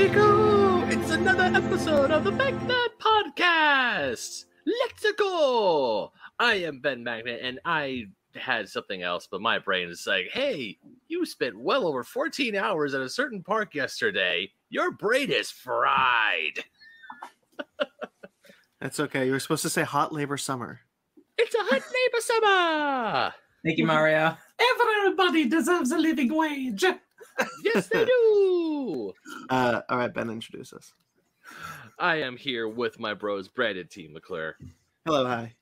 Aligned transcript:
we 0.00 0.08
go! 0.08 0.82
It's 0.88 1.10
another 1.10 1.42
episode 1.42 2.10
of 2.10 2.24
the 2.24 2.32
Magnet 2.32 2.98
Podcast! 2.98 4.46
Let's 4.64 5.12
go! 5.18 6.10
I 6.38 6.54
am 6.54 6.80
Ben 6.80 7.04
Magnet, 7.04 7.40
and 7.42 7.60
I 7.66 8.06
had 8.34 8.70
something 8.70 9.02
else, 9.02 9.28
but 9.30 9.42
my 9.42 9.58
brain 9.58 9.90
is 9.90 10.06
like, 10.06 10.28
hey, 10.32 10.78
you 11.08 11.26
spent 11.26 11.60
well 11.60 11.86
over 11.86 12.02
14 12.02 12.56
hours 12.56 12.94
at 12.94 13.02
a 13.02 13.10
certain 13.10 13.42
park 13.42 13.74
yesterday. 13.74 14.50
Your 14.70 14.90
brain 14.90 15.30
is 15.30 15.50
fried. 15.50 16.64
That's 18.80 19.00
okay. 19.00 19.26
You 19.26 19.32
were 19.32 19.40
supposed 19.40 19.64
to 19.64 19.70
say 19.70 19.82
hot 19.82 20.14
labor 20.14 20.38
summer. 20.38 20.80
It's 21.36 21.54
a 21.54 21.58
hot 21.58 21.72
labor 21.72 22.20
summer! 22.20 23.34
Thank 23.66 23.76
you, 23.76 23.84
Mario. 23.84 24.34
Everybody 24.58 25.46
deserves 25.46 25.90
a 25.90 25.98
living 25.98 26.34
wage. 26.34 26.86
Yes, 27.64 27.88
they 27.88 28.04
do! 28.04 29.12
Uh, 29.48 29.82
all 29.88 29.98
right, 29.98 30.12
Ben, 30.12 30.30
introduce 30.30 30.72
us. 30.72 30.92
I 31.98 32.16
am 32.16 32.36
here 32.36 32.68
with 32.68 33.00
my 33.00 33.14
bros, 33.14 33.48
Brandon 33.48 33.86
T. 33.90 34.08
McClure, 34.08 34.56
Hello, 35.04 35.26
hi. 35.26 35.54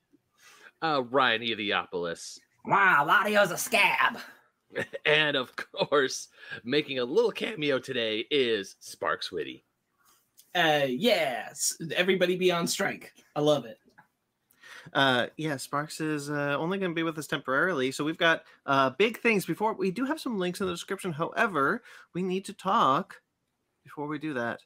uh, 0.81 1.03
Ryan 1.09 1.41
Eliopoulos, 1.41 2.37
Wow, 2.65 3.05
Ladio's 3.07 3.51
a 3.51 3.57
scab. 3.57 4.19
and 5.05 5.35
of 5.35 5.51
course, 5.55 6.27
making 6.63 6.99
a 6.99 7.03
little 7.05 7.31
cameo 7.31 7.79
today 7.79 8.25
is 8.29 8.75
Sparks 8.79 9.31
Witty. 9.31 9.63
Uh, 10.53 10.85
yes. 10.87 11.75
Everybody 11.95 12.35
be 12.35 12.51
on 12.51 12.67
strike. 12.67 13.13
I 13.35 13.39
love 13.41 13.65
it. 13.65 13.77
Uh, 14.93 15.27
yeah, 15.37 15.57
Sparks 15.57 16.01
is 16.01 16.29
uh, 16.29 16.55
only 16.57 16.77
going 16.77 16.91
to 16.91 16.95
be 16.95 17.03
with 17.03 17.17
us 17.17 17.27
temporarily, 17.27 17.91
so 17.91 18.03
we've 18.03 18.17
got 18.17 18.43
uh, 18.65 18.89
big 18.91 19.19
things 19.19 19.45
before. 19.45 19.73
We 19.73 19.91
do 19.91 20.05
have 20.05 20.19
some 20.19 20.37
links 20.37 20.61
in 20.61 20.67
the 20.67 20.73
description. 20.73 21.13
However, 21.13 21.83
we 22.13 22.23
need 22.23 22.45
to 22.45 22.53
talk 22.53 23.21
before 23.83 24.07
we 24.07 24.19
do 24.19 24.33
that. 24.33 24.61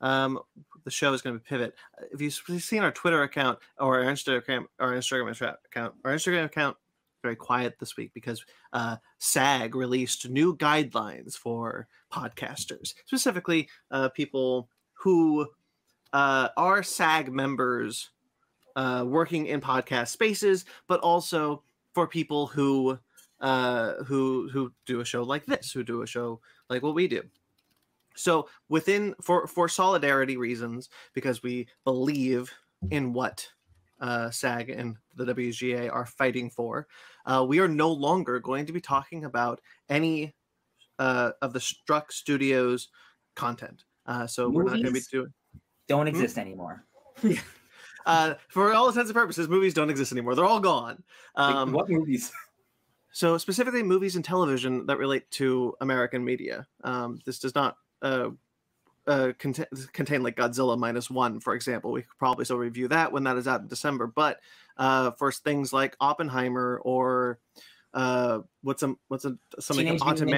Um, 0.00 0.40
the 0.84 0.90
show 0.90 1.12
is 1.14 1.22
going 1.22 1.38
to 1.38 1.44
pivot. 1.44 1.74
Uh, 2.00 2.06
If 2.12 2.20
you've 2.20 2.62
seen 2.62 2.82
our 2.82 2.92
Twitter 2.92 3.22
account 3.22 3.58
or 3.78 4.02
our 4.02 4.12
Instagram, 4.12 4.66
our 4.78 4.92
Instagram 4.92 5.30
account, 5.30 5.94
our 6.04 6.12
Instagram 6.12 6.44
account 6.44 6.76
very 7.22 7.36
quiet 7.36 7.76
this 7.80 7.96
week 7.96 8.12
because 8.14 8.44
uh, 8.72 8.96
SAG 9.18 9.74
released 9.74 10.28
new 10.28 10.56
guidelines 10.56 11.34
for 11.34 11.88
podcasters, 12.12 12.94
specifically 13.06 13.68
uh, 13.90 14.08
people 14.10 14.68
who 14.92 15.46
uh, 16.12 16.48
are 16.56 16.82
SAG 16.82 17.32
members 17.32 18.10
uh, 18.76 19.04
working 19.06 19.46
in 19.46 19.60
podcast 19.60 20.08
spaces, 20.08 20.64
but 20.86 21.00
also 21.00 21.62
for 21.94 22.06
people 22.06 22.46
who 22.46 22.98
uh, 23.40 23.94
who 24.04 24.48
who 24.50 24.72
do 24.86 25.00
a 25.00 25.04
show 25.04 25.22
like 25.22 25.46
this, 25.46 25.72
who 25.72 25.82
do 25.82 26.02
a 26.02 26.06
show 26.06 26.40
like 26.70 26.82
what 26.82 26.94
we 26.94 27.08
do. 27.08 27.22
So 28.14 28.48
within 28.68 29.14
for 29.20 29.46
for 29.46 29.68
solidarity 29.68 30.36
reasons, 30.36 30.88
because 31.14 31.42
we 31.42 31.66
believe 31.84 32.52
in 32.90 33.12
what 33.12 33.48
uh, 34.00 34.30
SAG 34.30 34.70
and 34.70 34.96
the 35.14 35.24
WGA 35.24 35.92
are 35.92 36.06
fighting 36.06 36.50
for, 36.50 36.86
uh, 37.24 37.44
we 37.46 37.58
are 37.58 37.68
no 37.68 37.90
longer 37.90 38.38
going 38.40 38.66
to 38.66 38.72
be 38.72 38.80
talking 38.80 39.24
about 39.24 39.60
any 39.88 40.34
uh, 40.98 41.32
of 41.42 41.52
the 41.52 41.60
Struck 41.60 42.12
Studios 42.12 42.88
content. 43.34 43.84
Uh, 44.06 44.26
so 44.26 44.48
we're 44.48 44.64
not 44.64 44.74
going 44.74 44.84
to 44.84 44.92
be 44.92 45.00
doing. 45.10 45.32
Don't 45.88 46.08
exist 46.08 46.38
anymore. 46.38 46.84
Uh, 48.06 48.34
for 48.48 48.72
all 48.72 48.88
intents 48.88 49.10
and 49.10 49.16
purposes, 49.16 49.48
movies 49.48 49.74
don't 49.74 49.90
exist 49.90 50.12
anymore. 50.12 50.34
They're 50.34 50.44
all 50.44 50.60
gone. 50.60 51.02
Um, 51.34 51.72
what 51.72 51.88
movies? 51.88 52.32
So 53.12 53.38
specifically, 53.38 53.82
movies 53.82 54.14
and 54.14 54.22
television 54.22 54.84
that 54.88 54.98
relate 54.98 55.30
to 55.30 55.74
American 55.80 56.22
media. 56.22 56.66
Um, 56.84 57.18
this 57.24 57.38
does 57.38 57.54
not 57.54 57.78
uh, 58.02 58.28
uh, 59.06 59.32
contain, 59.38 59.64
contain 59.94 60.22
like 60.22 60.36
Godzilla 60.36 60.78
minus 60.78 61.10
one, 61.10 61.40
for 61.40 61.54
example. 61.54 61.92
We 61.92 62.02
could 62.02 62.18
probably 62.18 62.44
still 62.44 62.58
review 62.58 62.88
that 62.88 63.12
when 63.12 63.24
that 63.24 63.38
is 63.38 63.48
out 63.48 63.62
in 63.62 63.68
December. 63.68 64.06
But 64.06 64.40
uh, 64.76 65.12
for 65.12 65.32
things 65.32 65.72
like 65.72 65.96
Oppenheimer 65.98 66.78
or 66.84 67.38
uh, 67.94 68.40
what's 68.62 68.82
a 68.82 68.94
what's 69.08 69.24
a 69.24 69.38
something 69.60 69.86
Teenage 69.86 70.02
Haunted 70.02 70.28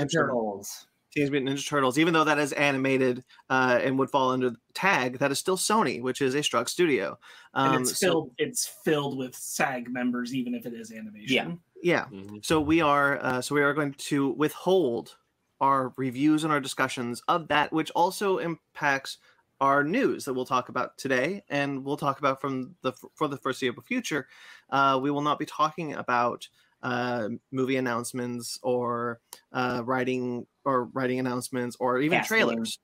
Mutant 1.17 1.31
Ninja 1.31 1.31
Mansion, 1.31 1.31
Turtles. 1.31 1.31
Teenage 1.31 1.31
Mutant 1.31 1.59
Ninja 1.59 1.69
Turtles, 1.69 1.99
even 1.99 2.15
though 2.15 2.25
that 2.25 2.39
is 2.39 2.53
animated 2.53 3.25
uh, 3.51 3.79
and 3.83 3.99
would 3.99 4.11
fall 4.11 4.31
under 4.31 4.53
tag, 4.75 5.19
that 5.19 5.31
is 5.31 5.39
still 5.39 5.57
Sony, 5.57 6.01
which 6.03 6.21
is 6.23 6.35
a 6.35 6.43
Struck 6.43 6.69
studio. 6.69 7.19
And 7.55 7.77
Um, 7.77 7.83
it's 7.83 7.99
so- 7.99 8.07
filled 8.07 8.31
it's 8.39 8.67
filled 8.85 9.19
with 9.19 9.35
SAG 9.35 9.89
members, 9.91 10.35
even 10.35 10.55
if 10.55 10.67
it 10.67 10.73
is 10.75 10.93
animation. 10.93 11.61
Yeah. 11.83 12.07
yeah. 12.13 12.21
So 12.43 12.61
we 12.61 12.81
are 12.81 13.19
uh, 13.23 13.41
so 13.41 13.55
we 13.55 13.63
are 13.63 13.75
going 13.75 13.95
to 13.95 14.29
withhold 14.31 15.17
our 15.61 15.93
reviews 15.97 16.45
and 16.45 16.53
our 16.53 16.61
discussions 16.61 17.21
of 17.27 17.49
that, 17.49 17.73
which 17.73 17.91
also 17.93 18.39
impacts 18.39 19.19
our 19.61 19.83
news 19.83 20.25
that 20.25 20.35
we'll 20.35 20.45
talk 20.45 20.69
about 20.69 20.97
today, 20.97 21.43
and 21.49 21.85
we'll 21.85 21.97
talk 21.97 22.21
about 22.21 22.41
from 22.41 22.77
the 22.83 22.93
for 23.17 23.27
the 23.27 23.37
foreseeable 23.37 23.83
future. 23.83 24.29
Uh, 24.71 25.01
we 25.03 25.11
will 25.11 25.23
not 25.23 25.37
be 25.39 25.47
talking 25.47 25.95
about 25.95 26.47
uh, 26.85 27.29
movie 27.51 27.77
announcements 27.77 28.57
or 28.63 29.19
uh, 29.53 29.83
writing 29.85 30.47
or 30.69 30.85
writing 30.93 31.19
announcements 31.19 31.77
or 31.81 31.99
even 32.01 32.19
Casting. 32.19 32.37
trailers. 32.37 32.79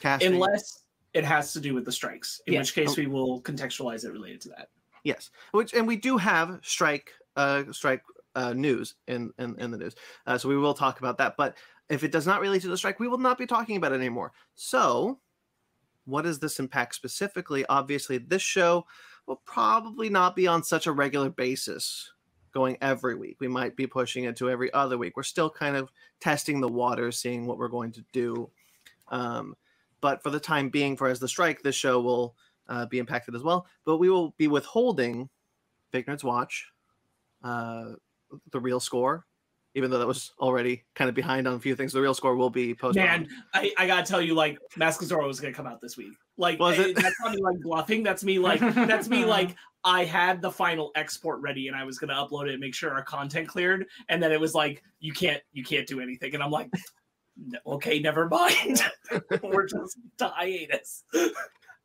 Casting. 0.00 0.34
Unless 0.34 0.84
it 1.14 1.24
has 1.24 1.52
to 1.52 1.60
do 1.60 1.74
with 1.74 1.84
the 1.84 1.92
strikes, 1.92 2.40
in 2.46 2.54
Yeah. 2.54 2.60
which 2.60 2.74
case 2.74 2.96
we 2.96 3.06
will 3.06 3.42
contextualize 3.42 4.04
it 4.04 4.12
related 4.12 4.40
to 4.42 4.48
that. 4.50 4.68
Yes, 5.02 5.30
which 5.52 5.74
and 5.74 5.86
we 5.86 5.96
do 5.96 6.16
have 6.16 6.60
strike 6.62 7.10
uh 7.36 7.64
strike 7.72 8.02
uh 8.36 8.52
news 8.52 8.94
in 9.08 9.32
in, 9.38 9.58
in 9.58 9.70
the 9.72 9.78
news. 9.78 9.94
Uh, 10.26 10.38
so 10.38 10.48
we 10.48 10.56
will 10.56 10.74
talk 10.74 11.00
about 11.00 11.18
that. 11.18 11.36
But 11.36 11.56
if 11.88 12.04
it 12.04 12.12
does 12.12 12.26
not 12.26 12.40
relate 12.40 12.62
to 12.62 12.68
the 12.68 12.76
strike, 12.78 13.00
we 13.00 13.08
will 13.08 13.18
not 13.18 13.36
be 13.36 13.46
talking 13.46 13.76
about 13.76 13.92
it 13.92 13.96
anymore. 13.96 14.32
So 14.54 15.18
what 16.06 16.22
does 16.22 16.38
this 16.38 16.58
impact 16.60 16.94
specifically? 16.94 17.66
Obviously, 17.68 18.18
this 18.18 18.42
show 18.42 18.86
will 19.26 19.42
probably 19.44 20.08
not 20.08 20.36
be 20.36 20.46
on 20.46 20.62
such 20.62 20.86
a 20.86 20.92
regular 20.92 21.30
basis 21.30 22.12
going 22.54 22.78
every 22.80 23.16
week. 23.16 23.36
We 23.40 23.48
might 23.48 23.76
be 23.76 23.86
pushing 23.86 24.24
it 24.24 24.36
to 24.36 24.48
every 24.48 24.72
other 24.72 24.96
week. 24.96 25.16
We're 25.16 25.24
still 25.24 25.50
kind 25.50 25.76
of 25.76 25.90
testing 26.20 26.60
the 26.60 26.68
waters, 26.68 27.18
seeing 27.18 27.46
what 27.46 27.58
we're 27.58 27.68
going 27.68 27.92
to 27.92 28.04
do. 28.12 28.48
Um, 29.08 29.54
but 30.00 30.22
for 30.22 30.30
the 30.30 30.40
time 30.40 30.70
being, 30.70 30.96
for 30.96 31.08
as 31.08 31.18
the 31.18 31.28
strike, 31.28 31.62
this 31.62 31.74
show 31.74 32.00
will 32.00 32.36
uh, 32.68 32.86
be 32.86 32.98
impacted 32.98 33.34
as 33.34 33.42
well. 33.42 33.66
But 33.84 33.98
we 33.98 34.08
will 34.08 34.30
be 34.38 34.48
withholding 34.48 35.28
Big 35.90 36.06
Nerds 36.06 36.24
Watch, 36.24 36.70
uh, 37.42 37.92
the 38.50 38.60
real 38.60 38.80
score, 38.80 39.26
even 39.74 39.90
though 39.90 39.98
that 39.98 40.06
was 40.06 40.32
already 40.38 40.84
kind 40.94 41.08
of 41.08 41.14
behind 41.14 41.46
on 41.46 41.54
a 41.54 41.60
few 41.60 41.74
things. 41.74 41.92
The 41.92 42.00
real 42.00 42.14
score 42.14 42.36
will 42.36 42.50
be 42.50 42.74
posted. 42.74 43.04
Man, 43.04 43.28
I, 43.52 43.72
I 43.76 43.86
gotta 43.86 44.06
tell 44.06 44.20
you, 44.20 44.34
like 44.34 44.58
Mask 44.76 45.02
of 45.02 45.08
Zorro 45.08 45.26
was 45.26 45.40
gonna 45.40 45.52
come 45.52 45.66
out 45.66 45.80
this 45.80 45.96
week. 45.96 46.14
Like 46.36 46.58
Was 46.58 46.78
eh, 46.78 46.88
it? 46.88 46.96
that's 46.96 47.14
not 47.20 47.34
me 47.34 47.42
like 47.42 47.60
bluffing. 47.60 48.02
That's 48.02 48.24
me 48.24 48.38
like 48.38 48.60
that's 48.60 49.08
me 49.08 49.24
like 49.24 49.54
I 49.84 50.04
had 50.04 50.40
the 50.40 50.50
final 50.50 50.90
export 50.94 51.40
ready 51.40 51.68
and 51.68 51.76
I 51.76 51.84
was 51.84 51.98
gonna 51.98 52.14
upload 52.14 52.48
it 52.48 52.52
and 52.52 52.60
make 52.60 52.74
sure 52.74 52.92
our 52.92 53.02
content 53.02 53.48
cleared. 53.48 53.86
And 54.08 54.22
then 54.22 54.32
it 54.32 54.40
was 54.40 54.54
like, 54.54 54.82
you 55.00 55.12
can't 55.12 55.42
you 55.52 55.64
can't 55.64 55.86
do 55.86 56.00
anything. 56.00 56.34
And 56.34 56.42
I'm 56.42 56.50
like, 56.50 56.70
okay, 57.66 57.98
never 58.00 58.28
mind. 58.28 58.82
We're 59.42 59.66
just 59.66 59.98
to 60.18 60.28
hiatus. 60.28 61.04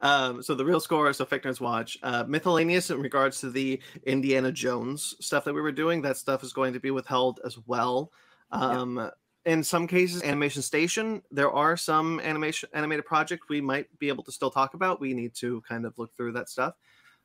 Um, 0.02 0.42
so 0.42 0.56
the 0.56 0.64
real 0.64 0.80
score, 0.80 1.10
is 1.10 1.18
so 1.18 1.26
Fake 1.26 1.44
Nerds 1.44 1.60
Watch, 1.60 1.98
uh, 2.04 2.24
miscellaneous 2.28 2.90
in 2.90 3.02
regards 3.02 3.42
to 3.42 3.50
the 3.50 3.81
Indiana 4.06 4.52
Jones 4.52 5.16
stuff 5.20 5.44
that 5.44 5.54
we 5.54 5.62
were 5.62 5.72
doing. 5.72 6.02
That 6.02 6.18
stuff 6.18 6.44
is 6.44 6.54
going 6.54 6.74
to 6.74 6.80
be 6.80 6.92
withheld 6.92 7.42
as 7.46 7.58
well. 7.66 8.12
Um, 8.52 9.12
In 9.46 9.64
some 9.64 9.88
cases, 9.88 10.22
Animation 10.24 10.62
Station, 10.62 11.22
there 11.32 11.52
are 11.52 11.78
some 11.78 12.20
animation 12.20 12.70
animated 12.74 13.06
project 13.06 13.50
we 13.50 13.62
might 13.62 13.88
be 13.98 14.10
able 14.10 14.24
to 14.26 14.32
still 14.32 14.52
talk 14.52 14.74
about. 14.74 15.00
We 15.00 15.14
need 15.14 15.34
to 15.36 15.62
kind 15.62 15.86
of 15.86 15.98
look 15.98 16.14
through 16.16 16.34
that 16.34 16.50
stuff. 16.50 16.76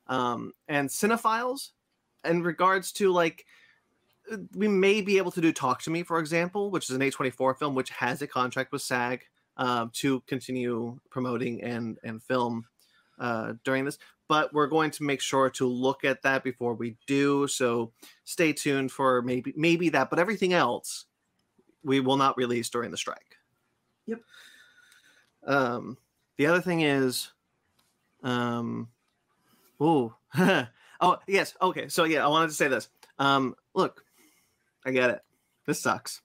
Um, 0.06 0.52
and 0.68 0.88
Cinephiles, 0.88 1.70
in 2.24 2.42
regards 2.42 2.92
to 2.92 3.10
like, 3.10 3.44
uh, 4.30 4.36
we 4.54 4.68
may 4.68 5.00
be 5.00 5.18
able 5.18 5.32
to 5.32 5.40
do 5.40 5.52
Talk 5.52 5.82
to 5.82 5.90
Me, 5.90 6.02
for 6.02 6.18
example, 6.18 6.70
which 6.70 6.88
is 6.88 6.96
an 6.96 7.02
A24 7.02 7.58
film, 7.58 7.74
which 7.74 7.90
has 7.90 8.22
a 8.22 8.26
contract 8.26 8.70
with 8.70 8.82
SAG 8.82 9.24
um, 9.56 9.90
to 9.94 10.20
continue 10.20 10.98
promoting 11.10 11.62
and 11.62 11.98
and 12.04 12.22
film 12.22 12.64
uh, 13.18 13.54
during 13.64 13.84
this. 13.84 13.98
But 14.28 14.52
we're 14.54 14.68
going 14.68 14.90
to 14.92 15.02
make 15.02 15.20
sure 15.20 15.50
to 15.50 15.66
look 15.66 16.04
at 16.04 16.22
that 16.22 16.44
before 16.44 16.74
we 16.74 16.96
do. 17.06 17.46
So 17.46 17.92
stay 18.24 18.52
tuned 18.52 18.92
for 18.92 19.20
maybe 19.22 19.52
maybe 19.56 19.88
that. 19.90 20.10
But 20.10 20.18
everything 20.18 20.52
else, 20.54 21.06
we 21.84 22.00
will 22.00 22.16
not 22.16 22.36
release 22.36 22.68
during 22.70 22.90
the 22.90 22.96
strike. 22.96 23.36
Yep. 24.06 24.20
Um, 25.46 25.98
the 26.36 26.46
other 26.46 26.60
thing 26.60 26.80
is, 26.80 27.30
um, 28.22 28.88
oh, 29.80 30.14
oh 31.00 31.18
yes, 31.28 31.54
okay. 31.60 31.88
So 31.88 32.04
yeah, 32.04 32.24
I 32.24 32.28
wanted 32.28 32.48
to 32.48 32.54
say 32.54 32.68
this. 32.68 32.88
Um, 33.18 33.54
look, 33.74 34.04
I 34.84 34.90
get 34.90 35.10
it. 35.10 35.20
This 35.66 35.80
sucks, 35.80 36.20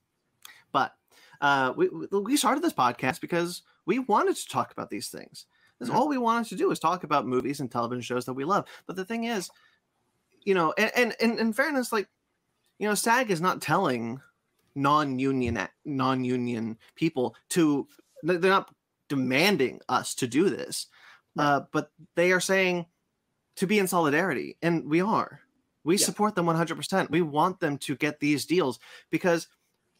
but 0.71 0.93
uh, 1.41 1.73
we 1.75 1.89
we- 1.89 2.37
started 2.37 2.63
this 2.63 2.73
podcast 2.73 3.21
because 3.21 3.61
we 3.85 3.99
wanted 3.99 4.35
to 4.35 4.47
talk 4.47 4.71
about 4.71 4.89
these 4.89 5.09
things. 5.09 5.45
That's 5.79 5.91
all 5.91 6.09
we 6.09 6.17
wanted 6.17 6.49
to 6.49 6.55
do 6.55 6.71
is 6.71 6.79
talk 6.79 7.05
about 7.05 7.25
movies 7.25 7.61
and 7.61 7.71
television 7.71 8.01
shows 8.01 8.25
that 8.25 8.33
we 8.33 8.43
love. 8.43 8.65
But 8.85 8.97
the 8.97 9.05
thing 9.05 9.23
is, 9.25 9.49
you 10.43 10.53
know, 10.53 10.73
and 10.77 10.91
and, 10.95 11.15
and 11.21 11.39
in 11.39 11.53
fairness, 11.53 11.93
like, 11.93 12.07
you 12.79 12.87
know, 12.87 12.95
SAG 12.95 13.31
is 13.31 13.39
not 13.39 13.61
telling 13.61 14.19
non-union 14.75 15.67
non-union 15.85 16.77
people 16.95 17.35
to 17.49 17.87
they're 18.23 18.39
not 18.39 18.73
demanding 19.07 19.79
us 19.89 20.13
to 20.15 20.27
do 20.27 20.49
this, 20.49 20.87
uh, 21.37 21.61
but 21.71 21.91
they 22.15 22.31
are 22.31 22.39
saying 22.41 22.85
to 23.55 23.65
be 23.67 23.79
in 23.79 23.87
solidarity, 23.87 24.57
and 24.61 24.89
we 24.89 25.01
are. 25.01 25.41
We 25.83 25.95
Yeah. 25.97 26.05
support 26.05 26.35
them 26.35 26.45
100%. 26.45 27.09
We 27.09 27.21
want 27.21 27.59
them 27.59 27.77
to 27.79 27.95
get 27.95 28.19
these 28.19 28.45
deals 28.45 28.79
because 29.09 29.47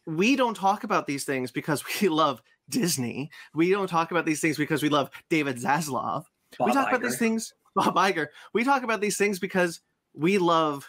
we 0.06 0.36
don't 0.36 0.56
talk 0.56 0.84
about 0.84 1.06
these 1.06 1.24
things 1.24 1.50
because 1.50 1.82
we 2.00 2.08
love 2.08 2.42
Disney. 2.68 3.30
We 3.54 3.70
don't 3.70 3.88
talk 3.88 4.10
about 4.12 4.26
these 4.26 4.40
things 4.40 4.56
because 4.56 4.82
we 4.82 4.88
love 4.88 5.10
David 5.28 5.56
Zaslav. 5.56 6.24
we 6.58 6.66
Bob 6.66 6.74
talk 6.74 6.88
about 6.88 7.02
these 7.02 7.18
things, 7.18 7.52
Bob 7.74 7.94
Iger. 7.96 8.28
We 8.52 8.64
talk 8.64 8.82
about 8.82 9.00
these 9.00 9.16
things 9.16 9.38
because 9.38 9.80
we 10.14 10.38
love 10.38 10.88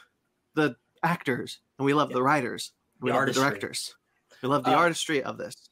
the 0.53 0.75
actors 1.03 1.59
and 1.79 1.85
we 1.85 1.93
love 1.93 2.09
Yeah. 2.11 2.15
the 2.15 2.23
writers. 2.23 2.73
We 3.01 3.09
The 3.09 3.13
love 3.13 3.19
artistry. 3.21 3.43
the 3.43 3.49
directors. 3.49 3.95
We 4.41 4.49
love 4.49 4.63
the 4.63 4.71
Uh, 4.71 4.75
artistry 4.75 5.23
of 5.23 5.37
this. 5.37 5.69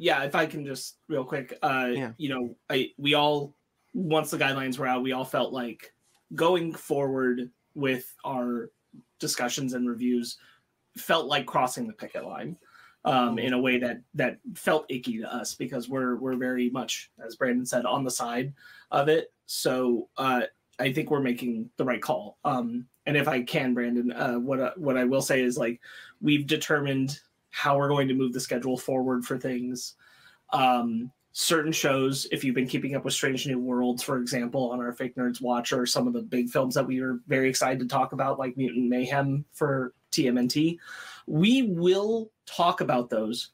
yeah 0.00 0.22
if 0.22 0.34
i 0.36 0.46
can 0.46 0.64
just 0.64 0.98
real 1.08 1.24
quick 1.24 1.58
uh 1.62 1.88
Yeah. 1.92 2.12
you 2.18 2.28
know 2.28 2.56
i 2.70 2.92
we 2.98 3.14
all 3.14 3.54
once 3.94 4.30
the 4.30 4.38
guidelines 4.38 4.78
were 4.78 4.86
out 4.86 5.02
we 5.02 5.10
all 5.12 5.24
felt 5.24 5.52
like 5.52 5.92
going 6.36 6.72
forward 6.72 7.50
with 7.74 8.14
our 8.24 8.70
discussions 9.18 9.72
and 9.74 9.88
reviews 9.88 10.36
felt 10.96 11.26
like 11.26 11.46
crossing 11.46 11.86
the 11.88 11.92
picket 11.94 12.24
line 12.24 12.56
um 13.04 13.38
in 13.38 13.52
a 13.54 13.60
way 13.60 13.78
that 13.78 14.00
that 14.14 14.38
felt 14.54 14.86
icky 14.88 15.18
to 15.18 15.32
us 15.34 15.54
because 15.54 15.88
we're 15.88 16.16
we're 16.16 16.36
very 16.36 16.70
much 16.70 17.10
as 17.24 17.34
brandon 17.36 17.66
said 17.66 17.84
on 17.84 18.04
the 18.04 18.10
side 18.10 18.52
of 18.92 19.08
it 19.08 19.32
so 19.46 20.08
uh 20.16 20.42
i 20.78 20.92
think 20.92 21.10
we're 21.10 21.20
making 21.20 21.68
the 21.76 21.84
right 21.84 22.02
call 22.02 22.38
um 22.44 22.86
and 23.06 23.16
if 23.16 23.28
i 23.28 23.42
can 23.42 23.74
brandon 23.74 24.12
uh 24.12 24.34
what 24.38 24.60
I- 24.60 24.72
what 24.76 24.96
i 24.96 25.04
will 25.04 25.22
say 25.22 25.42
is 25.42 25.56
like 25.58 25.80
we've 26.20 26.46
determined 26.46 27.20
how 27.50 27.76
we're 27.76 27.88
going 27.88 28.08
to 28.08 28.14
move 28.14 28.32
the 28.32 28.40
schedule 28.40 28.76
forward 28.76 29.24
for 29.24 29.38
things. 29.38 29.94
Um, 30.52 31.10
certain 31.32 31.72
shows, 31.72 32.26
if 32.30 32.44
you've 32.44 32.54
been 32.54 32.68
keeping 32.68 32.94
up 32.94 33.04
with 33.04 33.14
Strange 33.14 33.46
New 33.46 33.58
Worlds, 33.58 34.02
for 34.02 34.18
example, 34.18 34.70
on 34.70 34.80
our 34.80 34.92
Fake 34.92 35.16
Nerds 35.16 35.40
Watch, 35.40 35.72
or 35.72 35.86
some 35.86 36.06
of 36.06 36.12
the 36.12 36.22
big 36.22 36.50
films 36.50 36.74
that 36.74 36.86
we 36.86 37.00
were 37.00 37.20
very 37.26 37.48
excited 37.48 37.80
to 37.80 37.86
talk 37.86 38.12
about, 38.12 38.38
like 38.38 38.56
Mutant 38.56 38.88
Mayhem 38.88 39.44
for 39.52 39.92
TMNT, 40.12 40.78
we 41.26 41.62
will 41.62 42.30
talk 42.46 42.80
about 42.80 43.10
those, 43.10 43.50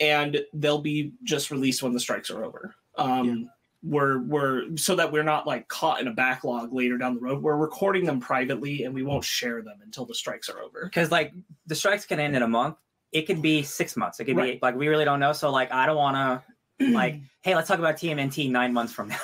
and 0.00 0.40
they'll 0.52 0.80
be 0.80 1.12
just 1.22 1.50
released 1.50 1.82
when 1.82 1.92
the 1.92 2.00
strikes 2.00 2.30
are 2.30 2.44
over. 2.44 2.74
Um, 2.96 3.50
We're 3.84 4.20
we're 4.22 4.76
so 4.76 4.94
that 4.94 5.10
we're 5.10 5.24
not 5.24 5.46
like 5.46 5.66
caught 5.68 6.00
in 6.00 6.06
a 6.08 6.12
backlog 6.12 6.72
later 6.72 6.96
down 6.98 7.14
the 7.14 7.20
road. 7.20 7.42
We're 7.42 7.56
recording 7.56 8.04
them 8.04 8.20
privately, 8.20 8.84
and 8.84 8.94
we 8.94 9.02
won't 9.02 9.24
share 9.24 9.60
them 9.62 9.78
until 9.82 10.04
the 10.06 10.14
strikes 10.14 10.48
are 10.48 10.60
over. 10.60 10.84
because 10.84 11.10
like 11.10 11.32
the 11.66 11.74
strikes 11.74 12.04
can 12.06 12.20
end 12.20 12.36
in 12.36 12.42
a 12.42 12.48
month. 12.48 12.76
It 13.10 13.22
could 13.26 13.42
be 13.42 13.62
six 13.62 13.96
months. 13.96 14.20
It 14.20 14.24
could 14.26 14.36
Right. 14.36 14.54
be 14.54 14.58
like 14.62 14.76
we 14.76 14.86
really 14.88 15.04
don't 15.04 15.18
know. 15.20 15.32
So 15.32 15.50
like 15.50 15.72
I 15.72 15.86
don't 15.86 15.96
want 15.96 16.16
to 16.80 16.88
like, 16.90 17.20
hey, 17.42 17.54
let's 17.56 17.66
talk 17.68 17.78
about 17.80 17.96
TMNT 17.96 18.50
nine 18.50 18.72
months 18.72 18.92
from 18.92 19.08
now. 19.08 19.18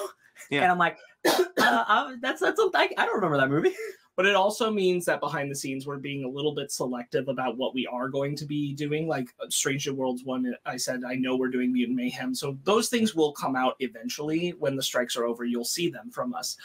Yeah. 0.50 0.60
And 0.62 0.72
I'm 0.72 0.78
like, 0.78 0.98
uh, 1.26 1.40
I, 1.58 2.16
that's 2.20 2.40
that's 2.40 2.58
a, 2.58 2.68
I, 2.74 2.88
I 2.98 3.04
don't 3.06 3.14
remember 3.14 3.36
that 3.38 3.50
movie. 3.50 3.74
but 4.18 4.26
it 4.26 4.34
also 4.34 4.68
means 4.68 5.04
that 5.04 5.20
behind 5.20 5.48
the 5.48 5.54
scenes 5.54 5.86
we're 5.86 5.96
being 5.96 6.24
a 6.24 6.28
little 6.28 6.52
bit 6.52 6.72
selective 6.72 7.28
about 7.28 7.56
what 7.56 7.72
we 7.72 7.86
are 7.86 8.08
going 8.08 8.34
to 8.34 8.44
be 8.44 8.74
doing. 8.74 9.06
Like 9.06 9.28
uh, 9.40 9.46
strange 9.48 9.86
new 9.86 9.94
worlds 9.94 10.24
one 10.24 10.52
i 10.66 10.76
said 10.76 11.02
i 11.06 11.14
know 11.14 11.36
we're 11.36 11.48
doing 11.48 11.72
mutant 11.72 11.96
mayhem. 11.96 12.34
So 12.34 12.58
those 12.64 12.88
things 12.88 13.14
will 13.14 13.30
come 13.30 13.54
out 13.54 13.76
eventually. 13.78 14.50
When 14.58 14.74
the 14.74 14.82
strikes 14.82 15.16
are 15.16 15.24
over 15.24 15.44
you'll 15.44 15.64
see 15.64 15.88
them 15.88 16.10
from 16.10 16.34
us. 16.34 16.56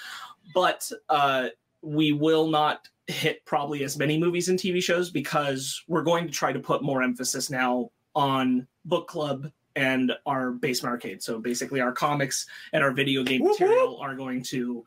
But 0.55 0.91
uh 1.09 1.49
we 1.83 2.11
will 2.11 2.47
not 2.47 2.87
hit 3.05 3.45
probably 3.45 3.83
as 3.83 3.99
many 3.99 4.17
movies 4.17 4.49
and 4.49 4.57
tv 4.57 4.81
shows 4.81 5.11
because 5.11 5.83
we're 5.87 6.01
going 6.01 6.25
to 6.25 6.33
try 6.33 6.53
to 6.53 6.59
put 6.59 6.81
more 6.81 7.03
emphasis 7.03 7.51
now 7.51 7.91
on 8.15 8.65
book 8.85 9.07
club 9.07 9.51
and 9.75 10.11
our 10.25 10.51
basement 10.51 10.91
arcade. 10.91 11.21
So 11.21 11.39
basically 11.39 11.81
our 11.81 11.91
comics 11.91 12.47
and 12.73 12.83
our 12.83 12.91
video 12.91 13.21
game 13.21 13.41
Whoop, 13.41 13.59
material 13.59 13.99
are 13.99 14.15
going 14.15 14.41
to 14.43 14.83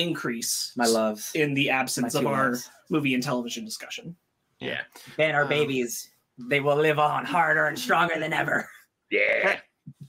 increase 0.00 0.72
My 0.76 0.86
love, 0.86 1.28
in 1.34 1.54
the 1.54 1.70
absence 1.70 2.14
of 2.14 2.26
our 2.26 2.50
loves. 2.50 2.70
movie 2.88 3.14
and 3.14 3.22
television 3.22 3.64
discussion. 3.64 4.16
Yeah. 4.60 4.82
And 5.18 5.36
our 5.36 5.42
Um, 5.44 5.48
babies, 5.48 6.10
they 6.38 6.60
will 6.60 6.76
live 6.76 6.98
on 6.98 7.24
harder 7.24 7.66
and 7.66 7.78
stronger 7.78 8.18
than 8.18 8.32
ever. 8.32 8.68
Yeah. 9.10 9.60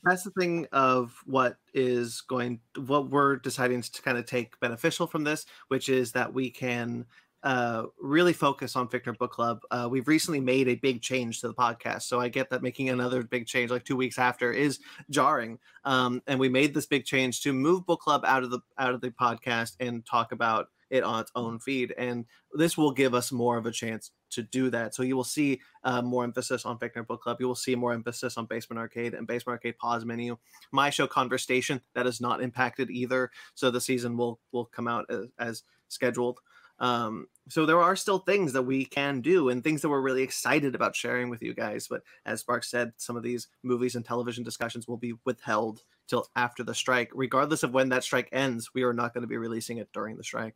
That's 0.03 0.23
the 0.23 0.31
thing 0.31 0.67
of 0.71 1.15
what 1.25 1.57
is 1.73 2.21
going, 2.21 2.59
what 2.75 3.09
we're 3.09 3.35
deciding 3.37 3.81
to 3.81 4.01
kind 4.01 4.17
of 4.17 4.25
take 4.25 4.59
beneficial 4.59 5.07
from 5.07 5.23
this, 5.23 5.45
which 5.67 5.89
is 5.89 6.11
that 6.13 6.33
we 6.33 6.49
can 6.49 7.05
uh, 7.43 7.85
really 7.99 8.33
focus 8.33 8.75
on 8.75 8.87
Fake 8.87 9.05
Nerd 9.05 9.17
Book 9.17 9.31
Club. 9.31 9.61
Uh, 9.71 9.87
we've 9.89 10.07
recently 10.07 10.39
made 10.39 10.67
a 10.67 10.75
big 10.75 11.01
change 11.01 11.41
to 11.41 11.47
the 11.47 11.53
podcast, 11.53 12.03
so 12.03 12.19
I 12.19 12.29
get 12.29 12.49
that 12.49 12.61
making 12.61 12.89
another 12.89 13.23
big 13.23 13.47
change 13.47 13.71
like 13.71 13.85
two 13.85 13.95
weeks 13.95 14.19
after 14.19 14.51
is 14.51 14.79
jarring. 15.09 15.59
Um, 15.83 16.21
and 16.27 16.39
we 16.39 16.49
made 16.49 16.73
this 16.73 16.85
big 16.85 17.05
change 17.05 17.41
to 17.41 17.53
move 17.53 17.85
Book 17.85 18.01
Club 18.01 18.23
out 18.25 18.43
of 18.43 18.51
the 18.51 18.59
out 18.77 18.93
of 18.93 19.01
the 19.01 19.11
podcast 19.11 19.75
and 19.79 20.05
talk 20.05 20.31
about 20.31 20.67
it 20.91 21.03
on 21.03 21.21
its 21.21 21.31
own 21.35 21.57
feed. 21.57 21.93
And 21.97 22.25
this 22.53 22.77
will 22.77 22.91
give 22.91 23.13
us 23.13 23.31
more 23.31 23.57
of 23.57 23.65
a 23.65 23.71
chance 23.71 24.11
to 24.31 24.43
do 24.43 24.69
that. 24.69 24.93
So 24.93 25.03
you 25.03 25.15
will 25.15 25.23
see 25.23 25.61
uh, 25.83 26.01
more 26.01 26.23
emphasis 26.23 26.65
on 26.65 26.77
Fake 26.77 26.95
Nerd 26.95 27.07
Book 27.07 27.21
Club. 27.21 27.37
You 27.39 27.47
will 27.47 27.55
see 27.55 27.75
more 27.75 27.93
emphasis 27.93 28.37
on 28.37 28.45
Basement 28.45 28.77
Arcade 28.77 29.13
and 29.13 29.25
Basement 29.25 29.55
Arcade 29.55 29.77
Pause 29.77 30.05
Menu. 30.05 30.37
My 30.71 30.89
show 30.89 31.07
Conver-Station 31.07 31.81
that 31.95 32.05
is 32.05 32.21
not 32.21 32.41
impacted 32.41 32.91
either. 32.91 33.31
So 33.55 33.71
the 33.71 33.81
season 33.81 34.17
will 34.17 34.39
will 34.51 34.65
come 34.65 34.87
out 34.87 35.05
as, 35.09 35.27
as 35.39 35.63
scheduled. 35.87 36.39
Um, 36.81 37.27
so 37.47 37.65
there 37.65 37.79
are 37.79 37.95
still 37.95 38.19
things 38.19 38.53
that 38.53 38.63
we 38.63 38.85
can 38.85 39.21
do 39.21 39.49
and 39.49 39.63
things 39.63 39.81
that 39.81 39.89
we're 39.89 40.01
really 40.01 40.23
excited 40.23 40.73
about 40.73 40.95
sharing 40.95 41.29
with 41.29 41.43
you 41.43 41.53
guys. 41.53 41.87
But 41.87 42.01
as 42.25 42.41
Spark 42.41 42.63
said, 42.63 42.91
some 42.97 43.15
of 43.15 43.23
these 43.23 43.47
movies 43.63 43.95
and 43.95 44.03
television 44.03 44.43
discussions 44.43 44.87
will 44.87 44.97
be 44.97 45.13
withheld 45.23 45.83
till 46.07 46.27
after 46.35 46.63
the 46.63 46.73
strike. 46.73 47.11
Regardless 47.13 47.61
of 47.61 47.71
when 47.71 47.89
that 47.89 48.03
strike 48.03 48.29
ends, 48.31 48.71
we 48.73 48.81
are 48.81 48.93
not 48.93 49.13
going 49.13 49.21
to 49.21 49.27
be 49.27 49.37
releasing 49.37 49.77
it 49.77 49.89
during 49.93 50.17
the 50.17 50.23
strike. 50.23 50.55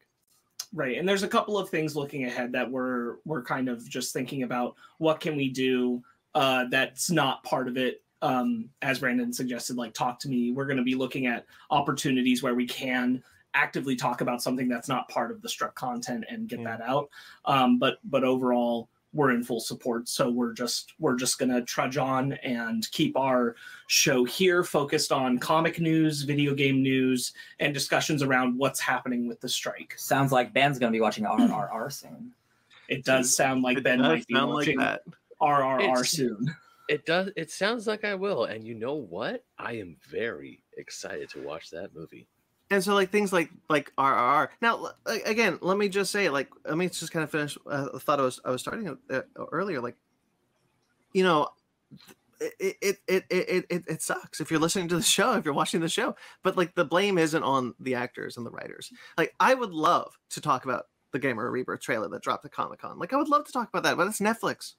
Right. 0.74 0.98
And 0.98 1.08
there's 1.08 1.24
a 1.24 1.28
couple 1.28 1.60
of 1.60 1.70
things 1.70 1.96
looking 1.96 2.26
ahead 2.26 2.52
that 2.54 2.70
we're 2.70 3.18
we're 3.24 3.44
kind 3.44 3.70
of 3.70 3.88
just 3.88 4.12
thinking 4.12 4.44
about 4.44 4.76
what 4.98 5.20
can 5.20 5.36
we 5.36 5.50
do 5.50 6.02
uh, 6.34 6.66
that's 6.70 7.12
not 7.12 7.44
part 7.44 7.68
of 7.68 7.78
it. 7.78 8.02
Um, 8.22 8.70
as 8.82 9.00
Brandon 9.00 9.32
suggested, 9.32 9.78
like 9.78 9.94
talk 9.94 10.20
to 10.22 10.30
me. 10.30 10.52
We're 10.52 10.66
going 10.66 10.78
to 10.78 10.84
be 10.84 10.96
looking 10.96 11.28
at 11.28 11.46
opportunities 11.70 12.42
where 12.42 12.56
we 12.56 12.66
can 12.66 13.24
actively 13.56 13.96
talk 13.96 14.22
about 14.22 14.44
something 14.44 14.68
that's 14.68 14.88
not 14.90 15.10
part 15.10 15.32
of 15.32 15.42
the 15.42 15.50
struck 15.50 15.74
content 15.74 16.26
and 16.30 16.48
get 16.48 16.60
Yeah. 16.60 16.78
that 16.78 16.82
out. 16.88 17.10
Um, 17.46 17.80
but 17.80 17.98
but 18.04 18.24
overall, 18.24 18.90
we're 19.14 19.32
in 19.32 19.44
full 19.44 19.62
support. 19.62 20.10
So 20.10 20.30
we're 20.30 20.52
just 20.54 20.94
we're 21.00 21.16
just 21.16 21.40
gonna 21.40 21.62
trudge 21.64 21.96
on 21.98 22.34
and 22.34 22.90
keep 22.92 23.18
our 23.18 23.56
show 23.88 24.26
here 24.26 24.64
focused 24.64 25.12
on 25.14 25.40
comic 25.40 25.80
news, 25.80 26.24
video 26.24 26.54
game 26.54 26.84
news, 26.84 27.34
and 27.60 27.74
discussions 27.74 28.22
around 28.22 28.58
what's 28.58 28.80
happening 28.82 29.26
with 29.28 29.40
the 29.40 29.50
strike. 29.50 29.94
Sounds 29.98 30.32
like 30.34 30.54
Ben's 30.54 30.78
gonna 30.78 30.92
be 30.92 31.00
watching 31.02 31.24
RRR 31.26 31.90
soon. 31.92 32.34
It 32.90 33.04
does 33.06 33.36
sound 33.36 33.64
like 33.64 33.78
It 33.78 33.84
Ben 33.84 34.00
might 34.02 34.28
be 34.28 34.36
sound 34.36 34.50
like 34.50 34.56
watching 34.58 34.78
that. 34.80 35.02
RRR 35.42 35.80
It's- 35.82 36.10
soon. 36.12 36.54
It 36.88 37.04
does. 37.08 37.32
It 37.36 37.50
sounds 37.50 37.88
like 37.88 38.04
I 38.04 38.14
will. 38.14 38.44
And 38.46 38.64
you 38.64 38.76
know 38.76 38.94
what? 38.94 39.44
I 39.58 39.74
am 39.78 39.98
very 40.08 40.62
excited 40.78 41.30
to 41.32 41.42
watch 41.42 41.72
that 41.72 41.96
movie. 41.96 42.28
And 42.72 42.84
so 42.84 42.96
like 42.96 43.12
things 43.12 43.32
like 43.32 43.52
like 43.70 43.92
RRR. 43.98 44.50
Now 44.62 44.90
again, 45.26 45.60
let 45.62 45.78
me 45.78 45.88
just 45.88 46.12
say 46.12 46.30
like 46.30 46.50
let 46.66 46.78
me 46.78 46.90
just 46.90 47.12
kind 47.12 47.24
of 47.24 47.30
finish. 47.30 47.58
Uh, 47.66 47.98
thought 48.00 48.20
I 48.20 48.24
was 48.24 48.40
I 48.44 48.52
was 48.52 48.62
starting 48.62 48.98
uh, 49.10 49.22
earlier. 49.52 49.82
Like, 49.82 49.96
you 51.14 51.24
know, 51.24 51.50
it 52.40 52.54
it, 52.60 52.76
it 52.82 53.00
it 53.08 53.26
it 53.30 53.66
it 53.70 53.84
it 53.88 54.02
sucks 54.02 54.42
if 54.42 54.50
you're 54.50 54.60
listening 54.60 54.88
to 54.90 54.96
the 54.96 55.04
show 55.04 55.34
if 55.34 55.46
you're 55.46 55.54
watching 55.54 55.82
the 55.82 55.90
show, 55.90 56.16
but 56.44 56.58
like 56.58 56.74
the 56.76 56.86
blame 56.86 57.18
isn't 57.18 57.44
on 57.44 57.76
the 57.80 57.96
actors 57.96 58.38
and 58.38 58.46
the 58.46 58.52
writers. 58.52 58.92
Like 59.18 59.36
I 59.40 59.54
would 59.54 59.72
love 59.72 60.18
to 60.32 60.42
talk 60.42 60.66
about 60.66 60.86
the 61.12 61.20
Gamera 61.20 61.52
Rebirth 61.52 61.82
trailer 61.82 62.10
that 62.10 62.24
dropped 62.24 62.46
at 62.46 62.52
Comic 62.52 62.80
Con. 62.82 62.98
Like 62.98 63.14
I 63.14 63.18
would 63.18 63.30
love 63.30 63.46
to 63.46 63.52
talk 63.52 63.70
about 63.70 63.84
that, 63.84 63.96
but 63.96 64.08
it's 64.08 64.20
Netflix. 64.20 64.74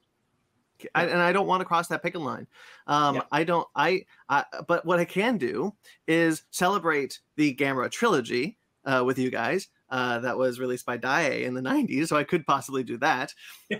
I, 0.95 1.05
and 1.05 1.21
I 1.21 1.31
don't 1.31 1.47
want 1.47 1.61
to 1.61 1.65
cross 1.65 1.87
that 1.87 2.03
picket 2.03 2.21
line. 2.21 2.47
Um, 2.87 3.15
Yeah. 3.15 3.21
I 3.31 3.43
don't. 3.43 3.67
I, 3.75 4.05
I. 4.29 4.45
But 4.67 4.85
what 4.85 4.99
I 4.99 5.05
can 5.05 5.37
do 5.37 5.73
is 6.07 6.43
celebrate 6.51 7.19
the 7.35 7.55
Gamera 7.55 7.89
trilogy 7.89 8.57
uh, 8.85 9.03
with 9.05 9.19
you 9.19 9.29
guys. 9.29 9.67
Uh, 9.89 10.19
that 10.19 10.37
was 10.37 10.59
released 10.59 10.85
by 10.85 10.97
Daiei 10.97 11.43
in 11.43 11.53
the 11.53 11.61
'90s, 11.61 12.07
so 12.07 12.17
I 12.17 12.25
could 12.25 12.45
possibly 12.45 12.83
do 12.83 12.97
that. 12.97 13.33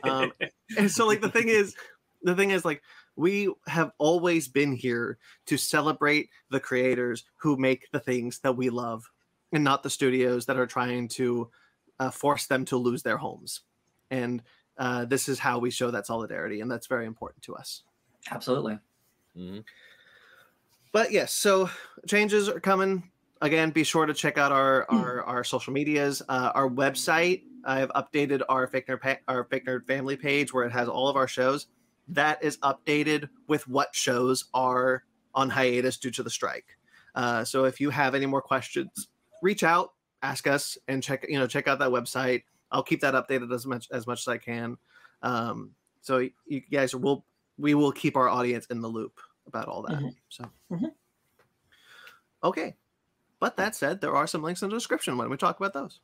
Um, 0.03 0.31
and 0.77 0.89
so, 0.89 1.05
like, 1.05 1.19
the 1.21 1.29
thing 1.29 1.49
is, 1.49 1.75
the 2.21 2.35
thing 2.35 2.51
is, 2.51 2.63
like, 2.63 2.81
we 3.17 3.53
have 3.67 3.91
always 3.97 4.47
been 4.47 4.71
here 4.71 5.17
to 5.47 5.57
celebrate 5.57 6.29
the 6.49 6.61
creators 6.61 7.25
who 7.35 7.57
make 7.57 7.91
the 7.91 7.99
things 7.99 8.39
that 8.39 8.55
we 8.55 8.69
love, 8.69 9.03
and 9.51 9.63
not 9.63 9.83
the 9.83 9.89
studios 9.89 10.45
that 10.45 10.57
are 10.57 10.67
trying 10.67 11.09
to 11.09 11.49
uh, 11.99 12.09
force 12.09 12.45
them 12.45 12.63
to 12.65 12.77
lose 12.77 13.03
their 13.03 13.17
homes. 13.17 13.61
And 14.09 14.41
uh, 14.77 15.05
this 15.05 15.27
is 15.29 15.39
how 15.39 15.59
we 15.59 15.71
show 15.71 15.91
that 15.91 16.05
solidarity, 16.07 16.61
and 16.61 16.69
that's 16.71 16.87
very 16.87 17.05
important 17.05 17.43
to 17.43 17.55
us. 17.55 17.83
Absolutely. 18.31 18.79
Mhm. 19.37 19.63
But 20.91 21.11
yes, 21.11 21.33
so 21.33 21.69
changes 22.07 22.49
are 22.49 22.59
coming. 22.59 23.11
Again, 23.41 23.69
be 23.69 23.83
sure 23.83 24.05
to 24.05 24.13
check 24.13 24.37
out 24.37 24.51
our 24.51 24.85
our, 24.89 25.21
our 25.23 25.43
social 25.43 25.73
medias, 25.73 26.21
uh, 26.27 26.51
our 26.55 26.69
website. 26.69 27.43
I've 27.65 27.89
updated 27.89 28.41
our 28.49 28.65
Fake 28.67 28.87
Nerd 28.87 29.01
pa- 29.01 29.19
our 29.27 29.43
Fake 29.43 29.65
Nerd 29.65 29.85
family 29.85 30.15
page 30.15 30.53
where 30.53 30.65
it 30.65 30.71
has 30.71 30.87
all 30.87 31.07
of 31.07 31.15
our 31.15 31.27
shows. 31.27 31.67
That 32.07 32.41
is 32.43 32.57
updated 32.59 33.29
with 33.47 33.67
what 33.67 33.93
shows 33.93 34.45
are 34.53 35.03
on 35.35 35.49
hiatus 35.49 35.97
due 35.97 36.11
to 36.11 36.23
the 36.23 36.29
strike. 36.29 36.77
Uh, 37.13 37.43
so 37.43 37.65
if 37.65 37.79
you 37.81 37.89
have 37.89 38.15
any 38.15 38.25
more 38.25 38.41
questions, 38.41 39.09
reach 39.41 39.63
out, 39.63 39.93
ask 40.23 40.47
us, 40.47 40.77
and 40.87 41.03
check 41.03 41.25
you 41.29 41.37
know 41.37 41.45
check 41.47 41.67
out 41.67 41.79
that 41.79 41.89
website. 41.91 42.43
I'll 42.71 42.83
keep 42.83 43.01
that 43.01 43.13
updated 43.13 43.53
as 43.53 43.65
much 43.65 43.87
as 43.91 44.07
much 44.07 44.21
as 44.21 44.27
I 44.27 44.37
can. 44.37 44.77
Um, 45.21 45.75
so 46.01 46.27
you 46.45 46.61
guys 46.61 46.95
will 46.95 47.25
we 47.57 47.73
will 47.73 47.91
keep 47.91 48.15
our 48.15 48.29
audience 48.29 48.65
in 48.67 48.81
the 48.81 48.87
loop 48.87 49.19
about 49.47 49.67
all 49.67 49.81
that. 49.83 49.99
Mhm. 49.99 50.15
So 50.29 50.51
Mhm. 50.71 50.91
okay, 52.43 52.75
but 53.39 53.57
that 53.57 53.75
said, 53.75 54.01
there 54.01 54.15
are 54.15 54.27
some 54.27 54.43
links 54.43 54.61
in 54.61 54.69
the 54.69 54.75
description. 54.75 55.17
Why 55.17 55.23
don't 55.23 55.31
we 55.31 55.37
talk 55.37 55.57
about 55.59 55.73
those? 55.73 55.99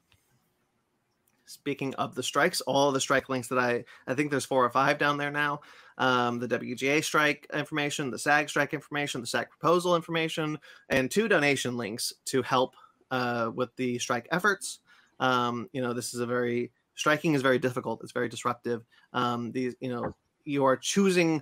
Speaking 1.45 1.93
of 1.95 2.15
the 2.15 2.23
strikes, 2.23 2.61
all 2.61 2.91
the 2.93 3.01
strike 3.01 3.27
links 3.27 3.49
that 3.49 3.59
I 3.59 3.83
I 4.07 4.13
think 4.13 4.31
there's 4.31 4.45
four 4.45 4.63
or 4.63 4.69
five 4.69 4.97
down 4.97 5.17
there 5.17 5.29
now. 5.31 5.59
Um, 5.97 6.39
the 6.39 6.47
WGA 6.47 7.01
strike 7.03 7.45
information, 7.53 8.09
the 8.09 8.17
SAG 8.17 8.49
strike 8.49 8.73
information, 8.73 9.21
the 9.21 9.27
SAG 9.27 9.49
proposal 9.49 9.95
information, 9.95 10.57
and 10.89 11.11
two 11.11 11.27
donation 11.27 11.75
links 11.77 12.13
to 12.25 12.41
help 12.41 12.75
uh, 13.11 13.51
with 13.53 13.75
the 13.75 13.99
strike 13.99 14.27
efforts. 14.31 14.79
Um, 15.23 15.69
you 15.71 15.81
know, 15.81 15.93
this 15.93 16.13
is 16.13 16.19
a 16.19 16.25
very 16.25 16.71
striking 16.95 17.33
is 17.33 17.41
very 17.41 17.57
difficult. 17.57 18.01
It's 18.03 18.11
very 18.11 18.27
disruptive. 18.27 18.83
Um, 19.13 19.53
these, 19.53 19.73
you 19.79 19.87
know, 19.87 20.13
you 20.43 20.65
are 20.65 20.75
choosing 20.75 21.41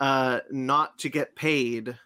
uh, 0.00 0.40
not 0.50 0.98
to 0.98 1.08
get 1.08 1.34
paid 1.34 1.96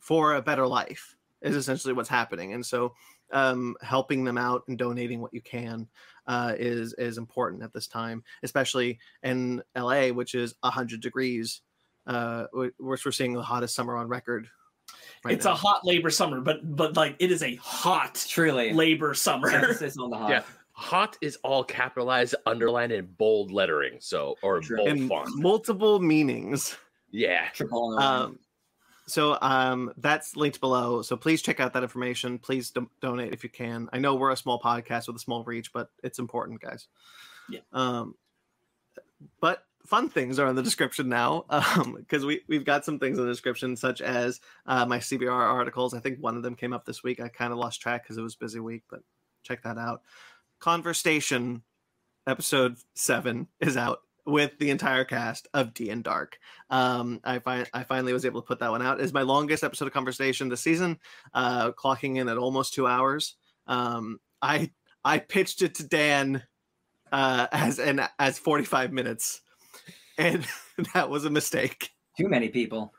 for 0.00 0.34
a 0.34 0.42
better 0.42 0.66
life 0.66 1.14
is 1.42 1.54
essentially 1.54 1.94
what's 1.94 2.08
happening, 2.08 2.54
and 2.54 2.66
so 2.66 2.92
um, 3.32 3.76
helping 3.82 4.24
them 4.24 4.36
out 4.36 4.64
and 4.66 4.76
donating 4.76 5.20
what 5.20 5.32
you 5.32 5.40
can 5.40 5.86
uh, 6.26 6.54
is 6.58 6.92
is 6.94 7.18
important 7.18 7.62
at 7.62 7.72
this 7.72 7.86
time, 7.86 8.24
especially 8.42 8.98
in 9.22 9.62
LA, 9.76 10.08
which 10.08 10.34
is 10.34 10.56
hundred 10.64 11.00
degrees. 11.00 11.62
Uh, 12.04 12.46
which 12.52 12.74
we're 12.80 13.12
seeing 13.12 13.32
the 13.32 13.40
hottest 13.40 13.76
summer 13.76 13.96
on 13.96 14.08
record. 14.08 14.48
Right 15.24 15.34
it's 15.34 15.44
now. 15.44 15.52
a 15.52 15.54
hot 15.54 15.84
labor 15.84 16.10
summer, 16.10 16.40
but 16.40 16.76
but 16.76 16.96
like 16.96 17.16
it 17.18 17.30
is 17.30 17.42
a 17.42 17.54
hot 17.56 18.24
Truly. 18.28 18.72
labor 18.72 19.14
summer. 19.14 19.50
Emphasis 19.50 19.96
on 19.98 20.10
the 20.10 20.16
hot. 20.16 20.30
Yeah. 20.30 20.42
Hot 20.74 21.16
is 21.20 21.36
all 21.44 21.62
capitalized, 21.62 22.34
underlined, 22.46 22.92
in 22.92 23.06
bold 23.18 23.52
lettering. 23.52 23.98
So 24.00 24.36
or 24.42 24.60
True. 24.60 24.78
bold 24.78 24.88
in 24.88 25.08
font. 25.08 25.28
multiple 25.36 26.00
meanings. 26.00 26.76
Yeah. 27.10 27.48
Triple 27.52 27.84
on 27.84 27.90
the 27.90 27.96
line. 28.00 28.22
Um, 28.22 28.38
so 29.06 29.36
um, 29.42 29.92
that's 29.98 30.36
linked 30.36 30.60
below. 30.60 31.02
So 31.02 31.16
please 31.16 31.42
check 31.42 31.60
out 31.60 31.72
that 31.74 31.82
information. 31.82 32.38
Please 32.38 32.70
do- 32.70 32.90
donate 33.00 33.32
if 33.32 33.44
you 33.44 33.50
can. 33.50 33.88
I 33.92 33.98
know 33.98 34.14
we're 34.14 34.30
a 34.30 34.36
small 34.36 34.58
podcast 34.60 35.08
with 35.08 35.16
a 35.16 35.20
small 35.20 35.44
reach, 35.44 35.72
but 35.72 35.90
it's 36.02 36.18
important, 36.18 36.60
guys. 36.60 36.88
Yeah. 37.50 37.60
Um, 37.72 38.14
but 39.40 39.66
fun 39.86 40.08
things 40.08 40.38
are 40.38 40.46
in 40.48 40.56
the 40.56 40.62
description 40.62 41.08
now 41.08 41.44
um 41.50 41.96
because 41.98 42.24
we 42.24 42.40
we've 42.48 42.64
got 42.64 42.84
some 42.84 42.98
things 42.98 43.18
in 43.18 43.24
the 43.24 43.30
description 43.30 43.76
such 43.76 44.00
as 44.00 44.40
uh, 44.66 44.86
my 44.86 44.98
cbr 44.98 45.32
articles 45.32 45.94
i 45.94 46.00
think 46.00 46.18
one 46.18 46.36
of 46.36 46.42
them 46.42 46.54
came 46.54 46.72
up 46.72 46.84
this 46.84 47.02
week 47.02 47.20
i 47.20 47.28
kind 47.28 47.52
of 47.52 47.58
lost 47.58 47.80
track 47.80 48.02
because 48.02 48.16
it 48.16 48.22
was 48.22 48.36
busy 48.36 48.60
week 48.60 48.82
but 48.88 49.00
check 49.42 49.62
that 49.62 49.78
out 49.78 50.02
conversation 50.60 51.62
episode 52.26 52.76
seven 52.94 53.48
is 53.60 53.76
out 53.76 54.00
with 54.24 54.58
the 54.58 54.70
entire 54.70 55.04
cast 55.04 55.48
of 55.52 55.74
DnDark. 55.74 56.34
Um, 56.70 57.20
I 57.24 57.38
find 57.40 57.68
I 57.72 57.82
finally 57.84 58.12
was 58.12 58.24
able 58.24 58.40
to 58.40 58.46
put 58.46 58.60
that 58.60 58.70
one 58.70 58.82
out. 58.82 59.00
It's 59.00 59.12
my 59.12 59.22
longest 59.22 59.64
episode 59.64 59.86
of 59.86 59.92
conversation 59.92 60.48
this 60.48 60.60
season, 60.60 60.98
uh, 61.34 61.72
clocking 61.72 62.18
in 62.18 62.28
at 62.28 62.38
almost 62.38 62.74
two 62.74 62.86
hours. 62.86 63.36
Um, 63.66 64.20
I 64.40 64.70
I 65.04 65.18
pitched 65.18 65.62
it 65.62 65.76
to 65.76 65.84
Dan 65.86 66.42
uh, 67.10 67.48
as 67.52 67.78
an 67.78 68.02
as 68.18 68.38
forty 68.38 68.64
five 68.64 68.92
minutes, 68.92 69.40
and 70.18 70.46
that 70.94 71.10
was 71.10 71.24
a 71.24 71.30
mistake. 71.30 71.90
Too 72.18 72.28
many 72.28 72.48
people. 72.48 72.92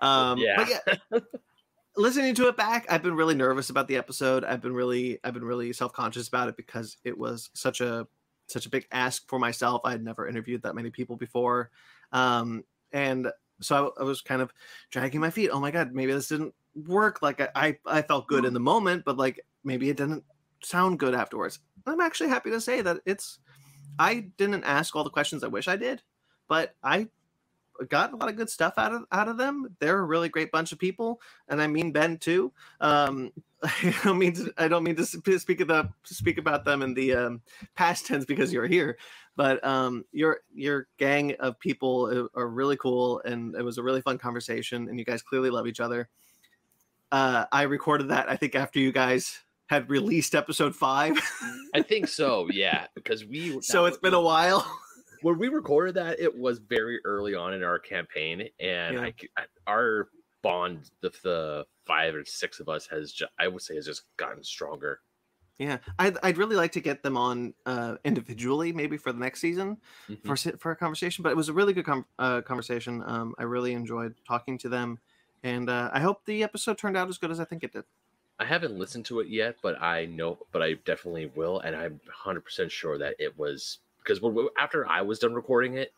Um, 0.00 0.38
Yeah. 0.38 0.56
But 0.56 0.68
yeah, 0.68 1.18
listening 1.96 2.34
to 2.34 2.48
it 2.48 2.56
back, 2.56 2.86
I've 2.88 3.02
been 3.02 3.16
really 3.16 3.34
nervous 3.34 3.70
about 3.70 3.88
the 3.88 3.96
episode. 3.96 4.44
I've 4.44 4.60
been 4.60 4.74
really, 4.74 5.18
I've 5.24 5.34
been 5.34 5.44
really 5.44 5.72
self 5.72 5.92
conscious 5.92 6.28
about 6.28 6.48
it 6.48 6.56
because 6.56 6.96
it 7.04 7.16
was 7.16 7.50
such 7.54 7.80
a 7.80 8.06
such 8.48 8.66
a 8.66 8.70
big 8.70 8.86
ask 8.92 9.28
for 9.28 9.38
myself. 9.38 9.80
I 9.84 9.90
had 9.90 10.04
never 10.04 10.28
interviewed 10.28 10.62
that 10.62 10.74
many 10.74 10.90
people 10.90 11.16
before, 11.16 11.70
um, 12.12 12.64
and 12.92 13.28
so 13.60 13.94
I, 13.98 14.02
I 14.02 14.04
was 14.04 14.20
kind 14.20 14.42
of 14.42 14.52
dragging 14.90 15.20
my 15.20 15.30
feet. 15.30 15.50
Oh 15.50 15.60
my 15.60 15.70
god, 15.70 15.92
maybe 15.92 16.12
this 16.12 16.28
didn't 16.28 16.54
work. 16.74 17.22
Like 17.22 17.40
I, 17.40 17.48
I, 17.54 17.78
I 17.86 18.02
felt 18.02 18.28
good 18.28 18.44
in 18.44 18.54
the 18.54 18.60
moment, 18.60 19.04
but 19.04 19.16
like 19.16 19.40
maybe 19.64 19.88
it 19.88 19.96
didn't 19.96 20.24
sound 20.62 20.98
good 20.98 21.14
afterwards. 21.14 21.58
I'm 21.86 22.00
actually 22.00 22.28
happy 22.28 22.50
to 22.50 22.60
say 22.60 22.82
that 22.82 22.98
it's. 23.06 23.38
I 23.98 24.30
didn't 24.36 24.64
ask 24.64 24.94
all 24.94 25.04
the 25.04 25.10
questions 25.10 25.42
I 25.42 25.48
wish 25.48 25.68
I 25.68 25.76
did, 25.76 26.02
but 26.48 26.74
I 26.82 27.08
got 27.88 28.12
a 28.12 28.16
lot 28.16 28.28
of 28.28 28.36
good 28.36 28.50
stuff 28.50 28.74
out 28.76 28.92
of 28.92 29.04
out 29.12 29.28
of 29.28 29.36
them. 29.36 29.76
They're 29.80 29.98
a 29.98 30.04
really 30.04 30.28
great 30.28 30.50
bunch 30.50 30.72
of 30.72 30.78
people, 30.78 31.20
and 31.48 31.60
I 31.60 31.66
mean 31.66 31.92
Ben 31.92 32.18
too. 32.18 32.52
Um, 32.80 33.32
I 33.62 33.94
don't 34.04 34.18
mean 34.18 34.34
to, 34.34 34.52
I 34.58 34.68
don't 34.68 34.82
mean 34.82 34.96
to 34.96 35.06
speak 35.06 35.60
of 35.60 35.68
the 35.68 35.88
speak 36.04 36.38
about 36.38 36.64
them 36.64 36.82
in 36.82 36.94
the 36.94 37.14
um, 37.14 37.42
past 37.74 38.06
tense 38.06 38.24
because 38.24 38.52
you're 38.52 38.66
here, 38.66 38.98
but 39.34 39.64
um, 39.64 40.04
your 40.12 40.40
your 40.54 40.88
gang 40.98 41.34
of 41.40 41.58
people 41.58 42.28
are 42.34 42.48
really 42.48 42.76
cool, 42.76 43.20
and 43.24 43.54
it 43.54 43.62
was 43.62 43.78
a 43.78 43.82
really 43.82 44.02
fun 44.02 44.18
conversation, 44.18 44.88
and 44.88 44.98
you 44.98 45.04
guys 45.04 45.22
clearly 45.22 45.50
love 45.50 45.66
each 45.66 45.80
other. 45.80 46.08
Uh, 47.12 47.44
I 47.52 47.62
recorded 47.62 48.08
that 48.08 48.28
I 48.28 48.36
think 48.36 48.54
after 48.54 48.78
you 48.78 48.92
guys 48.92 49.40
had 49.66 49.88
released 49.88 50.34
episode 50.34 50.74
five, 50.74 51.18
I 51.74 51.82
think 51.82 52.08
so. 52.08 52.48
Yeah, 52.52 52.86
because 52.94 53.24
we. 53.24 53.60
so 53.62 53.86
it's 53.86 53.98
been 53.98 54.14
a 54.14 54.20
while. 54.20 54.66
when 55.26 55.38
we 55.38 55.48
recorded 55.48 55.94
that, 55.96 56.20
it 56.20 56.36
was 56.38 56.58
very 56.58 57.00
early 57.04 57.34
on 57.34 57.54
in 57.54 57.62
our 57.62 57.78
campaign, 57.78 58.48
and 58.60 58.96
Yeah. 58.96 59.00
I 59.00 59.14
I 59.36 59.46
our 59.66 60.10
bond, 60.42 60.90
the, 61.00 61.10
the 61.22 61.66
five 61.86 62.14
or 62.14 62.24
six 62.24 62.60
of 62.60 62.68
us, 62.68 62.86
has 62.88 63.12
just, 63.12 63.32
I 63.38 63.48
would 63.48 63.62
say 63.62 63.74
has 63.76 63.86
just 63.86 64.04
gotten 64.16 64.44
stronger. 64.44 65.00
Yeah, 65.58 65.78
I'd, 65.98 66.18
I'd 66.22 66.36
really 66.36 66.56
like 66.56 66.72
to 66.72 66.80
get 66.80 67.02
them 67.02 67.16
on 67.16 67.54
uh, 67.64 67.96
individually, 68.04 68.72
maybe 68.72 68.98
for 68.98 69.10
the 69.12 69.18
next 69.18 69.40
season 69.40 69.78
Mhm. 70.08 70.20
for 70.26 70.36
for 70.36 70.70
a 70.72 70.76
conversation. 70.76 71.22
But 71.22 71.30
it 71.32 71.36
was 71.36 71.48
a 71.48 71.54
really 71.54 71.72
good 71.72 71.86
com- 71.86 72.06
uh, 72.18 72.42
conversation. 72.42 73.02
Um, 73.06 73.34
I 73.38 73.44
really 73.44 73.72
enjoyed 73.72 74.16
talking 74.26 74.58
to 74.58 74.68
them, 74.68 74.98
and 75.42 75.70
uh, 75.70 75.90
I 75.94 76.00
hope 76.00 76.26
the 76.26 76.42
episode 76.42 76.76
turned 76.76 76.96
out 76.96 77.08
as 77.08 77.16
good 77.18 77.30
as 77.30 77.40
I 77.40 77.44
think 77.46 77.64
it 77.64 77.72
did. 77.72 77.84
I 78.38 78.44
haven't 78.46 78.78
listened 78.78 79.04
to 79.06 79.20
it 79.20 79.28
yet, 79.28 79.56
but 79.62 79.80
I 79.82 80.06
know, 80.06 80.46
but 80.52 80.62
I 80.62 80.74
definitely 80.74 81.26
will, 81.26 81.60
and 81.60 81.74
I'm 81.76 82.00
100 82.04 82.44
percent 82.44 82.72
sure 82.72 82.98
that 82.98 83.16
it 83.18 83.36
was 83.38 83.78
because 84.06 84.20
after 84.58 84.86
I 84.88 85.02
was 85.02 85.18
done 85.18 85.34
recording 85.34 85.74
it, 85.74 85.92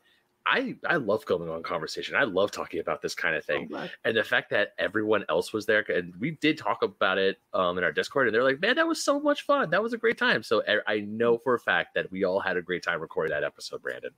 I 0.47 0.77
I 0.89 0.97
love 0.97 1.27
going 1.27 1.51
on 1.51 1.63
conversation. 1.63 2.17
I 2.17 2.23
love 2.25 2.51
talking 2.51 2.81
about 2.81 3.03
this 3.03 3.15
kind 3.15 3.37
of 3.37 3.45
thing. 3.45 3.69
I'm 3.77 3.91
and 4.05 4.17
the 4.17 4.25
fact 4.25 4.49
that 4.51 4.73
everyone 4.79 5.25
else 5.29 5.53
was 5.53 5.67
there 5.67 5.85
and 5.89 6.15
we 6.19 6.31
did 6.31 6.57
talk 6.57 6.83
about 6.83 7.19
it 7.19 7.39
um 7.53 7.77
in 7.77 7.85
our 7.85 7.93
discord 7.93 8.29
and 8.29 8.35
they're 8.35 8.43
like 8.45 8.61
man 8.61 8.77
that 8.77 8.87
was 8.87 9.03
so 9.05 9.21
much 9.21 9.43
fun 9.43 9.69
that 9.71 9.83
was 9.83 9.93
a 9.93 9.99
great 9.99 10.17
time 10.17 10.43
so 10.43 10.63
I- 10.67 10.95
i 10.95 11.01
know 11.01 11.37
for 11.37 11.53
a 11.55 11.59
fact 11.59 11.95
that 11.97 12.11
we 12.11 12.25
all 12.25 12.41
had 12.41 12.57
a 12.57 12.63
great 12.63 12.83
time 12.83 13.01
recording 13.01 13.33
that 13.33 13.45
episode 13.45 13.83
brandon 13.83 14.13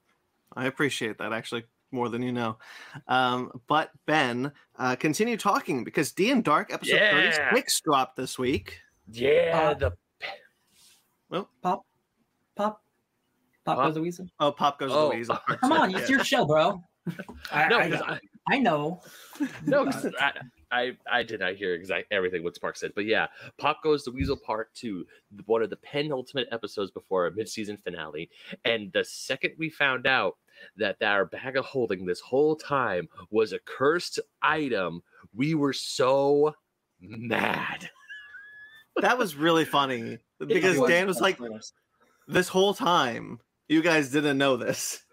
I 0.55 0.67
appreciate 0.67 1.19
that 1.19 1.33
actually 1.33 1.65
more 1.93 2.09
than 2.09 2.23
you 2.23 2.33
know. 2.33 2.59
Um, 3.09 3.53
but 3.69 3.91
Ben, 4.07 4.51
uh, 4.77 4.97
continue 4.97 5.37
talking 5.37 5.83
because 5.85 6.13
DnDark 6.13 6.73
episode 6.73 6.97
Yeah. 6.97 7.13
36 7.51 7.81
dropped 7.83 8.17
this 8.17 8.37
week. 8.39 8.81
yeah 9.13 9.71
Uh, 9.71 9.75
the 9.75 11.45
Pop. 11.63 11.85
Pop. 12.57 12.83
Pop 13.71 13.77
Pop. 13.79 13.87
goes 13.87 13.95
the 13.95 14.03
weasel. 14.03 14.27
Oh, 14.41 14.53
Pop 14.53 14.79
goes 14.79 14.91
Oh, 14.93 15.09
the 15.11 15.17
weasel. 15.17 15.39
Come 15.61 15.73
on, 15.73 15.95
it's 15.95 16.09
your 16.11 16.25
show, 16.25 16.45
bro. 16.45 16.83
I, 17.53 17.69
no, 17.69 17.79
I 17.79 17.89
'cause 17.91 18.01
got- 18.01 18.11
I, 18.11 18.21
I 18.57 18.59
know. 18.59 19.03
no 19.67 19.85
'cause 19.91 20.07
I, 20.21 20.33
I 20.71 20.97
i 21.11 21.23
did 21.23 21.41
not 21.41 21.55
hear 21.55 21.75
exactly 21.75 22.15
everything 22.15 22.45
what 22.45 22.55
spark 22.55 22.77
said 22.77 22.93
but 22.95 23.05
yeah 23.07 23.27
pop 23.59 23.83
goes 23.83 24.05
the 24.05 24.11
weasel 24.13 24.37
part 24.37 24.73
two 24.75 25.07
one 25.47 25.63
of 25.63 25.71
the 25.71 25.77
penultimate 25.77 26.47
episodes 26.53 26.91
before 26.91 27.27
a 27.27 27.33
mid-season 27.33 27.77
finale 27.79 28.29
and 28.67 28.93
the 28.93 29.03
second 29.05 29.55
we 29.59 29.71
found 29.71 30.07
out 30.07 30.37
that 30.77 30.97
our 31.03 31.25
bag 31.25 31.57
of 31.57 31.65
holding 31.65 32.05
this 32.05 32.21
whole 32.21 32.55
time 32.55 33.09
was 33.31 33.53
a 33.53 33.59
cursed 33.61 34.21
item 34.43 35.03
we 35.35 35.55
were 35.55 35.73
so 35.73 36.55
mad 37.01 37.89
that 39.01 39.17
was 39.17 39.35
really 39.37 39.65
funny 39.65 40.19
because 40.47 40.77
was. 40.79 40.89
Dan 40.91 41.07
was 41.07 41.21
like, 41.21 41.39
"This 42.29 42.49
whole 42.49 42.75
time, 42.75 43.41
you 43.71 43.83
guys 43.83 44.11
didn't 44.11 44.39
know 44.39 44.57
this." 44.57 45.05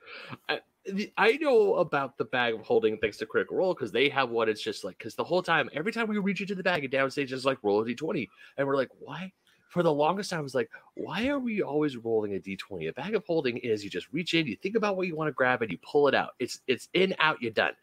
the- 0.85 1.11
I 1.17 1.33
know 1.33 1.75
about 1.75 2.17
the 2.17 2.25
bag 2.25 2.53
of 2.53 2.61
holding 2.61 2.97
thanks 2.97 3.17
to 3.17 3.25
Critical 3.25 3.57
Role 3.57 3.73
because 3.73 3.91
they 3.91 4.09
have 4.09 4.29
one. 4.29 4.49
It's 4.49 4.61
just 4.61 4.83
like 4.83 4.97
because 4.97 5.15
the 5.15 5.23
whole 5.23 5.43
time, 5.43 5.69
every 5.73 5.91
time 5.91 6.07
we 6.07 6.17
reach 6.17 6.41
into 6.41 6.55
the 6.55 6.63
bag 6.63 6.83
and 6.83 6.93
downstage 6.93 7.31
is 7.31 7.45
like 7.45 7.57
roll 7.63 7.81
a 7.81 7.85
d20, 7.85 8.27
and 8.57 8.67
we're 8.67 8.75
like, 8.75 8.89
why? 8.99 9.31
For 9.69 9.83
the 9.83 9.93
longest 9.93 10.29
time, 10.29 10.39
I 10.39 10.43
was 10.43 10.55
like, 10.55 10.71
why 10.95 11.27
are 11.27 11.39
we 11.39 11.61
always 11.61 11.97
rolling 11.97 12.35
a 12.35 12.39
d20? 12.39 12.89
A 12.89 12.93
bag 12.93 13.15
of 13.15 13.25
holding 13.25 13.57
is 13.57 13.83
you 13.83 13.89
just 13.89 14.11
reach 14.13 14.33
in, 14.33 14.47
you 14.47 14.55
think 14.55 14.75
about 14.75 14.95
what 14.97 15.07
you 15.07 15.15
want 15.15 15.27
to 15.27 15.33
grab, 15.33 15.61
and 15.61 15.71
you 15.71 15.77
pull 15.79 16.07
it 16.07 16.15
out. 16.15 16.31
It's 16.39 16.61
it's 16.67 16.89
in, 16.93 17.15
out, 17.19 17.41
you're 17.41 17.51
done. 17.51 17.73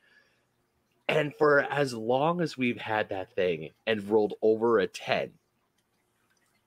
And 1.08 1.34
for 1.36 1.60
as 1.60 1.92
long 1.92 2.40
as 2.40 2.56
we've 2.56 2.78
had 2.78 3.10
that 3.10 3.34
thing 3.34 3.70
and 3.86 4.08
rolled 4.08 4.34
over 4.40 4.78
a 4.78 4.86
ten, 4.86 5.32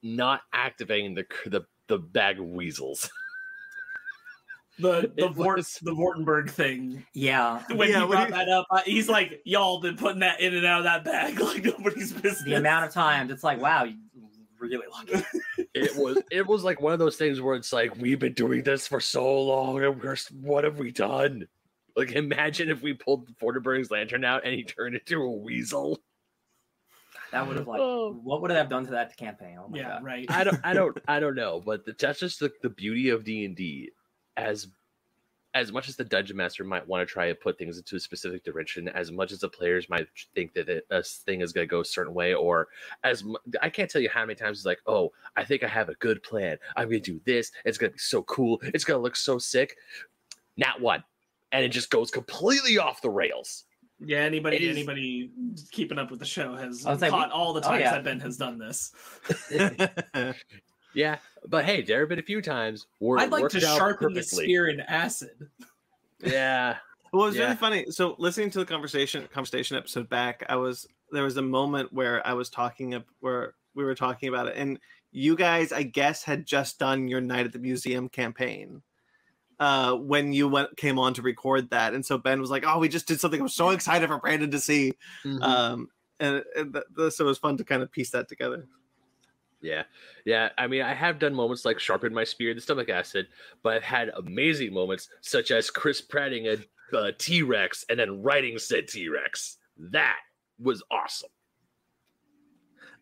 not 0.03 0.41
activating 0.53 1.15
the 1.15 1.25
the 1.47 1.61
the 1.87 1.97
bag 1.97 2.39
of 2.39 2.45
weasels. 2.45 3.09
The 4.79 5.11
the 5.17 5.25
It 5.25 5.33
Vort, 5.33 5.57
was- 5.57 5.79
the 5.81 5.91
Vortenberg 5.91 6.49
thing. 6.49 7.05
Yeah. 7.13 7.63
When 7.73 7.89
Yeah, 7.89 8.01
he 8.01 8.07
brought 8.07 8.27
he- 8.27 8.33
that 8.33 8.49
up, 8.49 8.67
uh, 8.69 8.81
he's 8.85 9.09
like, 9.09 9.41
"Y'all 9.45 9.79
been 9.81 9.97
putting 9.97 10.19
that 10.19 10.39
in 10.39 10.53
and 10.55 10.65
out 10.65 10.79
of 10.79 10.83
that 10.85 11.03
bag 11.03 11.39
like 11.39 11.63
nobody's 11.63 12.11
business." 12.13 12.43
The 12.43 12.53
amount 12.55 12.85
of 12.85 12.91
times 12.93 13.31
it's 13.31 13.43
like, 13.43 13.59
wow, 13.59 13.83
you 13.85 13.95
really 14.59 14.87
lucky. 14.91 15.23
it 15.75 15.95
was 15.95 16.17
it 16.31 16.45
was 16.47 16.63
like 16.63 16.81
one 16.81 16.93
of 16.93 16.99
those 16.99 17.15
things 17.15 17.39
where 17.39 17.55
it's 17.55 17.71
like 17.71 17.95
we've 17.97 18.17
been 18.19 18.33
doing 18.33 18.63
this 18.63 18.87
for 18.87 18.99
so 18.99 19.39
long 19.43 19.83
and 19.83 20.01
we're 20.01 20.15
what 20.41 20.63
have 20.63 20.79
we 20.79 20.91
done 20.91 21.47
like 21.95 22.13
imagine 22.13 22.69
if 22.69 22.81
we 22.81 22.93
pulled 22.93 23.27
Fortenberg's 23.37 23.91
lantern 23.91 24.25
out 24.25 24.43
and 24.45 24.55
he 24.55 24.63
turned 24.63 24.95
into 24.95 25.21
a 25.21 25.31
weasel 25.31 25.99
That 27.31 27.47
would 27.47 27.57
have 27.57 27.67
like, 27.67 27.79
Oh. 27.79 28.13
what 28.23 28.41
would 28.41 28.49
it 28.49 28.55
have 28.57 28.69
done 28.69 28.85
to 28.85 28.91
that 28.91 29.15
campaign? 29.15 29.57
Oh 29.63 29.67
my 29.67 29.77
yeah, 29.77 29.89
god. 29.89 30.03
right. 30.03 30.25
i 30.29 30.43
don't 30.43 30.59
i 30.63 30.73
don't 30.73 30.97
i 31.07 31.19
don't 31.19 31.35
know 31.35 31.61
but 31.63 31.85
the, 31.85 31.93
that's 31.99 32.19
just 32.19 32.39
the, 32.39 32.51
the 32.63 32.69
beauty 32.69 33.09
of 33.09 33.23
d&d 33.23 33.91
as 34.37 34.67
as 35.53 35.71
much 35.71 35.89
as 35.89 35.95
the 35.95 36.03
dungeon 36.03 36.37
master 36.37 36.63
might 36.63 36.87
want 36.87 37.07
to 37.07 37.11
try 37.11 37.25
and 37.27 37.39
put 37.39 37.57
things 37.57 37.77
into 37.77 37.95
a 37.95 37.99
specific 37.99 38.43
direction 38.43 38.87
as 38.89 39.11
much 39.11 39.31
as 39.31 39.39
the 39.39 39.49
players 39.49 39.89
might 39.89 40.07
think 40.35 40.53
that 40.53 40.69
it, 40.69 40.85
a 40.91 41.01
thing 41.01 41.41
is 41.41 41.51
going 41.51 41.67
to 41.67 41.71
go 41.71 41.79
a 41.79 41.85
certain 41.85 42.13
way 42.13 42.35
or 42.35 42.67
as 43.03 43.23
i 43.61 43.69
can't 43.69 43.89
tell 43.89 44.01
you 44.01 44.09
how 44.09 44.21
many 44.21 44.35
times 44.35 44.59
it's 44.59 44.65
like 44.65 44.79
oh 44.85 45.11
i 45.35 45.43
think 45.43 45.63
i 45.63 45.67
have 45.67 45.89
a 45.89 45.95
good 45.95 46.21
plan. 46.21 46.57
I'm 46.75 46.89
going 46.89 47.01
to 47.01 47.13
do 47.13 47.21
this. 47.25 47.51
It's 47.65 47.77
going 47.77 47.91
to 47.91 47.95
be 47.95 47.99
so 47.99 48.23
cool. 48.23 48.59
It's 48.61 48.83
going 48.83 48.99
to 48.99 49.01
look 49.01 49.15
so 49.15 49.37
sick. 49.37 49.77
Not 50.57 50.81
one. 50.81 51.03
And 51.51 51.63
it 51.63 51.69
just 51.69 51.89
goes 51.89 52.11
completely 52.11 52.77
off 52.77 53.01
the 53.01 53.09
rails. 53.09 53.63
Yeah, 53.99 54.19
anybody 54.19 54.57
It 54.57 54.63
is- 54.63 54.77
anybody 54.77 55.31
keeping 55.71 55.97
up 55.97 56.11
with 56.11 56.19
the 56.19 56.25
show 56.25 56.55
has 56.55 56.85
I 56.85 56.91
was 56.91 57.01
like, 57.01 57.09
caught 57.09 57.29
we- 57.29 57.33
all 57.33 57.53
the 57.53 57.61
oh, 57.61 57.69
times 57.69 57.81
yeah. 57.81 57.91
that 57.91 58.03
Ben 58.03 58.19
has 58.19 58.37
done 58.37 58.57
this. 58.57 58.91
yeah 60.93 61.17
but 61.47 61.65
hey 61.65 61.81
there 61.81 61.99
have 62.01 62.09
been 62.09 62.19
a 62.19 62.23
few 62.23 62.41
times 62.41 62.87
where 62.99 63.19
I'd 63.19 63.29
like 63.31 63.49
to 63.49 63.59
sharpen 63.59 64.13
the 64.13 64.23
spear 64.23 64.67
in 64.67 64.79
acid. 64.81 65.49
yeah 66.23 66.77
Well, 67.13 67.27
it's 67.27 67.37
Yeah. 67.37 67.43
really 67.45 67.55
funny. 67.55 67.85
So 67.89 68.15
listening 68.19 68.49
to 68.51 68.59
the 68.59 68.65
conversation 68.65 69.25
conversation 69.33 69.77
episode 69.77 70.09
back, 70.09 70.43
I 70.49 70.57
was 70.57 70.85
there 71.11 71.23
was 71.23 71.37
a 71.37 71.41
moment 71.41 71.93
where 71.93 72.25
I 72.27 72.33
was 72.33 72.49
talking 72.49 72.95
up 72.95 73.05
where 73.21 73.53
we 73.75 73.85
were 73.85 73.95
talking 73.95 74.27
about 74.27 74.47
it, 74.47 74.55
and 74.57 74.77
you 75.13 75.37
guys, 75.37 75.71
I 75.71 75.83
guess, 75.83 76.23
had 76.23 76.45
just 76.45 76.79
done 76.79 77.07
your 77.07 77.21
night 77.21 77.45
at 77.45 77.53
the 77.53 77.59
museum 77.59 78.09
campaign 78.09 78.81
uh 79.59 79.93
when 79.95 80.33
you 80.33 80.47
went 80.49 80.75
came 80.77 80.99
on 80.99 81.13
to 81.15 81.21
record 81.23 81.69
that 81.71 81.95
and 81.95 82.05
so 82.05 82.15
ben 82.15 82.39
was 82.39 82.51
like 82.51 82.63
oh 82.67 82.77
we 82.77 82.87
just 82.87 83.07
did 83.07 83.19
something 83.19 83.41
i'm 83.41 83.49
so 83.49 83.71
excited 83.71 84.07
for 84.07 84.19
brandon 84.19 84.51
to 84.51 84.59
see 84.59 84.93
Mhm. 85.25 85.41
um 85.41 85.89
and, 86.19 86.43
and 86.55 86.73
th- 86.73 86.85
th- 86.95 87.13
so 87.13 87.25
it 87.25 87.27
was 87.27 87.39
fun 87.39 87.57
to 87.57 87.63
kind 87.63 87.81
of 87.81 87.91
piece 87.91 88.11
that 88.11 88.27
together 88.29 88.67
Yeah, 89.67 89.83
yeah. 90.23 90.49
I 90.57 90.65
mean, 90.67 90.81
I 90.81 90.93
have 90.93 91.19
done 91.19 91.33
moments 91.33 91.65
like 91.65 91.77
sharpen 91.77 92.13
my 92.13 92.23
spear, 92.23 92.53
the 92.53 92.61
stomach 92.61 92.87
acid, 92.87 93.27
but 93.63 93.73
I've 93.73 93.83
had 93.83 94.11
amazing 94.15 94.73
moments 94.73 95.09
such 95.19 95.51
as 95.51 95.69
Chris 95.69 95.99
Pratting 95.99 96.47
a, 96.47 97.11
T 97.11 97.41
Rex 97.41 97.85
and 97.89 97.99
then 97.99 98.23
writing 98.23 98.57
said 98.59 98.87
T 98.87 99.09
Rex. 99.09 99.57
That 99.77 100.19
was 100.57 100.81
awesome. 100.89 101.29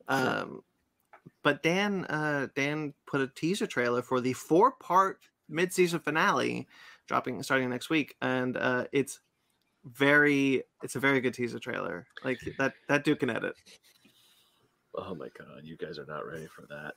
Um, 0.08 0.64
but 1.44 1.62
Dan, 1.62 2.06
uh, 2.06 2.48
Dan 2.56 2.96
put 3.06 3.22
a 3.22 3.28
teaser 3.28 3.68
trailer 3.68 4.02
for 4.02 4.20
the 4.20 4.34
four-part 4.34 5.20
mid-season 5.48 6.00
finale, 6.00 6.68
dropping 7.06 7.44
starting 7.44 7.70
next 7.70 7.92
week, 7.92 8.16
and 8.24 8.58
uh, 8.58 8.86
it's 8.92 9.20
very, 9.84 10.64
it's 10.82 10.96
a 10.96 11.00
very 11.00 11.22
good 11.22 11.36
teaser 11.36 11.60
trailer. 11.60 12.08
Like 12.24 12.40
that, 12.58 12.74
that 12.88 13.04
Duke 13.04 13.20
can 13.20 13.30
edit. 13.30 13.56
Oh 14.98 15.16
my 15.16 15.28
god, 15.38 15.62
you 15.64 15.78
guys 15.78 15.98
are 16.00 16.06
not 16.06 16.26
ready 16.26 16.48
for 16.48 16.64
that. 16.70 16.94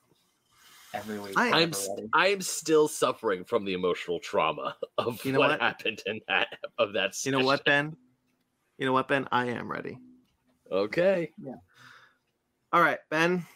Every 0.94 1.18
week. 1.18 1.34
I- 1.36 1.48
I'm 1.62 1.72
every. 1.74 2.08
I'm 2.14 2.40
still 2.40 2.88
suffering 2.88 3.44
from 3.44 3.64
the 3.64 3.74
emotional 3.74 4.20
trauma 4.20 4.76
of 4.98 5.22
You 5.24 5.32
know 5.32 5.40
what, 5.40 5.50
what? 5.50 5.60
happened 5.60 6.02
in 6.06 6.20
that 6.28 6.48
of 6.78 6.92
that. 6.94 7.14
Scene. 7.14 7.32
You 7.32 7.38
know 7.38 7.44
what. 7.44 7.64
Ben? 7.64 7.96
You 8.78 8.86
know 8.86 8.92
what, 8.92 9.08
Ben? 9.08 9.26
I 9.32 9.46
am 9.46 9.70
ready. 9.70 9.98
Okay. 10.70 11.32
Yeah. 11.42 11.54
All 12.72 12.80
right, 12.82 12.98
Ben. 13.10 13.46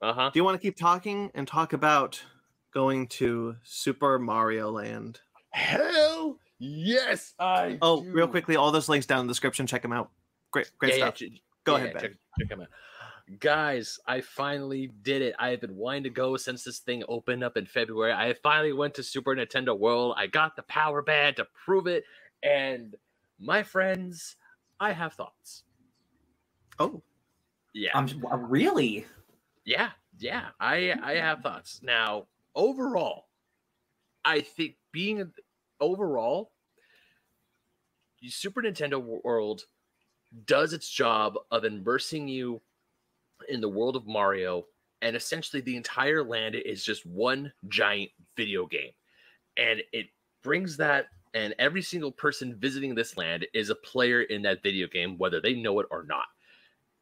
Uh 0.00 0.12
huh. 0.12 0.30
Do 0.32 0.38
you 0.38 0.44
want 0.44 0.60
to 0.60 0.64
keep 0.66 0.76
talking 0.76 1.30
and 1.34 1.46
talk 1.48 1.72
about 1.72 2.22
going 2.72 3.06
to 3.08 3.56
Super 3.62 4.18
Mario 4.18 4.70
Land? 4.70 5.20
Hell 5.50 6.38
yes, 6.58 7.34
I. 7.38 7.78
Oh, 7.82 8.02
real 8.04 8.28
quickly, 8.28 8.56
all 8.56 8.70
those 8.70 8.88
links 8.88 9.06
down 9.06 9.20
in 9.20 9.26
the 9.26 9.30
description. 9.32 9.66
Check 9.66 9.82
them 9.82 9.92
out. 9.92 10.10
Great, 10.50 10.70
great 10.78 10.92
Yeah, 10.92 10.98
yeah, 10.98 11.04
stuff. 11.06 11.14
ch- 11.16 11.42
Go 11.64 11.72
yeah, 11.76 11.84
ahead, 11.84 11.94
yeah, 11.94 12.00
Ben. 12.00 12.02
Check, 12.10 12.18
check 12.40 12.52
'em 12.52 12.60
out. 12.62 12.68
Guys, 13.40 13.98
I 14.06 14.20
finally 14.20 14.88
did 15.02 15.22
it. 15.22 15.34
I 15.38 15.48
have 15.50 15.60
been 15.60 15.76
wanting 15.76 16.04
to 16.04 16.10
go 16.10 16.36
since 16.36 16.64
this 16.64 16.80
thing 16.80 17.02
opened 17.08 17.42
up 17.42 17.56
in 17.56 17.66
February. 17.66 18.12
I 18.12 18.34
finally 18.42 18.72
went 18.72 18.94
to 18.94 19.02
Super 19.02 19.34
Nintendo 19.34 19.78
World. 19.78 20.14
I 20.18 20.26
got 20.26 20.56
the 20.56 20.62
power 20.64 21.02
band 21.02 21.36
to 21.36 21.46
prove 21.64 21.86
it. 21.86 22.04
And 22.42 22.96
my 23.40 23.62
friends, 23.62 24.36
I 24.78 24.92
have 24.92 25.14
thoughts. 25.14 25.64
Oh, 26.78 27.02
Yeah. 27.72 27.90
I'm 27.94 28.08
uh, 28.30 28.36
really. 28.36 29.06
Yeah, 29.64 29.90
yeah, 30.18 30.48
I 30.60 30.94
I 31.02 31.14
have 31.14 31.40
thoughts. 31.40 31.80
Now, 31.82 32.26
overall, 32.54 33.26
I 34.24 34.40
think 34.42 34.76
being 34.92 35.32
overall, 35.80 36.52
Super 38.28 38.62
Nintendo 38.62 39.02
World 39.24 39.64
does 40.46 40.72
its 40.72 40.88
job 40.88 41.36
of 41.50 41.64
immersing 41.64 42.28
you 42.28 42.60
in 43.48 43.60
the 43.60 43.68
world 43.68 43.96
of 43.96 44.06
Mario, 44.06 44.64
and 45.02 45.16
essentially 45.16 45.60
the 45.60 45.76
entire 45.76 46.22
land 46.22 46.54
is 46.54 46.84
just 46.84 47.04
one 47.06 47.52
giant 47.68 48.10
video 48.36 48.66
game, 48.66 48.92
and 49.56 49.80
it 49.92 50.06
brings 50.42 50.76
that. 50.78 51.06
And 51.34 51.52
every 51.58 51.82
single 51.82 52.12
person 52.12 52.54
visiting 52.60 52.94
this 52.94 53.16
land 53.16 53.44
is 53.54 53.68
a 53.68 53.74
player 53.74 54.22
in 54.22 54.42
that 54.42 54.62
video 54.62 54.86
game, 54.86 55.18
whether 55.18 55.40
they 55.40 55.54
know 55.54 55.80
it 55.80 55.86
or 55.90 56.04
not. 56.04 56.26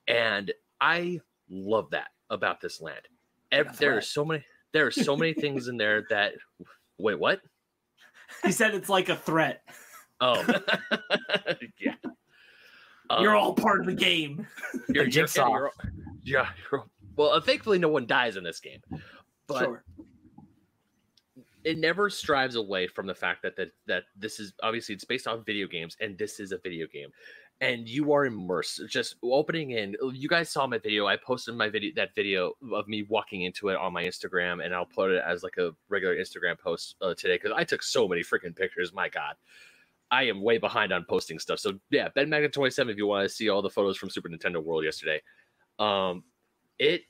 And 0.08 0.50
I 0.80 1.20
love 1.50 1.90
that 1.90 2.08
about 2.30 2.60
this 2.62 2.80
land. 2.80 3.02
That's 3.50 3.78
there 3.78 3.96
are 3.96 4.00
so 4.00 4.24
many 4.24 4.42
there 4.72 4.86
are 4.86 4.90
so 4.90 5.16
many 5.16 5.34
things 5.40 5.68
in 5.68 5.76
there 5.76 6.06
that 6.10 6.32
wait 6.98 7.18
what 7.18 7.40
He 8.42 8.52
said 8.52 8.74
it's 8.74 8.88
like 8.88 9.08
a 9.08 9.16
threat. 9.16 9.62
oh 10.20 10.42
yeah 11.78 11.94
You're 13.20 13.36
Um, 13.36 13.42
all 13.42 13.54
part 13.54 13.80
of 13.80 13.86
the 13.86 13.94
game. 13.94 14.46
you're, 14.72 14.82
you're- 15.04 15.10
Jigsaw. 15.10 15.48
yeah, 15.48 15.58
you're- 15.58 15.70
yeah, 16.22 16.48
you're- 16.72 16.84
well 17.16 17.30
uh, 17.30 17.40
thankfully 17.40 17.78
no 17.78 17.88
one 17.88 18.06
dies 18.06 18.36
in 18.36 18.44
this 18.44 18.58
game 18.60 18.80
but 19.46 19.64
sure. 19.64 19.84
it 21.64 21.76
never 21.78 22.08
strives 22.08 22.54
away 22.56 22.86
from 22.86 23.06
the 23.06 23.14
fact 23.14 23.42
that, 23.42 23.54
that 23.56 23.68
that 23.86 24.04
this 24.16 24.40
is 24.40 24.54
obviously 24.62 24.94
it's 24.94 25.04
based 25.04 25.26
on 25.26 25.44
video 25.44 25.66
games 25.66 25.96
and 26.00 26.16
this 26.16 26.40
is 26.40 26.52
a 26.52 26.58
video 26.58 26.86
game 26.86 27.10
and 27.60 27.86
you 27.86 28.12
are 28.12 28.24
immersed 28.24 28.80
just 28.88 29.16
opening 29.22 29.72
in 29.72 29.94
you 30.12 30.26
guys 30.28 30.48
saw 30.48 30.66
my 30.66 30.78
video 30.78 31.06
i 31.06 31.16
posted 31.16 31.54
my 31.54 31.68
video 31.68 31.92
that 31.94 32.14
video 32.14 32.52
of 32.72 32.88
me 32.88 33.02
walking 33.10 33.42
into 33.42 33.68
it 33.68 33.76
on 33.76 33.92
my 33.92 34.02
instagram 34.04 34.64
and 34.64 34.74
i'll 34.74 34.86
put 34.86 35.10
it 35.10 35.22
as 35.26 35.42
like 35.42 35.58
a 35.58 35.70
regular 35.90 36.16
instagram 36.16 36.58
post 36.58 36.96
uh, 37.02 37.12
today 37.14 37.34
because 37.34 37.52
i 37.54 37.62
took 37.62 37.82
so 37.82 38.08
many 38.08 38.22
freaking 38.22 38.56
pictures 38.56 38.92
my 38.94 39.08
god 39.08 39.34
i 40.12 40.24
am 40.24 40.42
way 40.42 40.58
behind 40.58 40.92
on 40.92 41.04
posting 41.08 41.40
stuff 41.40 41.60
so 41.60 41.80
yeah 41.90 42.08
ben 42.14 42.30
magnet 42.30 42.54
27 42.54 42.92
if 42.92 42.98
you 42.98 43.08
want 43.08 43.28
to 43.28 43.34
see 43.34 43.50
all 43.50 43.62
the 43.62 43.70
photos 43.70 43.98
from 43.98 44.10
super 44.10 44.30
nintendo 44.30 44.62
world 44.64 44.84
yesterday 44.84 45.22
um 45.80 46.24
it 46.78 47.02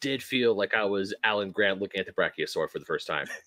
did 0.00 0.22
feel 0.22 0.54
like 0.56 0.74
i 0.74 0.84
was 0.84 1.14
alan 1.24 1.52
grant 1.52 1.80
looking 1.80 2.00
at 2.00 2.06
the 2.06 2.12
brachiosaur 2.14 2.70
for 2.70 2.80
the 2.80 2.86
first 2.86 3.06
time 3.08 3.26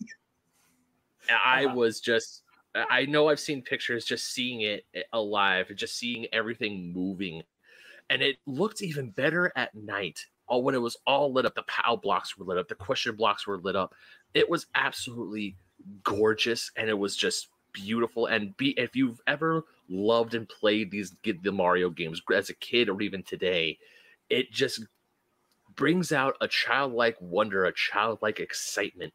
I 1.29 1.65
Uh-huh. 1.65 1.75
was 1.75 1.99
just 2.01 2.43
I 2.75 3.05
know 3.05 3.29
I've 3.29 3.39
seen 3.39 3.61
pictures 3.61 4.03
just 4.05 4.31
seeing 4.33 4.61
it 4.61 4.85
eh, 4.95 5.03
alive, 5.13 5.71
just 5.75 5.97
seeing 5.97 6.25
everything 6.33 6.91
moving. 6.91 7.43
And 8.09 8.21
it 8.23 8.37
looked 8.47 8.81
even 8.81 9.11
better 9.11 9.51
at 9.55 9.75
night. 9.75 10.19
All 10.47 10.63
when 10.63 10.75
it 10.75 10.79
was 10.79 10.97
all 11.07 11.33
lit 11.33 11.45
up, 11.45 11.55
the 11.55 11.63
POW 11.63 11.97
blocks 11.97 12.37
were 12.37 12.45
lit 12.45 12.57
up, 12.59 12.67
the 12.69 12.75
question 12.75 13.15
blocks 13.15 13.47
were 13.47 13.59
lit 13.59 13.75
up. 13.77 13.95
It 14.33 14.49
was 14.49 14.67
absolutely 14.75 15.57
gorgeous 16.03 16.71
and 16.77 16.89
it 16.89 16.95
was 16.99 17.15
just 17.17 17.49
beautiful. 17.73 18.27
And 18.27 18.55
be 18.55 18.71
if 18.79 18.95
you've 18.95 19.21
ever 19.27 19.65
loved 19.89 20.33
and 20.33 20.47
played 20.47 20.91
these 20.91 21.13
the 21.23 21.51
Mario 21.51 21.89
games 21.89 22.21
as 22.33 22.49
a 22.49 22.55
kid 22.55 22.89
or 22.89 23.01
even 23.01 23.23
today, 23.23 23.77
it 24.29 24.51
just 24.51 24.83
brings 25.75 26.11
out 26.11 26.35
a 26.41 26.47
childlike 26.47 27.17
wonder, 27.19 27.65
a 27.65 27.73
childlike 27.73 28.39
excitement. 28.39 29.13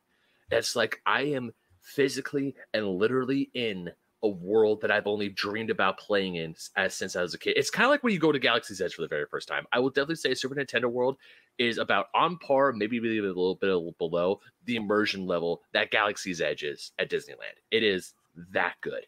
It's 0.50 0.76
like 0.76 1.00
I 1.06 1.22
am 1.22 1.52
physically 1.80 2.54
and 2.74 2.86
literally 2.86 3.50
in 3.54 3.90
a 4.22 4.28
world 4.28 4.80
that 4.80 4.90
I've 4.90 5.06
only 5.06 5.28
dreamed 5.28 5.70
about 5.70 5.98
playing 5.98 6.34
in 6.36 6.54
as 6.76 6.94
since 6.94 7.14
I 7.14 7.22
was 7.22 7.34
a 7.34 7.38
kid. 7.38 7.54
It's 7.56 7.70
kind 7.70 7.84
of 7.84 7.90
like 7.90 8.02
when 8.02 8.12
you 8.12 8.18
go 8.18 8.32
to 8.32 8.38
Galaxy's 8.38 8.80
Edge 8.80 8.94
for 8.94 9.02
the 9.02 9.08
very 9.08 9.26
first 9.30 9.46
time. 9.46 9.64
I 9.72 9.78
will 9.78 9.90
definitely 9.90 10.16
say 10.16 10.34
Super 10.34 10.56
Nintendo 10.56 10.86
World 10.86 11.16
is 11.58 11.78
about 11.78 12.06
on 12.14 12.36
par, 12.38 12.72
maybe 12.72 13.00
maybe 13.00 13.18
a 13.18 13.22
little 13.22 13.54
bit 13.54 13.98
below 13.98 14.40
the 14.64 14.76
immersion 14.76 15.26
level 15.26 15.62
that 15.72 15.90
Galaxy's 15.90 16.40
Edge 16.40 16.64
is 16.64 16.92
at 16.98 17.10
Disneyland. 17.10 17.58
It 17.70 17.82
is 17.84 18.14
that 18.52 18.74
good. 18.80 19.04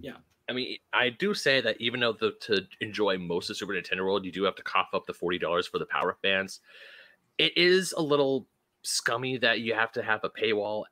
Yeah. 0.00 0.16
I 0.48 0.52
mean, 0.52 0.78
I 0.92 1.10
do 1.10 1.34
say 1.34 1.60
that 1.60 1.80
even 1.80 2.00
though 2.00 2.12
the, 2.12 2.32
to 2.42 2.66
enjoy 2.80 3.18
most 3.18 3.50
of 3.50 3.56
Super 3.56 3.72
Nintendo 3.72 4.04
World, 4.04 4.24
you 4.24 4.30
do 4.30 4.44
have 4.44 4.54
to 4.56 4.62
cough 4.62 4.88
up 4.94 5.06
the 5.06 5.14
forty 5.14 5.38
dollars 5.38 5.66
for 5.66 5.78
the 5.78 5.86
power 5.86 6.12
up 6.12 6.22
bands. 6.22 6.60
It 7.38 7.56
is 7.58 7.92
a 7.92 8.02
little 8.02 8.46
scummy 8.82 9.36
that 9.38 9.60
you 9.60 9.74
have 9.74 9.90
to 9.92 10.02
have 10.02 10.22
a 10.22 10.30
paywall 10.30 10.84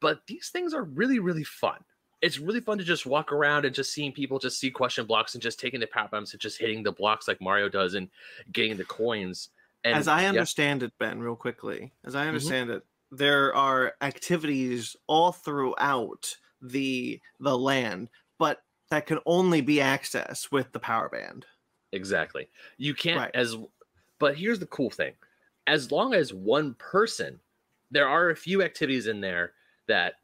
but 0.00 0.20
these 0.26 0.50
things 0.50 0.74
are 0.74 0.84
really 0.84 1.18
really 1.18 1.44
fun. 1.44 1.78
It's 2.22 2.38
really 2.38 2.60
fun 2.60 2.78
to 2.78 2.84
just 2.84 3.06
walk 3.06 3.30
around 3.30 3.64
and 3.64 3.74
just 3.74 3.92
seeing 3.92 4.12
people 4.12 4.38
just 4.38 4.58
see 4.58 4.70
question 4.70 5.04
blocks 5.04 5.34
and 5.34 5.42
just 5.42 5.60
taking 5.60 5.80
the 5.80 5.86
power 5.86 6.08
bombs 6.10 6.32
and 6.32 6.40
just 6.40 6.58
hitting 6.58 6.82
the 6.82 6.92
blocks 6.92 7.28
like 7.28 7.40
Mario 7.40 7.68
does 7.68 7.94
and 7.94 8.08
getting 8.52 8.76
the 8.76 8.84
coins. 8.84 9.50
And 9.84 9.94
as 9.94 10.08
I 10.08 10.22
yeah, 10.22 10.28
understand 10.30 10.82
it, 10.82 10.92
Ben, 10.98 11.20
real 11.20 11.36
quickly, 11.36 11.92
as 12.04 12.14
Mm-hmm. 12.14 12.22
I 12.22 12.28
understand 12.28 12.70
it, 12.70 12.84
there 13.10 13.54
are 13.54 13.94
activities 14.00 14.96
all 15.06 15.30
throughout 15.30 16.36
the 16.62 17.20
the 17.40 17.56
land, 17.56 18.10
but 18.38 18.62
that 18.90 19.06
can 19.06 19.18
only 19.26 19.60
be 19.60 19.76
accessed 19.76 20.52
with 20.52 20.72
the 20.72 20.80
power 20.80 21.08
band. 21.08 21.46
Exactly. 21.92 22.48
You 22.78 22.94
can't 22.94 23.18
Right. 23.18 23.34
as 23.34 23.56
but 24.18 24.36
here's 24.36 24.58
the 24.58 24.66
cool 24.66 24.90
thing. 24.90 25.14
As 25.66 25.90
long 25.90 26.14
as 26.14 26.32
one 26.32 26.74
person 26.74 27.40
there 27.90 28.08
are 28.08 28.30
a 28.30 28.36
few 28.36 28.62
activities 28.62 29.06
in 29.06 29.20
there 29.20 29.54
that 29.86 30.14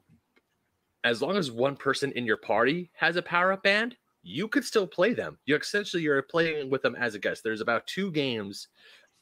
as 1.05 1.21
long 1.21 1.37
as 1.37 1.51
one 1.51 1.75
person 1.75 2.11
in 2.13 2.25
your 2.25 2.37
party 2.37 2.89
has 2.93 3.15
a 3.15 3.21
power 3.21 3.51
up 3.53 3.63
band, 3.63 3.97
you 4.21 4.47
could 4.47 4.63
still 4.63 4.87
play 4.87 5.13
them. 5.13 5.37
You 5.45 5.55
essentially 5.55 6.03
you're 6.03 6.21
playing 6.21 6.69
with 6.69 6.81
them 6.81 6.95
as 6.95 7.15
a 7.15 7.19
guest. 7.19 7.43
There's 7.43 7.61
about 7.61 7.87
two 7.87 8.11
games 8.11 8.69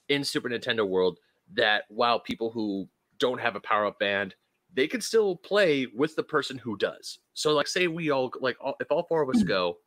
in 0.10 0.24
Super 0.24 0.50
Nintendo 0.50 0.88
World 0.88 1.20
that 1.54 1.86
while 1.90 2.20
people 2.20 2.52
who 2.52 2.88
don't 3.18 3.40
have 3.40 3.56
a 3.56 3.60
power 3.62 3.86
up 3.86 4.00
band, 4.00 4.36
they 4.74 4.88
could 4.88 5.04
still 5.04 5.36
play 5.36 5.88
with 5.94 6.16
the 6.16 6.24
person 6.24 6.58
who 6.58 6.78
does. 6.78 7.20
So 7.34 7.54
like 7.54 7.68
say 7.68 7.88
we 7.88 8.10
all 8.10 8.32
like 8.40 8.58
all, 8.62 8.76
if 8.80 8.92
all 8.92 9.04
four 9.04 9.22
of 9.22 9.30
us 9.30 9.44
mm. 9.44 9.48
go 9.48 9.78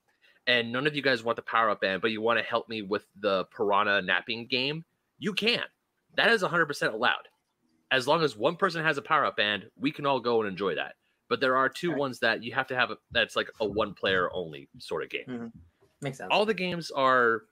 and 0.46 0.70
none 0.70 0.86
of 0.86 0.94
you 0.94 1.02
guys 1.02 1.24
want 1.24 1.36
the 1.36 1.42
power 1.42 1.70
up 1.70 1.80
band, 1.80 2.02
but 2.02 2.10
you 2.10 2.20
want 2.20 2.38
to 2.38 2.44
help 2.44 2.68
me 2.68 2.82
with 2.82 3.06
the 3.20 3.44
piranha 3.46 4.02
napping 4.02 4.46
game, 4.46 4.84
you 5.18 5.32
can. 5.32 5.62
That 6.16 6.30
is 6.30 6.42
100% 6.42 6.92
allowed. 6.92 7.28
As 7.90 8.06
long 8.06 8.22
as 8.22 8.36
one 8.36 8.56
person 8.56 8.84
has 8.84 8.98
a 8.98 9.02
power 9.02 9.24
up 9.24 9.36
band, 9.36 9.66
we 9.78 9.90
can 9.90 10.06
all 10.06 10.20
go 10.20 10.40
and 10.40 10.48
enjoy 10.48 10.74
that. 10.74 10.94
But 11.28 11.40
there 11.40 11.56
are 11.56 11.68
two 11.68 11.92
Okay. 11.92 11.98
ones 11.98 12.18
that 12.20 12.42
you 12.42 12.52
have 12.52 12.66
to 12.68 12.76
have 12.76 12.90
a, 12.90 12.98
that's 13.10 13.36
like 13.36 13.50
a 13.60 13.66
one 13.66 13.94
player 13.94 14.30
only 14.32 14.68
sort 14.78 15.02
of 15.02 15.10
game. 15.10 15.24
Mm-hmm. 15.28 15.46
Makes 16.02 16.18
sense. 16.18 16.28
All 16.30 16.44
the 16.44 16.54
games 16.54 16.90
are 16.90 17.44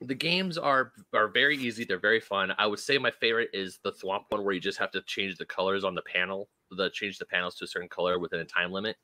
the 0.00 0.14
games 0.14 0.58
are 0.58 0.92
are 1.12 1.28
very 1.28 1.56
easy, 1.56 1.84
they're 1.84 1.98
very 1.98 2.20
fun. 2.20 2.52
I 2.58 2.66
would 2.66 2.78
say 2.78 2.98
my 2.98 3.10
favorite 3.10 3.50
is 3.52 3.78
the 3.82 3.92
Thwomp 3.92 4.24
one 4.28 4.44
where 4.44 4.54
you 4.54 4.60
just 4.60 4.78
have 4.78 4.90
to 4.92 5.02
change 5.02 5.36
the 5.36 5.46
colors 5.46 5.84
on 5.84 5.94
the 5.94 6.02
panel, 6.02 6.48
the 6.70 6.90
change 6.90 7.18
the 7.18 7.26
panels 7.26 7.54
to 7.56 7.64
a 7.64 7.68
certain 7.68 7.88
color 7.88 8.18
within 8.18 8.40
a 8.40 8.44
time 8.44 8.72
limit 8.72 8.96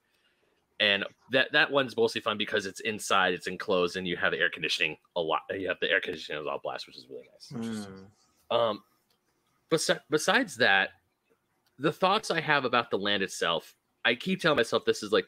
and 0.80 1.04
that 1.30 1.52
that 1.52 1.70
one's 1.70 1.96
mostly 1.96 2.22
fun 2.22 2.38
because 2.38 2.64
it's 2.64 2.80
inside, 2.80 3.34
it's 3.34 3.46
enclosed, 3.46 3.96
and 3.96 4.08
you 4.08 4.16
have 4.16 4.32
air 4.32 4.48
conditioning 4.48 4.96
a 5.14 5.20
lot. 5.20 5.42
You 5.50 5.68
have 5.68 5.78
the 5.78 5.90
air 5.90 6.00
conditioning 6.00 6.40
is 6.40 6.48
all 6.48 6.58
blast, 6.62 6.86
which 6.86 6.96
is 6.96 7.06
really 7.08 7.28
nice. 7.30 7.86
Mm. 7.86 8.06
Um, 8.50 8.82
but 9.68 9.86
besides 10.08 10.56
that, 10.56 10.90
the 11.78 11.92
thoughts 11.92 12.30
I 12.30 12.40
have 12.40 12.64
about 12.64 12.90
the 12.90 12.98
land 12.98 13.22
itself, 13.22 13.74
I 14.04 14.14
keep 14.14 14.40
telling 14.40 14.56
myself 14.56 14.86
this 14.86 15.02
is 15.02 15.12
like 15.12 15.26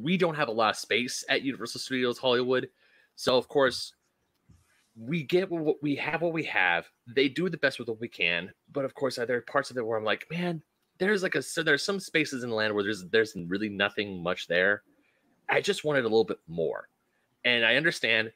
we 0.00 0.16
don't 0.16 0.36
have 0.36 0.48
a 0.48 0.52
lot 0.52 0.70
of 0.70 0.76
space 0.76 1.24
at 1.28 1.42
Universal 1.42 1.80
Studios 1.80 2.18
Hollywood, 2.18 2.68
so 3.16 3.36
of 3.36 3.48
course 3.48 3.92
we 4.96 5.22
get 5.24 5.50
what 5.50 5.82
we 5.82 5.96
have 5.96 6.22
what 6.22 6.32
we 6.32 6.44
have. 6.44 6.88
They 7.14 7.28
do 7.28 7.48
the 7.48 7.56
best 7.56 7.78
with 7.78 7.88
what 7.88 8.00
we 8.00 8.08
can, 8.08 8.50
but 8.72 8.84
of 8.84 8.94
course 8.94 9.16
there 9.16 9.36
are 9.36 9.42
parts 9.42 9.70
of 9.70 9.76
it 9.76 9.86
where 9.86 9.98
I'm 9.98 10.04
like, 10.04 10.26
man, 10.30 10.62
there's 10.98 11.22
like 11.22 11.34
a 11.34 11.42
so 11.42 11.62
there's 11.62 11.82
some 11.82 12.00
spaces 12.00 12.44
in 12.44 12.50
the 12.50 12.56
land 12.56 12.74
where 12.74 12.84
there's 12.84 13.04
there's 13.10 13.34
really 13.48 13.68
nothing 13.68 14.22
much 14.22 14.46
there. 14.46 14.82
I 15.48 15.60
just 15.60 15.84
wanted 15.84 16.00
a 16.00 16.08
little 16.08 16.24
bit 16.24 16.38
more, 16.46 16.88
and 17.44 17.64
I 17.64 17.76
understand 17.76 18.32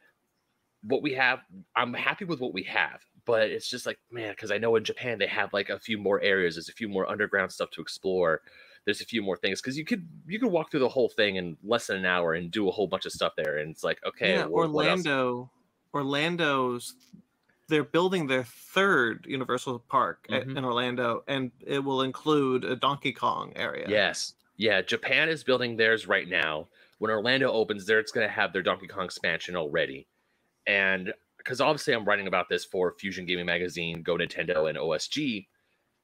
what 0.82 1.02
we 1.02 1.14
have. 1.14 1.40
I'm 1.76 1.94
happy 1.94 2.24
with 2.24 2.40
what 2.40 2.54
we 2.54 2.64
have, 2.64 3.00
but 3.24 3.50
it's 3.50 3.68
just 3.68 3.86
like 3.86 3.98
man, 4.10 4.30
because 4.30 4.50
I 4.50 4.58
know 4.58 4.74
in 4.76 4.84
Japan 4.84 5.18
they 5.18 5.28
have 5.28 5.52
like 5.52 5.70
a 5.70 5.78
few 5.78 5.98
more 5.98 6.20
areas. 6.20 6.56
There's 6.56 6.68
a 6.68 6.72
few 6.74 6.88
more 6.88 7.08
underground 7.08 7.52
stuff 7.52 7.70
to 7.72 7.80
explore. 7.80 8.40
There's 8.84 9.00
a 9.00 9.06
few 9.06 9.22
more 9.22 9.36
things 9.36 9.60
because 9.60 9.78
you 9.78 9.84
could 9.84 10.08
you 10.26 10.40
could 10.40 10.50
walk 10.50 10.70
through 10.70 10.80
the 10.80 10.88
whole 10.88 11.10
thing 11.10 11.36
in 11.36 11.56
less 11.62 11.86
than 11.86 11.98
an 11.98 12.06
hour 12.06 12.34
and 12.34 12.50
do 12.50 12.68
a 12.68 12.72
whole 12.72 12.88
bunch 12.88 13.06
of 13.06 13.12
stuff 13.12 13.34
there, 13.36 13.58
and 13.58 13.70
it's 13.70 13.84
like 13.84 14.00
okay, 14.04 14.34
yeah, 14.34 14.46
well, 14.46 14.68
what 14.68 14.88
else? 14.88 15.06
Orlando, 15.06 15.50
Orlando's 15.94 16.94
they're 17.68 17.84
building 17.84 18.26
their 18.28 18.44
third 18.44 19.26
Universal 19.28 19.80
Park 19.90 20.26
at- 20.30 20.46
Mhm. 20.46 20.56
in 20.56 20.64
Orlando, 20.64 21.22
and 21.28 21.52
it 21.60 21.80
will 21.80 22.00
include 22.00 22.64
a 22.64 22.74
Donkey 22.74 23.12
Kong 23.12 23.52
area. 23.56 23.86
Yes. 23.88 24.32
Yeah. 24.56 24.80
Japan 24.80 25.28
is 25.28 25.44
building 25.44 25.76
theirs 25.76 26.06
right 26.06 26.26
now. 26.26 26.68
When 26.96 27.10
Orlando 27.10 27.52
opens 27.52 27.84
there, 27.84 27.98
it's 27.98 28.10
going 28.10 28.26
to 28.26 28.32
have 28.32 28.54
their 28.54 28.62
Donkey 28.62 28.86
Kong 28.86 29.04
expansion 29.04 29.54
already. 29.54 30.06
And 30.66 31.12
because 31.36 31.60
obviously 31.60 31.92
I'm 31.92 32.06
writing 32.06 32.26
about 32.26 32.48
this 32.48 32.64
for 32.64 32.92
Fusion 32.98 33.26
Gaming 33.26 33.44
Magazine, 33.46 34.02
Go 34.02 34.16
Nintendo, 34.16 34.68
and 34.70 34.78
OSG. 34.78 35.46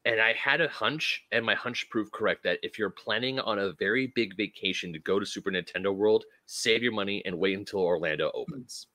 And 0.05 0.20
I 0.20 0.35
had 0.35 0.61
a 0.61 0.68
hunch, 0.68 1.25
and 1.33 1.47
my 1.47 1.55
hunch 1.55 1.88
proved 1.88 2.12
correct 2.12 2.42
that 2.42 2.59
if 2.62 2.79
you're 2.79 2.90
planning 2.90 3.40
on 3.40 3.59
a 3.59 3.73
very 3.73 4.09
big 4.09 4.37
vacation 4.37 4.92
to 4.92 4.99
go 4.99 5.18
to 5.18 5.25
Super 5.25 5.51
Nintendo 5.51 5.94
World, 5.94 6.27
save 6.44 6.83
your 6.83 6.92
money 6.92 7.25
and 7.25 7.38
wait 7.38 7.57
until 7.57 7.81
Orlando 7.81 8.31
opens. 8.35 8.87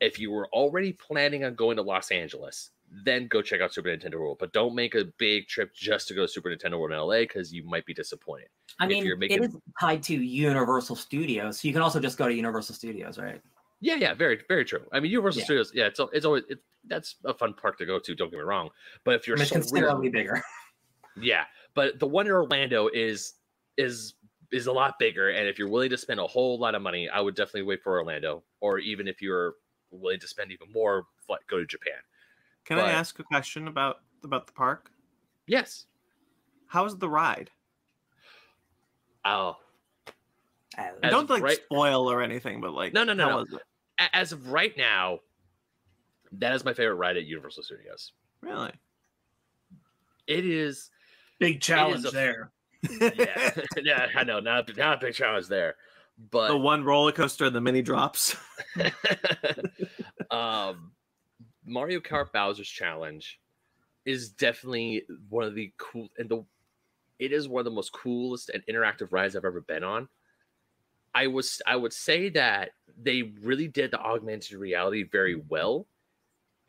If 0.00 0.18
you 0.18 0.30
were 0.30 0.48
already 0.48 0.92
planning 0.92 1.44
on 1.44 1.54
going 1.54 1.76
to 1.76 1.82
Los 1.82 2.10
Angeles, 2.10 2.70
then 3.04 3.26
go 3.28 3.42
check 3.42 3.60
out 3.60 3.72
Super 3.72 3.88
Nintendo 3.88 4.14
World. 4.14 4.38
But 4.40 4.52
don't 4.52 4.74
make 4.74 4.94
a 4.94 5.04
big 5.18 5.46
trip 5.46 5.74
just 5.74 6.08
to 6.08 6.14
go 6.14 6.22
to 6.22 6.28
Super 6.28 6.48
Nintendo 6.50 6.78
World 6.78 6.92
in 6.92 6.98
LA 6.98 7.20
because 7.20 7.52
you 7.52 7.64
might 7.64 7.86
be 7.86 7.94
disappointed. 7.94 8.48
I 8.78 8.84
if 8.84 8.90
mean, 8.90 9.04
you're 9.04 9.16
making- 9.16 9.42
it 9.42 9.50
is 9.50 9.56
tied 9.80 10.02
to 10.04 10.14
Universal 10.14 10.96
Studios, 10.96 11.60
so 11.60 11.68
you 11.68 11.74
can 11.74 11.82
also 11.82 12.00
just 12.00 12.18
go 12.18 12.26
to 12.28 12.34
Universal 12.34 12.74
Studios, 12.74 13.18
right? 13.18 13.40
Yeah, 13.80 13.94
yeah, 13.94 14.14
very, 14.14 14.40
very 14.48 14.64
true. 14.64 14.86
I 14.92 15.00
mean, 15.00 15.10
Universal 15.10 15.40
Yeah. 15.40 15.44
Studios, 15.44 15.72
yeah, 15.74 15.86
it's 15.86 16.00
it's 16.12 16.26
always 16.26 16.44
it, 16.48 16.58
that's 16.86 17.16
a 17.24 17.32
fun 17.32 17.54
park 17.54 17.78
to 17.78 17.86
go 17.86 17.98
to. 17.98 18.14
Don't 18.14 18.30
get 18.30 18.38
me 18.38 18.42
wrong, 18.42 18.70
but 19.04 19.14
if 19.14 19.26
you're 19.26 19.36
so 19.38 19.54
considerably 19.54 20.08
bigger. 20.08 20.42
yeah, 21.20 21.44
but 21.74 21.98
the 21.98 22.06
one 22.06 22.26
in 22.26 22.32
Orlando 22.32 22.88
is 22.92 23.34
is 23.76 24.14
is 24.52 24.66
a 24.66 24.72
lot 24.72 24.98
bigger, 24.98 25.30
and 25.30 25.46
if 25.48 25.58
you're 25.58 25.68
willing 25.68 25.90
to 25.90 25.96
spend 25.96 26.20
a 26.20 26.26
whole 26.26 26.58
lot 26.58 26.74
of 26.74 26.82
money, 26.82 27.08
I 27.08 27.20
would 27.20 27.34
definitely 27.36 27.62
wait 27.62 27.82
for 27.82 27.98
Orlando. 27.98 28.42
Or 28.60 28.78
even 28.78 29.06
if 29.08 29.22
you're 29.22 29.54
willing 29.90 30.20
to 30.20 30.28
spend 30.28 30.52
even 30.52 30.70
more, 30.72 31.06
fly, 31.26 31.38
go 31.48 31.58
to 31.58 31.66
Japan. 31.66 31.98
Can 32.64 32.76
But- 32.76 32.86
I 32.86 32.92
ask 32.92 33.18
a 33.18 33.24
question 33.24 33.68
about 33.68 34.00
about 34.22 34.46
the 34.46 34.52
park? 34.52 34.90
Yes. 35.46 35.86
How's 36.66 36.96
the 36.98 37.08
ride? 37.08 37.50
Oh, 39.24 39.56
oh. 40.06 40.12
As- 40.76 40.94
As 41.02 41.10
Don't 41.10 41.28
like 41.28 41.42
right- 41.42 41.56
spoil 41.64 42.10
or 42.10 42.22
anything, 42.22 42.60
but 42.60 42.72
like 42.72 42.92
No, 42.92 43.02
no, 43.04 43.12
no, 43.12 43.24
how 43.24 43.30
no. 43.30 43.36
was 43.38 43.52
it? 43.54 43.62
as 44.14 44.32
of 44.32 44.48
right 44.48 44.74
now, 44.78 45.20
that 46.32 46.54
is 46.54 46.64
my 46.64 46.72
favorite 46.72 46.94
ride 46.94 47.16
at 47.16 47.24
Universal 47.24 47.64
Studios. 47.64 48.12
Really? 48.40 48.72
It 50.26 50.46
is 50.46 50.90
Big 51.38 51.60
challenge 51.60 52.04
a- 52.06 52.10
there. 52.10 52.52
yeah, 53.00 53.50
yeah, 53.82 54.06
I 54.16 54.24
know, 54.24 54.40
not 54.40 54.74
not 54.76 54.98
a 55.02 55.06
big 55.06 55.14
challenge 55.14 55.48
there, 55.48 55.76
but 56.30 56.48
the 56.48 56.56
one 56.56 56.84
roller 56.84 57.12
coaster 57.12 57.46
and 57.46 57.54
the 57.54 57.60
mini 57.60 57.82
drops. 57.82 58.36
um, 60.30 60.92
Mario 61.64 62.00
Kart 62.00 62.32
Bowser's 62.32 62.68
Challenge 62.68 63.40
is 64.04 64.30
definitely 64.30 65.04
one 65.28 65.44
of 65.44 65.54
the 65.54 65.72
cool 65.78 66.08
and 66.18 66.28
the 66.28 66.44
it 67.18 67.32
is 67.32 67.48
one 67.48 67.60
of 67.60 67.64
the 67.66 67.70
most 67.70 67.92
coolest 67.92 68.50
and 68.50 68.64
interactive 68.66 69.12
rides 69.12 69.36
I've 69.36 69.44
ever 69.44 69.60
been 69.60 69.84
on. 69.84 70.08
I 71.14 71.26
was 71.26 71.60
I 71.66 71.76
would 71.76 71.92
say 71.92 72.28
that 72.30 72.70
they 73.00 73.22
really 73.42 73.68
did 73.68 73.90
the 73.90 74.00
augmented 74.00 74.58
reality 74.58 75.04
very 75.04 75.36
well, 75.48 75.86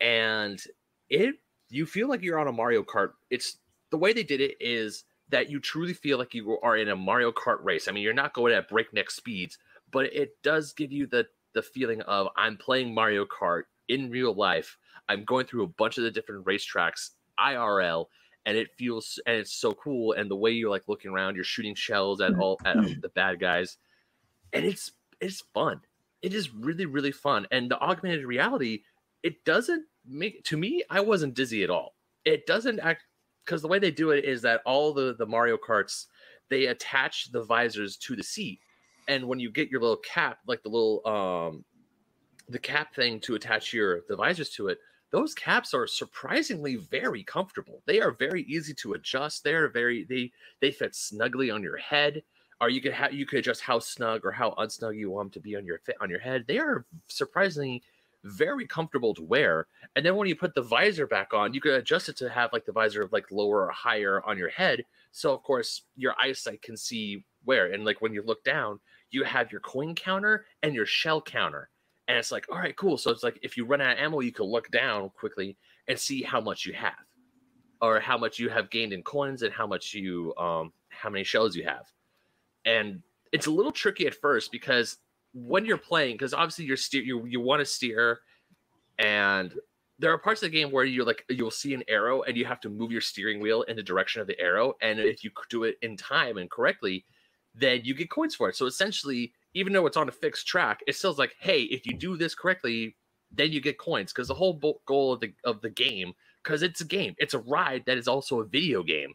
and 0.00 0.62
it 1.08 1.36
you 1.70 1.86
feel 1.86 2.08
like 2.08 2.22
you're 2.22 2.38
on 2.38 2.48
a 2.48 2.52
Mario 2.52 2.82
Kart. 2.82 3.12
It's 3.30 3.56
the 3.90 3.98
way 3.98 4.12
they 4.12 4.24
did 4.24 4.40
it 4.40 4.56
is 4.60 5.04
that 5.32 5.50
you 5.50 5.58
truly 5.58 5.94
feel 5.94 6.18
like 6.18 6.34
you 6.34 6.58
are 6.62 6.76
in 6.76 6.90
a 6.90 6.96
Mario 6.96 7.32
Kart 7.32 7.64
race. 7.64 7.88
I 7.88 7.92
mean, 7.92 8.02
you're 8.02 8.12
not 8.12 8.34
going 8.34 8.52
at 8.52 8.68
breakneck 8.68 9.10
speeds, 9.10 9.58
but 9.90 10.04
it 10.14 10.40
does 10.42 10.72
give 10.72 10.92
you 10.92 11.06
the 11.06 11.26
the 11.54 11.62
feeling 11.62 12.00
of 12.02 12.28
I'm 12.36 12.56
playing 12.56 12.94
Mario 12.94 13.24
Kart 13.26 13.62
in 13.88 14.10
real 14.10 14.34
life. 14.34 14.78
I'm 15.08 15.24
going 15.24 15.46
through 15.46 15.64
a 15.64 15.68
bunch 15.68 15.98
of 15.98 16.04
the 16.04 16.10
different 16.10 16.44
racetracks 16.44 17.10
IRL, 17.40 18.06
and 18.46 18.56
it 18.56 18.68
feels 18.76 19.18
and 19.26 19.36
it's 19.36 19.54
so 19.54 19.72
cool. 19.72 20.12
And 20.12 20.30
the 20.30 20.36
way 20.36 20.50
you're 20.50 20.70
like 20.70 20.84
looking 20.86 21.10
around, 21.10 21.34
you're 21.34 21.44
shooting 21.44 21.74
shells 21.74 22.20
at 22.20 22.38
all 22.38 22.60
at 22.64 22.76
mm-hmm. 22.76 23.00
the 23.00 23.08
bad 23.08 23.40
guys, 23.40 23.78
and 24.52 24.66
it's 24.66 24.92
it's 25.20 25.42
fun. 25.54 25.80
It 26.20 26.34
is 26.34 26.54
really 26.54 26.86
really 26.86 27.12
fun. 27.12 27.46
And 27.50 27.70
the 27.70 27.80
augmented 27.80 28.26
reality, 28.26 28.82
it 29.22 29.46
doesn't 29.46 29.86
make 30.06 30.44
to 30.44 30.58
me. 30.58 30.84
I 30.90 31.00
wasn't 31.00 31.34
dizzy 31.34 31.64
at 31.64 31.70
all. 31.70 31.94
It 32.26 32.46
doesn't 32.46 32.80
act 32.80 33.04
because 33.44 33.62
the 33.62 33.68
way 33.68 33.78
they 33.78 33.90
do 33.90 34.10
it 34.10 34.24
is 34.24 34.42
that 34.42 34.62
all 34.64 34.92
the 34.92 35.14
the 35.18 35.26
Mario 35.26 35.56
Karts 35.56 36.06
they 36.50 36.66
attach 36.66 37.32
the 37.32 37.42
visors 37.42 37.96
to 37.96 38.14
the 38.14 38.22
seat. 38.22 38.60
And 39.08 39.26
when 39.26 39.40
you 39.40 39.50
get 39.50 39.70
your 39.70 39.80
little 39.80 39.96
cap 39.96 40.38
like 40.46 40.62
the 40.62 40.68
little 40.68 41.06
um 41.06 41.64
the 42.48 42.58
cap 42.58 42.94
thing 42.94 43.20
to 43.20 43.34
attach 43.34 43.72
your 43.72 44.00
the 44.08 44.16
visors 44.16 44.50
to 44.50 44.68
it 44.68 44.78
those 45.12 45.34
caps 45.34 45.74
are 45.74 45.86
surprisingly 45.86 46.76
very 46.76 47.22
comfortable. 47.22 47.82
They 47.86 48.00
are 48.00 48.10
very 48.10 48.42
easy 48.44 48.72
to 48.74 48.94
adjust. 48.94 49.44
They're 49.44 49.68
very 49.68 50.04
they 50.08 50.32
they 50.60 50.70
fit 50.72 50.94
snugly 50.94 51.50
on 51.50 51.62
your 51.62 51.76
head. 51.76 52.22
Or 52.60 52.70
you 52.70 52.80
could 52.80 52.92
have 52.92 53.12
you 53.12 53.26
could 53.26 53.40
adjust 53.40 53.60
how 53.60 53.78
snug 53.78 54.24
or 54.24 54.32
how 54.32 54.52
unsnug 54.52 54.96
you 54.96 55.10
want 55.10 55.26
them 55.26 55.30
to 55.32 55.40
be 55.40 55.54
on 55.54 55.66
your 55.66 55.80
on 56.00 56.08
your 56.08 56.20
head. 56.20 56.46
They 56.48 56.58
are 56.58 56.86
surprisingly 57.08 57.82
very 58.24 58.66
comfortable 58.66 59.14
to 59.14 59.22
wear. 59.22 59.66
And 59.96 60.04
then 60.04 60.16
when 60.16 60.28
you 60.28 60.36
put 60.36 60.54
the 60.54 60.62
visor 60.62 61.06
back 61.06 61.34
on, 61.34 61.54
you 61.54 61.60
can 61.60 61.72
adjust 61.72 62.08
it 62.08 62.16
to 62.18 62.28
have 62.28 62.52
like 62.52 62.64
the 62.64 62.72
visor 62.72 63.02
of 63.02 63.12
like 63.12 63.30
lower 63.30 63.66
or 63.66 63.70
higher 63.70 64.22
on 64.24 64.38
your 64.38 64.50
head. 64.50 64.84
So 65.10 65.32
of 65.32 65.42
course 65.42 65.82
your 65.96 66.14
eyesight 66.20 66.62
can 66.62 66.76
see 66.76 67.24
where. 67.44 67.72
And 67.72 67.84
like 67.84 68.00
when 68.00 68.12
you 68.12 68.22
look 68.22 68.44
down, 68.44 68.78
you 69.10 69.24
have 69.24 69.50
your 69.50 69.60
coin 69.60 69.94
counter 69.94 70.46
and 70.62 70.74
your 70.74 70.86
shell 70.86 71.20
counter. 71.20 71.68
And 72.08 72.18
it's 72.18 72.32
like, 72.32 72.46
all 72.50 72.58
right, 72.58 72.76
cool. 72.76 72.98
So 72.98 73.10
it's 73.10 73.22
like 73.22 73.38
if 73.42 73.56
you 73.56 73.64
run 73.64 73.80
out 73.80 73.92
of 73.92 73.98
ammo, 73.98 74.20
you 74.20 74.32
can 74.32 74.46
look 74.46 74.70
down 74.70 75.10
quickly 75.10 75.56
and 75.88 75.98
see 75.98 76.22
how 76.22 76.40
much 76.40 76.66
you 76.66 76.72
have, 76.72 76.94
or 77.80 78.00
how 78.00 78.18
much 78.18 78.38
you 78.38 78.48
have 78.48 78.70
gained 78.70 78.92
in 78.92 79.02
coins 79.02 79.42
and 79.42 79.52
how 79.52 79.66
much 79.66 79.94
you 79.94 80.34
um 80.36 80.72
how 80.88 81.10
many 81.10 81.24
shells 81.24 81.56
you 81.56 81.64
have. 81.64 81.86
And 82.64 83.02
it's 83.32 83.46
a 83.46 83.50
little 83.50 83.72
tricky 83.72 84.06
at 84.06 84.14
first 84.14 84.52
because 84.52 84.98
when 85.32 85.64
you're 85.64 85.78
playing, 85.78 86.14
because 86.14 86.34
obviously 86.34 86.64
you're 86.64 86.76
steer 86.76 87.02
you 87.02 87.24
you 87.26 87.40
want 87.40 87.60
to 87.60 87.66
steer, 87.66 88.20
and 88.98 89.54
there 89.98 90.12
are 90.12 90.18
parts 90.18 90.42
of 90.42 90.50
the 90.50 90.56
game 90.56 90.70
where 90.70 90.84
you're 90.84 91.04
like 91.04 91.24
you'll 91.28 91.50
see 91.50 91.74
an 91.74 91.84
arrow 91.88 92.22
and 92.22 92.36
you 92.36 92.44
have 92.44 92.60
to 92.60 92.68
move 92.68 92.90
your 92.92 93.00
steering 93.00 93.40
wheel 93.40 93.62
in 93.62 93.76
the 93.76 93.82
direction 93.82 94.20
of 94.20 94.26
the 94.26 94.38
arrow, 94.40 94.74
and 94.82 95.00
if 95.00 95.24
you 95.24 95.30
do 95.48 95.64
it 95.64 95.76
in 95.82 95.96
time 95.96 96.36
and 96.36 96.50
correctly, 96.50 97.04
then 97.54 97.80
you 97.84 97.94
get 97.94 98.10
coins 98.10 98.34
for 98.34 98.48
it. 98.48 98.56
So 98.56 98.66
essentially, 98.66 99.32
even 99.54 99.72
though 99.72 99.86
it's 99.86 99.96
on 99.96 100.08
a 100.08 100.12
fixed 100.12 100.46
track, 100.46 100.80
it 100.86 100.96
still's 100.96 101.18
like, 101.18 101.34
hey, 101.38 101.62
if 101.62 101.86
you 101.86 101.96
do 101.96 102.16
this 102.16 102.34
correctly, 102.34 102.96
then 103.30 103.52
you 103.52 103.60
get 103.60 103.78
coins. 103.78 104.12
Because 104.12 104.28
the 104.28 104.34
whole 104.34 104.80
goal 104.86 105.12
of 105.12 105.20
the 105.20 105.32
of 105.44 105.60
the 105.62 105.70
game, 105.70 106.12
because 106.42 106.62
it's 106.62 106.80
a 106.80 106.86
game, 106.86 107.14
it's 107.18 107.34
a 107.34 107.38
ride 107.38 107.84
that 107.86 107.98
is 107.98 108.08
also 108.08 108.40
a 108.40 108.44
video 108.44 108.82
game. 108.82 109.14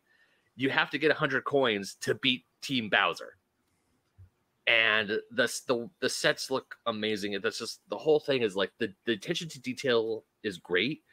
You 0.55 0.69
have 0.71 0.89
to 0.91 0.97
get 0.97 1.11
hundred 1.11 1.43
coins 1.43 1.95
to 2.01 2.15
beat 2.15 2.45
Team 2.61 2.89
Bowser 2.89 3.36
and 4.67 5.09
the, 5.09 5.23
the 5.31 5.89
the 6.01 6.09
sets 6.09 6.51
look 6.51 6.75
amazing. 6.85 7.39
That's 7.41 7.59
just 7.59 7.81
the 7.89 7.97
whole 7.97 8.19
thing 8.19 8.41
is 8.43 8.55
like 8.55 8.73
the, 8.79 8.93
the 9.05 9.13
attention 9.13 9.49
to 9.49 9.61
detail 9.61 10.25
is 10.43 10.57
great, 10.57 11.03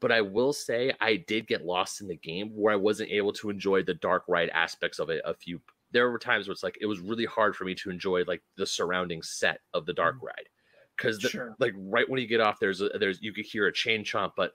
but 0.00 0.12
I 0.12 0.20
will 0.20 0.52
say 0.52 0.92
I 1.00 1.16
did 1.16 1.46
get 1.46 1.64
lost 1.64 2.00
in 2.00 2.08
the 2.08 2.16
game 2.16 2.50
where 2.56 2.72
I 2.72 2.76
wasn't 2.76 3.10
able 3.10 3.32
to 3.34 3.50
enjoy 3.50 3.82
the 3.82 3.94
dark 3.94 4.24
ride 4.28 4.50
aspects 4.50 4.98
of 4.98 5.10
it. 5.10 5.22
A 5.24 5.34
few 5.34 5.62
there 5.92 6.10
were 6.10 6.18
times 6.18 6.48
where 6.48 6.52
it's 6.52 6.64
like 6.64 6.78
it 6.80 6.86
was 6.86 7.00
really 7.00 7.24
hard 7.26 7.54
for 7.56 7.64
me 7.64 7.74
to 7.76 7.90
enjoy 7.90 8.24
like 8.24 8.42
the 8.56 8.66
surrounding 8.66 9.22
set 9.22 9.60
of 9.74 9.86
the 9.86 9.92
dark 9.94 10.16
Mm. 10.16 10.20
ride 10.20 10.48
because 10.96 11.24
Sure. 11.24 11.56
like 11.60 11.72
right 11.76 12.08
when 12.08 12.20
you 12.20 12.26
get 12.26 12.40
off, 12.40 12.58
there's 12.60 12.80
a, 12.80 12.88
there's 12.90 13.22
you 13.22 13.32
could 13.32 13.44
hear 13.46 13.66
a 13.66 13.72
chain 13.72 14.04
chomp, 14.04 14.32
but 14.36 14.54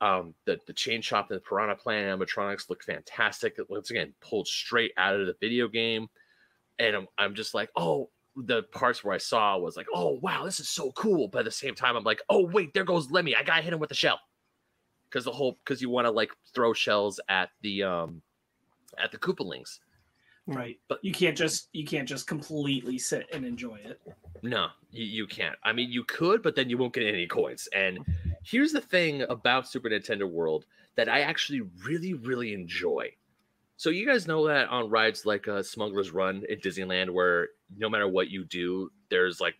um 0.00 0.34
the 0.46 0.60
the 0.66 0.72
chain 0.72 1.02
chomp 1.02 1.28
and 1.30 1.36
the 1.36 1.40
piranha 1.40 1.76
plant 1.76 2.20
animatronics 2.20 2.70
look 2.70 2.82
fantastic. 2.82 3.56
Once 3.68 3.90
again, 3.90 4.14
pulled 4.20 4.46
straight 4.48 4.92
out 4.96 5.18
of 5.20 5.26
the 5.26 5.36
video 5.40 5.68
game 5.68 6.08
and 6.78 6.96
I'm, 6.96 7.06
I'm 7.18 7.34
just 7.34 7.54
like, 7.54 7.70
oh, 7.76 8.10
the 8.36 8.62
parts 8.64 9.02
where 9.02 9.14
I 9.14 9.18
saw 9.18 9.58
was 9.58 9.76
like, 9.76 9.86
oh 9.92 10.18
wow, 10.22 10.44
this 10.44 10.60
is 10.60 10.68
so 10.68 10.92
cool. 10.92 11.28
But 11.28 11.40
at 11.40 11.44
the 11.46 11.50
same 11.50 11.74
time, 11.74 11.96
I'm 11.96 12.04
like, 12.04 12.22
oh 12.28 12.46
wait, 12.46 12.72
there 12.74 12.84
goes 12.84 13.10
Lemmy. 13.10 13.34
I 13.34 13.42
gotta 13.42 13.62
hit 13.62 13.72
him 13.72 13.80
with 13.80 13.88
the 13.88 13.94
shell. 13.94 14.20
Because 15.10 15.24
the 15.24 15.32
whole 15.32 15.58
because 15.64 15.80
you 15.82 15.88
want 15.90 16.06
to 16.06 16.10
like 16.10 16.30
throw 16.54 16.72
shells 16.72 17.18
at 17.28 17.50
the 17.62 17.82
um 17.82 18.22
at 19.02 19.10
the 19.10 19.18
Koopalings. 19.18 19.78
Right. 20.46 20.78
But- 20.88 20.96
But 20.96 21.04
you 21.04 21.12
can't 21.12 21.36
just 21.36 21.68
you 21.72 21.84
can't 21.84 22.08
just 22.08 22.26
completely 22.26 22.98
sit 22.98 23.26
and 23.32 23.44
enjoy 23.44 23.76
it. 23.84 24.00
No, 24.42 24.68
you, 24.92 25.04
you 25.04 25.26
can't. 25.26 25.56
I 25.64 25.72
mean, 25.72 25.90
you 25.90 26.04
could, 26.04 26.42
but 26.42 26.54
then 26.54 26.70
you 26.70 26.78
won't 26.78 26.94
get 26.94 27.02
any 27.06 27.26
coins. 27.26 27.68
And 27.74 27.98
here's 28.44 28.72
the 28.72 28.80
thing 28.80 29.22
about 29.28 29.68
Super 29.68 29.88
Nintendo 29.90 30.30
World 30.30 30.64
that 30.94 31.08
I 31.08 31.20
actually 31.20 31.62
really, 31.84 32.14
really 32.14 32.54
enjoy. 32.54 33.10
So 33.78 33.88
you 33.88 34.06
guys 34.06 34.26
know 34.26 34.46
that 34.48 34.68
on 34.68 34.90
rides 34.90 35.24
like 35.24 35.48
uh, 35.48 35.62
Smuggler's 35.62 36.10
Run 36.10 36.44
at 36.50 36.62
Disneyland, 36.62 37.08
where 37.10 37.48
no 37.76 37.88
matter 37.88 38.06
what 38.06 38.28
you 38.28 38.44
do, 38.44 38.90
there's 39.08 39.40
like 39.40 39.54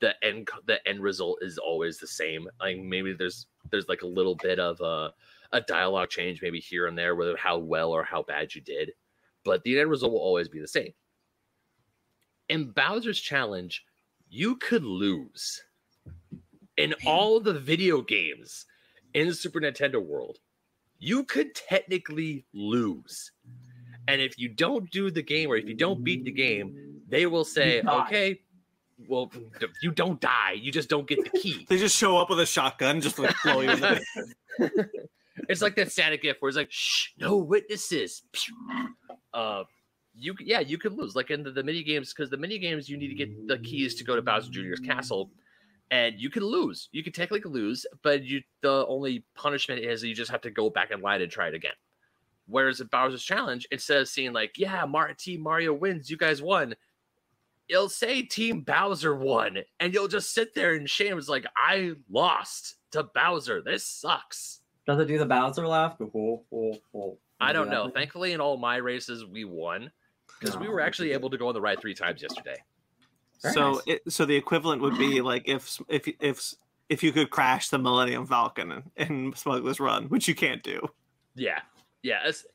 the 0.00 0.14
end. 0.24 0.48
The 0.66 0.86
end 0.88 1.00
result 1.00 1.38
is 1.42 1.58
always 1.58 1.98
the 1.98 2.06
same. 2.08 2.48
Like 2.58 2.78
maybe 2.78 3.12
there's 3.12 3.46
there's 3.70 3.88
like 3.88 4.02
a 4.02 4.06
little 4.06 4.34
bit 4.34 4.58
of 4.58 4.80
a 4.80 5.12
a 5.52 5.60
dialogue 5.60 6.10
change, 6.10 6.42
maybe 6.42 6.58
here 6.58 6.88
and 6.88 6.98
there, 6.98 7.14
whether 7.14 7.36
how 7.36 7.58
well 7.58 7.92
or 7.92 8.02
how 8.02 8.24
bad 8.24 8.54
you 8.54 8.60
did, 8.60 8.90
but 9.44 9.62
the 9.62 9.78
end 9.78 9.88
result 9.88 10.12
will 10.12 10.18
always 10.18 10.48
be 10.48 10.60
the 10.60 10.66
same 10.66 10.92
in 12.48 12.70
Bowser's 12.70 13.20
Challenge, 13.20 13.84
you 14.28 14.56
could 14.56 14.84
lose. 14.84 15.62
In 16.76 16.94
all 17.06 17.40
the 17.40 17.58
video 17.58 18.02
games 18.02 18.66
in 19.14 19.28
the 19.28 19.34
Super 19.34 19.60
Nintendo 19.60 20.04
World, 20.04 20.38
you 20.98 21.24
could 21.24 21.54
technically 21.54 22.44
lose. 22.52 23.32
And 24.06 24.20
if 24.20 24.38
you 24.38 24.48
don't 24.48 24.90
do 24.90 25.10
the 25.10 25.22
game 25.22 25.50
or 25.50 25.56
if 25.56 25.66
you 25.68 25.74
don't 25.74 26.02
beat 26.02 26.24
the 26.24 26.32
game, 26.32 27.00
they 27.08 27.26
will 27.26 27.44
say, 27.44 27.82
okay, 27.82 28.40
well, 29.06 29.30
you 29.82 29.90
don't 29.90 30.20
die. 30.20 30.52
You 30.52 30.72
just 30.72 30.88
don't 30.88 31.06
get 31.06 31.22
the 31.24 31.38
key. 31.38 31.66
They 31.68 31.76
just 31.78 31.96
show 31.96 32.16
up 32.16 32.30
with 32.30 32.40
a 32.40 32.46
shotgun, 32.46 33.00
just 33.00 33.18
like 33.18 33.34
blow 33.44 33.60
you. 33.60 33.70
in 33.70 33.80
the- 33.80 34.04
it's 35.48 35.62
like 35.62 35.76
that 35.76 35.92
static 35.92 36.22
gift 36.22 36.40
where 36.42 36.48
it's 36.48 36.56
like, 36.56 36.70
shh, 36.70 37.08
no 37.18 37.36
witnesses. 37.36 38.22
Pew. 38.32 38.54
Uh, 39.32 39.64
you 40.14 40.34
yeah, 40.40 40.58
you 40.60 40.78
can 40.78 40.96
lose 40.96 41.14
like 41.14 41.30
in 41.30 41.44
the, 41.44 41.52
the 41.52 41.62
mini 41.62 41.84
games 41.84 42.12
because 42.12 42.28
the 42.28 42.36
mini 42.36 42.58
games 42.58 42.88
you 42.88 42.96
need 42.96 43.08
to 43.08 43.14
get 43.14 43.46
the 43.46 43.58
keys 43.58 43.94
to 43.96 44.04
go 44.04 44.16
to 44.16 44.22
Bowser 44.22 44.50
Jr.'s 44.50 44.80
castle, 44.80 45.30
and 45.90 46.18
you 46.18 46.30
can 46.30 46.42
lose. 46.44 46.88
You 46.92 47.02
can 47.02 47.12
technically 47.12 47.50
lose, 47.50 47.86
but 48.02 48.24
you 48.24 48.42
the 48.62 48.86
only 48.86 49.24
punishment 49.34 49.80
is 49.80 50.02
you 50.02 50.14
just 50.14 50.30
have 50.30 50.42
to 50.42 50.50
go 50.50 50.70
back 50.70 50.90
in 50.90 51.00
line 51.00 51.22
and 51.22 51.30
try 51.30 51.48
it 51.48 51.54
again. 51.54 51.72
Whereas 52.46 52.80
at 52.80 52.90
Bowser's 52.90 53.22
Challenge, 53.24 53.66
instead 53.70 53.98
of 54.00 54.08
seeing 54.08 54.32
like, 54.32 54.52
yeah, 54.56 54.84
Mar- 54.86 55.12
Team 55.14 55.42
Mario 55.42 55.74
wins, 55.74 56.08
you 56.10 56.16
guys 56.16 56.40
won, 56.40 56.74
it'll 57.68 57.90
say 57.90 58.22
Team 58.22 58.62
Bowser 58.62 59.14
won, 59.14 59.58
and 59.80 59.92
you'll 59.92 60.08
just 60.08 60.32
sit 60.32 60.54
there 60.54 60.74
in 60.74 60.86
shame. 60.86 61.18
It's 61.18 61.28
like 61.28 61.46
I 61.56 61.92
lost 62.10 62.76
to 62.92 63.02
Bowser. 63.04 63.60
This 63.62 63.84
sucks. 63.84 64.60
Does 64.86 64.98
it 64.98 65.08
do 65.08 65.18
the 65.18 65.26
Bowser 65.26 65.66
laugh? 65.68 65.96
Oh, 66.00 66.42
oh, 66.50 66.78
oh. 66.94 67.18
I 67.40 67.48
Do 67.52 67.58
don't 67.58 67.68
that 67.68 67.74
know. 67.74 67.84
thing? 67.84 67.92
Thankfully, 67.94 68.32
in 68.32 68.40
all 68.40 68.56
my 68.56 68.76
races, 68.76 69.26
we 69.26 69.44
won 69.44 69.90
because 70.40 70.56
we 70.56 70.68
Oh, 70.68 70.70
were 70.70 70.80
actually 70.80 71.12
able 71.12 71.28
to 71.30 71.36
go 71.36 71.48
on 71.48 71.54
the 71.54 71.60
ride 71.60 71.80
three 71.80 71.94
times 71.94 72.22
yesterday. 72.22 72.56
Very 73.42 73.54
so, 73.54 73.72
nice. 73.72 73.82
it, 73.86 74.12
so 74.12 74.24
the 74.24 74.34
equivalent 74.34 74.82
would 74.82 74.98
be 74.98 75.20
like 75.20 75.48
if 75.48 75.80
if 75.88 76.08
if 76.20 76.54
if 76.88 77.02
you 77.02 77.12
could 77.12 77.30
crash 77.30 77.68
the 77.68 77.78
Millennium 77.78 78.26
Falcon 78.26 78.82
in, 78.96 78.96
in 78.96 79.32
Smuggler's 79.36 79.78
Run, 79.78 80.08
which 80.08 80.26
you 80.26 80.34
can't 80.34 80.62
do. 80.62 80.88
Yeah, 81.34 81.60
yeah. 82.02 82.20
Es- 82.24 82.46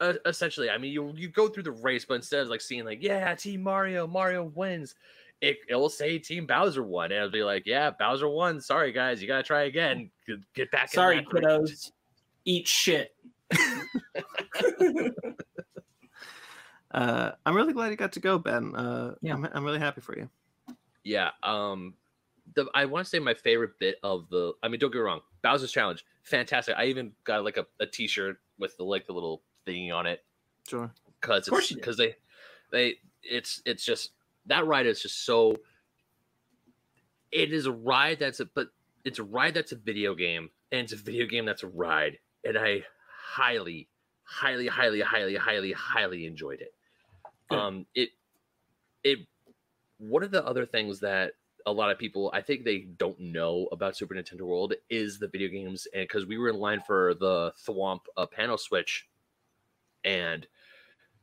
uh, 0.00 0.14
essentially, 0.24 0.70
I 0.70 0.78
mean, 0.78 0.92
you 0.92 1.12
you 1.14 1.28
go 1.28 1.48
through 1.48 1.64
the 1.64 1.72
race, 1.72 2.06
but 2.06 2.14
instead 2.14 2.40
of 2.40 2.48
like 2.48 2.62
seeing 2.62 2.84
like, 2.84 3.02
yeah, 3.02 3.34
Team 3.34 3.62
Mario, 3.62 4.06
Mario 4.06 4.44
wins, 4.44 4.94
it 5.42 5.58
it'll 5.68 5.90
say 5.90 6.18
Team 6.18 6.46
Bowser 6.46 6.82
won, 6.82 7.06
and 7.06 7.14
it'll 7.14 7.30
be 7.30 7.42
like, 7.42 7.66
yeah, 7.66 7.90
Bowser 7.90 8.28
won. 8.28 8.60
Sorry 8.60 8.92
guys, 8.92 9.20
you 9.20 9.28
gotta 9.28 9.42
try 9.42 9.64
again. 9.64 10.10
Get- 10.26 10.54
Get 10.54 10.70
back. 10.70 10.90
Sorry, 10.90 11.16
that 11.16 11.32
race." 11.32 11.44
kiddos. 11.44 11.92
Eat 12.46 12.66
shit. 12.66 13.14
Uh, 16.90 17.32
I'm 17.46 17.54
really 17.54 17.72
glad 17.72 17.90
you 17.90 17.96
got 17.96 18.12
to 18.12 18.20
go, 18.20 18.38
Ben. 18.38 18.74
Uh, 18.74 19.14
Yeah. 19.22 19.34
I'm, 19.34 19.48
I'm 19.52 19.64
really 19.64 19.78
happy 19.78 20.00
for 20.00 20.16
you. 20.18 20.28
Yeah. 21.04 21.30
Um, 21.42 21.94
the 22.54 22.66
I 22.74 22.84
want 22.86 23.04
to 23.04 23.08
say 23.10 23.18
my 23.20 23.34
favorite 23.34 23.78
bit 23.78 23.96
of 24.02 24.28
the. 24.28 24.52
I 24.62 24.68
mean, 24.68 24.80
don't 24.80 24.90
get 24.90 24.98
me 24.98 25.02
wrong, 25.04 25.20
Bowser's 25.42 25.70
Challenge, 25.72 26.04
fantastic. 26.24 26.74
I 26.76 26.86
even 26.86 27.12
got 27.24 27.44
like 27.44 27.56
a, 27.56 27.66
a 27.78 27.86
T-shirt 27.86 28.38
with 28.58 28.76
the 28.76 28.84
like 28.84 29.06
the 29.06 29.12
little 29.12 29.42
thingy 29.66 29.92
on 29.94 30.06
it 30.06 30.24
Sure. 30.68 30.90
because 31.20 31.46
Of 31.46 31.52
course 31.52 31.70
it's 31.70 31.78
because 31.78 31.96
they 31.96 32.16
they 32.72 32.96
it's 33.22 33.62
it's 33.64 33.84
just 33.84 34.10
that 34.46 34.66
ride 34.66 34.86
is 34.86 35.00
just 35.00 35.24
so 35.24 35.56
it 37.30 37.52
is 37.52 37.66
a 37.66 37.72
ride 37.72 38.18
that's 38.18 38.40
a 38.40 38.46
but 38.46 38.68
it's 39.04 39.18
a 39.18 39.22
ride 39.22 39.54
that's 39.54 39.72
a 39.72 39.76
video 39.76 40.14
game 40.14 40.50
and 40.72 40.80
it's 40.82 40.92
a 40.92 40.96
video 40.96 41.26
game 41.26 41.44
that's 41.44 41.62
a 41.62 41.66
ride 41.68 42.18
and 42.44 42.56
i 42.58 42.82
highly 43.32 43.88
highly 44.24 44.66
highly 44.66 45.00
highly 45.00 45.36
highly 45.36 45.72
highly 45.72 46.26
enjoyed 46.26 46.60
it 46.60 46.74
Um 47.50 47.86
it 47.94 48.10
it 49.04 49.18
one 49.98 50.22
of 50.22 50.30
the 50.30 50.44
other 50.46 50.66
things 50.66 51.00
that 51.00 51.32
a 51.66 51.72
lot 51.72 51.90
of 51.90 51.98
people 51.98 52.30
i 52.32 52.40
think 52.40 52.64
they 52.64 52.86
don't 52.96 53.20
know 53.20 53.68
about 53.70 53.94
super 53.94 54.14
nintendo 54.14 54.40
world 54.42 54.72
is 54.88 55.18
the 55.18 55.28
video 55.28 55.46
games 55.46 55.86
and 55.92 56.04
because 56.04 56.24
we 56.24 56.38
were 56.38 56.48
in 56.48 56.56
line 56.56 56.80
for 56.86 57.12
the 57.20 57.52
thwomp 57.66 58.00
uh, 58.16 58.24
panel 58.24 58.56
switch 58.56 59.06
and 60.04 60.46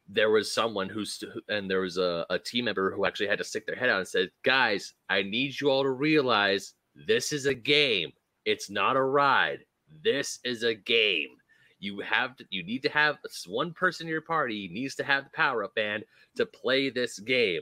there 0.08 0.30
was 0.30 0.54
someone 0.54 0.90
who's 0.90 1.24
and 1.50 1.70
there 1.70 1.82
was 1.82 1.98
a, 1.98 2.24
a 2.30 2.38
team 2.38 2.66
member 2.66 2.92
who 2.92 3.04
actually 3.04 3.26
had 3.26 3.40
to 3.40 3.44
stick 3.44 3.66
their 3.66 3.76
head 3.76 3.90
out 3.90 3.98
and 3.98 4.08
said 4.08 4.30
guys 4.44 4.94
i 5.10 5.24
need 5.24 5.60
you 5.60 5.72
all 5.72 5.82
to 5.82 5.90
realize 5.90 6.76
this 7.06 7.32
is 7.32 7.46
a 7.46 7.54
game. 7.54 8.12
It's 8.46 8.70
not 8.70 8.96
a 8.96 9.04
ride. 9.04 9.60
This 10.04 10.40
is 10.44 10.64
a 10.64 10.74
game 10.74 11.37
you 11.80 12.00
have 12.00 12.36
to 12.38 12.46
you 12.50 12.64
need 12.64 12.84
to 12.84 12.90
have 12.90 13.18
one 13.48 13.72
person 13.74 14.08
in 14.08 14.12
your 14.12 14.22
party 14.22 14.70
needs 14.72 14.96
to 14.96 15.04
have 15.04 15.24
the 15.26 15.30
power 15.32 15.64
up 15.64 15.76
band 15.76 16.04
to 16.36 16.46
play 16.46 16.90
this 16.90 17.20
game 17.20 17.62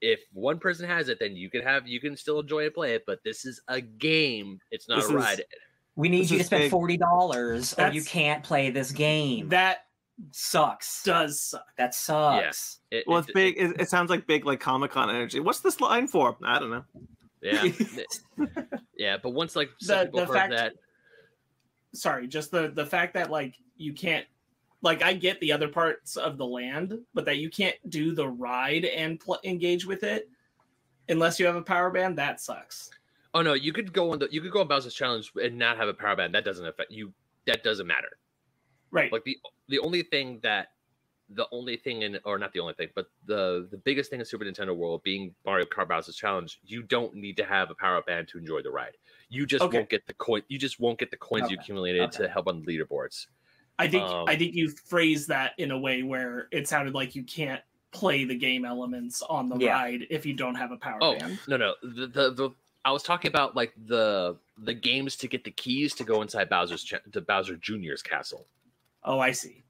if 0.00 0.20
one 0.32 0.58
person 0.58 0.86
has 0.88 1.08
it 1.08 1.18
then 1.18 1.36
you 1.36 1.50
can 1.50 1.62
have 1.62 1.86
you 1.88 2.00
can 2.00 2.16
still 2.16 2.40
enjoy 2.40 2.64
and 2.64 2.74
play 2.74 2.94
it 2.94 3.04
but 3.06 3.18
this 3.24 3.44
is 3.44 3.60
a 3.68 3.80
game 3.80 4.60
it's 4.70 4.88
not 4.88 4.96
This 4.96 5.06
a 5.10 5.16
is- 5.18 5.24
ride 5.24 5.42
We 5.96 6.08
need 6.08 6.30
you 6.30 6.38
to 6.38 6.44
spend 6.44 6.62
big. 6.62 6.70
forty 6.70 6.96
dollars, 6.96 7.74
or 7.78 7.88
you 7.90 8.02
can't 8.02 8.42
play 8.42 8.70
this 8.70 8.92
game. 8.92 9.50
That 9.50 9.84
sucks. 10.30 11.02
does 11.02 11.38
suck. 11.40 11.66
That 11.76 11.94
sucks. 11.94 12.78
It- 12.90 13.04
Well, 13.06 13.18
it- 13.18 13.24
it's 13.24 13.32
big. 13.32 13.56
It, 13.58 13.80
it 13.82 13.88
sounds 13.90 14.08
like 14.08 14.26
big, 14.26 14.46
like 14.46 14.58
Comic 14.58 14.90
Con 14.92 15.10
energy. 15.10 15.38
What's 15.40 15.60
this 15.60 15.80
line 15.82 16.06
for? 16.08 16.36
I 16.42 16.58
don't 16.58 16.70
know. 16.70 16.84
Yeah. 17.42 17.68
Yeah, 18.96 19.16
but 19.22 19.30
once 19.30 19.56
like 19.56 19.70
some 19.80 19.98
The- 19.98 20.04
people 20.06 20.20
the 20.20 20.26
heard 20.26 20.34
fact- 20.34 20.52
that, 20.52 20.72
sorry, 21.94 22.26
just 22.28 22.50
the 22.50 22.68
the 22.74 22.86
fact 22.86 23.14
that 23.14 23.30
like 23.30 23.54
you 23.76 23.92
can't 23.92 24.26
like 24.82 25.02
I 25.02 25.12
get 25.14 25.40
the 25.40 25.52
other 25.52 25.68
parts 25.68 26.16
of 26.16 26.38
the 26.38 26.46
land, 26.46 26.98
but 27.14 27.24
that 27.26 27.38
you 27.38 27.50
can't 27.50 27.76
do 27.88 28.14
the 28.14 28.28
ride 28.28 28.84
and 28.84 29.18
pl- 29.20 29.40
engage 29.44 29.86
with 29.86 30.02
it 30.02 30.28
unless 31.08 31.38
you 31.38 31.46
have 31.46 31.56
a 31.56 31.62
power 31.62 31.90
band. 31.90 32.18
That 32.18 32.40
sucks. 32.40 32.90
oh 33.34 33.42
no, 33.42 33.54
you 33.54 33.72
could 33.72 33.92
go 33.92 34.12
on 34.12 34.18
the 34.18 34.28
you 34.30 34.40
could 34.40 34.52
go 34.52 34.60
on 34.60 34.68
Bowser's 34.68 34.94
Challenge 34.94 35.30
and 35.42 35.58
not 35.58 35.76
have 35.76 35.88
a 35.88 35.94
power 35.94 36.16
band. 36.16 36.34
That 36.34 36.44
doesn't 36.44 36.66
affect 36.66 36.90
you. 36.90 37.12
That 37.46 37.62
doesn't 37.64 37.86
matter. 37.86 38.18
Right. 38.90 39.12
Like 39.12 39.24
the 39.24 39.38
the 39.68 39.78
only 39.78 40.02
thing 40.02 40.40
that 40.42 40.68
the 41.34 41.46
only 41.50 41.76
thing 41.76 42.02
in 42.02 42.18
or 42.24 42.38
not 42.38 42.52
the 42.52 42.60
only 42.60 42.74
thing, 42.74 42.88
but 42.94 43.06
the 43.26 43.68
the 43.70 43.78
biggest 43.78 44.10
thing 44.10 44.20
in 44.20 44.26
Super 44.26 44.44
Nintendo 44.44 44.76
World 44.76 45.02
being 45.02 45.34
Mario 45.46 45.64
Kart 45.64 45.88
Bowser's 45.88 46.16
Challenge, 46.16 46.58
you 46.64 46.82
don't 46.82 47.14
need 47.14 47.36
to 47.38 47.44
have 47.44 47.70
a 47.70 47.74
power 47.74 48.02
band 48.02 48.28
to 48.28 48.38
enjoy 48.38 48.60
the 48.62 48.70
ride. 48.70 48.96
You 49.32 49.46
just 49.46 49.64
Okay. 49.64 49.78
won't 49.78 49.88
get 49.88 50.06
the 50.06 50.12
coin. 50.12 50.42
You 50.48 50.58
just 50.58 50.78
won't 50.78 50.98
get 50.98 51.10
the 51.10 51.16
coins 51.16 51.50
you 51.50 51.56
accumulated 51.58 52.02
Okay. 52.02 52.24
to 52.24 52.28
help 52.28 52.48
on 52.48 52.62
the 52.62 52.66
leaderboards. 52.66 53.28
I 53.78 53.88
think 53.88 54.04
Um, 54.04 54.28
I 54.28 54.36
think 54.36 54.54
you 54.54 54.68
phrased 54.68 55.28
that 55.28 55.54
in 55.56 55.70
a 55.70 55.78
way 55.78 56.02
where 56.02 56.48
it 56.52 56.68
sounded 56.68 56.94
like 56.94 57.14
you 57.16 57.22
can't 57.24 57.62
play 57.92 58.24
the 58.24 58.34
game 58.34 58.66
elements 58.66 59.22
on 59.22 59.48
the 59.48 59.56
Yeah. 59.56 59.72
ride 59.74 60.06
if 60.10 60.26
you 60.26 60.34
don't 60.34 60.54
have 60.56 60.70
a 60.70 60.76
power 60.76 60.98
Oh 61.00 61.18
band. 61.18 61.40
no 61.48 61.56
no 61.56 61.74
the, 61.82 62.06
the 62.08 62.30
the 62.32 62.50
I 62.84 62.92
was 62.92 63.02
talking 63.02 63.30
about 63.30 63.56
like 63.56 63.72
the 63.86 64.36
the 64.58 64.74
games 64.74 65.16
to 65.16 65.28
get 65.28 65.44
the 65.44 65.50
keys 65.50 65.94
to 65.94 66.04
go 66.04 66.20
inside 66.20 66.50
Bowser's 66.50 66.84
cha- 66.84 66.98
to 67.12 67.20
Bowser 67.22 67.56
Jr.'s 67.56 68.02
castle. 68.02 68.46
Oh, 69.02 69.18
I 69.18 69.30
see. 69.32 69.62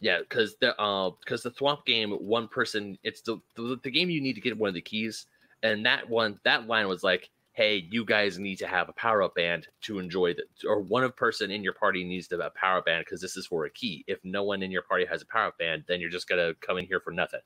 Yeah, 0.00 0.18
because 0.18 0.56
the 0.56 0.78
uh 0.78 1.10
because 1.20 1.42
the 1.42 1.50
Thwomp 1.50 1.86
game, 1.86 2.10
one 2.10 2.48
person, 2.48 2.98
it's 3.02 3.22
the, 3.22 3.38
the 3.54 3.80
the 3.82 3.90
game 3.90 4.10
you 4.10 4.20
need 4.20 4.34
to 4.34 4.42
get 4.42 4.58
one 4.58 4.68
of 4.68 4.74
the 4.74 4.82
keys, 4.82 5.24
and 5.62 5.86
that 5.86 6.06
one 6.06 6.38
that 6.44 6.66
line 6.66 6.86
was 6.86 7.02
like, 7.02 7.30
hey, 7.56 7.86
you 7.90 8.04
guys 8.04 8.38
need 8.38 8.56
to 8.56 8.66
have 8.66 8.90
a 8.90 8.92
power 8.92 9.22
up 9.22 9.34
band 9.34 9.66
to 9.80 9.98
enjoy 9.98 10.34
the 10.34 10.44
or 10.68 10.78
one 10.82 11.02
of 11.02 11.16
person 11.16 11.50
in 11.50 11.64
your 11.64 11.72
party 11.72 12.04
needs 12.04 12.28
to 12.28 12.34
have 12.36 12.44
a 12.44 12.50
power 12.50 12.82
band 12.82 13.02
because 13.06 13.18
this 13.18 13.34
is 13.34 13.46
for 13.46 13.64
a 13.64 13.70
key. 13.70 14.04
If 14.06 14.18
no 14.24 14.44
one 14.44 14.62
in 14.62 14.70
your 14.70 14.82
party 14.82 15.06
has 15.06 15.22
a 15.22 15.26
power 15.26 15.46
up 15.46 15.58
band, 15.58 15.84
then 15.88 15.98
you're 15.98 16.10
just 16.10 16.28
gonna 16.28 16.52
come 16.60 16.76
in 16.76 16.84
here 16.84 17.00
for 17.00 17.12
nothing. 17.12 17.40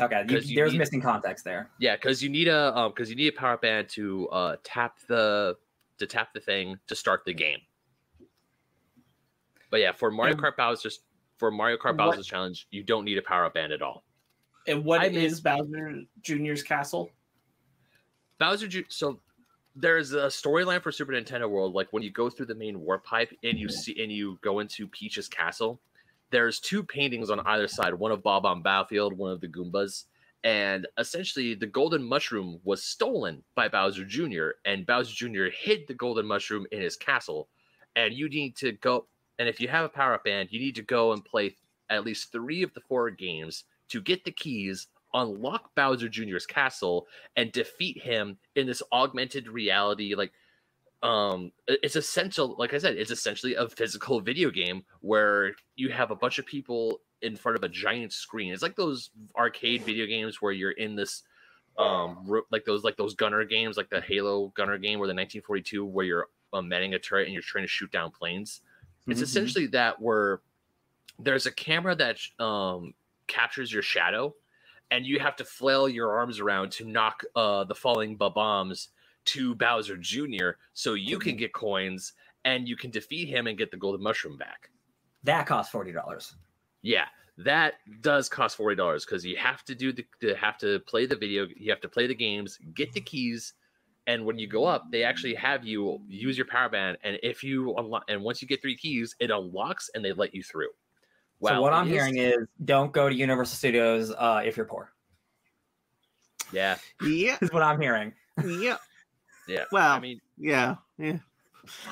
Okay, 0.00 0.22
you, 0.28 0.36
'Cause 0.36 0.46
you 0.48 0.54
there's 0.54 0.70
need- 0.72 0.78
missing 0.78 1.00
context 1.00 1.44
there. 1.44 1.68
Yeah, 1.80 1.96
because 1.96 2.22
you 2.22 2.28
need 2.30 2.46
a 2.46 2.76
um 2.78 2.92
because 2.92 3.10
you 3.10 3.16
need 3.16 3.26
a 3.34 3.36
power 3.36 3.54
up 3.54 3.62
band 3.62 3.88
to 3.90 4.28
uh 4.28 4.56
tap 4.62 5.00
the 5.08 5.56
to 5.98 6.06
tap 6.06 6.32
the 6.32 6.40
thing 6.40 6.78
to 6.86 6.94
start 6.94 7.24
the 7.26 7.34
game. 7.34 7.58
But 9.68 9.80
yeah, 9.80 9.90
for 9.92 10.12
Mario 10.12 10.34
And- 10.34 10.42
Kart 10.42 10.56
Bowser's 10.56 10.82
just 10.82 11.00
for 11.38 11.50
Mario 11.50 11.76
Kart 11.76 11.96
What- 11.98 12.12
Bowser's 12.12 12.26
challenge, 12.28 12.68
you 12.70 12.84
don't 12.84 13.04
need 13.04 13.18
a 13.18 13.22
power 13.22 13.46
up 13.46 13.54
band 13.54 13.72
at 13.72 13.82
all. 13.82 14.04
And 14.68 14.84
what 14.84 15.00
I 15.00 15.06
is 15.06 15.44
mean- 15.44 15.56
Bowser 15.56 16.02
Jr.'s 16.22 16.62
castle? 16.62 17.10
Bowser 18.38 18.68
Ju- 18.68 18.84
so 18.88 19.20
there's 19.80 20.12
a 20.12 20.26
storyline 20.26 20.82
for 20.82 20.92
Super 20.92 21.12
Nintendo 21.12 21.48
World 21.48 21.74
like 21.74 21.88
when 21.90 22.02
you 22.02 22.10
go 22.10 22.28
through 22.28 22.46
the 22.46 22.54
main 22.54 22.80
warp 22.80 23.04
pipe 23.04 23.32
and 23.42 23.58
you 23.58 23.68
see 23.68 24.00
and 24.02 24.12
you 24.12 24.38
go 24.42 24.58
into 24.58 24.86
Peach's 24.86 25.28
castle 25.28 25.80
there's 26.30 26.60
two 26.60 26.82
paintings 26.82 27.30
on 27.30 27.40
either 27.40 27.66
side 27.66 27.94
one 27.94 28.12
of 28.12 28.22
Bob-omb 28.22 28.62
Battlefield 28.62 29.16
one 29.16 29.32
of 29.32 29.40
the 29.40 29.48
Goombas 29.48 30.04
and 30.44 30.86
essentially 30.98 31.54
the 31.54 31.66
golden 31.66 32.02
mushroom 32.02 32.60
was 32.64 32.82
stolen 32.82 33.42
by 33.54 33.68
Bowser 33.68 34.04
Jr. 34.04 34.50
and 34.64 34.86
Bowser 34.86 35.14
Jr. 35.14 35.44
hid 35.52 35.86
the 35.88 35.94
golden 35.94 36.26
mushroom 36.26 36.66
in 36.72 36.80
his 36.80 36.96
castle 36.96 37.48
and 37.96 38.12
you 38.12 38.28
need 38.28 38.56
to 38.56 38.72
go 38.72 39.06
and 39.38 39.48
if 39.48 39.60
you 39.60 39.68
have 39.68 39.84
a 39.84 39.88
power 39.88 40.14
up 40.14 40.24
band 40.24 40.48
you 40.50 40.60
need 40.60 40.74
to 40.74 40.82
go 40.82 41.12
and 41.12 41.24
play 41.24 41.56
at 41.88 42.04
least 42.04 42.32
3 42.32 42.62
of 42.62 42.74
the 42.74 42.80
4 42.82 43.10
games 43.10 43.64
to 43.88 44.00
get 44.00 44.24
the 44.24 44.30
keys 44.30 44.88
unlock 45.14 45.74
Bowser 45.74 46.08
Jr.'s 46.08 46.46
castle 46.46 47.06
and 47.36 47.52
defeat 47.52 48.00
him 48.02 48.38
in 48.54 48.66
this 48.66 48.82
augmented 48.92 49.48
reality 49.48 50.14
like 50.14 50.32
um 51.02 51.50
it's 51.66 51.96
essential 51.96 52.54
like 52.58 52.74
i 52.74 52.78
said 52.78 52.94
it's 52.94 53.10
essentially 53.10 53.54
a 53.54 53.66
physical 53.68 54.20
video 54.20 54.50
game 54.50 54.84
where 55.00 55.52
you 55.74 55.88
have 55.88 56.10
a 56.10 56.14
bunch 56.14 56.38
of 56.38 56.44
people 56.44 57.00
in 57.22 57.34
front 57.34 57.56
of 57.56 57.64
a 57.64 57.68
giant 57.70 58.12
screen 58.12 58.52
it's 58.52 58.62
like 58.62 58.76
those 58.76 59.08
arcade 59.36 59.82
video 59.82 60.04
games 60.04 60.42
where 60.42 60.52
you're 60.52 60.72
in 60.72 60.94
this 60.94 61.22
um 61.78 62.28
like 62.50 62.66
those 62.66 62.84
like 62.84 62.98
those 62.98 63.14
gunner 63.14 63.44
games 63.44 63.78
like 63.78 63.88
the 63.88 64.00
halo 64.00 64.48
gunner 64.54 64.76
game 64.76 64.98
where 64.98 65.06
the 65.06 65.14
1942 65.14 65.84
where 65.86 66.04
you're 66.04 66.28
um, 66.52 66.68
manning 66.68 66.92
a 66.94 66.98
turret 66.98 67.24
and 67.24 67.32
you're 67.32 67.42
trying 67.42 67.64
to 67.64 67.68
shoot 67.68 67.90
down 67.90 68.10
planes 68.10 68.60
it's 69.08 69.20
Mhm. 69.20 69.24
essentially 69.24 69.66
that 69.68 70.00
where 70.02 70.42
there's 71.18 71.46
a 71.46 71.52
camera 71.52 71.94
that 71.94 72.18
um 72.38 72.92
captures 73.26 73.72
your 73.72 73.82
shadow 73.82 74.34
and 74.90 75.06
you 75.06 75.18
have 75.20 75.36
to 75.36 75.44
flail 75.44 75.88
your 75.88 76.12
arms 76.12 76.40
around 76.40 76.72
to 76.72 76.84
knock 76.84 77.22
uh, 77.36 77.64
the 77.64 77.74
falling 77.74 78.16
bombs 78.16 78.88
to 79.26 79.54
Bowser 79.54 79.96
Jr. 79.96 80.50
so 80.72 80.94
you 80.94 81.18
can 81.18 81.36
get 81.36 81.52
coins 81.52 82.12
and 82.44 82.66
you 82.68 82.76
can 82.76 82.90
defeat 82.90 83.28
him 83.28 83.46
and 83.46 83.58
get 83.58 83.70
the 83.70 83.76
golden 83.76 84.02
mushroom 84.02 84.36
back. 84.36 84.70
That 85.24 85.46
costs 85.46 85.70
forty 85.70 85.92
dollars. 85.92 86.34
Yeah, 86.82 87.04
that 87.36 87.74
does 88.00 88.28
cost 88.28 88.56
forty 88.56 88.76
dollars 88.76 89.04
because 89.04 89.24
you 89.24 89.36
have 89.36 89.64
to 89.64 89.74
do 89.74 89.92
the, 89.92 90.04
the 90.20 90.34
have 90.36 90.58
to 90.58 90.80
play 90.80 91.06
the 91.06 91.16
video, 91.16 91.46
you 91.56 91.70
have 91.70 91.80
to 91.82 91.88
play 91.88 92.06
the 92.06 92.14
games, 92.14 92.58
get 92.74 92.92
the 92.92 93.00
keys, 93.00 93.54
and 94.06 94.24
when 94.24 94.38
you 94.38 94.46
go 94.46 94.64
up, 94.64 94.90
they 94.90 95.02
actually 95.04 95.34
have 95.34 95.64
you 95.64 96.00
use 96.08 96.36
your 96.36 96.46
power 96.46 96.68
band, 96.68 96.98
and 97.04 97.18
if 97.22 97.44
you 97.44 97.74
unlock, 97.76 98.04
and 98.08 98.22
once 98.22 98.40
you 98.40 98.48
get 98.48 98.62
three 98.62 98.76
keys, 98.76 99.14
it 99.20 99.30
unlocks 99.30 99.90
and 99.94 100.04
they 100.04 100.12
let 100.12 100.34
you 100.34 100.42
through. 100.42 100.70
So 101.42 101.60
what 101.62 101.72
I'm 101.72 101.86
is- 101.86 101.92
hearing 101.92 102.16
is 102.18 102.36
don't 102.64 102.92
go 102.92 103.08
to 103.08 103.14
Universal 103.14 103.56
Studios 103.56 104.10
uh, 104.16 104.42
if 104.44 104.56
you're 104.56 104.66
poor. 104.66 104.90
yeah, 106.52 106.76
Yeah, 107.02 107.36
Is 107.42 107.52
what 107.52 107.62
I'm 107.62 107.80
hearing. 107.80 108.12
yeah. 108.44 108.76
yeah. 109.46 109.64
Well, 109.72 109.90
I 109.92 110.00
mean, 110.00 110.20
yeah, 110.38 110.76
yeah. 110.98 111.18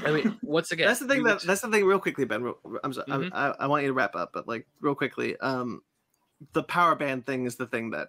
I 0.04 0.10
mean, 0.10 0.36
once 0.42 0.72
again, 0.72 0.88
that's 0.88 0.98
the 1.00 1.06
thing 1.06 1.18
you 1.18 1.24
that 1.24 1.34
would- 1.40 1.42
that's 1.48 1.60
the 1.60 1.68
thing. 1.68 1.84
Real 1.84 1.98
quickly, 2.00 2.24
Ben. 2.24 2.42
real- 2.42 2.58
I'm 2.82 2.92
sorry. 2.92 3.06
Mhm. 3.06 3.30
I, 3.32 3.54
I 3.60 3.66
want 3.66 3.82
you 3.82 3.88
to 3.88 3.94
wrap 3.94 4.16
up, 4.16 4.30
but 4.32 4.48
like 4.48 4.66
real 4.80 4.94
quickly, 4.94 5.36
um, 5.38 5.82
the 6.52 6.62
power 6.62 6.94
band 6.94 7.26
thing 7.26 7.44
is 7.46 7.56
the 7.56 7.66
thing 7.66 7.90
that 7.90 8.08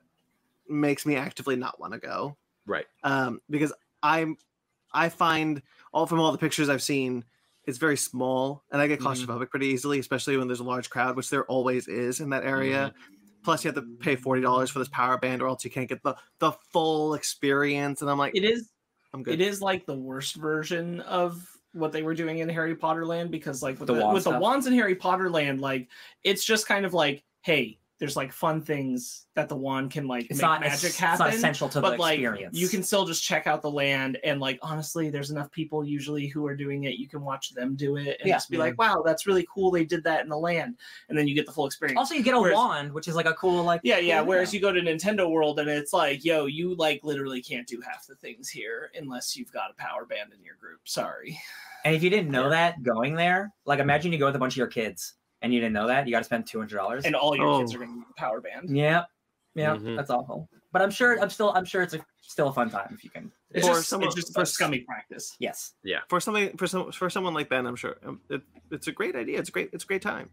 makes 0.67 1.06
me 1.06 1.15
actively 1.15 1.56
not 1.56 1.80
want 1.80 1.93
to 1.93 1.99
go. 1.99 2.38
right. 2.65 2.86
Um, 3.04 3.41
because 3.49 3.73
I'm, 4.04 4.38
I 4.93 5.10
find 5.10 5.62
all 5.91 6.06
from 6.06 6.19
all 6.19 6.32
the 6.32 6.38
pictures 6.38 6.69
I've 6.69 6.82
seen, 6.82 7.23
it's 7.69 7.77
very 7.77 7.97
small, 7.97 8.63
and 8.71 8.82
I 8.82 8.88
get 8.88 8.99
Mhm. 8.99 9.05
claustrophobic 9.05 9.49
pretty 9.49 9.67
easily, 9.67 9.99
especially 9.99 10.36
when 10.38 10.47
there's 10.47 10.60
a 10.60 10.63
large 10.65 10.89
crowd, 10.89 11.15
which 11.15 11.29
there 11.29 11.45
always 11.45 11.88
is 11.88 12.19
in 12.19 12.29
that 12.32 12.43
area. 12.43 12.93
Plus, 13.43 13.63
you 13.63 13.69
have 13.69 13.75
to 13.75 13.88
pay 13.99 14.15
forty 14.17 14.41
dollars 14.41 14.69
for 14.69 14.79
this 14.79 14.89
power 14.89 15.17
band, 15.17 15.41
or 15.41 15.47
else 15.47 15.63
you 15.63 15.71
can't 15.71 15.88
get 15.88 16.03
the 16.03 16.15
the 16.39 16.51
full 16.73 17.13
experience. 17.13 18.01
And 18.01 18.12
I'm 18.12 18.17
like, 18.17 18.36
It 18.36 18.43
is 18.43 18.71
I'm 19.13 19.23
good. 19.23 19.36
it 19.36 19.41
is 19.41 19.62
like 19.62 19.86
the 19.86 19.95
worst 19.95 20.36
version 20.36 20.99
of 21.01 21.47
what 21.73 21.91
they 21.91 22.01
were 22.03 22.15
doing 22.15 22.39
in 22.39 22.49
Harry 22.49 22.75
Potter 22.75 23.05
Land 23.05 23.32
because 23.32 23.62
like 23.63 23.79
with 23.79 23.88
The 23.88 23.93
the, 23.93 24.01
wand 24.01 24.13
with 24.13 24.23
the 24.25 24.39
wands 24.39 24.67
in 24.67 24.73
Harry 24.73 24.95
Potter 24.95 25.29
Land, 25.29 25.62
like 25.62 25.88
it's 26.23 26.43
just 26.43 26.67
kind 26.67 26.86
of 26.86 26.93
like, 26.93 27.23
hey, 27.41 27.79
there's 28.00 28.16
like 28.16 28.32
fun 28.32 28.62
things 28.62 29.26
that 29.36 29.50
the 29.50 29.56
wand 29.56 29.92
can 29.92 30.08
like 30.08 30.24
It's 30.30 30.38
make 30.38 30.42
not 30.42 30.62
magic 30.62 30.90
it's, 30.92 30.98
happen. 30.98 31.14
It's 31.14 31.20
not 31.20 31.34
essential 31.34 31.68
to 31.70 31.82
but 31.82 31.92
the 31.92 31.98
like 31.98 32.20
experience. 32.20 32.58
you 32.58 32.68
can 32.70 32.82
still 32.82 33.06
just 33.06 33.24
check 33.24 33.46
out 33.46 33.62
the 33.62 33.70
land 33.70 34.18
and 34.24 34.40
like 34.40 34.58
honestly 34.62 35.10
there's 35.10 35.32
enough 35.32 35.52
people 35.52 35.84
usually 35.86 36.28
who 36.28 36.46
are 36.48 36.56
doing 36.56 36.86
it 36.86 36.96
you 36.96 37.08
can 37.10 37.22
watch 37.22 37.54
them 37.54 37.76
do 37.76 37.98
it 37.98 38.18
and 38.22 38.28
Yeah. 38.30 38.36
just 38.36 38.50
be 38.50 38.58
like 38.58 38.78
wow 38.78 39.02
that's 39.06 39.28
really 39.28 39.46
cool 39.54 39.70
they 39.70 39.84
did 39.84 40.04
that 40.06 40.24
in 40.24 40.30
the 40.30 40.38
land 40.38 40.78
and 41.10 41.18
then 41.18 41.28
you 41.28 41.36
get 41.36 41.46
the 41.46 41.52
full 41.52 41.66
experience 41.66 41.98
Also, 41.98 42.16
you 42.16 42.24
get 42.24 42.36
a 42.36 42.40
Whereas- 42.40 42.56
wand, 42.56 42.94
which 42.94 43.08
is 43.10 43.16
like 43.16 43.26
a 43.26 43.34
cool 43.34 43.64
like. 43.64 43.82
yeah, 43.84 43.98
yeah. 44.00 44.22
Whereas 44.22 44.54
you 44.54 44.62
go 44.62 44.72
to 44.72 44.80
Nintendo 44.82 45.30
World 45.30 45.60
and 45.60 45.70
it's 45.70 45.92
like, 45.94 46.24
yo, 46.24 46.46
you 46.46 46.76
like 46.76 47.02
literally 47.04 47.42
can't 47.42 47.68
do 47.68 47.82
half 47.82 48.08
the 48.08 48.16
things 48.16 48.50
here 48.50 48.92
unless 48.98 49.36
you've 49.36 49.52
got 49.52 49.72
a 49.72 49.74
power 49.74 50.06
band 50.06 50.32
in 50.38 50.44
your 50.44 50.56
group. 50.56 50.80
Sorry. 50.86 51.38
And 51.86 51.96
if 51.96 52.04
you 52.04 52.10
didn't 52.10 52.32
know 52.32 52.50
that 52.50 52.82
going 52.84 53.16
there, 53.16 53.54
like 53.66 53.80
imagine 53.80 54.12
you 54.14 54.20
go 54.20 54.26
with 54.28 54.36
a 54.36 54.40
bunch 54.40 54.54
of 54.54 54.58
your 54.58 54.68
kids 54.68 55.16
and 55.41 55.54
you 55.54 55.60
didn't 55.60 55.73
know 55.73 55.88
that, 55.88 56.06
you 56.08 56.12
got 56.12 56.19
to 56.19 56.23
spend 56.25 56.47
two 56.47 56.60
hundred 56.60 56.78
dollars. 56.78 57.06
And 57.06 57.15
all 57.15 57.36
your 57.36 57.60
kids 57.60 57.73
Oh. 57.73 57.75
are 57.75 57.80
going 57.80 57.91
to 57.91 57.97
need 57.99 58.15
power 58.17 58.41
band. 58.41 58.75
Yeah, 58.75 59.06
yeah, 59.56 59.75
Mhm. 59.75 59.95
that's 59.95 60.10
awful. 60.10 60.49
But 60.71 60.82
I'm 60.84 60.91
sure, 60.91 61.19
I'm 61.19 61.30
still, 61.32 61.52
I'm 61.54 61.65
sure 61.65 61.82
it's 61.82 61.95
a, 61.95 62.06
still 62.21 62.49
a 62.49 62.54
fun 62.54 62.69
time 62.69 62.93
if 62.93 63.04
you 63.04 63.10
can. 63.10 63.32
It's 63.52 63.67
For 63.67 63.73
just, 63.73 63.89
someone- 63.89 64.08
it's 64.08 64.15
just 64.15 64.34
for 64.34 64.45
scummy 64.45 64.80
practice. 64.82 65.36
Yes, 65.39 65.73
Yeah. 65.84 65.99
for 66.10 66.19
something 66.19 66.56
for 66.58 66.67
some 66.67 66.91
for 66.91 67.10
someone 67.10 67.34
like 67.34 67.49
Ben, 67.49 67.65
I'm 67.65 67.75
sure 67.75 67.97
um, 68.06 68.21
it, 68.30 68.41
it's 68.71 68.88
a 68.88 68.91
great 68.91 69.16
idea. 69.16 69.39
It's 69.39 69.49
great 69.49 69.70
it's 69.74 69.84
a 69.84 69.88
great 69.88 70.01
time. 70.03 70.30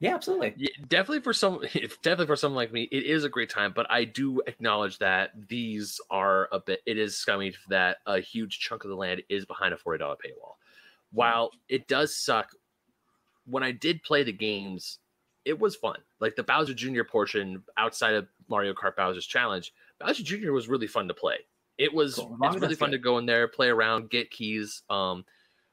yeah, 0.00 0.14
absolutely. 0.14 0.54
Yeah, 0.58 0.68
definitely 0.88 1.20
for 1.20 1.32
some 1.32 1.60
definitely 2.02 2.26
for 2.26 2.36
someone 2.36 2.56
like 2.56 2.72
me 2.72 2.82
it 2.92 3.04
is 3.04 3.24
a 3.24 3.28
great 3.28 3.48
time 3.50 3.72
but 3.74 3.86
i 3.90 4.04
do 4.04 4.40
acknowledge 4.46 4.98
that 4.98 5.30
these 5.48 6.00
are 6.10 6.48
a 6.52 6.58
bit 6.60 6.80
it 6.86 6.96
is 6.98 7.16
scummy 7.18 7.54
that 7.68 7.98
a 8.06 8.18
huge 8.20 8.58
chunk 8.60 8.84
of 8.84 8.88
the 8.90 8.96
land 8.96 9.22
is 9.28 9.44
behind 9.46 9.72
a 9.74 9.76
$40 9.76 9.98
paywall 10.00 10.54
while 11.12 11.50
it 11.68 11.86
does 11.88 12.14
suck 12.16 12.50
when 13.50 13.62
i 13.62 13.70
did 13.72 14.02
play 14.02 14.22
the 14.22 14.32
games 14.32 14.98
it 15.44 15.58
was 15.58 15.74
fun 15.76 15.96
like 16.20 16.36
the 16.36 16.42
bowser 16.42 16.74
jr 16.74 17.02
portion 17.04 17.62
outside 17.76 18.14
of 18.14 18.26
mario 18.48 18.72
kart 18.74 18.94
bowser's 18.96 19.26
challenge 19.26 19.72
bowser 19.98 20.22
jr 20.22 20.52
was 20.52 20.68
really 20.68 20.86
fun 20.86 21.08
to 21.08 21.14
play 21.14 21.36
it 21.78 21.92
was 21.94 22.16
Cool. 22.16 22.36
It's 22.42 22.56
really 22.60 22.74
fun 22.74 22.90
good. 22.90 22.98
to 22.98 23.02
go 23.02 23.18
in 23.18 23.26
there 23.26 23.48
play 23.48 23.68
around 23.68 24.10
get 24.10 24.30
keys 24.30 24.82
um 24.90 25.24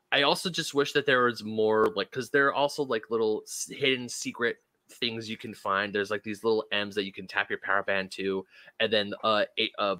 I 0.09 0.21
also 0.21 0.49
just 0.49 0.73
wish 0.73 0.93
that 0.93 1.05
there 1.05 1.25
was 1.25 1.43
more 1.43 1.87
like 1.97 2.09
because 2.09 2.29
there 2.29 2.47
are 2.47 2.53
also 2.53 2.81
like 2.81 3.09
little 3.09 3.43
hidden 3.69 4.07
secret 4.07 4.55
things 4.89 5.29
you 5.29 5.35
can 5.35 5.53
find. 5.53 5.91
There's 5.93 6.09
like 6.09 6.23
these 6.23 6.45
little 6.45 6.63
M's 6.71 6.95
that 6.95 7.03
you 7.03 7.11
can 7.11 7.27
tap 7.27 7.49
your 7.49 7.59
power 7.59 7.83
band 7.83 8.11
to, 8.11 8.45
and 8.79 8.91
then 8.93 9.13
uh 9.21 9.43
a 9.59 9.69
uh 9.77 9.97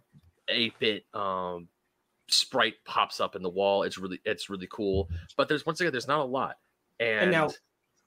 eight 0.48 0.80
bit 0.80 1.04
um 1.14 1.68
sprite 2.30 2.76
pops 2.86 3.20
up 3.20 3.36
in 3.36 3.42
the 3.44 3.50
wall. 3.50 3.84
It's 3.84 3.98
really 3.98 4.22
it's 4.24 4.50
really 4.50 4.70
cool. 4.72 5.10
But 5.36 5.50
there's 5.50 5.66
once 5.66 5.82
again 5.82 5.92
there's 5.92 6.08
not 6.08 6.22
a 6.22 6.24
lot. 6.24 6.58
And, 7.02 7.24
And 7.24 7.32
now- 7.32 7.50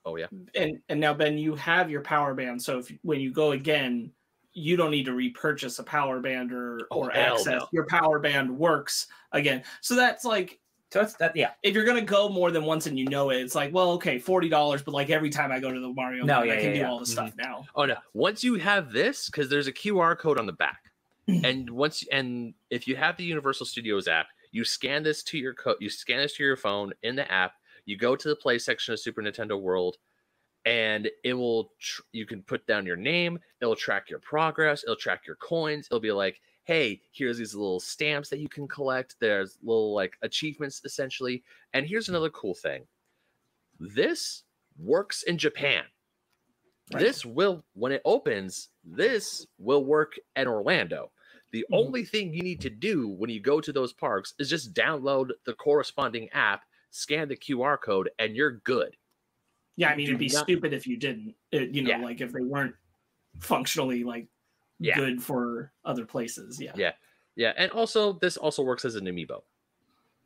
oh 0.05 0.17
yeah, 0.17 0.27
and 0.55 0.79
and 0.89 1.01
now 1.01 1.15
Ben, 1.15 1.39
you 1.39 1.55
have 1.55 1.91
your 1.91 2.01
power 2.03 2.35
band. 2.35 2.63
So 2.63 2.79
if 2.79 2.93
when 3.03 3.21
you 3.21 3.33
go 3.33 3.53
again, 3.53 4.11
you 4.53 4.77
don't 4.77 4.91
need 4.91 5.05
to 5.07 5.13
repurchase 5.15 5.79
a 5.79 5.85
power 5.85 6.21
band 6.21 6.53
or 6.53 6.81
Oh, 6.91 7.05
or 7.05 7.13
access. 7.17 7.47
no. 7.47 7.69
Your 7.73 7.87
power 7.87 8.19
band 8.19 8.51
works 8.57 9.07
again. 9.33 9.63
So 9.81 9.95
that's 9.95 10.25
like 10.25 10.59
So 10.93 11.01
it's 11.03 11.15
that 11.15 11.37
yeah. 11.37 11.51
if 11.63 11.75
you're 11.75 11.85
gonna 11.85 12.01
go 12.03 12.29
more 12.29 12.51
than 12.51 12.65
once 12.65 12.87
and 12.87 12.99
you 12.99 13.05
know 13.05 13.31
it, 13.31 13.37
it's 13.41 13.55
like 13.55 13.73
well, 13.73 13.93
okay, 13.93 14.19
forty 14.19 14.49
dollars, 14.49 14.83
but 14.83 14.93
like 14.93 15.09
every 15.11 15.31
time 15.31 15.53
I 15.53 15.61
go 15.61 15.73
to 15.73 15.79
the 15.81 15.93
Mario, 15.93 16.25
No, 16.25 16.43
yeah, 16.43 16.55
I 16.55 16.57
can 16.57 16.65
yeah, 16.67 16.73
do 16.73 16.79
yeah. 16.81 16.91
all 16.91 16.99
the 16.99 17.07
stuff 17.07 17.33
now. 17.37 17.65
oh 17.77 17.85
no. 17.85 17.97
Once 18.13 18.43
you 18.43 18.57
have 18.57 18.91
this, 18.93 19.27
because 19.31 19.49
there's 19.49 19.69
a 19.69 19.73
QR 19.73 20.19
code 20.19 20.39
on 20.39 20.47
the 20.47 20.53
back, 20.53 20.91
Mm-hmm. 21.29 21.45
and 21.51 21.71
once 21.71 22.05
and 22.11 22.55
if 22.71 22.89
you 22.89 22.97
have 22.97 23.17
the 23.17 23.23
Universal 23.25 23.67
Studios 23.67 24.09
app, 24.09 24.27
you 24.51 24.65
scan 24.65 25.05
this 25.05 25.23
to 25.25 25.39
your 25.39 25.55
code. 25.55 25.77
You 25.79 25.89
scan 25.91 26.19
this 26.19 26.35
to 26.39 26.43
your 26.43 26.57
phone 26.57 26.93
in 27.05 27.15
the 27.15 27.31
app. 27.31 27.53
You 27.87 27.97
go 27.97 28.17
to 28.17 28.29
the 28.29 28.37
play 28.37 28.59
section 28.59 28.93
of 28.93 29.01
Super 29.01 29.23
Nintendo 29.23 29.61
World, 29.61 29.97
and 30.65 31.11
it 31.25 31.35
will. 31.35 31.73
Tr- 31.81 32.03
you 32.13 32.27
can 32.27 32.43
put 32.43 32.67
down 32.67 32.87
your 32.87 32.97
name. 32.97 33.39
It'll 33.61 33.77
track 33.77 34.11
your 34.11 34.19
progress. 34.21 34.83
It'll 34.85 34.97
track 34.97 35.27
your 35.27 35.37
coins. 35.37 35.87
It'll 35.91 36.01
be 36.01 36.13
like, 36.13 36.41
hey, 36.65 37.01
here's 37.13 37.39
these 37.39 37.55
little 37.55 37.81
stamps 37.81 38.29
that 38.29 38.39
you 38.39 38.49
can 38.49 38.69
collect. 38.69 39.17
There's 39.21 39.59
little 39.63 39.95
like 39.95 40.17
achievements 40.23 40.83
essentially. 40.85 41.43
And 41.73 41.87
here's 41.87 42.09
another 42.09 42.31
cool 42.31 42.55
thing. 42.55 42.87
This 43.79 44.45
works 44.79 45.23
in 45.23 45.39
Japan. 45.39 45.85
Right. 46.93 47.01
This 47.01 47.25
will 47.25 47.65
when 47.75 47.93
it 47.93 48.03
opens, 48.05 48.69
this 48.85 49.47
will 49.59 49.85
work 49.85 50.15
at 50.37 50.47
Orlando. 50.47 51.11
The 51.53 51.67
Mhm. 51.71 51.77
only 51.77 52.05
thing 52.05 52.33
you 52.35 52.43
need 52.43 52.61
to 52.61 52.71
do 52.71 53.09
when 53.09 53.31
you 53.31 53.41
go 53.41 53.61
to 53.61 53.73
those 53.73 53.93
parks 53.93 54.35
is 54.39 54.51
just 54.51 54.75
download 54.75 55.31
the 55.45 55.55
corresponding 55.55 56.29
app, 56.31 56.65
scan 56.91 57.29
the 57.29 57.37
QR 57.37 57.79
code, 57.81 58.11
and 58.19 58.35
you're 58.37 58.53
good. 58.65 58.97
Yeah, 59.77 59.89
I 59.91 59.97
mean, 59.97 60.07
do 60.07 60.13
it'd 60.13 60.19
be 60.19 60.29
not- 60.29 60.45
stupid 60.45 60.73
if 60.73 60.87
you 60.87 60.97
didn't. 60.97 61.35
It, 61.53 61.71
you 61.71 61.83
know, 61.83 61.91
Yeah. 61.91 61.99
like 62.03 62.21
if 62.21 62.33
they 62.33 62.43
weren't 62.43 62.75
functionally 63.39 64.05
like 64.05 64.27
Yeah. 64.79 64.97
good 64.97 65.23
for 65.23 65.73
other 65.85 66.05
places. 66.05 66.61
Yeah. 66.61 66.73
Yeah. 66.77 66.93
Yeah, 67.37 67.53
and 67.57 67.71
also 67.73 68.15
this 68.15 68.37
also 68.37 68.63
works 68.63 68.85
as 68.85 68.97
an 68.97 69.05
amiibo. 69.05 69.43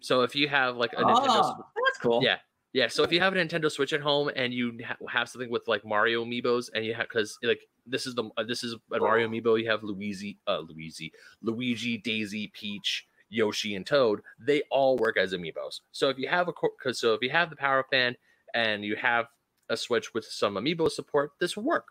So 0.00 0.22
if 0.22 0.34
you 0.34 0.48
have 0.48 0.76
like 0.76 0.92
a 0.94 0.96
Nintendo, 0.96 1.26
Oh, 1.28 1.64
that's 1.86 1.98
cool. 2.00 2.22
Yeah. 2.24 2.38
yeah. 2.72 2.88
So 2.88 3.02
if 3.04 3.12
you 3.12 3.20
have 3.20 3.34
a 3.34 3.36
Nintendo 3.36 3.70
Switch 3.70 3.92
at 3.92 4.00
home 4.00 4.30
and 4.34 4.52
you 4.52 4.78
ha- 4.84 4.96
have 5.08 5.28
something 5.28 5.50
with 5.50 5.68
like 5.68 5.84
Mario 5.84 6.24
amiibos, 6.24 6.70
and 6.74 6.84
you 6.84 6.94
have 6.94 7.06
because 7.08 7.38
like 7.42 7.68
this 7.86 8.06
is 8.06 8.14
the 8.14 8.24
uh, 8.36 8.42
this 8.42 8.64
is 8.64 8.74
a 8.92 8.98
Mario 8.98 9.28
amiibo, 9.28 9.60
you 9.62 9.70
have 9.70 9.84
Luigi, 9.84 10.38
uh, 10.48 10.58
Luigi, 10.60 11.12
Luigi, 11.42 11.98
Daisy, 11.98 12.48
Peach, 12.48 13.06
Yoshi, 13.34 13.74
and 13.74 13.86
Toad. 13.86 14.22
They 14.38 14.62
all 14.70 14.96
work 14.96 15.16
as 15.18 15.32
amiibos. 15.32 15.80
So 15.92 16.08
if 16.08 16.18
you 16.18 16.28
have 16.28 16.48
a 16.48 16.52
because 16.78 16.98
so 16.98 17.14
if 17.14 17.22
you 17.22 17.30
have 17.30 17.50
the 17.50 17.56
Power 17.56 17.84
Band 17.90 18.16
and 18.54 18.84
you 18.84 18.96
have 18.96 19.26
a 19.68 19.76
Switch 19.76 20.14
with 20.14 20.24
some 20.24 20.54
amiibo 20.54 20.90
support, 20.90 21.32
this 21.40 21.56
will 21.56 21.64
work. 21.64 21.88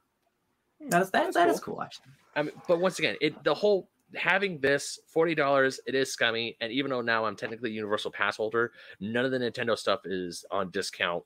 Hmm, 0.81 0.89
that's 0.89 1.09
that, 1.11 1.23
That's 1.25 1.35
that 1.35 1.49
is 1.49 1.59
cool. 1.59 1.75
cool 1.75 1.83
actually. 1.83 2.05
I 2.35 2.43
mean, 2.43 2.53
but 2.67 2.79
once 2.79 2.99
again, 2.99 3.15
it 3.21 3.43
the 3.43 3.53
whole 3.53 3.89
having 4.15 4.59
this 4.59 4.99
forty 5.07 5.35
dollars, 5.35 5.79
it 5.85 5.95
is 5.95 6.11
scummy. 6.11 6.55
And 6.61 6.71
even 6.71 6.89
though 6.91 7.01
now 7.01 7.25
I'm 7.25 7.35
technically 7.35 7.71
a 7.71 7.73
Universal 7.73 8.11
Pass 8.11 8.37
holder, 8.37 8.71
none 8.99 9.25
of 9.25 9.31
the 9.31 9.39
Nintendo 9.39 9.77
stuff 9.77 10.01
is 10.05 10.45
on 10.51 10.71
discount 10.71 11.23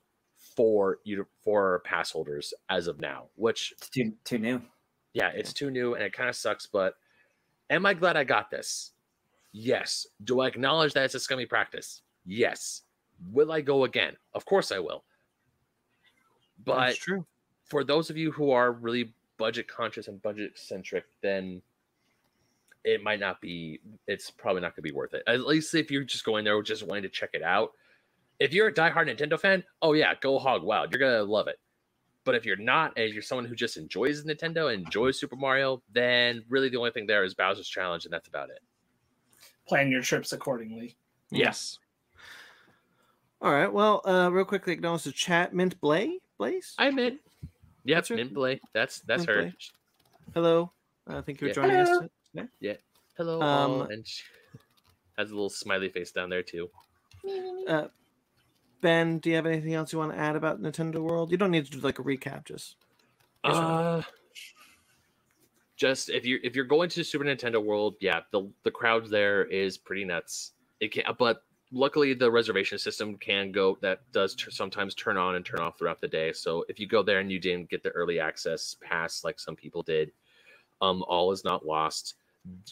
for 0.55 0.99
you 1.03 1.26
for 1.43 1.82
pass 1.86 2.11
holders 2.11 2.53
as 2.70 2.88
of 2.88 2.99
now. 2.99 3.26
Which 3.36 3.74
It's 3.78 3.89
too 3.89 4.13
too 4.24 4.38
new. 4.39 4.61
yeah, 5.13 5.32
it's 5.36 5.53
too 5.53 5.70
new 5.70 5.93
and 5.95 6.03
it 6.03 6.13
kind 6.13 6.30
of 6.30 6.36
sucks. 6.36 6.65
But 6.65 6.95
am 7.70 7.86
I 7.86 7.93
glad 7.93 8.18
I 8.18 8.24
got 8.24 8.49
this? 8.49 8.91
Yes. 9.60 10.05
Do 10.24 10.41
I 10.41 10.47
acknowledge 10.47 10.93
that 10.93 11.05
it's 11.05 11.16
a 11.16 11.20
scummy 11.20 11.47
practice? 11.47 12.03
Yes. 12.26 12.84
Will 13.32 13.51
I 13.51 13.62
go 13.62 13.86
again? 13.86 14.16
Of 14.36 14.45
course 14.45 14.72
I 14.72 14.78
will. 14.78 15.03
But 16.64 16.95
for 17.66 17.84
those 17.84 18.12
of 18.12 18.18
you 18.18 18.32
who 18.32 18.51
are 18.51 18.72
really 18.72 19.14
budget 19.38 19.68
conscious 19.68 20.08
and 20.08 20.22
budget 20.22 20.60
centric, 20.60 21.05
then 21.24 21.64
it 22.84 23.01
might 23.01 23.20
not 23.20 23.41
be. 23.41 23.80
It's 24.08 24.30
probably 24.30 24.62
not 24.62 24.76
going 24.76 24.84
to 24.84 24.91
be 24.91 24.95
worth 24.95 25.16
it. 25.16 25.24
At 25.26 25.47
least 25.47 25.74
if 25.74 25.89
you're 25.89 26.03
just 26.03 26.24
going 26.24 26.45
there 26.45 26.62
just 26.62 26.86
wanting 26.86 27.03
to 27.03 27.10
check 27.10 27.32
it 27.34 27.41
out. 27.41 27.72
If 28.39 28.53
you're 28.53 28.68
a 28.68 28.74
diehard 28.74 29.10
Nintendo 29.10 29.39
fan, 29.39 29.64
oh 29.82 29.93
yeah, 29.93 30.14
go 30.22 30.38
hog 30.38 30.62
wild. 30.62 30.91
You're 30.91 30.99
gonna 30.99 31.24
love 31.24 31.47
it. 31.47 31.60
But 32.26 32.36
if 32.36 32.45
you're 32.45 32.58
not, 32.58 32.93
and 32.95 33.12
you're 33.12 33.24
someone 33.24 33.45
who 33.45 33.55
just 33.55 33.78
enjoys 33.78 34.24
Nintendo 34.24 34.72
and 34.72 34.86
enjoys 34.86 35.20
Super 35.20 35.36
Mario, 35.36 35.82
then 35.91 36.43
really 36.47 36.70
the 36.70 36.78
only 36.78 36.91
thing 36.91 37.08
there 37.08 37.24
is 37.24 37.34
Bowser's 37.34 37.68
Challenge, 37.68 38.05
and 38.05 38.14
that's 38.14 38.28
about 38.28 38.51
it. 38.51 38.60
Plan 39.68 39.91
your 39.91 40.01
trips 40.01 40.32
accordingly. 40.32 40.95
Yes, 41.30 41.78
All 43.41 43.51
right. 43.51 43.72
Well, 43.72 44.01
uh, 44.05 44.30
real 44.32 44.45
quickly, 44.45 44.74
acknowledge 44.74 45.03
the 45.03 45.11
chat. 45.11 45.53
Mint 45.53 45.80
Blay, 45.82 46.20
Blaze. 46.38 46.74
I 46.78 46.88
admit. 46.88 47.20
Yep, 47.84 47.95
That's 47.97 48.09
her- 48.09 48.15
Mint 48.15 48.34
Blay. 48.34 48.61
That's 48.74 48.99
that's 49.01 49.28
Mint 49.28 49.30
her. 49.30 49.41
Blay. 49.43 49.53
Hello. 50.34 50.72
Uh, 51.05 51.22
thank 51.22 51.41
you 51.41 51.45
for 51.45 51.47
Yeah. 51.47 51.53
joining 51.68 51.86
Hello. 51.86 51.99
us. 52.05 52.09
today. 52.36 52.47
Yeah. 52.59 52.74
Hello, 53.18 53.41
Um, 53.41 53.82
and 53.91 54.07
she 54.07 54.24
has 55.18 55.32
a 55.32 55.34
little 55.34 55.49
smiley 55.49 55.89
face 55.89 56.11
down 56.11 56.30
there 56.30 56.43
too. 56.43 56.70
Uh, 57.68 57.88
ben, 58.82 59.20
do 59.20 59.30
you 59.30 59.36
have 59.36 59.45
anything 59.45 59.74
else 59.74 59.91
you 59.91 59.99
want 59.99 60.13
to 60.13 60.18
add 60.18 60.36
about 60.36 60.61
Nintendo 60.61 60.99
World? 60.99 61.30
You 61.32 61.38
don't 61.38 61.51
need 61.51 61.65
to 61.65 61.72
do 61.72 61.80
like 61.80 61.99
a 61.99 62.03
recap. 62.03 62.45
Just 62.45 62.76
Yes, 63.43 63.55
sir. 63.55 64.05
Just 65.78 66.10
if 66.10 66.26
you're 66.26 66.40
if 66.44 66.56
you're 66.56 66.66
going 66.66 66.90
to 66.92 67.04
Super 67.04 67.26
Nintendo 67.26 67.64
World, 67.64 67.96
yeah, 68.02 68.22
the 68.32 68.50
the 68.64 68.72
crowd 68.72 69.10
there 69.10 69.46
is 69.46 69.78
pretty 69.78 70.06
nuts. 70.06 70.54
It 70.82 70.92
can, 70.94 71.06
but 71.20 71.44
luckily 71.72 72.14
the 72.14 72.32
reservation 72.32 72.80
system 72.80 73.18
can 73.18 73.52
go 73.52 73.78
that 73.82 74.02
does 74.14 74.36
t- 74.36 74.52
sometimes 74.52 74.96
turn 74.96 75.18
on 75.18 75.36
and 75.36 75.46
turn 75.46 75.60
off 75.62 75.78
throughout 75.80 76.02
the 76.02 76.08
day. 76.08 76.34
So 76.34 76.66
if 76.70 76.80
you 76.80 76.88
go 76.88 77.04
there 77.04 77.20
and 77.20 77.32
you 77.32 77.40
didn't 77.40 77.70
get 77.70 77.84
the 77.84 77.90
early 77.92 78.20
access 78.20 78.76
pass 78.82 79.24
like 79.24 79.40
some 79.40 79.56
people 79.56 79.84
did, 79.84 80.12
um, 80.82 81.04
all 81.08 81.32
is 81.32 81.44
not 81.46 81.66
lost. 81.66 82.16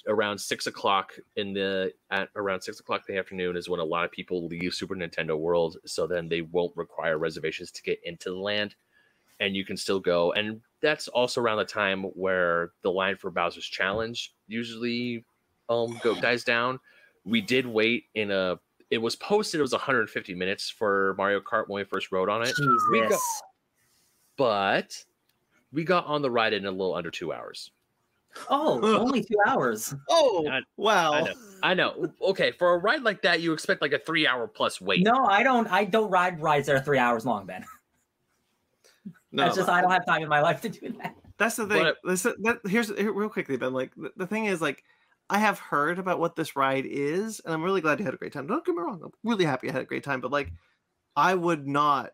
Around 0.07 0.39
six 0.39 0.67
o'clock 0.67 1.13
in 1.35 1.53
the 1.53 1.93
at 2.11 2.29
around 2.35 2.61
six 2.61 2.79
o'clock 2.79 3.03
in 3.07 3.15
the 3.15 3.19
afternoon 3.19 3.57
is 3.57 3.69
when 3.69 3.81
a 3.81 3.85
lot 3.85 4.05
of 4.05 4.11
people 4.11 4.47
leave 4.47 4.73
Super 4.73 4.95
Nintendo 4.95 5.37
World. 5.37 5.77
So 5.85 6.07
then 6.07 6.29
they 6.29 6.41
won't 6.41 6.75
require 6.77 7.17
reservations 7.19 7.71
to 7.71 7.83
get 7.83 7.99
into 8.03 8.31
the 8.31 8.39
land 8.39 8.75
and 9.41 9.55
you 9.55 9.65
can 9.65 9.77
still 9.77 10.01
go. 10.01 10.33
And 10.33 10.61
that's 10.85 11.07
also 11.07 11.41
around 11.41 11.57
the 11.57 11.65
time 11.65 12.03
where 12.03 12.71
the 12.83 12.91
line 12.91 13.17
for 13.17 13.31
Bowser's 13.31 13.65
Challenge 13.65 14.33
usually 14.47 15.25
um 15.69 15.99
go 16.03 16.13
dies 16.21 16.43
down. 16.43 16.79
We 17.25 17.41
did 17.41 17.65
wait 17.65 18.03
in 18.13 18.29
a. 18.31 18.59
It 18.91 18.99
was 18.99 19.15
posted. 19.15 19.59
It 19.59 19.63
was 19.63 19.71
150 19.71 20.35
minutes 20.35 20.69
for 20.69 21.15
Mario 21.17 21.39
Kart 21.41 21.67
when 21.67 21.81
we 21.81 21.85
first 21.85 22.11
rode 22.11 22.29
on 22.29 22.43
it, 22.43 22.53
We 22.91 22.99
go- 23.01 23.07
Jesus. 23.07 23.41
but 24.37 25.03
we 25.73 25.83
got 25.83 26.05
on 26.05 26.21
the 26.21 26.29
ride 26.29 26.53
in 26.53 26.65
a 26.65 26.71
little 26.71 26.93
under 26.95 27.09
two 27.11 27.33
hours. 27.33 27.71
Oh, 28.49 28.79
only 28.99 29.23
two 29.23 29.37
hours. 29.47 29.95
oh 30.09 30.47
I- 30.51 30.59
wow. 30.77 31.13
I 31.13 31.21
know. 31.21 31.33
I 31.63 31.73
know. 31.73 32.13
Okay, 32.21 32.51
for 32.51 32.73
a 32.73 32.77
ride 32.77 33.01
like 33.01 33.21
that, 33.23 33.41
you 33.41 33.53
expect 33.53 33.81
like 33.81 33.93
a 33.93 33.99
three 33.99 34.27
hour 34.27 34.45
plus 34.47 34.79
wait. 34.79 35.03
No, 35.03 35.25
I 35.25 35.41
don't. 35.41 35.67
I 35.67 35.85
don't 35.85 36.11
ride 36.11 36.39
rides 36.39 36.67
that 36.67 36.75
are 36.75 36.79
three 36.81 36.99
hours 36.99 37.25
long, 37.25 37.45
Ben. 37.47 37.65
No, 39.35 39.43
That's 39.43 39.57
just 39.57 39.69
I 39.69 39.81
don't 39.81 39.91
have 39.91 40.05
time 40.05 40.23
in 40.23 40.29
my 40.29 40.41
life 40.41 40.61
to 40.61 40.69
do 40.69 40.93
that. 41.03 41.13
That's 41.37 41.57
the 41.57 41.67
thing. 41.67 41.83
But- 41.83 41.97
This, 42.05 42.23
that, 42.23 42.59
here's 42.65 42.87
here, 42.97 43.11
real 43.11 43.27
quickly, 43.29 43.57
Ben. 43.57 43.73
Like 43.73 43.93
the, 43.95 44.11
the 44.15 44.25
thing 44.27 44.45
is, 44.45 44.61
like 44.61 44.83
I 45.29 45.39
have 45.39 45.59
heard 45.59 45.99
about 45.99 46.19
what 46.19 46.35
this 46.37 46.55
ride 46.55 46.85
is, 46.85 47.41
and 47.43 47.53
I'm 47.53 47.61
really 47.63 47.81
glad 47.81 47.99
you 47.99 48.05
had 48.05 48.13
a 48.13 48.17
great 48.17 48.31
time. 48.31 48.47
Don't 48.47 48.63
get 48.65 48.73
me 48.75 48.81
wrong. 48.81 49.01
I'm 49.03 49.11
really 49.23 49.43
happy 49.43 49.67
you 49.67 49.73
had 49.73 49.81
a 49.81 49.85
great 49.85 50.03
time, 50.05 50.21
but 50.21 50.31
like 50.31 50.53
I 51.17 51.35
would 51.35 51.67
not 51.67 52.11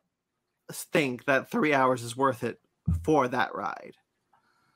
think 0.71 1.25
that 1.25 1.51
three 1.51 1.73
hours 1.73 2.01
is 2.01 2.17
worth 2.17 2.43
it 2.43 2.59
for 3.03 3.27
that 3.27 3.53
ride. 3.53 3.95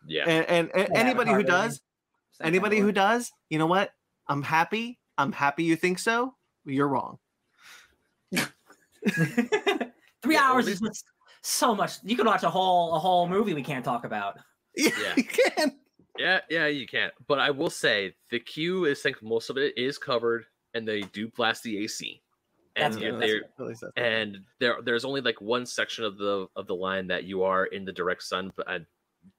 Yeah. 0.07 0.25
And 0.27 0.45
and, 0.45 0.71
and 0.75 0.89
Yeah, 0.93 0.99
anybody 0.99 1.31
who 1.31 1.41
does, 1.41 1.81
anybody 2.41 2.79
who 2.79 2.91
does, 2.91 3.31
you 3.49 3.57
know 3.57 3.65
what? 3.65 3.89
I'm 4.27 4.43
happy. 4.43 4.99
I'm 5.17 5.31
happy 5.31 5.63
you 5.63 5.75
think 5.75 5.97
so. 5.97 6.35
You're 6.65 6.87
wrong. 6.89 7.17
three 9.07 10.33
Yeah, 10.33 10.41
hours 10.43 10.67
at 10.67 10.73
is 10.73 10.79
just 10.79 11.05
so 11.45 11.75
much. 11.75 11.93
You 12.03 12.15
could 12.15 12.25
watch 12.25 12.43
a 12.43 12.49
whole 12.49 12.93
a 12.95 12.99
whole 12.99 13.27
movie 13.27 13.53
we 13.53 13.63
can't 13.63 13.85
talk 13.85 14.03
about. 14.05 14.37
Yeah, 14.75 14.89
Yeah. 15.01 15.13
you 15.15 15.23
can. 15.23 15.79
Yeah, 16.17 16.39
yeah, 16.49 16.67
you 16.67 16.87
can't. 16.87 17.13
But 17.27 17.39
I 17.39 17.51
will 17.51 17.69
say 17.69 18.15
the 18.31 18.39
queue 18.39 18.85
is 18.85 19.01
think 19.01 19.21
most 19.21 19.49
of 19.49 19.57
it 19.57 19.77
is 19.77 19.97
covered, 19.97 20.45
and 20.73 20.87
they 20.87 21.01
do 21.01 21.27
blast 21.29 21.63
the 21.63 21.77
AC. 21.83 22.21
And 22.77 22.93
That's 22.93 22.95
if 22.97 23.11
good, 23.11 23.21
they're 23.21 23.41
At 23.59 23.65
least 23.67 23.83
and 23.95 24.39
there 24.59 24.77
there's 24.83 25.05
only 25.05 25.21
like 25.21 25.39
one 25.39 25.65
section 25.65 26.03
of 26.03 26.17
the 26.17 26.47
of 26.55 26.67
the 26.67 26.75
line 26.75 27.07
that 27.07 27.23
you 27.23 27.43
are 27.43 27.65
in 27.65 27.85
the 27.85 27.93
direct 27.93 28.23
sun, 28.23 28.51
but 28.55 28.67
uh, 28.69 28.79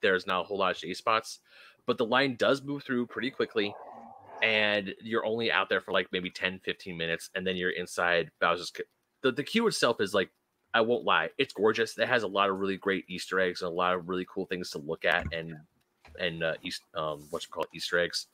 there's 0.00 0.26
not 0.26 0.40
a 0.40 0.44
whole 0.44 0.58
lot 0.58 0.70
of 0.70 0.76
shade 0.78 0.96
spots. 0.96 1.40
But 1.86 1.98
the 1.98 2.06
line 2.06 2.36
does 2.36 2.62
move 2.62 2.82
through 2.82 3.06
pretty 3.06 3.30
quickly, 3.30 3.74
and 4.42 4.94
you're 5.02 5.24
only 5.26 5.50
out 5.52 5.68
there 5.68 5.80
for 5.80 5.92
like 5.92 6.08
maybe 6.12 6.30
10, 6.30 6.60
15 6.64 6.96
minutes, 6.96 7.30
and 7.34 7.46
then 7.46 7.56
you're 7.56 7.70
inside 7.70 8.30
Bowser's. 8.40 8.72
The 9.22 9.32
the 9.32 9.44
queue 9.44 9.66
itself 9.66 10.00
is 10.00 10.14
like 10.14 10.30
I 10.76 10.80
won't 10.82 11.04
lie, 11.04 11.30
it's 11.38 11.54
gorgeous. 11.54 11.96
It 11.98 12.06
has 12.06 12.22
a 12.22 12.28
lot 12.28 12.50
of 12.50 12.58
really 12.58 12.76
great 12.76 13.04
Easter 13.08 13.40
eggs 13.40 13.62
and 13.62 13.70
a 13.70 13.74
lot 13.74 13.94
of 13.94 14.08
really 14.10 14.26
cool 14.32 14.44
things 14.46 14.70
to 14.70 14.78
look 14.78 15.04
at 15.04 15.24
and 15.32 15.56
and 16.18 16.42
uh, 16.42 16.54
East 16.62 16.82
um 16.94 17.26
what's 17.30 17.46
it 17.46 17.50
called 17.50 17.68
Easter 17.74 17.98
eggs. 17.98 18.26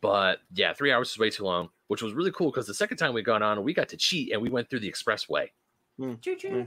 But 0.00 0.38
yeah, 0.52 0.72
three 0.74 0.92
hours 0.92 1.10
is 1.10 1.18
way 1.18 1.30
too 1.30 1.44
long. 1.44 1.68
which 1.88 2.02
was 2.02 2.12
really 2.12 2.32
cool 2.32 2.50
because 2.50 2.66
the 2.66 2.74
second 2.74 2.96
time 2.98 3.12
we 3.14 3.22
got 3.22 3.42
on, 3.42 3.62
we 3.62 3.72
got 3.74 3.88
to 3.90 3.96
cheat 3.96 4.32
and 4.32 4.40
we 4.42 4.48
went 4.50 4.68
through 4.70 4.80
the 4.80 4.90
expressway. 4.90 5.48
Choo-choo. 6.22 6.66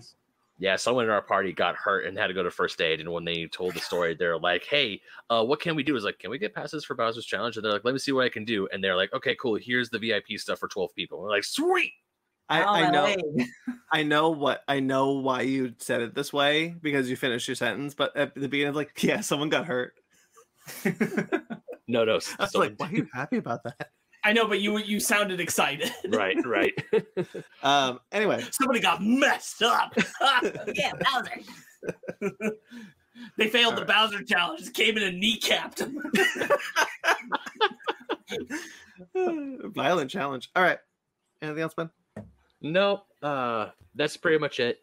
Yeah, 0.60 0.76
someone 0.76 1.06
in 1.06 1.12
our 1.12 1.22
party 1.22 1.52
got 1.52 1.76
hurt 1.76 2.06
and 2.06 2.16
had 2.18 2.28
to 2.28 2.34
go 2.34 2.44
to 2.44 2.52
first 2.52 2.80
aid. 2.80 3.00
And 3.00 3.12
when 3.12 3.26
they 3.26 3.48
told 3.48 3.74
the 3.74 3.80
story, 3.80 4.14
they're 4.16 4.38
like, 4.38 4.64
"Hey, 4.66 5.02
uh, 5.30 5.44
what 5.44 5.60
can 5.60 5.76
we 5.76 5.82
do?" 5.84 5.96
Is 5.96 6.04
like, 6.04 6.20
"Can 6.20 6.30
we 6.30 6.38
get 6.38 6.54
passes 6.54 6.86
for 6.86 6.96
Bowser's 6.96 7.26
Challenge?" 7.26 7.58
And 7.58 7.66
they're 7.66 7.74
like, 7.74 7.84
"Let 7.84 7.94
me 7.94 8.00
see 8.00 8.12
what 8.12 8.26
I 8.26 8.30
can 8.30 8.46
do." 8.46 8.68
And 8.72 8.84
they're 8.84 8.96
like, 8.96 9.12
"Okay, 9.14 9.36
cool. 9.36 9.56
Here's 9.56 9.90
the 9.90 9.98
VIP 10.00 10.38
stuff 10.38 10.60
for 10.60 10.68
twelve 10.68 10.94
people." 10.94 11.18
And 11.18 11.24
we're 11.24 11.32
like, 11.32 11.44
"Sweet." 11.44 11.92
I, 12.62 12.86
I 12.86 12.92
know. 12.92 13.16
I 13.92 14.04
know 14.04 14.30
what 14.32 14.64
I 14.68 14.80
know 14.80 15.12
why 15.14 15.42
you 15.42 15.74
said 15.78 16.02
it 16.02 16.16
this 16.16 16.34
way 16.34 16.76
because 16.82 17.10
you 17.10 17.16
finished 17.16 17.48
your 17.48 17.56
sentence, 17.56 17.94
but 17.94 18.16
at 18.18 18.34
the 18.36 18.48
beginning, 18.48 18.74
like, 18.74 19.04
yeah, 19.04 19.22
someone 19.22 19.50
got 19.50 19.66
hurt. 19.66 19.94
No, 21.88 22.06
no. 22.06 22.20
I 22.40 22.44
was 22.44 22.56
like, 22.56 22.76
why 22.78 22.88
are 22.90 22.92
you 22.92 23.08
happy 23.14 23.38
about 23.38 23.64
that? 23.64 23.90
I 24.24 24.32
know, 24.32 24.48
but 24.48 24.62
you 24.62 24.78
you 24.80 25.00
sounded 25.00 25.40
excited. 25.42 25.92
right, 26.10 26.38
right. 26.46 26.74
Um. 27.62 28.00
Anyway, 28.12 28.44
Somebody 28.52 28.80
got 28.80 29.04
messed 29.04 29.62
up. 29.62 29.94
yeah, 30.74 30.94
Bowser. 31.02 32.32
they 33.38 33.50
failed 33.50 33.76
the 33.76 33.82
Alright. 33.82 33.88
Bowser 34.12 34.24
challenge. 34.24 34.62
It 34.68 34.74
came 34.74 34.98
in 34.98 35.04
and 35.04 35.22
kneecapped 35.22 35.80
him. 35.80 36.02
violent 39.74 40.10
challenge. 40.10 40.50
All 40.56 40.64
right. 40.64 40.80
Anything 41.42 41.62
else, 41.64 41.74
Ben? 41.74 41.90
No, 42.64 43.04
uh, 43.22 43.70
that's 43.94 44.18
pretty 44.18 44.40
much 44.40 44.60
it. 44.60 44.80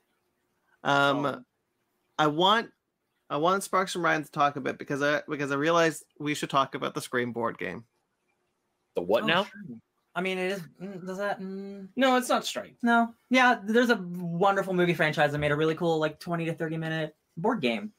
Um, 0.85 1.25
Oh. 1.27 1.43
I 2.19 2.27
want 2.29 2.71
I 3.31 3.37
want 3.39 3.63
Sparks 3.63 3.95
and 3.95 4.05
Ryan 4.05 4.25
to 4.25 4.31
talk 4.31 4.57
a 4.57 4.61
bit 4.61 4.77
because 4.79 5.03
I 5.03 5.23
because 5.29 5.51
I 5.51 5.55
realized 5.57 6.05
we 6.19 6.35
should 6.35 6.51
talk 6.51 6.75
about 6.75 6.95
the 6.95 7.01
Scream 7.01 7.33
board 7.33 7.59
game. 7.59 7.85
The 8.95 9.03
what 9.03 9.23
Oh, 9.25 9.27
now? 9.27 9.45
sure. 9.45 9.77
I 10.15 10.21
mean, 10.21 10.39
it 10.39 10.51
is. 10.53 10.61
mm, 10.83 11.07
Does 11.07 11.19
that? 11.19 11.41
Mm, 11.41 11.89
No, 11.97 12.17
it's 12.17 12.29
not 12.29 12.45
strike. 12.45 12.75
no. 12.83 13.15
Yeah, 13.31 13.61
there's 13.65 13.91
a 13.91 13.97
wonderful 13.97 14.75
movie 14.75 14.95
franchise 14.95 15.31
that 15.33 15.39
made 15.39 15.53
a 15.53 15.57
really 15.57 15.77
cool, 15.77 15.99
like 15.99 16.19
20 16.19 16.45
to 16.47 16.55
30 16.55 16.77
minute 16.77 17.17
board 17.37 17.61
game. 17.61 17.93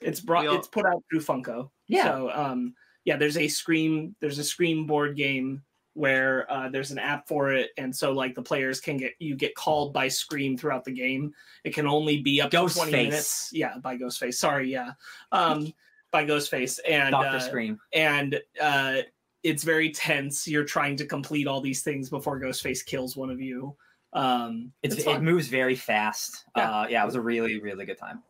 It's 0.00 0.20
brought. 0.20 0.46
All- 0.46 0.56
It's 0.56 0.68
put 0.68 0.84
out 0.86 1.02
through 1.10 1.20
Funko. 1.22 1.70
Yeah. 1.88 2.04
So 2.04 2.30
um, 2.30 2.74
yeah, 3.06 3.16
there's 3.16 3.38
a 3.38 3.48
Scream. 3.48 4.14
There's 4.20 4.38
a 4.38 4.44
Scream 4.44 4.86
board 4.86 5.16
game 5.16 5.62
where 5.94 6.50
uh, 6.52 6.68
there's 6.68 6.90
an 6.90 6.98
app 6.98 7.26
for 7.26 7.52
it, 7.52 7.70
and 7.78 7.94
so 7.94 8.12
like 8.12 8.34
the 8.34 8.42
players 8.42 8.80
can 8.80 8.96
get 8.96 9.12
you 9.18 9.34
get 9.34 9.54
called 9.54 9.92
by 9.92 10.08
Scream 10.08 10.56
throughout 10.58 10.84
the 10.84 10.92
game. 10.92 11.32
It 11.64 11.74
can 11.74 11.86
only 11.86 12.20
be 12.20 12.40
up 12.40 12.50
to 12.50 12.56
20 12.56 12.68
Ghostface. 12.68 12.90
minutes. 12.92 13.50
Yeah, 13.52 13.78
by 13.78 13.96
Ghostface. 13.96 14.34
Sorry, 14.34 14.70
yeah, 14.70 14.92
um, 15.32 15.72
by 16.10 16.24
Ghostface 16.24 16.78
and 16.88 17.12
Doctor 17.12 17.36
uh, 17.36 17.40
Scream. 17.40 17.80
and 17.92 18.40
uh, 18.60 18.98
it's 19.42 19.62
very 19.62 19.90
tense. 19.90 20.48
You're 20.48 20.64
trying 20.64 20.96
to 20.96 21.06
complete 21.06 21.46
all 21.46 21.60
these 21.60 21.82
things 21.82 22.10
before 22.10 22.40
Ghostface 22.40 22.84
kills 22.84 23.16
one 23.16 23.30
of 23.30 23.40
you. 23.40 23.76
Um, 24.12 24.72
It's, 24.82 24.94
it's 24.96 25.06
it 25.06 25.22
moves 25.22 25.48
very 25.48 25.74
fast. 25.74 26.44
Yeah. 26.56 26.70
Uh, 26.70 26.86
yeah, 26.88 27.02
it 27.02 27.06
was 27.06 27.16
a 27.16 27.20
really, 27.20 27.60
really 27.60 27.84
good 27.84 27.98
time. 27.98 28.22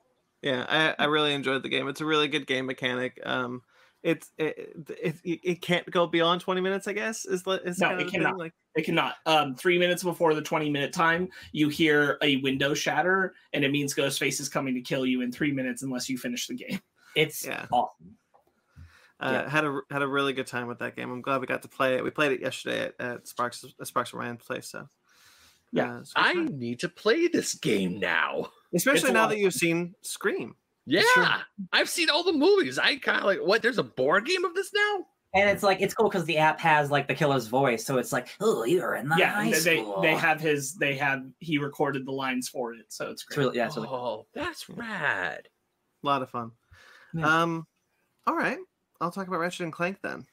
Yeah, 0.43 0.67
I, 0.69 1.05
I 1.05 1.07
really 1.07 1.33
enjoyed 1.35 1.63
the 1.63 1.69
game. 1.69 1.89
It's 1.89 2.01
a 2.01 2.05
really 2.05 2.27
good 2.29 2.47
game 2.47 2.67
mechanic. 2.67 3.21
Um, 3.25 3.63
it's 4.05 4.31
it, 4.39 4.57
it, 5.03 5.17
it, 5.25 5.41
it 5.43 5.63
can't 5.63 5.91
go 5.91 6.07
beyond 6.07 6.41
twenty 6.43 6.61
minutes. 6.61 6.87
I 6.87 6.93
guess 6.93 7.25
is 7.25 7.45
li- 7.47 7.59
is 7.65 7.79
No, 7.81 7.89
kind 7.89 8.01
it 8.01 8.05
of 8.07 8.11
thing. 8.13 8.21
cannot. 8.21 8.39
Like, 8.39 8.53
It 8.77 8.85
cannot. 8.85 9.15
Um, 9.27 9.55
three 9.57 9.79
minutes 9.79 10.03
before 10.05 10.35
the 10.35 10.43
20 10.43 10.69
minute 10.71 10.93
time, 10.93 11.29
you 11.53 11.69
hear 11.69 12.19
a 12.23 12.37
window 12.43 12.75
shatter, 12.75 13.35
and 13.53 13.65
it 13.65 13.71
means 13.73 13.95
Ghostface 13.95 14.41
is 14.41 14.49
coming 14.49 14.75
to 14.75 14.81
kill 14.81 15.05
you 15.07 15.23
in 15.23 15.33
three 15.33 15.53
minutes 15.53 15.83
unless 15.83 16.09
you 16.09 16.19
finish 16.19 16.47
the 16.47 16.55
game. 16.55 16.81
It's 17.17 17.47
Yeah. 17.47 17.67
awesome. 17.73 18.17
uh, 19.21 19.49
had 19.49 19.65
a 19.65 19.81
had 19.91 20.03
a 20.03 20.07
really 20.09 20.33
good 20.33 20.47
time 20.49 20.67
with 20.67 20.81
that 20.81 20.97
game. 20.97 21.11
I'm 21.11 21.23
glad 21.23 21.41
we 21.41 21.47
got 21.47 21.63
to 21.63 21.69
play 21.69 21.95
it. 21.97 22.05
We 22.05 22.11
played 22.11 22.33
it 22.33 22.41
yesterday 22.41 22.87
at, 22.87 22.95
at 23.01 23.29
Sparks 23.29 23.65
at 23.81 23.87
Sparks 23.87 24.13
and 24.13 24.21
Ryan's 24.21 24.43
place. 24.45 24.69
So 24.69 24.87
Yeah. 25.73 25.99
uh, 25.99 26.03
I 26.17 26.35
need 26.35 26.81
to 26.81 26.89
play 26.89 27.29
this 27.29 27.55
game 27.55 27.99
now. 28.01 28.51
especially 28.75 29.11
it's 29.11 29.13
now 29.15 29.23
lot 29.23 29.29
that 29.31 29.39
you've 29.39 29.55
seen 29.55 29.95
Scream. 30.03 30.57
Yeah. 30.87 31.41
I've 31.73 31.89
seen 31.89 32.11
all 32.11 32.23
the 32.25 32.33
movies. 32.33 32.79
I 32.79 32.97
kind 32.97 33.19
of 33.19 33.25
like 33.25 33.39
what? 33.41 33.63
There's 33.63 33.79
a 33.79 33.83
board 33.83 34.27
game 34.27 34.45
of 34.45 34.55
this 34.55 34.71
now. 34.75 35.07
And 35.37 35.51
it's 35.51 35.65
like 35.65 35.81
it's 35.81 35.95
cool 35.95 36.09
because 36.09 36.27
the 36.27 36.39
app 36.39 36.61
has 36.61 36.93
like 36.93 37.09
the 37.09 37.15
killer's 37.15 37.49
voice, 37.49 37.85
so 37.85 37.99
it's 37.99 38.13
like, 38.13 38.29
oh, 38.41 38.63
you're 38.65 38.95
in 38.95 39.09
the 39.09 39.17
yeah, 39.19 39.31
high 39.33 39.45
and 39.47 39.53
they 39.55 39.79
school. 39.81 40.01
they 40.01 40.15
have 40.15 40.41
his 40.41 40.75
they 40.77 40.95
have 40.95 41.25
he 41.41 41.59
recorded 41.59 42.07
the 42.07 42.13
lines 42.13 42.49
for 42.49 42.73
it, 42.73 42.85
so 42.89 43.07
it's 43.11 43.23
It's 43.23 43.25
great. 43.25 43.45
really, 43.47 43.57
yeah, 43.57 43.67
it's 43.67 43.75
really 43.77 43.89
cool. 43.89 43.97
oh, 43.97 44.27
that's 44.41 44.69
rad. 44.69 45.49
A 46.03 46.07
lot 46.07 46.23
of 46.23 46.31
fun. 46.31 46.53
Yeah. 47.15 47.43
Um, 47.43 47.67
all 48.29 48.37
right, 48.37 48.59
I'll 49.01 49.11
talk 49.11 49.27
about 49.27 49.41
Ratchet 49.41 49.63
and 49.65 49.73
Clank 49.73 49.99
then. 50.03 50.25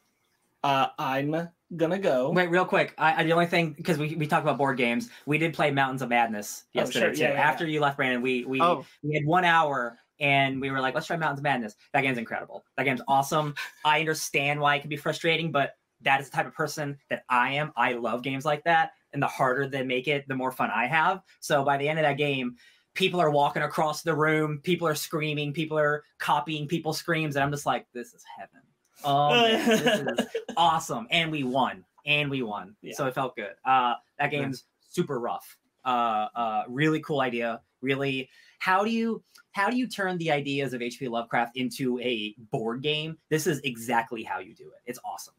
Uh, 0.63 0.89
I'm 0.99 1.49
gonna 1.75 1.97
go. 1.97 2.29
Wait, 2.29 2.51
real 2.51 2.65
quick. 2.65 2.93
I, 2.99 3.21
I 3.21 3.23
the 3.23 3.31
only 3.31 3.47
thing 3.47 3.71
because 3.71 3.97
we, 3.97 4.15
we 4.15 4.27
talked 4.27 4.43
about 4.45 4.59
board 4.59 4.77
games, 4.77 5.09
we 5.25 5.39
did 5.39 5.55
play 5.55 5.71
Mountains 5.71 6.03
of 6.03 6.09
Madness 6.09 6.65
Oh, 6.67 6.79
yesterday 6.81 7.05
sure. 7.07 7.13
too. 7.15 7.21
Yeah, 7.21 7.33
yeah, 7.33 7.41
After 7.41 7.65
you 7.65 7.79
left, 7.79 7.97
Brandon, 7.97 8.21
we 8.21 8.45
we 8.45 8.61
Oh, 8.61 8.85
we 9.01 9.15
had 9.15 9.25
one 9.25 9.45
hour 9.45 9.97
and 10.21 10.61
we 10.61 10.71
were 10.71 10.79
like, 10.79 10.93
let's 10.95 11.07
try 11.07 11.17
Mountains 11.17 11.39
of 11.39 11.43
Madness. 11.43 11.75
That 11.93 12.01
game's 12.01 12.17
incredible. 12.17 12.63
That 12.77 12.83
game's 12.83 13.01
awesome. 13.09 13.55
I 13.83 13.99
understand 13.99 14.61
why 14.61 14.75
it 14.75 14.79
can 14.81 14.89
be 14.89 14.95
frustrating, 14.95 15.51
but 15.51 15.75
that 16.01 16.21
is 16.21 16.29
the 16.29 16.35
type 16.37 16.47
of 16.47 16.53
person 16.53 16.97
that 17.09 17.25
I 17.27 17.51
am. 17.53 17.73
I 17.75 17.93
love 17.93 18.23
games 18.23 18.45
like 18.45 18.63
that, 18.63 18.91
and 19.11 19.21
the 19.21 19.27
harder 19.27 19.67
they 19.67 19.83
make 19.83 20.07
it, 20.07 20.27
the 20.29 20.35
more 20.35 20.51
fun 20.51 20.69
I 20.73 20.85
have. 20.87 21.21
So 21.41 21.65
by 21.65 21.77
the 21.77 21.89
end 21.89 21.99
of 21.99 22.03
that 22.03 22.17
game. 22.17 22.55
People 22.93 23.21
are 23.21 23.31
walking 23.31 23.63
across 23.63 24.01
the 24.01 24.13
room. 24.13 24.59
People 24.63 24.85
are 24.85 24.95
screaming. 24.95 25.53
People 25.53 25.79
are 25.79 26.03
copying 26.19 26.67
people's 26.67 26.97
screams, 26.97 27.37
and 27.37 27.43
I'm 27.43 27.49
just 27.49 27.65
like, 27.65 27.87
"This 27.93 28.13
is 28.13 28.21
heaven." 28.37 28.59
Oh, 29.05 29.29
man, 29.29 29.65
this 29.65 30.19
is 30.19 30.27
awesome 30.57 31.07
and 31.09 31.31
we 31.31 31.43
won 31.43 31.85
and 32.05 32.29
we 32.29 32.43
won 32.43 32.75
Yeah. 32.81 32.93
so 32.95 33.07
it 33.07 33.15
felt 33.15 33.35
good 33.35 33.53
uh 33.65 33.95
that 34.19 34.29
game's 34.29 34.65
super 34.89 35.19
rough 35.19 35.57
uh 35.85 36.27
uh 36.35 36.63
really 36.67 36.99
cool 36.99 37.21
idea 37.21 37.61
really 37.81 38.29
how 38.61 38.83
do 38.83 38.91
you 38.91 39.23
how 39.53 39.69
do 39.69 39.75
you 39.75 39.87
turn 39.87 40.17
the 40.19 40.31
ideas 40.31 40.73
of 40.73 40.81
hp 40.81 41.09
lovecraft 41.09 41.57
into 41.57 41.99
a 41.99 42.35
board 42.51 42.81
game 42.81 43.17
this 43.29 43.47
is 43.47 43.59
exactly 43.63 44.23
how 44.23 44.39
you 44.39 44.53
do 44.53 44.65
it 44.65 44.81
it's 44.85 44.99
awesome 45.03 45.33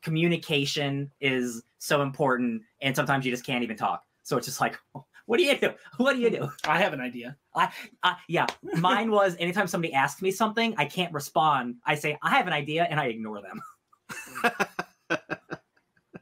communication 0.00 1.10
is 1.20 1.62
so 1.78 2.00
important 2.02 2.62
and 2.80 2.96
sometimes 2.96 3.24
you 3.26 3.30
just 3.30 3.44
can't 3.44 3.62
even 3.62 3.76
talk 3.76 4.04
so 4.22 4.36
it's 4.36 4.46
just 4.46 4.60
like 4.60 4.78
what 5.26 5.36
do 5.36 5.44
you 5.44 5.56
do 5.56 5.70
what 5.98 6.14
do 6.14 6.20
you 6.20 6.30
do 6.30 6.50
I 6.66 6.78
have 6.78 6.92
an 6.94 7.00
idea. 7.00 7.36
i, 7.54 7.68
I 8.02 8.16
yeah, 8.26 8.46
mine 8.62 9.10
was 9.18 9.36
anytime 9.38 9.66
somebody 9.66 9.92
asks 9.92 10.22
me 10.22 10.30
something, 10.30 10.74
I 10.78 10.86
can't 10.86 11.12
respond. 11.12 11.76
I 11.86 11.94
say, 11.94 12.18
I 12.22 12.30
have 12.30 12.46
an 12.46 12.52
idea, 12.52 12.84
and 12.84 12.98
I 12.98 13.06
ignore 13.06 13.40
them. 13.40 13.60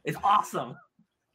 it's 0.03 0.17
awesome. 0.23 0.75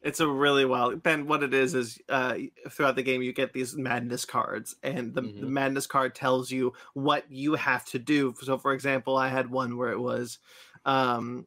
It's 0.07 0.20
a 0.20 0.26
really 0.28 0.64
well 0.64 0.94
Ben. 0.96 1.26
what 1.26 1.42
it 1.42 1.52
is 1.52 1.74
is 1.74 1.98
uh, 2.09 2.36
throughout 2.70 2.96
the 2.96 3.02
game 3.02 3.22
you 3.22 3.32
get 3.32 3.52
these 3.52 3.76
madness 3.76 4.24
cards, 4.24 4.76
and 4.82 5.14
the, 5.14 5.20
the 5.22 5.28
Mhm. 5.28 5.48
madness 5.48 5.86
card 5.86 6.14
tells 6.14 6.50
you 6.50 6.72
what 6.94 7.24
you 7.30 7.54
have 7.54 7.84
to 7.86 7.98
do. 7.98 8.34
So, 8.42 8.57
for 8.59 8.72
example, 8.72 9.16
I 9.16 9.28
had 9.28 9.50
one 9.50 9.76
where 9.76 9.90
it 9.90 9.98
was. 10.00 10.38
Um, 10.84 11.46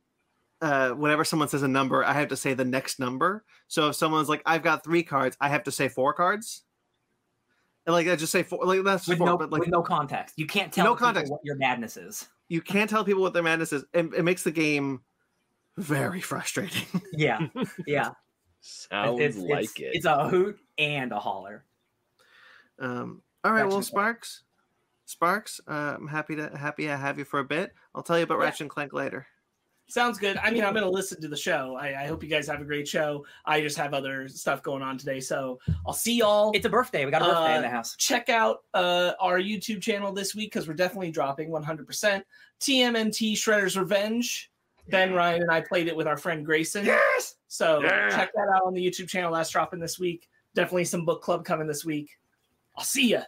uh, 0.62 0.90
whenever 0.92 1.24
someone 1.24 1.48
says 1.48 1.64
a 1.64 1.68
number, 1.70 2.04
I 2.04 2.12
have 2.14 2.28
to 2.30 2.36
say 2.36 2.54
the 2.54 2.66
next 2.66 3.00
number. 3.00 3.46
So 3.68 3.88
if 3.90 3.96
someone's 3.96 4.28
like, 4.30 4.42
"I've 4.46 4.62
got 4.64 4.84
three 4.84 5.04
cards," 5.04 5.38
I 5.40 5.48
have 5.50 5.64
to 5.64 5.72
say 5.72 5.88
four 5.88 6.14
cards. 6.14 6.64
And 7.86 7.94
like 7.94 8.08
I 8.08 8.16
just 8.18 8.32
say 8.32 8.44
four, 8.44 8.66
like 8.66 8.84
that's 8.84 9.08
With 9.08 9.20
four, 9.20 9.28
no, 9.28 9.38
but 9.38 9.52
like 9.52 9.62
with 9.62 9.70
no 9.70 9.82
context. 9.82 10.36
You 10.38 10.46
can't 10.48 10.72
tell 10.72 10.86
No 10.86 10.96
context. 10.96 11.32
what 11.32 11.40
your 11.44 11.56
madness 11.56 11.96
is. 11.98 12.28
you 12.50 12.62
can't 12.62 12.90
tell 12.90 13.04
people 13.06 13.22
what 13.22 13.34
their 13.34 13.42
madness 13.44 13.72
is. 13.72 13.84
It, 13.94 14.14
it 14.14 14.24
makes 14.24 14.44
the 14.44 14.52
game 14.52 15.02
very 15.78 16.20
frustrating. 16.20 16.86
Yeah, 17.14 17.48
yeah. 17.88 18.12
Sounds 18.62 19.20
it's, 19.20 19.38
like 19.38 19.64
it's, 19.64 19.80
it. 19.80 19.90
It's 19.94 20.06
a 20.06 20.28
hoot 20.28 20.60
and 20.78 21.12
a 21.12 21.20
holler. 21.20 21.64
Um, 22.80 23.22
all 23.44 23.52
right, 23.52 23.62
Ratchet 23.62 23.74
well. 23.74 23.82
Sparks, 23.82 24.44
Sparks, 25.06 25.60
uh, 25.68 25.96
I'm 25.98 26.08
happy 26.08 26.36
to 26.36 26.50
happy 26.56 26.90
I 26.90 26.96
have 26.96 27.18
you 27.18 27.26
for 27.26 27.40
a 27.40 27.44
bit. 27.46 27.74
I'll 27.96 28.04
tell 28.04 28.18
you 28.18 28.24
about 28.24 28.40
Yeah. 28.40 28.46
Ratchet 28.46 28.62
and 28.62 28.70
Clank 28.70 28.94
later. 28.94 29.28
Sounds 29.88 30.20
good. 30.20 30.38
I 30.38 30.52
mean, 30.52 30.64
I'm 30.64 30.74
going 30.74 30.86
to 30.86 30.90
listen 30.92 31.20
to 31.22 31.28
the 31.28 31.36
show. 31.36 31.76
I, 31.76 32.04
I 32.04 32.06
hope 32.06 32.22
you 32.24 32.30
guys 32.30 32.46
have 32.48 32.62
a 32.62 32.64
great 32.64 32.88
show. 32.88 33.26
I 33.44 33.60
just 33.60 33.76
have 33.78 33.96
other 33.96 34.28
stuff 34.28 34.62
going 34.62 34.84
on 34.84 35.00
today, 35.00 35.20
so 35.20 35.60
I'll 35.84 35.94
see 35.96 36.18
y'all. 36.18 36.52
It's 36.54 36.68
a 36.68 36.70
birthday. 36.70 37.06
We 37.06 37.12
got 37.12 37.24
a 37.24 37.26
birthday 37.26 37.54
in 37.54 37.58
Uh, 37.58 37.62
the 37.62 37.70
house. 37.70 37.96
check 37.96 38.30
out 38.30 38.60
uh, 38.76 39.14
our 39.20 39.40
YouTube 39.40 39.82
channel 39.82 40.14
this 40.14 40.36
week 40.36 40.52
because 40.54 40.68
we're 40.68 40.76
definitely 40.76 41.10
dropping 41.10 41.50
100%. 41.50 42.22
TMNT 42.62 43.34
Shredder's 43.34 43.76
Revenge. 43.76 44.52
Ben 44.90 45.14
Ryan 45.14 45.42
and 45.44 45.52
I 45.52 45.62
played 45.62 45.88
it 45.88 45.96
with 45.96 46.08
our 46.08 46.18
friend 46.18 46.46
Grayson. 46.46 46.86
yes. 46.86 47.36
So 47.48 47.82
Yeah. 47.82 48.10
check 48.10 48.32
that 48.34 48.48
out 48.56 48.64
on 48.66 48.74
the 48.74 48.86
YouTube 48.86 49.08
channel. 49.10 49.34
That's 49.34 49.50
dropping 49.50 49.80
this 49.80 50.00
week. 50.00 50.30
Definitely 50.56 50.86
some 50.86 51.06
book 51.06 51.22
club 51.22 51.46
coming 51.46 51.68
this 51.68 51.86
week. 51.86 52.10
I'll 52.78 52.84
see 52.84 53.10
ya. 53.12 53.24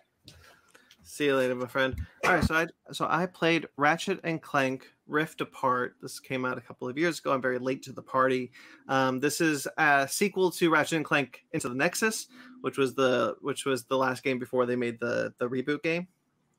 See 1.04 1.26
you 1.26 1.36
later, 1.36 1.56
my 1.56 1.68
friend. 1.68 1.96
All 2.26 2.36
right, 2.36 2.44
so 2.44 2.56
I 2.56 2.68
so 2.94 3.06
I 3.10 3.26
played 3.26 3.68
Ratchet 3.76 4.20
and 4.24 4.42
Clank 4.42 4.88
Rift 5.08 5.42
Apart. 5.42 5.96
This 6.02 6.20
came 6.20 6.46
out 6.46 6.58
a 6.58 6.62
couple 6.62 6.88
of 6.88 6.98
years 6.98 7.20
ago. 7.20 7.34
I'm 7.34 7.42
very 7.42 7.60
late 7.60 7.84
to 7.84 7.92
the 7.92 8.02
party. 8.02 8.52
Um, 8.88 9.20
this 9.20 9.42
is 9.42 9.68
a 9.78 10.08
sequel 10.10 10.52
to 10.52 10.70
Ratchet 10.70 10.98
and 10.98 11.06
Clank 11.06 11.44
Into 11.52 11.68
the 11.68 11.76
Nexus, 11.76 12.28
which 12.62 12.78
was 12.78 12.94
the 12.94 13.36
which 13.42 13.66
was 13.66 13.84
the 13.86 13.98
last 13.98 14.24
game 14.24 14.40
before 14.40 14.66
they 14.66 14.76
made 14.78 15.00
the 15.00 15.34
the 15.38 15.50
reboot 15.50 15.84
game, 15.84 16.08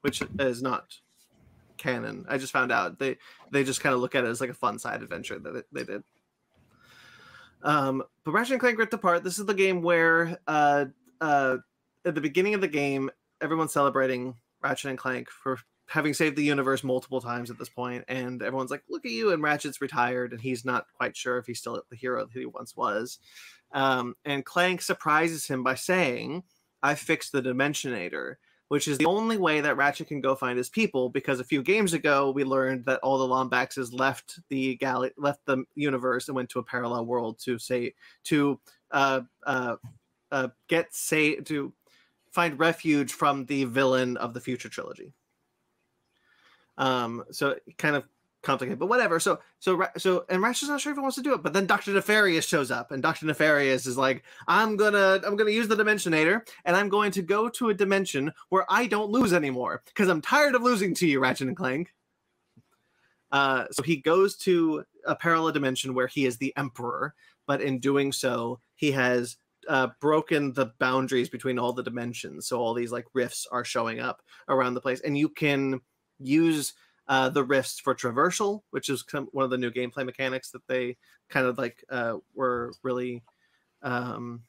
which 0.03 0.23
is 0.39 0.61
not 0.61 0.99
canon. 1.83 2.25
I 2.29 2.39
just 2.39 2.53
found 2.53 2.73
out 2.73 2.99
they 2.99 3.19
they 3.51 3.65
just 3.65 3.81
kind 3.81 3.95
of 3.95 4.01
look 4.01 4.15
at 4.15 4.25
it 4.25 4.29
as 4.29 4.41
like 4.41 4.51
a 4.51 4.55
fun 4.55 4.79
side 4.79 5.03
adventure 5.03 5.39
that 5.39 5.65
they 5.73 5.85
did. 5.85 6.05
Um, 7.63 8.03
but 8.25 8.33
Ratchet 8.33 8.53
and 8.53 8.61
Clank 8.61 8.79
Rift 8.79 8.95
Apart. 8.95 9.25
This 9.25 9.39
is 9.39 9.47
the 9.47 9.55
game 9.55 9.83
where 9.83 10.39
uh, 10.47 10.87
uh, 11.21 11.59
at 12.05 12.15
the 12.15 12.21
beginning 12.21 12.55
of 12.55 12.61
the 12.61 12.69
game, 12.69 13.11
everyone's 13.41 13.73
celebrating 13.73 14.35
Ratchet 14.63 14.91
and 14.91 14.99
Clank 14.99 15.29
for 15.31 15.59
having 15.87 16.15
saved 16.15 16.37
the 16.37 16.45
universe 16.45 16.83
multiple 16.83 17.21
times 17.21 17.51
at 17.51 17.59
this 17.59 17.69
point, 17.69 18.05
and 18.09 18.43
everyone's 18.43 18.71
like, 18.71 18.83
"Look 18.89 19.05
at 19.05 19.13
you!" 19.13 19.33
And 19.33 19.43
Ratchet's 19.43 19.81
retired, 19.81 20.33
and 20.33 20.41
he's 20.41 20.65
not 20.65 20.87
quite 20.97 21.17
sure 21.17 21.39
if 21.39 21.47
he's 21.47 21.59
still 21.59 21.83
the 21.91 21.97
hero 21.97 22.25
that 22.25 22.39
he 22.39 22.47
once 22.47 22.77
was. 22.77 23.19
Um, 23.73 24.15
and 24.25 24.45
Clank 24.45 24.83
surprises 24.83 25.47
him 25.47 25.63
by 25.63 25.75
saying, 25.75 26.45
"I 26.83 26.95
fixed 26.95 27.33
the 27.33 27.43
Dimensionator." 27.43 28.37
Which 28.73 28.89
is 28.89 28.97
the 28.97 29.05
only 29.05 29.37
way 29.37 29.61
that 29.61 29.77
Ratchet 29.77 30.09
can 30.09 30.23
go 30.23 30.35
find 30.35 30.57
his 30.57 30.71
people, 30.71 31.11
because 31.11 31.41
a 31.41 31.45
few 31.45 31.63
games 31.63 31.93
ago 31.93 32.31
we 32.31 32.43
learned 32.43 32.87
that 32.87 33.01
all 33.01 33.19
the 33.19 33.35
Lombaxes 33.35 33.93
left 33.93 34.41
the 34.49 34.77
gal- 34.77 35.11
left 35.19 35.45
the 35.45 35.67
universe 35.75 36.29
and 36.29 36.35
went 36.35 36.49
to 36.49 36.59
a 36.59 36.63
parallel 36.63 37.05
world 37.05 37.39
to 37.41 37.59
say 37.59 37.93
to 38.25 38.59
uh, 38.91 39.21
uh, 39.47 39.77
uh, 40.31 40.49
get 40.69 40.95
say 40.95 41.35
to 41.35 41.71
find 42.31 42.59
refuge 42.59 43.13
from 43.13 43.45
the 43.45 43.65
villain 43.65 44.17
of 44.17 44.33
the 44.33 44.41
future 44.41 44.71
trilogy. 44.71 45.13
Um, 46.79 47.25
so 47.31 47.57
kind 47.77 47.95
of 47.95 48.05
complicated, 48.43 48.79
but 48.79 48.89
whatever. 48.89 49.19
So 49.19 49.41
so 49.59 49.87
so 49.97 50.25
and 50.29 50.43
Ratchet's 50.43 50.69
not 50.69 50.81
sure 50.81 50.93
if 50.93 50.97
he 50.97 51.03
wants 51.03 51.17
to 51.17 51.23
do 51.23 51.35
it, 51.35 51.43
but 51.43 51.53
then 51.53 51.67
Doctor 51.67 51.93
Nefarious 51.93 52.47
shows 52.47 52.71
up, 52.71 52.91
and 52.91 53.03
Doctor 53.03 53.27
Nefarious 53.27 53.87
is 53.87 53.97
like, 53.97 54.23
I'm 54.49 54.77
gonna 54.77 55.21
I'm 55.25 55.37
gonna 55.37 55.51
use 55.51 55.69
the 55.69 55.77
Dimensionator, 55.77 56.47
and 56.65 56.77
I'm 56.77 56.89
going 56.89 57.11
to 57.13 57.23
go 57.23 57.49
to 57.49 57.71
a 57.71 57.75
dimension 57.75 58.33
where 58.51 58.67
I 58.69 58.87
don't 58.87 59.11
lose 59.11 59.33
anymore 59.33 59.83
because 59.87 60.09
I'm 60.09 60.21
tired 60.21 60.55
of 60.55 60.63
losing 60.63 60.95
to 60.97 61.07
you, 61.07 61.21
Ratchet 61.21 61.49
and 61.49 61.57
Clank. 61.57 61.93
Uh, 63.31 63.65
so 63.71 63.83
he 63.83 63.97
goes 63.97 64.37
to 64.37 64.85
a 65.07 65.17
parallel 65.17 65.53
dimension 65.53 65.95
where 65.95 66.07
he 66.07 66.27
is 66.27 66.37
the 66.37 66.53
Emperor, 66.57 67.15
but 67.47 67.63
in 67.63 67.79
doing 67.79 68.13
so, 68.13 68.61
he 68.75 68.93
has 68.93 69.39
uh, 69.69 69.89
broken 70.01 70.53
the 70.53 70.73
boundaries 70.79 71.29
between 71.29 71.59
all 71.59 71.73
the 71.73 71.83
dimensions. 71.83 72.47
So 72.47 72.61
all 72.61 72.75
these 72.75 72.93
like 72.93 73.07
rifts 73.15 73.47
are 73.51 73.65
showing 73.65 74.01
up 74.01 74.23
around 74.49 74.75
the 74.75 74.81
place, 74.81 75.01
and 75.01 75.17
you 75.17 75.29
can 75.29 75.81
use 76.19 76.75
uh, 77.13 77.29
the 77.29 77.45
rifts 77.45 77.79
for 77.79 77.95
traversal, 77.95 78.63
which 78.71 78.89
is 78.89 79.05
one 79.33 79.45
of 79.45 79.51
the 79.51 79.59
new 79.59 79.71
gameplay 79.71 80.03
mechanics 80.03 80.51
that 80.51 80.67
they 80.67 80.97
kind 81.29 81.45
of 81.45 81.59
like 81.59 81.85
uh, 81.91 82.17
were 82.35 82.73
really. 82.83 83.23
Um, 83.83 84.45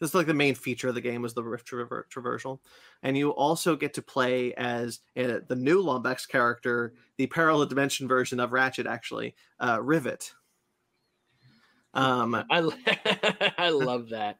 this 0.00 0.10
is 0.10 0.14
like 0.16 0.26
the 0.26 0.34
main 0.34 0.56
feature 0.56 0.88
of 0.88 0.96
the 0.96 1.00
game 1.00 1.22
was 1.22 1.34
the 1.34 1.44
rift 1.44 1.70
traver- 1.70 2.08
traversal, 2.12 2.58
and 3.04 3.16
you 3.16 3.30
also 3.30 3.76
get 3.76 3.94
to 3.94 4.02
play 4.02 4.52
as 4.54 4.98
uh, 5.16 5.38
the 5.46 5.54
new 5.54 5.80
Lombax 5.80 6.26
character, 6.26 6.94
the 7.18 7.28
parallel 7.28 7.66
dimension 7.66 8.08
version 8.08 8.40
of 8.40 8.52
Ratchet, 8.52 8.88
actually, 8.88 9.36
uh, 9.60 9.78
Rivet. 9.80 10.32
Um, 11.94 12.34
I 12.34 13.52
I 13.58 13.68
love 13.68 14.08
that. 14.08 14.38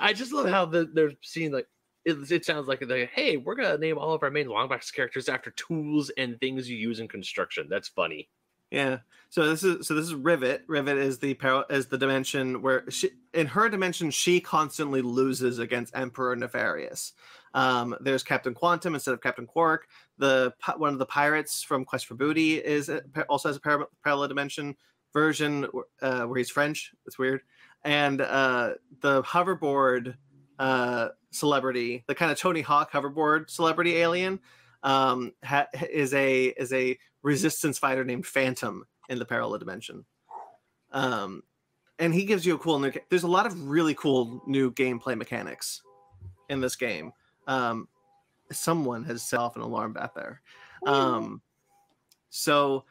I 0.00 0.12
just 0.14 0.32
love 0.32 0.48
how 0.48 0.64
the, 0.64 0.90
they're 0.92 1.12
seeing 1.22 1.52
like 1.52 1.68
it, 2.08 2.30
it 2.32 2.44
sounds 2.44 2.66
like 2.66 2.80
they 2.80 3.06
hey 3.06 3.36
we're 3.36 3.54
gonna 3.54 3.78
name 3.78 3.98
all 3.98 4.14
of 4.14 4.22
our 4.22 4.30
main 4.30 4.46
Lombax 4.46 4.92
characters 4.92 5.28
after 5.28 5.50
tools 5.52 6.10
and 6.16 6.38
things 6.40 6.68
you 6.68 6.76
use 6.76 7.00
in 7.00 7.08
construction. 7.08 7.66
That's 7.68 7.88
funny. 7.88 8.28
Yeah. 8.70 8.98
So 9.30 9.48
this 9.48 9.62
is 9.62 9.86
so 9.86 9.94
this 9.94 10.06
is 10.06 10.14
Rivet. 10.14 10.64
Rivet 10.66 10.98
is 10.98 11.18
the 11.18 11.36
is 11.70 11.86
the 11.86 11.98
dimension 11.98 12.60
where 12.60 12.88
she 12.90 13.10
in 13.32 13.46
her 13.46 13.68
dimension 13.68 14.10
she 14.10 14.40
constantly 14.40 15.02
loses 15.02 15.58
against 15.58 15.96
Emperor 15.96 16.36
Nefarious. 16.36 17.12
Um, 17.54 17.96
there's 18.00 18.22
Captain 18.22 18.54
Quantum 18.54 18.94
instead 18.94 19.14
of 19.14 19.22
Captain 19.22 19.46
Quark. 19.46 19.88
The 20.18 20.52
one 20.76 20.92
of 20.92 20.98
the 20.98 21.06
pirates 21.06 21.62
from 21.62 21.84
Quest 21.84 22.06
for 22.06 22.14
Booty 22.14 22.56
is 22.56 22.90
also 23.28 23.48
has 23.48 23.56
a 23.56 23.86
parallel 24.02 24.28
dimension 24.28 24.76
version 25.12 25.66
uh, 26.02 26.24
where 26.24 26.38
he's 26.38 26.50
French. 26.50 26.92
It's 27.06 27.18
weird. 27.18 27.40
And 27.84 28.20
uh, 28.20 28.74
the 29.00 29.22
hoverboard 29.22 30.16
uh, 30.58 31.08
celebrity, 31.30 32.04
the 32.06 32.14
kind 32.14 32.30
of 32.32 32.38
Tony 32.38 32.60
Hawk 32.60 32.92
hoverboard 32.92 33.50
celebrity 33.50 33.96
alien, 33.96 34.40
um, 34.82 35.32
ha- 35.44 35.66
is 35.90 36.14
a 36.14 36.46
is 36.46 36.72
a 36.72 36.98
resistance 37.22 37.78
fighter 37.78 38.04
named 38.04 38.26
Phantom 38.26 38.84
in 39.08 39.18
the 39.18 39.24
parallel 39.24 39.58
dimension. 39.58 40.04
Um, 40.92 41.42
and 41.98 42.14
he 42.14 42.24
gives 42.24 42.46
you 42.46 42.54
a 42.54 42.58
cool 42.58 42.78
new. 42.78 42.92
There's 43.10 43.24
a 43.24 43.28
lot 43.28 43.46
of 43.46 43.68
really 43.68 43.94
cool 43.94 44.42
new 44.46 44.70
gameplay 44.72 45.16
mechanics 45.16 45.82
in 46.48 46.60
this 46.60 46.76
game. 46.76 47.12
Um, 47.46 47.88
someone 48.52 49.04
has 49.04 49.22
set 49.22 49.40
off 49.40 49.56
an 49.56 49.62
alarm 49.62 49.92
back 49.92 50.14
there. 50.14 50.40
Um, 50.86 51.42
so 52.30 52.84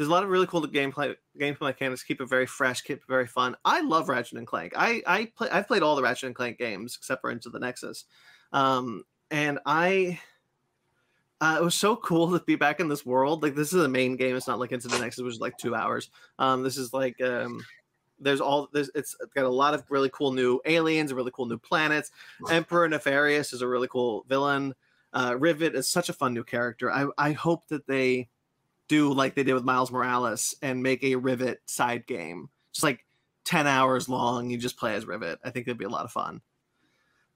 there's 0.00 0.08
a 0.08 0.12
lot 0.12 0.22
of 0.22 0.30
really 0.30 0.46
cool 0.46 0.62
gameplay 0.62 1.14
gameplay 1.38 1.60
mechanics. 1.60 2.02
Keep 2.02 2.22
it 2.22 2.24
very 2.26 2.46
fresh, 2.46 2.80
keep 2.80 2.96
it 2.96 3.06
very 3.06 3.26
fun. 3.26 3.54
I 3.66 3.82
love 3.82 4.08
Ratchet 4.08 4.38
and 4.38 4.46
Clank. 4.46 4.72
I 4.74 5.02
I 5.06 5.30
play 5.36 5.50
I've 5.50 5.68
played 5.68 5.82
all 5.82 5.94
the 5.94 6.00
Ratchet 6.00 6.28
and 6.28 6.34
Clank 6.34 6.56
games 6.56 6.96
except 6.98 7.20
for 7.20 7.30
Into 7.30 7.50
the 7.50 7.58
Nexus, 7.58 8.06
um, 8.54 9.04
and 9.30 9.58
I. 9.66 10.18
Uh, 11.42 11.58
it 11.60 11.62
was 11.64 11.74
so 11.74 11.96
cool 11.96 12.30
to 12.30 12.42
be 12.46 12.56
back 12.56 12.80
in 12.80 12.88
this 12.88 13.04
world. 13.04 13.42
Like 13.42 13.54
this 13.54 13.74
is 13.74 13.82
the 13.82 13.88
main 13.90 14.16
game. 14.16 14.36
It's 14.36 14.48
not 14.48 14.58
like 14.58 14.72
Into 14.72 14.88
the 14.88 14.98
Nexus, 14.98 15.22
which 15.22 15.34
is 15.34 15.40
like 15.40 15.58
two 15.58 15.74
hours. 15.74 16.08
Um, 16.38 16.62
this 16.62 16.78
is 16.78 16.94
like 16.94 17.20
um, 17.20 17.62
there's 18.18 18.40
all 18.40 18.70
there's 18.72 18.90
it's 18.94 19.14
got 19.34 19.44
a 19.44 19.50
lot 19.50 19.74
of 19.74 19.84
really 19.90 20.10
cool 20.14 20.32
new 20.32 20.62
aliens, 20.64 21.12
really 21.12 21.32
cool 21.34 21.44
new 21.44 21.58
planets. 21.58 22.10
Emperor 22.50 22.88
Nefarious 22.88 23.52
is 23.52 23.60
a 23.60 23.68
really 23.68 23.88
cool 23.88 24.24
villain. 24.30 24.74
Uh, 25.12 25.36
Rivet 25.38 25.74
is 25.74 25.90
such 25.90 26.08
a 26.08 26.14
fun 26.14 26.32
new 26.32 26.44
character. 26.44 26.90
I 26.90 27.06
I 27.18 27.32
hope 27.32 27.68
that 27.68 27.86
they 27.86 28.28
do 28.90 29.12
like 29.12 29.36
they 29.36 29.44
did 29.44 29.54
with 29.54 29.64
Miles 29.64 29.92
Morales 29.92 30.54
and 30.62 30.82
make 30.82 31.04
a 31.04 31.14
Rivet 31.14 31.60
side 31.64 32.06
game, 32.08 32.50
just 32.72 32.82
like 32.82 33.06
ten 33.44 33.68
hours 33.68 34.08
long. 34.08 34.50
You 34.50 34.58
just 34.58 34.76
play 34.76 34.94
as 34.94 35.06
Rivet. 35.06 35.38
I 35.44 35.50
think 35.50 35.66
it'd 35.66 35.78
be 35.78 35.84
a 35.84 35.88
lot 35.88 36.04
of 36.04 36.10
fun. 36.10 36.40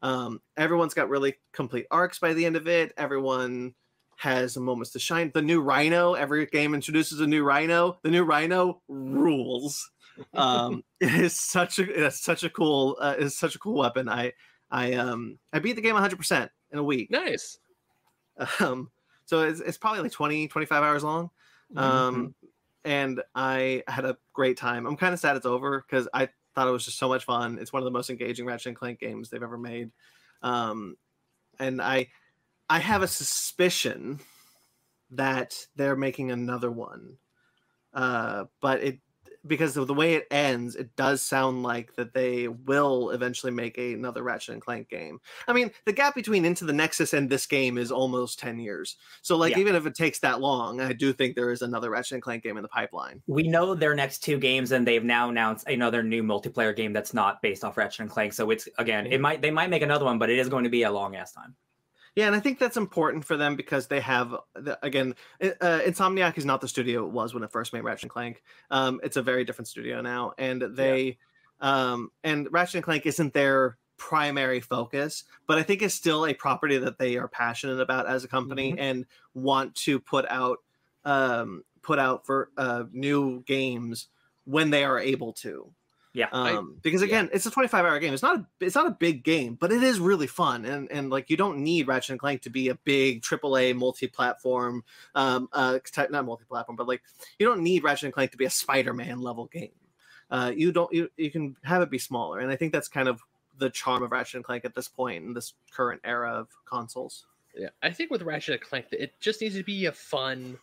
Um, 0.02 0.40
everyone's 0.56 0.94
got 0.94 1.08
really 1.08 1.36
complete 1.52 1.86
arcs 1.92 2.18
by 2.18 2.34
the 2.34 2.44
end 2.44 2.56
of 2.56 2.66
it. 2.66 2.92
Everyone 2.96 3.74
has 4.16 4.56
moments 4.56 4.90
to 4.90 4.98
shine. 4.98 5.30
The 5.32 5.42
new 5.42 5.62
RYNO. 5.62 6.18
Every 6.18 6.44
game 6.46 6.74
introduces 6.74 7.20
a 7.20 7.26
new 7.26 7.44
RYNO. 7.44 7.98
The 8.02 8.10
new 8.10 8.26
RYNO 8.26 8.80
rules. 8.88 9.90
Um, 10.34 10.82
it 11.00 11.14
is 11.14 11.38
such 11.38 11.78
a 11.78 12.06
it's 12.06 12.20
such 12.20 12.42
a 12.42 12.50
cool 12.50 12.96
uh, 13.00 13.14
it's 13.16 13.38
such 13.38 13.54
a 13.54 13.60
cool 13.60 13.78
weapon. 13.78 14.08
I 14.08 14.32
I 14.72 14.94
um 14.94 15.38
I 15.52 15.60
beat 15.60 15.76
the 15.76 15.82
game 15.82 15.94
100 15.94 16.16
percent 16.16 16.50
in 16.72 16.78
a 16.80 16.84
week. 16.84 17.10
Nice. 17.12 17.58
Um, 18.58 18.90
so 19.26 19.42
it's, 19.44 19.60
it's 19.60 19.78
probably 19.78 20.00
like 20.00 20.10
20 20.10 20.48
25 20.48 20.82
hours 20.82 21.04
long 21.04 21.30
um, 21.76 22.14
mm-hmm. 22.14 22.28
and 22.84 23.22
I 23.34 23.82
had 23.86 24.04
a 24.04 24.16
great 24.32 24.56
time. 24.56 24.86
I'm 24.86 24.96
kind 24.96 25.14
of 25.14 25.20
sad 25.20 25.36
it's 25.36 25.46
over 25.46 25.84
because 25.86 26.08
I 26.12 26.28
thought 26.54 26.68
it 26.68 26.72
was 26.72 26.84
just 26.84 26.98
so 26.98 27.08
much 27.08 27.24
fun. 27.24 27.58
It's 27.60 27.72
one 27.72 27.82
of 27.82 27.84
the 27.84 27.90
most 27.90 28.10
engaging 28.10 28.46
Ratchet 28.46 28.68
and 28.68 28.76
Clank 28.76 29.00
games 29.00 29.28
they've 29.28 29.42
ever 29.42 29.58
made, 29.58 29.90
um, 30.42 30.96
and 31.58 31.80
I 31.80 32.08
I 32.68 32.78
have 32.78 33.02
a 33.02 33.08
suspicion 33.08 34.20
that 35.10 35.66
they're 35.76 35.96
making 35.96 36.30
another 36.30 36.70
one, 36.70 37.16
uh, 37.92 38.44
but 38.60 38.82
it 38.82 38.98
because 39.46 39.76
of 39.76 39.86
the 39.86 39.94
way 39.94 40.14
it 40.14 40.26
ends, 40.30 40.76
it 40.76 40.94
does 40.96 41.22
sound 41.22 41.62
like 41.62 41.94
that 41.96 42.14
they 42.14 42.48
will 42.48 43.10
eventually 43.10 43.52
make 43.52 43.78
a, 43.78 43.92
another 43.92 44.22
Ratchet 44.22 44.54
and 44.54 44.62
Clank 44.62 44.88
game. 44.88 45.20
I 45.46 45.52
mean, 45.52 45.70
the 45.84 45.92
gap 45.92 46.14
between 46.14 46.44
Into 46.44 46.64
the 46.64 46.72
Nexus 46.72 47.12
and 47.12 47.28
this 47.28 47.46
game 47.46 47.78
is 47.78 47.92
almost 47.92 48.38
10 48.38 48.58
years. 48.58 48.96
So, 49.22 49.36
like, 49.36 49.52
yeah. 49.52 49.60
even 49.60 49.74
if 49.74 49.86
it 49.86 49.94
takes 49.94 50.18
that 50.20 50.40
long, 50.40 50.80
I 50.80 50.92
do 50.92 51.12
think 51.12 51.36
there 51.36 51.50
is 51.50 51.62
another 51.62 51.90
Ratchet 51.90 52.12
and 52.12 52.22
Clank 52.22 52.42
game 52.42 52.56
in 52.56 52.62
the 52.62 52.68
pipeline. 52.68 53.22
We 53.26 53.44
know 53.44 53.74
their 53.74 53.94
next 53.94 54.18
two 54.20 54.38
games, 54.38 54.72
and 54.72 54.86
they've 54.86 55.04
now 55.04 55.28
announced 55.28 55.68
another 55.68 56.02
new 56.02 56.22
multiplayer 56.22 56.74
game 56.74 56.92
that's 56.92 57.14
not 57.14 57.42
based 57.42 57.64
off 57.64 57.76
Ratchet 57.76 58.00
and 58.00 58.10
Clank. 58.10 58.32
So, 58.32 58.50
it's 58.50 58.68
again, 58.78 59.06
it 59.06 59.14
mm-hmm. 59.14 59.22
might 59.22 59.42
they 59.42 59.50
might 59.50 59.70
make 59.70 59.82
another 59.82 60.04
one, 60.04 60.18
but 60.18 60.30
it 60.30 60.38
is 60.38 60.48
going 60.48 60.64
to 60.64 60.70
be 60.70 60.82
a 60.82 60.90
long 60.90 61.16
ass 61.16 61.32
time. 61.32 61.54
Yeah, 62.16 62.26
and 62.26 62.36
I 62.36 62.40
think 62.40 62.60
that's 62.60 62.76
important 62.76 63.24
for 63.24 63.36
them 63.36 63.56
because 63.56 63.88
they 63.88 64.00
have 64.00 64.36
again, 64.82 65.14
uh, 65.42 65.80
Insomniac 65.84 66.38
is 66.38 66.44
not 66.44 66.60
the 66.60 66.68
studio 66.68 67.04
it 67.04 67.10
was 67.10 67.34
when 67.34 67.42
it 67.42 67.50
first 67.50 67.72
made 67.72 67.82
Ratchet 67.82 68.04
and 68.04 68.10
Clank. 68.10 68.42
Um, 68.70 69.00
it's 69.02 69.16
a 69.16 69.22
very 69.22 69.44
different 69.44 69.68
studio 69.68 70.00
now, 70.00 70.32
and 70.38 70.62
they, 70.62 71.18
yeah. 71.60 71.92
um, 71.92 72.10
and 72.22 72.48
Ratchet 72.52 72.76
and 72.76 72.84
Clank 72.84 73.06
isn't 73.06 73.34
their 73.34 73.78
primary 73.96 74.60
focus, 74.60 75.24
but 75.46 75.58
I 75.58 75.64
think 75.64 75.82
it's 75.82 75.94
still 75.94 76.26
a 76.26 76.34
property 76.34 76.78
that 76.78 76.98
they 76.98 77.16
are 77.16 77.28
passionate 77.28 77.80
about 77.80 78.06
as 78.06 78.22
a 78.22 78.28
company 78.28 78.70
mm-hmm. 78.70 78.80
and 78.80 79.06
want 79.34 79.74
to 79.76 79.98
put 79.98 80.24
out, 80.28 80.58
um, 81.04 81.64
put 81.82 81.98
out 81.98 82.26
for 82.26 82.50
uh, 82.56 82.84
new 82.92 83.42
games 83.42 84.08
when 84.44 84.70
they 84.70 84.84
are 84.84 85.00
able 85.00 85.32
to. 85.32 85.72
Yeah. 86.14 86.28
Um, 86.30 86.76
I, 86.76 86.80
because 86.80 87.02
again, 87.02 87.26
yeah. 87.26 87.36
it's 87.36 87.44
a 87.44 87.50
25 87.50 87.84
hour 87.84 87.98
game. 87.98 88.14
It's 88.14 88.22
not 88.22 88.36
a 88.36 88.46
it's 88.60 88.76
not 88.76 88.86
a 88.86 88.92
big 88.92 89.24
game, 89.24 89.56
but 89.60 89.72
it 89.72 89.82
is 89.82 89.98
really 89.98 90.28
fun. 90.28 90.64
And 90.64 90.90
and 90.90 91.10
like 91.10 91.28
you 91.28 91.36
don't 91.36 91.58
need 91.58 91.88
Ratchet 91.88 92.10
and 92.10 92.20
Clank 92.20 92.42
to 92.42 92.50
be 92.50 92.68
a 92.68 92.76
big 92.76 93.22
AAA 93.22 93.74
multi-platform 93.74 94.84
um 95.16 95.48
uh 95.52 95.80
type 95.92 96.12
not 96.12 96.24
multi-platform, 96.24 96.76
but 96.76 96.86
like 96.86 97.02
you 97.38 97.46
don't 97.46 97.62
need 97.62 97.82
Ratchet 97.82 98.04
and 98.04 98.12
Clank 98.14 98.30
to 98.30 98.36
be 98.36 98.44
a 98.44 98.50
Spider-Man 98.50 99.20
level 99.20 99.46
game. 99.46 99.72
Uh 100.30 100.52
you 100.54 100.70
don't 100.70 100.92
you, 100.92 101.10
you 101.16 101.32
can 101.32 101.56
have 101.64 101.82
it 101.82 101.90
be 101.90 101.98
smaller. 101.98 102.38
And 102.38 102.50
I 102.50 102.56
think 102.56 102.72
that's 102.72 102.88
kind 102.88 103.08
of 103.08 103.20
the 103.58 103.68
charm 103.68 104.04
of 104.04 104.12
Ratchet 104.12 104.36
and 104.36 104.44
Clank 104.44 104.64
at 104.64 104.76
this 104.76 104.86
point 104.86 105.24
in 105.24 105.34
this 105.34 105.54
current 105.72 106.00
era 106.04 106.30
of 106.30 106.48
consoles. 106.64 107.26
Yeah. 107.56 107.68
I 107.82 107.90
think 107.90 108.12
with 108.12 108.22
Ratchet 108.22 108.60
and 108.60 108.62
Clank 108.62 108.86
it 108.92 109.20
just 109.20 109.40
needs 109.40 109.56
to 109.56 109.64
be 109.64 109.86
a 109.86 109.92
fun 109.92 110.58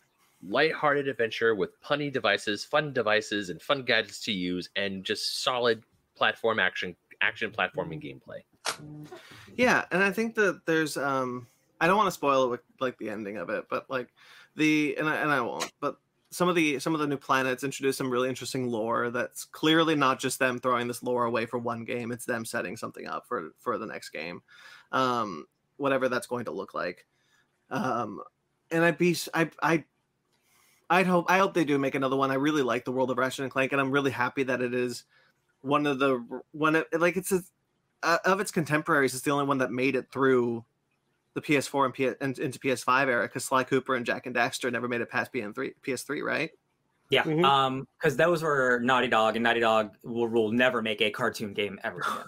lighthearted 0.48 1.08
adventure 1.08 1.56
with 1.56 1.82
punny 1.82 2.12
devices, 2.12 2.64
fun 2.64 2.94
devices, 2.94 3.50
and 3.50 3.62
fun 3.62 3.84
gadgets 3.84 4.24
to 4.26 4.32
use, 4.32 4.70
and 4.76 5.04
just 5.04 5.44
solid 5.44 5.84
platform 6.16 6.60
action 6.60 6.96
action 7.22 7.52
platforming 7.52 8.02
gameplay. 8.02 8.42
Yeah, 9.56 9.86
and 9.92 10.04
I 10.04 10.12
think 10.12 10.36
that 10.36 10.66
there's 10.66 10.98
um 10.98 11.48
I 11.80 11.88
don't 11.88 11.98
want 11.98 12.08
to 12.08 12.12
spoil 12.12 12.46
it 12.46 12.50
with 12.50 12.62
like 12.80 12.98
the 12.98 13.10
ending 13.10 13.38
of 13.38 13.50
it, 13.50 13.66
but 13.70 13.90
like 13.90 14.10
the 14.56 14.96
and 14.98 15.08
I, 15.08 15.16
and 15.16 15.32
I 15.32 15.42
won't, 15.42 15.72
but 15.80 15.98
some 16.32 16.48
of 16.48 16.56
the 16.56 16.80
some 16.80 16.94
of 16.94 17.00
the 17.00 17.08
new 17.08 17.18
planets 17.18 17.64
introduce 17.64 17.98
some 17.98 18.10
really 18.10 18.30
interesting 18.30 18.70
lore 18.70 19.10
that's 19.10 19.46
clearly 19.46 19.96
not 19.96 20.20
just 20.20 20.40
them 20.40 20.60
throwing 20.60 20.88
this 20.88 21.04
lore 21.04 21.26
away 21.26 21.46
for 21.46 21.60
one 21.60 21.84
game, 21.84 22.12
it's 22.12 22.26
them 22.26 22.46
setting 22.46 22.78
something 22.78 23.08
up 23.08 23.28
for 23.28 23.50
for 23.60 23.78
the 23.78 23.86
next 23.86 24.10
game. 24.10 24.42
Um 24.92 25.46
whatever 25.78 26.10
that's 26.10 26.28
going 26.28 26.46
to 26.46 26.52
look 26.52 26.74
like. 26.74 27.06
Um 27.70 28.22
and 28.72 28.84
I'd 28.84 28.98
be 28.98 29.18
I 29.34 29.50
I 29.62 29.84
I'd 30.92 31.08
hope 31.08 31.26
I 31.32 31.38
hope 31.40 31.54
they 31.54 31.64
do 31.64 31.80
make 31.80 31.96
another 31.96 32.18
one. 32.18 32.30
I 32.32 32.36
really 32.36 32.62
like 32.62 32.84
the 32.86 32.92
world 32.92 33.10
of 33.10 33.18
Ratchet 33.18 33.44
and 33.44 33.52
Clank, 33.52 33.72
and 33.72 33.80
I'm 33.80 33.90
really 33.92 34.12
happy 34.12 34.44
that 34.44 34.62
it 34.62 34.74
is 34.74 35.06
one 35.62 35.88
of 35.88 36.00
the 36.00 36.24
one 36.52 36.76
of 36.76 36.86
like 36.92 37.16
it's 37.16 37.32
a, 37.32 37.42
uh, 38.04 38.18
of 38.26 38.40
its 38.42 38.52
contemporaries. 38.52 39.14
It's 39.14 39.24
the 39.24 39.32
only 39.32 39.46
one 39.46 39.58
that 39.60 39.72
made 39.72 39.96
it 39.96 40.12
through 40.12 40.66
the 41.34 41.42
PS4 41.42 41.86
and, 41.86 41.94
P- 41.94 42.12
and 42.20 42.38
into 42.40 42.60
PS5 42.60 43.08
era 43.08 43.26
because 43.26 43.46
Sly 43.46 43.64
Cooper 43.64 43.96
and 43.96 44.06
Jak 44.06 44.26
and 44.26 44.36
Daxter 44.36 44.70
never 44.70 44.90
made 44.90 45.00
it 45.00 45.10
past 45.10 45.32
PN3, 45.32 45.72
PS3, 45.82 46.22
right? 46.26 46.52
Yeah, 47.10 47.24
Mhm. 47.24 47.46
um, 47.46 47.88
because 47.98 48.18
those 48.18 48.44
were 48.44 48.82
Naughty 48.84 49.08
Dog, 49.08 49.38
and 49.38 49.44
Naughty 49.44 49.62
Dog 49.62 49.96
will, 50.04 50.28
will 50.28 50.52
never 50.52 50.82
make 50.82 51.02
a 51.02 51.10
cartoon 51.10 51.54
game 51.54 51.80
ever 51.86 52.00
again. 52.02 52.26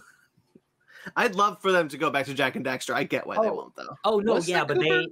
I'd 1.18 1.36
love 1.36 1.61
for 1.61 1.74
them 1.74 1.89
to 1.89 1.97
go 1.97 2.09
back 2.09 2.28
to 2.28 2.34
Jak 2.34 2.55
and 2.55 2.66
Daxter. 2.66 2.93
I 2.93 3.03
get 3.03 3.28
why 3.28 3.36
they 3.36 3.49
Oh. 3.49 3.55
won't 3.55 3.76
though. 3.76 3.97
Oh 4.05 4.20
no, 4.20 4.36
Was 4.36 4.47
yeah, 4.47 4.64
but 4.64 4.78
Cooper 4.78 4.99
they 5.01 5.07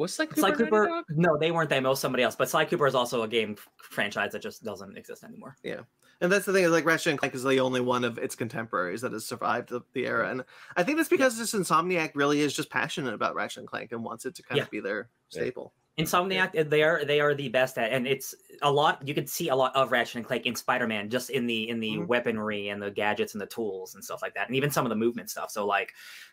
What's 0.00 0.18
like 0.18 0.34
Sly 0.34 0.52
Cooper? 0.52 0.64
Cooper. 0.64 0.86
Dog? 0.86 1.04
No, 1.10 1.36
they 1.38 1.50
weren't 1.50 1.68
them. 1.68 1.84
It 1.84 1.88
was 1.90 2.00
somebody 2.00 2.22
else. 2.22 2.34
But 2.34 2.48
Sly 2.48 2.64
Cooper 2.64 2.86
is 2.86 2.94
also 2.94 3.22
a 3.22 3.28
game 3.28 3.54
franchise 3.76 4.32
that 4.32 4.40
just 4.40 4.64
doesn't 4.64 4.96
exist 4.96 5.22
anymore. 5.24 5.56
Yeah. 5.62 5.80
And 6.22 6.32
that's 6.32 6.46
the 6.46 6.54
thing 6.54 6.64
is 6.64 6.70
like 6.70 6.86
Ratchet 6.86 7.10
and 7.10 7.18
Clank 7.18 7.34
is 7.34 7.42
the 7.44 7.60
only 7.60 7.82
one 7.82 8.04
of 8.04 8.16
its 8.16 8.34
contemporaries 8.34 9.02
that 9.02 9.12
has 9.12 9.26
survived 9.26 9.68
the, 9.68 9.82
the 9.92 10.06
era. 10.06 10.30
And 10.30 10.42
I 10.76 10.82
think 10.82 10.96
that's 10.96 11.10
because 11.10 11.36
this 11.36 11.52
Insomniac 11.52 12.12
really 12.14 12.40
is 12.40 12.54
just 12.54 12.70
passionate 12.70 13.12
about 13.12 13.34
Ratchet 13.34 13.58
and 13.58 13.68
Clank 13.68 13.92
and 13.92 14.02
wants 14.02 14.24
it 14.24 14.34
to 14.36 14.42
kind 14.42 14.56
Yeah. 14.56 14.64
of 14.64 14.70
be 14.70 14.80
their 14.80 15.10
Yeah. 15.32 15.42
staple. 15.42 15.74
Insomniac, 15.98 16.70
they 16.70 16.82
are 16.82 17.04
they 17.04 17.20
are 17.20 17.34
the 17.34 17.48
best 17.50 17.76
at, 17.76 17.92
and 17.92 18.06
it's 18.06 18.34
a 18.62 18.72
lot. 18.72 19.06
You 19.06 19.12
can 19.12 19.26
see 19.26 19.48
a 19.48 19.54
lot 19.54 19.76
of 19.76 19.92
Ratchet 19.92 20.16
and 20.16 20.24
Clank 20.24 20.46
in 20.46 20.54
Spider-Man, 20.56 21.10
just 21.10 21.28
in 21.28 21.46
the 21.46 21.68
in 21.68 21.78
the 21.78 21.96
Mhm. 21.98 22.06
weaponry 22.06 22.68
and 22.68 22.80
the 22.80 22.90
gadgets 22.90 23.34
and 23.34 23.40
the 23.40 23.46
tools 23.46 23.94
and 23.94 24.02
stuff 24.02 24.22
like 24.22 24.32
that, 24.34 24.46
and 24.46 24.56
even 24.56 24.70
some 24.70 24.86
of 24.86 24.90
the 24.90 24.96
movement 24.96 25.28
stuff. 25.28 25.50
So 25.50 25.66
like, 25.66 25.92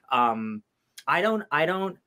um, 0.09 0.63
I 1.05 1.21
don't, 1.21 1.43
I 1.51 1.65
don't. 1.65 1.97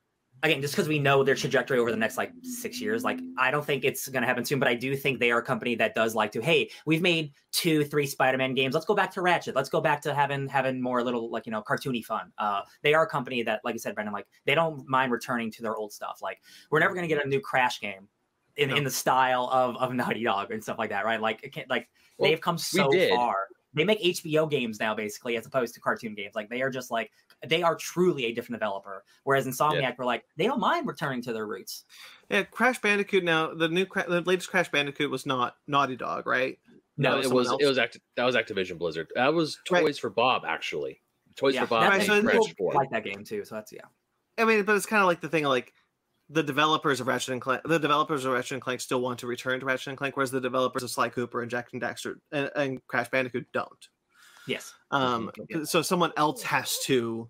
Again, 0.43 0.62
just 0.62 0.74
because 0.74 0.88
we 0.88 0.99
know 0.99 1.22
their 1.22 1.34
trajectory 1.34 1.78
over 1.78 1.91
the 1.91 1.97
next 1.99 2.16
like 2.16 2.32
six 2.43 2.80
years, 2.80 3.05
like 3.05 3.20
I 3.36 3.51
don't 3.51 3.64
think 3.64 3.84
it's 3.84 4.09
gonna 4.09 4.26
happen 4.26 4.45
soon. 4.45 4.59
But 4.59 4.68
I 4.68 4.74
do 4.74 4.97
think 4.97 5.20
they 5.20 5.30
are 5.30 5.41
a 5.41 5.43
company 5.43 5.74
that 5.74 5.95
does 5.95 6.14
like 6.14 6.32
to. 6.32 6.41
Hey, 6.41 6.70
we've 6.86 7.03
made 7.03 7.32
two, 7.53 7.84
three 7.84 8.07
Spider-Man 8.07 8.55
games. 8.55 8.72
Let's 8.72 8.86
go 8.86 8.95
back 8.95 9.12
to 9.14 9.22
Ratchet. 9.22 9.55
Let's 9.55 9.68
go 9.68 9.82
back 9.82 10.01
to 10.03 10.14
having 10.14 10.49
having 10.49 10.80
more 10.80 11.03
little 11.05 11.30
like 11.30 11.45
you 11.45 11.53
know 11.53 11.62
cartoony 11.62 12.03
fun. 12.03 12.32
Uh, 12.38 12.62
they 12.82 12.95
are 12.95 13.05
a 13.05 13.07
company 13.09 13.43
that, 13.43 13.61
like 13.64 13.74
you 13.74 13.78
said, 13.80 13.95
Brandon, 13.95 14.14
like 14.14 14.26
they 14.47 14.55
don't 14.55 14.88
mind 14.88 15.12
returning 15.12 15.51
to 15.53 15.62
their 15.62 15.76
old 15.76 15.93
stuff. 15.93 16.20
Like 16.22 16.41
we're 16.70 16.80
never 16.80 16.95
gonna 16.95 17.07
get 17.09 17.22
a 17.22 17.28
new 17.28 17.41
Crash 17.41 17.80
game 17.80 18.09
in, 18.57 18.70
No. 18.70 18.76
in 18.76 18.84
the 18.84 18.91
style 18.91 19.49
of 19.53 19.76
of 19.76 19.93
Naughty 19.93 20.24
Dog 20.24 20.51
and 20.53 20.62
stuff 20.62 20.78
like 20.78 20.91
that, 20.91 21.05
right? 21.05 21.20
Like 21.20 21.41
it 21.43 21.53
can't 21.53 21.68
like 21.68 21.88
Well, 22.16 22.30
they've 22.30 22.41
come 22.41 22.57
so 22.57 22.91
far. 23.11 23.34
They 23.72 23.84
make 23.84 24.03
HBO 24.03 24.51
games 24.51 24.80
now, 24.80 24.95
basically, 24.95 25.36
as 25.36 25.47
opposed 25.47 25.74
to 25.74 25.80
cartoon 25.80 26.14
games. 26.14 26.34
Like 26.34 26.49
they 26.49 26.61
are 26.62 26.70
just 26.70 26.91
like 26.91 27.12
they 27.47 27.62
are 27.62 27.74
truly 27.74 28.26
a 28.26 28.32
different 28.32 28.61
developer. 28.61 29.05
Whereas 29.24 29.47
Insomniac 29.47 29.97
were 29.99 30.05
like 30.05 30.24
they 30.36 30.45
don't 30.45 30.61
mind 30.61 30.86
returning 30.86 31.22
to 31.22 31.32
their 31.32 31.47
roots. 31.47 31.84
Yeah, 32.28 32.43
Crash 32.45 32.80
Bandicoot 32.80 33.24
now 33.24 33.55
the 33.55 33.68
new 33.68 33.86
the 34.09 34.22
latest 34.22 34.51
Crash 34.51 34.70
Bandicoot 34.70 35.11
was 35.11 35.26
not 35.26 35.57
Naughty 35.66 35.97
Dog, 35.97 36.26
right? 36.26 36.59
No, 36.97 37.18
it 37.18 37.30
was 37.30 37.49
else? 37.49 37.62
it 37.62 37.66
was 37.66 37.78
Acti- 37.78 38.03
that 38.16 38.24
was 38.24 38.36
Activision 38.36 38.78
Blizzard. 38.78 39.09
That 39.14 39.32
was 39.32 39.59
Right. 39.70 39.80
Toys 39.80 39.99
for 39.99 40.11
Bob 40.11 40.43
actually. 40.47 41.01
Toys 41.36 41.55
yeah, 41.55 41.62
for 41.62 41.68
Bob 41.68 41.88
Right, 41.88 42.03
so 42.03 42.22
Crash 42.22 42.55
4. 42.59 42.72
like 42.74 42.91
that 42.91 43.05
game 43.05 43.24
too. 43.24 43.45
So 43.45 43.55
that's 43.55 43.72
yeah. 43.72 43.80
I 44.36 44.45
mean, 44.45 44.64
but 44.64 44.76
it's 44.76 44.86
kind 44.86 45.01
of 45.01 45.07
like 45.07 45.20
the 45.20 45.28
thing 45.28 45.45
like 45.45 45.72
the 46.28 46.43
developers 46.43 47.01
of 47.01 47.09
Ratchet 47.09 47.32
and 47.32 47.41
Clank, 47.41 47.62
the 47.64 47.78
developers 47.78 48.24
of 48.24 48.32
Ratchet 48.32 48.53
and 48.53 48.62
Clank 48.62 48.80
still 48.80 49.01
want 49.01 49.18
to 49.18 49.26
return 49.26 49.59
to 49.61 49.66
Ratchet 49.66 49.88
and 49.88 49.99
Clank, 49.99 50.16
whereas 50.16 50.30
the 50.30 50.41
developers 50.41 50.82
of 50.82 50.91
Sly 50.91 51.09
Cooper 51.09 51.43
and 51.43 51.51
Jak 51.51 51.72
and 51.72 51.82
Daxter 51.82 52.16
and, 52.30 52.51
and 52.55 52.86
Crash 52.86 53.09
Bandicoot 53.11 53.47
don't. 53.53 53.88
Yes. 54.51 54.74
Um, 54.90 55.30
Yeah. 55.48 55.64
so 55.64 55.82
someone 55.82 56.12
else 56.16 56.42
has 56.42 56.78
to 56.84 57.28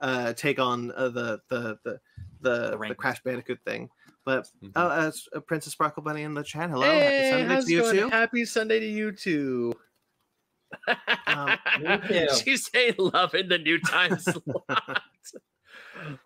uh, 0.00 0.32
take 0.34 0.58
on 0.58 0.92
uh, 0.92 1.08
the 1.08 1.40
the 1.48 1.78
the 1.84 2.00
the, 2.40 2.70
the, 2.70 2.78
reins. 2.78 2.96
Crash 2.98 3.22
Bandicoot 3.24 3.58
thing. 3.64 3.88
But 4.24 4.46
Mhm. 4.62 4.72
oh, 4.76 4.86
uh, 4.86 5.10
uh, 5.34 5.40
Princess 5.40 5.72
Sparkle 5.72 6.02
Bunny 6.02 6.22
in 6.22 6.34
the 6.34 6.42
chat. 6.42 6.70
Hello, 6.70 6.86
Hey, 6.86 7.04
happy 7.04 7.30
Sunday 7.30 7.46
how's 7.46 7.64
to 7.64 7.72
you 7.72 7.80
going? 7.80 7.96
too. 7.96 8.08
Happy 8.10 8.44
Sunday 8.44 8.80
to 8.80 8.86
you 8.86 9.12
too. 9.12 9.72
Um, 11.26 11.56
me. 11.80 12.28
She's 12.44 12.70
saying 12.70 12.94
love 12.98 13.34
in 13.34 13.48
the 13.48 13.58
new 13.58 13.80
time 13.80 14.18
slot. 14.18 15.02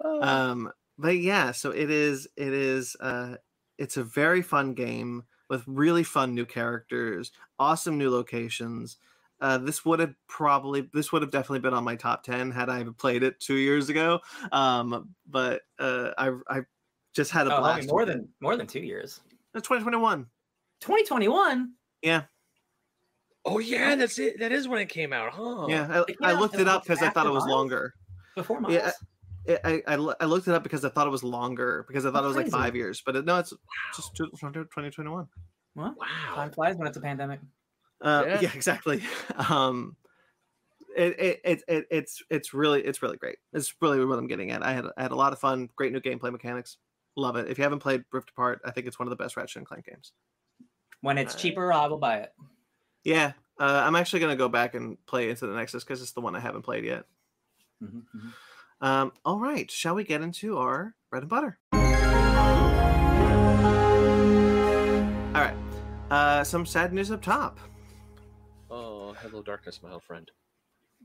Oh. 0.05 0.21
um 0.23 0.73
but 0.99 1.17
yeah 1.17 1.51
so 1.51 1.71
it 1.71 1.91
is 1.91 2.29
it 2.37 2.53
is 2.53 2.97
uh 3.01 3.37
it's 3.79 3.97
a 3.97 4.05
very 4.05 4.43
fun 4.43 4.75
game 4.75 5.23
with 5.49 5.63
really 5.67 6.03
fun 6.03 6.35
new 6.35 6.45
characters 6.45 7.33
awesome 7.59 7.97
new 7.99 8.11
locations 8.11 8.99
uh 9.43 9.59
this 9.59 9.85
would 9.85 9.99
have 10.01 10.15
probably 10.29 10.89
this 10.95 11.13
would 11.13 11.21
have 11.21 11.31
definitely 11.31 11.59
been 11.59 11.75
on 11.75 11.85
my 11.85 11.95
top 11.97 12.23
10 12.23 12.51
had 12.51 12.71
i 12.71 12.83
played 12.97 13.23
it 13.23 13.39
two 13.41 13.57
years 13.57 13.91
ago 13.91 14.19
um 14.53 15.11
but 15.29 15.61
uh 15.79 16.13
i 16.17 16.31
i 16.49 16.61
just 17.15 17.31
had 17.31 17.47
a 17.47 17.55
Oh, 17.55 17.61
blast 17.61 17.89
more 17.89 18.01
with 18.01 18.09
it. 18.09 18.13
than 18.13 18.29
more 18.41 18.57
than 18.57 18.67
two 18.67 18.81
years. 18.81 19.21
it's 19.55 19.69
2021 19.69 20.25
2021. 20.81 21.73
Yeah. 22.03 22.23
oh 23.45 23.59
yeah, 23.59 23.95
that's 23.95 24.19
it. 24.19 24.39
That 24.41 24.51
is 24.51 24.67
when 24.67 24.81
it 24.81 24.89
came 24.89 25.13
out, 25.13 25.33
huh? 25.33 25.67
yeah 25.69 26.01
It 26.09 26.19
came 26.19 26.29
i, 26.29 26.31
I 26.31 26.33
looked 26.41 26.59
it 26.59 26.67
up 26.69 26.83
because 26.85 27.03
i 27.03 27.11
thought 27.11 27.27
it 27.27 27.31
was 27.31 27.45
Miles? 27.45 27.55
longer 27.57 27.95
Before 28.35 28.61
Miles. 28.61 28.75
Yeah, 28.75 29.59
I, 29.65 29.83
I, 29.89 29.95
I 30.21 30.25
looked 30.27 30.47
it 30.47 30.55
up 30.55 30.63
because 30.63 30.85
I 30.85 30.89
thought 30.89 31.09
it 31.09 31.11
was 31.11 31.25
longer 31.25 31.85
because 31.89 32.07
I 32.07 32.13
thought 32.13 32.23
it 32.23 32.29
was 32.29 32.37
like 32.37 32.45
crazy. 32.47 32.57
five 32.57 32.77
years, 32.77 33.03
but 33.05 33.17
it, 33.17 33.25
no, 33.25 33.39
it's 33.41 33.53
just 33.97 34.15
2021. 34.17 35.27
Well, 35.75 35.95
Wow. 35.99 36.35
time 36.37 36.53
flies 36.53 36.77
when 36.77 36.87
it's 36.87 36.97
a 36.97 37.01
pandemic. 37.01 37.41
Uh, 38.03 38.25
Yeah. 38.27 38.41
yeah. 38.43 38.51
exactly. 38.55 39.03
Um, 39.49 39.97
it, 40.95 41.19
it, 41.19 41.41
it, 41.45 41.63
it 41.69 41.87
it's 41.91 42.23
it's 42.29 42.53
really 42.53 42.83
it's 42.83 43.01
really 43.03 43.17
great. 43.17 43.39
It's 43.55 43.73
really 43.81 44.05
what 44.05 44.19
I'm 44.19 44.27
getting 44.27 44.51
at. 44.51 44.63
I 44.63 44.73
had 44.75 44.85
I 44.97 45.03
had 45.03 45.13
a 45.13 45.17
lot 45.17 45.33
of 45.33 45.39
fun. 45.39 45.71
Great 45.77 45.93
new 45.93 46.01
gameplay 46.01 46.31
mechanics. 46.31 46.77
Love 47.17 47.37
it. 47.37 47.49
If 47.49 47.57
you 47.59 47.65
haven't 47.65 47.79
played 47.81 48.05
Rift 48.13 48.31
Apart, 48.31 48.61
I 48.65 48.71
think 48.73 48.87
it's 48.87 48.99
one 48.99 49.07
of 49.07 49.11
the 49.11 49.17
best 49.17 49.37
Ratchet 49.37 49.57
and 49.57 49.67
Clank 49.67 49.87
games. 49.87 50.13
When 51.01 51.17
it's 51.19 51.35
Uh, 51.35 51.39
cheaper, 51.39 51.73
I 51.73 51.87
will 51.87 51.99
buy 51.99 52.19
it. 52.19 52.35
Yeah, 53.05 53.33
uh, 53.59 53.83
I'm 53.85 53.97
actually 53.97 54.21
gonna 54.21 54.37
go 54.37 54.49
back 54.49 54.75
and 54.75 54.97
play 55.07 55.31
Into 55.31 55.47
the 55.47 55.55
Nexus 55.55 55.83
because 55.83 56.03
it's 56.03 56.13
the 56.13 56.21
one 56.21 56.37
I 56.37 56.41
haven't 56.41 56.63
played 56.63 56.85
yet. 56.85 57.07
Mhm, 57.83 58.05
mhm. 58.15 58.33
Um, 58.81 59.13
all 59.25 59.39
right, 59.41 59.71
shall 59.71 59.95
we 59.95 60.05
get 60.05 60.21
into 60.23 60.59
our 60.59 60.95
bread 61.11 61.23
and 61.23 61.31
butter? 61.31 61.59
All 65.35 65.41
right. 65.41 65.55
Uh, 66.11 66.45
some 66.45 66.67
sad 66.67 66.93
news 66.93 67.11
up 67.11 67.23
top. 67.23 67.59
Oh, 69.13 69.29
hello, 69.29 69.43
darkness, 69.43 69.83
my 69.83 69.93
old 69.93 70.03
friend. 70.03 70.31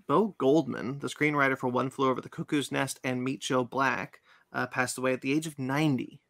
Bo 0.07 0.33
Goldman, 0.37 0.99
the 0.99 1.09
screenwriter 1.09 1.57
for 1.57 1.67
One 1.67 1.89
Flew 1.89 2.09
Over 2.09 2.21
the 2.21 2.29
Cuckoo's 2.29 2.71
Nest 2.71 3.01
and 3.03 3.21
Meet 3.21 3.41
Joe 3.41 3.65
Black, 3.65 4.21
uh, 4.53 4.65
passed 4.67 4.97
away 4.97 5.11
at 5.11 5.19
the 5.19 5.33
age 5.33 5.45
of 5.45 5.59
90. 5.59 6.21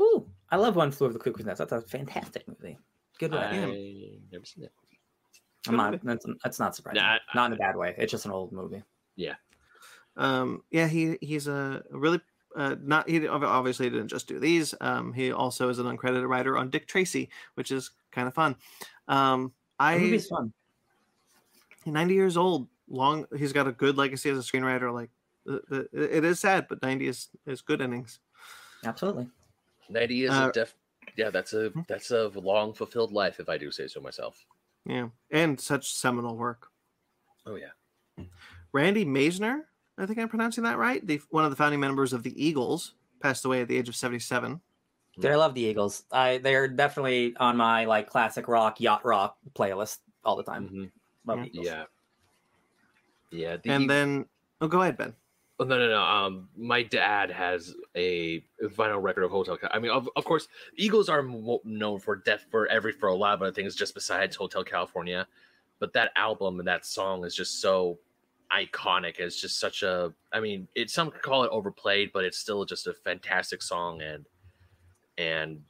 Ooh, 0.00 0.26
I 0.50 0.56
love 0.56 0.74
One 0.74 0.90
Flew 0.90 1.06
Over 1.06 1.12
the 1.12 1.18
Cuckoo's 1.22 1.44
Nest. 1.44 1.58
That's 1.58 1.72
a 1.72 1.82
fantastic 1.82 2.48
movie. 2.48 2.78
Good 3.18 3.34
I 3.34 3.52
movie. 3.66 4.22
never 4.32 4.46
seen 4.46 4.64
it. 4.64 4.72
I'm 5.66 5.76
not. 5.76 6.02
That's, 6.02 6.24
that's 6.42 6.58
not 6.58 6.74
surprising. 6.74 7.02
Nah, 7.02 7.18
not 7.34 7.48
in 7.48 7.52
a 7.52 7.56
bad 7.56 7.76
way. 7.76 7.94
It's 7.98 8.10
just 8.10 8.24
an 8.24 8.30
old 8.30 8.50
movie. 8.52 8.82
Yeah. 9.16 9.34
Um, 10.16 10.62
yeah, 10.70 10.86
he 10.86 11.18
he's 11.20 11.46
a 11.46 11.82
really 11.90 12.22
uh, 12.56 12.76
not 12.80 13.06
he 13.06 13.26
obviously 13.28 13.90
didn't 13.90 14.08
just 14.08 14.28
do 14.28 14.38
these. 14.38 14.74
Um, 14.80 15.12
he 15.12 15.30
also 15.30 15.68
is 15.68 15.78
an 15.78 15.84
uncredited 15.86 16.26
writer 16.26 16.56
on 16.56 16.70
Dick 16.70 16.86
Tracy, 16.86 17.28
which 17.54 17.70
is 17.70 17.90
kind 18.12 18.28
of 18.28 18.34
fun. 18.34 18.56
Um, 19.08 19.52
The 19.78 19.84
I 19.84 19.98
movie's 19.98 20.28
fun. 20.28 20.54
90 21.92 22.14
years 22.14 22.36
old, 22.36 22.68
long. 22.88 23.26
He's 23.36 23.52
got 23.52 23.66
a 23.66 23.72
good 23.72 23.96
legacy 23.96 24.30
as 24.30 24.38
a 24.38 24.42
screenwriter. 24.42 24.92
Like 24.92 25.10
the, 25.44 25.88
the, 25.92 26.16
it 26.16 26.24
is 26.24 26.40
sad, 26.40 26.66
but 26.68 26.82
90 26.82 27.06
is 27.08 27.28
is 27.46 27.60
good 27.62 27.80
innings. 27.80 28.20
Absolutely. 28.84 29.28
90 29.88 30.24
is 30.24 30.30
Uh, 30.30 30.48
a 30.48 30.52
def. 30.52 30.74
Yeah, 31.16 31.30
that's 31.30 31.52
a 31.54 31.70
Hmm. 31.70 31.80
that's 31.88 32.10
a 32.10 32.28
long 32.28 32.74
fulfilled 32.74 33.12
life, 33.12 33.40
if 33.40 33.48
I 33.48 33.56
do 33.58 33.70
say 33.70 33.88
so 33.88 34.00
myself. 34.00 34.44
Yeah, 34.84 35.08
and 35.30 35.60
such 35.60 35.92
seminal 35.94 36.36
work. 36.36 36.68
Oh 37.46 37.56
yeah. 37.56 38.24
Randy 38.72 39.04
Meisner, 39.04 39.62
I 39.96 40.06
think 40.06 40.18
I'm 40.18 40.28
pronouncing 40.28 40.64
that 40.64 40.76
right. 40.78 41.04
The 41.06 41.20
one 41.30 41.44
of 41.44 41.50
the 41.50 41.56
founding 41.56 41.80
members 41.80 42.12
of 42.12 42.22
the 42.22 42.42
Eagles 42.42 42.94
passed 43.20 43.44
away 43.44 43.62
at 43.62 43.68
the 43.68 43.76
age 43.76 43.88
of 43.88 43.96
77. 43.96 44.60
Dude, 45.18 45.30
I 45.32 45.34
love 45.36 45.54
the 45.54 45.62
Eagles. 45.62 46.04
I 46.12 46.38
they're 46.38 46.68
definitely 46.68 47.34
on 47.38 47.56
my 47.56 47.86
like 47.86 48.08
classic 48.08 48.46
rock, 48.46 48.80
yacht 48.80 49.04
rock 49.04 49.36
playlist 49.54 49.98
all 50.24 50.36
the 50.36 50.44
time. 50.44 50.68
Mhm. 50.68 50.90
Love 51.28 51.38
Yeah. 51.38 51.44
Eagles. 51.46 51.66
Yeah. 51.66 51.84
Yeah. 53.30 53.56
The 53.62 53.70
and 53.70 53.84
Eag- 53.84 53.88
then, 53.88 54.26
oh, 54.60 54.68
go 54.68 54.82
ahead, 54.82 54.96
Ben. 54.96 55.14
Oh, 55.60 55.64
no, 55.64 55.76
no, 55.76 55.88
no. 55.88 56.00
Um, 56.02 56.48
my 56.56 56.82
dad 56.84 57.30
has 57.32 57.74
a 57.96 58.44
vinyl 58.62 59.02
record 59.02 59.24
of 59.24 59.30
Hotel. 59.32 59.56
Cal- 59.56 59.70
I 59.72 59.78
mean, 59.80 59.90
of, 59.90 60.08
of 60.14 60.24
course, 60.24 60.46
Eagles 60.76 61.08
are 61.08 61.22
mo- 61.22 61.60
known 61.64 61.98
for 61.98 62.14
death 62.16 62.46
for 62.50 62.68
every 62.68 62.92
for 62.92 63.08
a 63.08 63.14
lot 63.14 63.34
of 63.34 63.42
other 63.42 63.52
things, 63.52 63.74
just 63.74 63.92
besides 63.94 64.36
Hotel 64.36 64.62
California. 64.64 65.26
but 65.80 65.92
that 65.92 66.10
album 66.16 66.58
and 66.58 66.66
that 66.66 66.84
song 66.84 67.24
is 67.24 67.34
just 67.36 67.60
so 67.60 67.98
iconic. 68.52 69.18
It's 69.20 69.40
just 69.40 69.60
such 69.60 69.82
a. 69.84 70.12
I 70.32 70.40
mean, 70.40 70.66
it 70.74 70.90
some 70.90 71.10
could 71.10 71.22
call 71.22 71.44
it 71.44 71.50
overplayed, 71.50 72.10
but 72.12 72.24
it's 72.24 72.38
still 72.38 72.64
just 72.64 72.86
a 72.88 72.92
fantastic 72.92 73.60
song. 73.62 74.00
And 74.02 74.24
and 75.18 75.60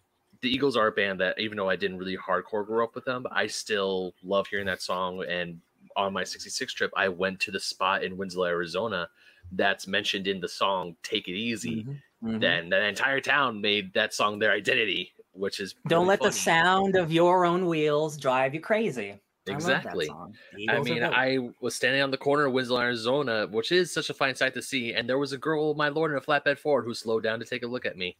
the 0.40 0.48
Eagles 0.48 0.76
are 0.76 0.86
a 0.86 0.92
band 0.92 1.20
that, 1.20 1.38
even 1.38 1.56
though 1.56 1.68
I 1.68 1.76
didn't 1.76 1.98
really 1.98 2.16
hardcore 2.16 2.66
grow 2.66 2.84
up 2.84 2.94
with 2.94 3.04
them, 3.04 3.26
I 3.30 3.46
still 3.46 4.14
love 4.22 4.46
hearing 4.46 4.66
that 4.66 4.82
song. 4.82 5.24
And 5.28 5.60
on 5.96 6.12
my 6.12 6.24
66 6.24 6.72
trip, 6.72 6.92
I 6.96 7.08
went 7.08 7.40
to 7.40 7.50
the 7.50 7.60
spot 7.60 8.04
in 8.04 8.16
Winslow, 8.16 8.46
Arizona 8.46 9.08
that's 9.52 9.86
mentioned 9.86 10.28
in 10.28 10.40
the 10.40 10.48
song 10.48 10.96
Take 11.02 11.28
It 11.28 11.32
Easy. 11.32 11.86
Mhm. 12.22 12.40
Then 12.40 12.68
the 12.68 12.84
entire 12.84 13.20
town 13.20 13.60
made 13.60 13.92
that 13.94 14.12
song 14.12 14.38
their 14.38 14.52
identity, 14.52 15.12
which 15.32 15.60
is 15.60 15.74
Don't 15.86 16.00
really 16.00 16.10
let 16.10 16.20
the 16.20 16.32
sound 16.32 16.96
of 16.96 17.12
your 17.12 17.44
own 17.44 17.66
wheels 17.66 18.16
drive 18.16 18.54
you 18.54 18.60
crazy. 18.60 19.12
I 19.48 19.52
Exactly. 19.52 20.06
The 20.54 20.68
I 20.68 20.80
mean. 20.80 21.02
I 21.02 21.38
was 21.60 21.74
standing 21.74 22.02
on 22.02 22.10
the 22.10 22.18
corner 22.18 22.46
of 22.46 22.52
Winslow, 22.52 22.80
Arizona, 22.80 23.46
which 23.46 23.72
is 23.72 23.90
such 23.90 24.10
a 24.10 24.14
fine 24.14 24.34
sight 24.34 24.52
to 24.54 24.62
see, 24.62 24.92
and 24.92 25.08
there 25.08 25.18
was 25.18 25.32
a 25.32 25.38
girl, 25.38 25.74
my 25.74 25.88
lord, 25.88 26.10
in 26.10 26.18
a 26.18 26.20
flatbed 26.20 26.58
Ford 26.58 26.84
who 26.84 26.92
slowed 26.92 27.22
down 27.22 27.38
to 27.38 27.46
take 27.46 27.62
a 27.62 27.66
look 27.66 27.86
at 27.86 27.96
me. 27.96 28.16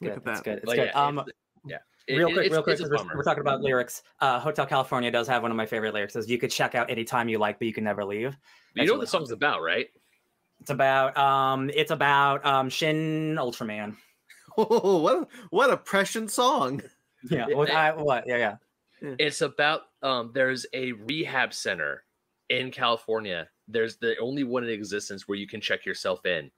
It's 0.00 0.14
Look 0.16 0.24
good. 0.24 0.28
at 0.30 0.32
It's 0.32 0.40
good. 0.42 0.56
It's 0.58 0.66
But 0.66 0.76
good. 0.76 0.90
yeah, 0.94 1.06
um, 1.06 1.18
it's- 1.18 1.34
yeah. 1.64 1.76
It- 2.06 2.16
real 2.16 2.28
quick, 2.32 2.46
it's- 2.46 2.52
real 2.52 2.62
quick, 2.62 2.72
it's 2.74 2.82
a 2.82 2.88
'cause 2.88 3.04
we're, 3.06 3.16
we're 3.18 3.22
talking 3.22 3.42
about 3.42 3.60
lyrics. 3.60 4.02
Uh, 4.20 4.40
Hotel 4.40 4.66
California 4.66 5.10
does 5.10 5.28
have 5.28 5.42
one 5.42 5.50
of 5.50 5.56
my 5.56 5.66
favorite 5.66 5.94
lyrics. 5.94 6.14
Says 6.14 6.28
you 6.30 6.38
could 6.38 6.50
check 6.50 6.74
out 6.74 6.90
anytime 6.90 7.28
you 7.28 7.38
like, 7.38 7.58
but 7.58 7.66
you 7.68 7.74
can 7.74 7.84
never 7.84 8.04
leave. 8.04 8.36
You 8.74 8.86
know 8.86 8.92
what 8.92 8.98
what 8.98 9.04
the 9.04 9.06
song's 9.10 9.30
about, 9.30 9.62
right? 9.62 9.88
It's 10.60 10.70
about 10.70 11.16
um, 11.16 11.70
it's 11.74 11.90
about 11.90 12.44
um, 12.44 12.68
Shin 12.70 13.36
Ultraman. 13.38 13.96
Oh, 14.56 14.98
what 15.00 15.16
a, 15.16 15.28
what 15.50 15.70
a 15.70 15.76
prescient 15.76 16.30
song. 16.32 16.82
Yeah. 17.30 17.46
Yeah, 17.48 17.54
What? 17.54 17.68
yeah. 17.68 17.80
I, 17.80 17.92
what? 18.02 18.24
Yeah. 18.26 18.56
Yeah. 19.00 19.14
It's 19.18 19.42
about 19.42 19.82
um 20.02 20.32
there's 20.34 20.66
a 20.74 20.90
rehab 20.92 21.54
center 21.54 22.02
in 22.48 22.72
California. 22.72 23.48
There's 23.68 23.98
the 23.98 24.16
only 24.18 24.42
one 24.42 24.64
in 24.64 24.70
existence 24.70 25.28
where 25.28 25.38
you 25.38 25.46
can 25.46 25.60
check 25.60 25.86
yourself 25.86 26.26
in. 26.26 26.50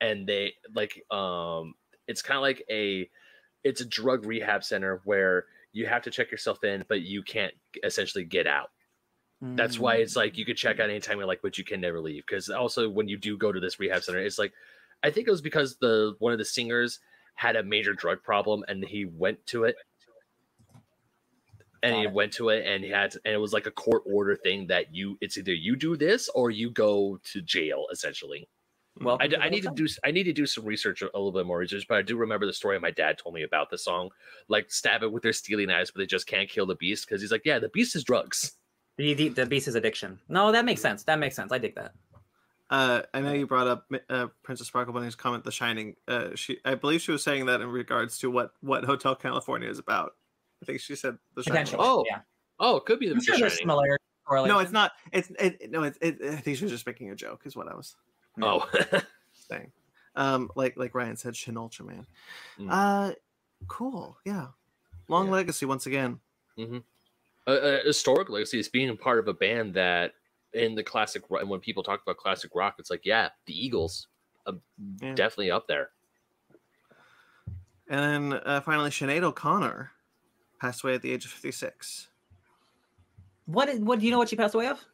And 0.00 0.26
they 0.28 0.54
like 0.72 1.02
um 1.10 1.74
it's 2.10 2.22
kind 2.22 2.36
of 2.36 2.42
like 2.42 2.64
a 2.70 3.08
it's 3.64 3.80
a 3.80 3.84
drug 3.86 4.24
rehab 4.26 4.64
center 4.64 5.00
where 5.04 5.44
you 5.72 5.86
have 5.86 6.02
to 6.02 6.10
check 6.10 6.30
yourself 6.30 6.64
in, 6.64 6.84
but 6.88 7.02
you 7.02 7.22
can't 7.22 7.54
essentially 7.84 8.24
get 8.24 8.46
out. 8.46 8.70
That's 9.42 9.78
why 9.78 9.96
Mm. 9.96 10.00
it's 10.02 10.16
like 10.16 10.36
you 10.36 10.44
could 10.44 10.56
check 10.58 10.80
out 10.80 10.90
anytime 10.90 11.18
you 11.18 11.24
like, 11.26 11.40
but 11.42 11.56
you 11.56 11.64
can 11.64 11.80
never 11.80 12.00
leave. 12.00 12.24
Because 12.26 12.50
also 12.50 12.90
when 12.90 13.08
you 13.08 13.16
do 13.16 13.38
go 13.38 13.52
to 13.52 13.60
this 13.60 13.78
rehab 13.80 14.02
center, 14.02 14.18
it's 14.18 14.38
like 14.38 14.52
I 15.02 15.10
think 15.10 15.28
it 15.28 15.30
was 15.30 15.40
because 15.40 15.76
the 15.76 16.14
one 16.18 16.32
of 16.32 16.38
the 16.38 16.44
singers 16.44 16.98
had 17.36 17.56
a 17.56 17.62
major 17.62 17.94
drug 17.94 18.22
problem 18.22 18.64
and 18.68 18.84
he 18.84 19.04
went 19.06 19.46
to 19.46 19.64
it. 19.64 19.76
And 21.82 21.92
Got 21.94 21.98
he 22.00 22.04
it. 22.04 22.12
went 22.12 22.32
to 22.34 22.48
it 22.50 22.66
and 22.66 22.84
he 22.84 22.90
had 22.90 23.14
and 23.24 23.32
it 23.34 23.38
was 23.38 23.54
like 23.54 23.66
a 23.66 23.70
court 23.70 24.02
order 24.04 24.36
thing 24.36 24.66
that 24.66 24.94
you 24.94 25.16
it's 25.22 25.38
either 25.38 25.54
you 25.54 25.76
do 25.76 25.96
this 25.96 26.28
or 26.34 26.50
you 26.50 26.70
go 26.70 27.18
to 27.32 27.40
jail 27.40 27.86
essentially. 27.92 28.48
Well, 29.00 29.16
I 29.20 29.48
need 29.48 29.62
to 29.62 29.70
do 29.74 29.84
s- 29.84 29.98
I 30.04 30.10
need 30.10 30.24
to 30.24 30.32
do 30.32 30.44
some 30.46 30.64
research 30.64 31.00
a 31.02 31.06
little 31.06 31.32
bit 31.32 31.46
more 31.46 31.58
research, 31.58 31.86
but 31.88 31.96
I 31.98 32.02
do 32.02 32.16
remember 32.16 32.44
the 32.46 32.52
story 32.52 32.78
my 32.78 32.90
dad 32.90 33.16
told 33.18 33.34
me 33.34 33.42
about 33.44 33.70
the 33.70 33.78
song, 33.78 34.10
like 34.48 34.70
stab 34.70 35.02
it 35.02 35.10
with 35.10 35.22
their 35.22 35.32
steely 35.32 35.64
knives, 35.66 35.90
but 35.90 36.00
they 36.00 36.06
just 36.06 36.26
can't 36.26 36.48
kill 36.48 36.66
the 36.66 36.74
beast 36.76 37.06
because 37.08 37.20
he's 37.22 37.32
like, 37.32 37.46
yeah, 37.46 37.58
the 37.58 37.70
beast 37.70 37.96
is 37.96 38.04
drugs. 38.04 38.52
the, 38.98 39.14
the 39.14 39.28
the 39.30 39.46
beast 39.46 39.68
is 39.68 39.74
addiction. 39.74 40.18
No, 40.28 40.52
that 40.52 40.64
makes 40.64 40.80
sense. 40.82 41.02
That 41.04 41.18
makes 41.18 41.34
sense. 41.36 41.50
I 41.52 41.58
dig 41.58 41.74
that. 41.76 41.92
Uh, 42.68 43.02
I 43.14 43.20
know 43.20 43.32
you 43.32 43.46
brought 43.46 43.66
up 43.66 43.90
uh, 44.10 44.28
Princess 44.44 44.68
Sparkle 44.68 44.92
Bunny's 44.94 45.14
comment, 45.16 45.42
"The 45.44 45.50
Shining." 45.50 45.96
Uh, 46.06 46.28
she, 46.36 46.58
I 46.64 46.74
believe, 46.76 47.00
she 47.00 47.10
was 47.10 47.22
saying 47.24 47.46
that 47.46 47.60
in 47.60 47.68
regards 47.68 48.18
to 48.18 48.30
what 48.30 48.52
what 48.60 48.84
Hotel 48.84 49.16
California 49.16 49.68
is 49.68 49.78
about. 49.78 50.12
I 50.62 50.66
think 50.66 50.80
she 50.80 50.94
said 50.94 51.16
The 51.34 51.42
Shining. 51.42 51.64
Potentially. 51.64 51.82
Oh, 51.84 52.04
yeah. 52.08 52.20
Oh, 52.60 52.76
it 52.76 52.84
could 52.84 53.00
be 53.00 53.08
the 53.08 53.14
I'm 53.14 53.20
sure 53.22 53.34
Shining. 53.34 53.50
similar 53.50 53.98
correlation. 54.24 54.54
No, 54.54 54.60
it's 54.60 54.70
not. 54.72 54.92
It's 55.10 55.30
it, 55.40 55.70
no. 55.70 55.82
It's 55.84 55.98
it, 56.00 56.18
I 56.22 56.36
think 56.36 56.58
she 56.58 56.64
was 56.64 56.70
just 56.70 56.86
making 56.86 57.10
a 57.10 57.16
joke. 57.16 57.42
Is 57.44 57.56
what 57.56 57.66
I 57.66 57.74
was 57.74 57.96
Oh, 58.42 58.68
saying. 59.32 59.70
Um, 60.16 60.50
like 60.56 60.76
like 60.76 60.94
Ryan 60.94 61.16
said, 61.16 61.36
Shin 61.36 61.54
Ultraman. 61.54 62.06
Mm. 62.58 62.68
Uh, 62.70 63.14
cool. 63.68 64.16
Yeah, 64.24 64.48
long 65.08 65.26
Yeah. 65.26 65.32
legacy 65.32 65.66
once 65.66 65.86
again. 65.86 66.20
a, 66.58 66.72
a 67.46 67.82
historic 67.84 68.28
legacy 68.28 68.58
is 68.58 68.68
being 68.68 68.94
part 68.96 69.18
of 69.18 69.28
a 69.28 69.34
band 69.34 69.74
that 69.74 70.12
in 70.52 70.74
the 70.74 70.82
classic 70.82 71.22
and 71.30 71.48
when 71.48 71.60
people 71.60 71.82
talk 71.82 72.02
about 72.02 72.16
classic 72.16 72.50
rock 72.56 72.74
it's 72.78 72.90
like 72.90 73.06
yeah 73.06 73.28
the 73.46 73.54
eagles 73.66 74.08
uh, 74.46 74.52
Yeah. 75.00 75.14
definitely 75.14 75.50
up 75.52 75.66
there 75.68 75.90
And 77.88 78.32
then 78.32 78.40
uh, 78.44 78.60
finally, 78.60 78.90
Sinead 78.90 79.22
O'Connor 79.22 79.90
passed 80.60 80.82
away 80.84 80.94
at 80.94 81.02
the 81.02 81.12
age 81.12 81.24
of 81.24 81.30
fifty 81.30 81.50
six. 81.52 82.08
What? 83.46 83.68
Is, 83.68 83.80
what 83.80 83.98
do 84.00 84.04
you 84.06 84.12
know? 84.12 84.18
What 84.18 84.28
she 84.28 84.36
passed 84.36 84.54
away 84.54 84.66
of? 84.68 84.84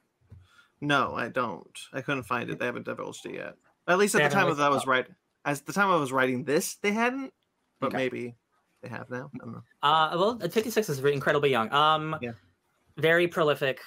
No, 0.80 1.14
I 1.14 1.28
don't. 1.28 1.78
I 1.92 2.00
couldn't 2.02 2.24
find 2.24 2.50
it. 2.50 2.58
They 2.58 2.66
haven't 2.66 2.84
divulged 2.84 3.24
it 3.26 3.34
yet. 3.34 3.54
At 3.88 3.98
least 3.98 4.14
at 4.14 4.18
They 4.22 4.28
the 4.28 4.34
time 4.34 4.48
that 4.54 4.62
I 4.62 4.68
was 4.68 4.86
right. 4.86 5.06
As 5.44 5.62
the 5.62 5.72
time 5.72 5.90
I 5.90 5.96
was 5.96 6.12
writing 6.12 6.44
this, 6.44 6.76
they 6.76 6.92
hadn't, 6.92 7.32
but 7.80 7.88
Okay. 7.88 7.96
maybe 7.96 8.36
they 8.82 8.88
have 8.88 9.08
now. 9.08 9.30
I 9.34 9.38
don't 9.44 9.52
know. 9.52 9.62
Uh, 9.82 10.10
well, 10.14 10.38
56 10.38 10.88
is 10.88 10.98
incredibly 10.98 11.50
young. 11.50 11.72
Um, 11.72 12.16
Yeah. 12.20 12.32
very 12.96 13.28
prolific 13.28 13.80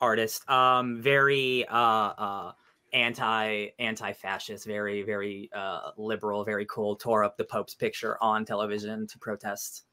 artist. 0.00 0.48
Um, 0.50 1.00
very 1.00 1.66
uh, 1.68 1.76
uh, 1.76 2.52
anti 2.92 3.68
anti 3.78 4.12
fascist. 4.12 4.66
Very 4.66 5.02
very 5.02 5.50
uh, 5.54 5.92
liberal. 5.96 6.44
Very 6.44 6.66
cool. 6.66 6.96
Tore 6.96 7.24
up 7.24 7.36
the 7.36 7.44
Pope's 7.44 7.74
picture 7.74 8.20
on 8.22 8.44
television 8.44 9.06
to 9.06 9.18
protest. 9.18 9.84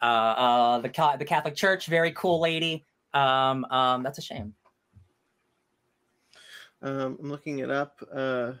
Uh, 0.00 0.04
uh, 0.04 0.78
the 0.78 0.88
the 1.18 1.24
Catholic 1.24 1.54
Church. 1.56 1.86
Very 1.86 2.12
cool 2.12 2.40
lady. 2.40 2.84
Um, 3.14 3.64
um, 3.66 4.02
that's 4.02 4.18
a 4.18 4.22
shame. 4.22 4.54
Um, 6.82 7.16
I'm 7.22 7.30
looking 7.30 7.60
it 7.60 7.70
up. 7.70 8.02
Uh, 8.12 8.52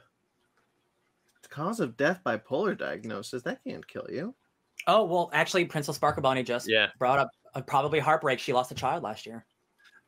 the 1.42 1.48
cause 1.50 1.80
of 1.80 1.96
death 1.96 2.20
bipolar 2.24 2.76
diagnosis. 2.78 3.42
That 3.42 3.58
can't 3.66 3.86
kill 3.86 4.06
you. 4.10 4.34
Oh 4.86 5.04
well, 5.04 5.30
actually, 5.32 5.64
Princess 5.64 5.96
Sparkle 5.96 6.22
Bunny 6.22 6.42
just 6.42 6.68
yeah 6.68 6.88
brought 6.98 7.18
up 7.18 7.30
uh, 7.54 7.60
probably 7.62 7.98
heartbreak. 7.98 8.38
She 8.38 8.52
lost 8.52 8.70
a 8.70 8.74
child 8.74 9.02
last 9.02 9.26
year. 9.26 9.44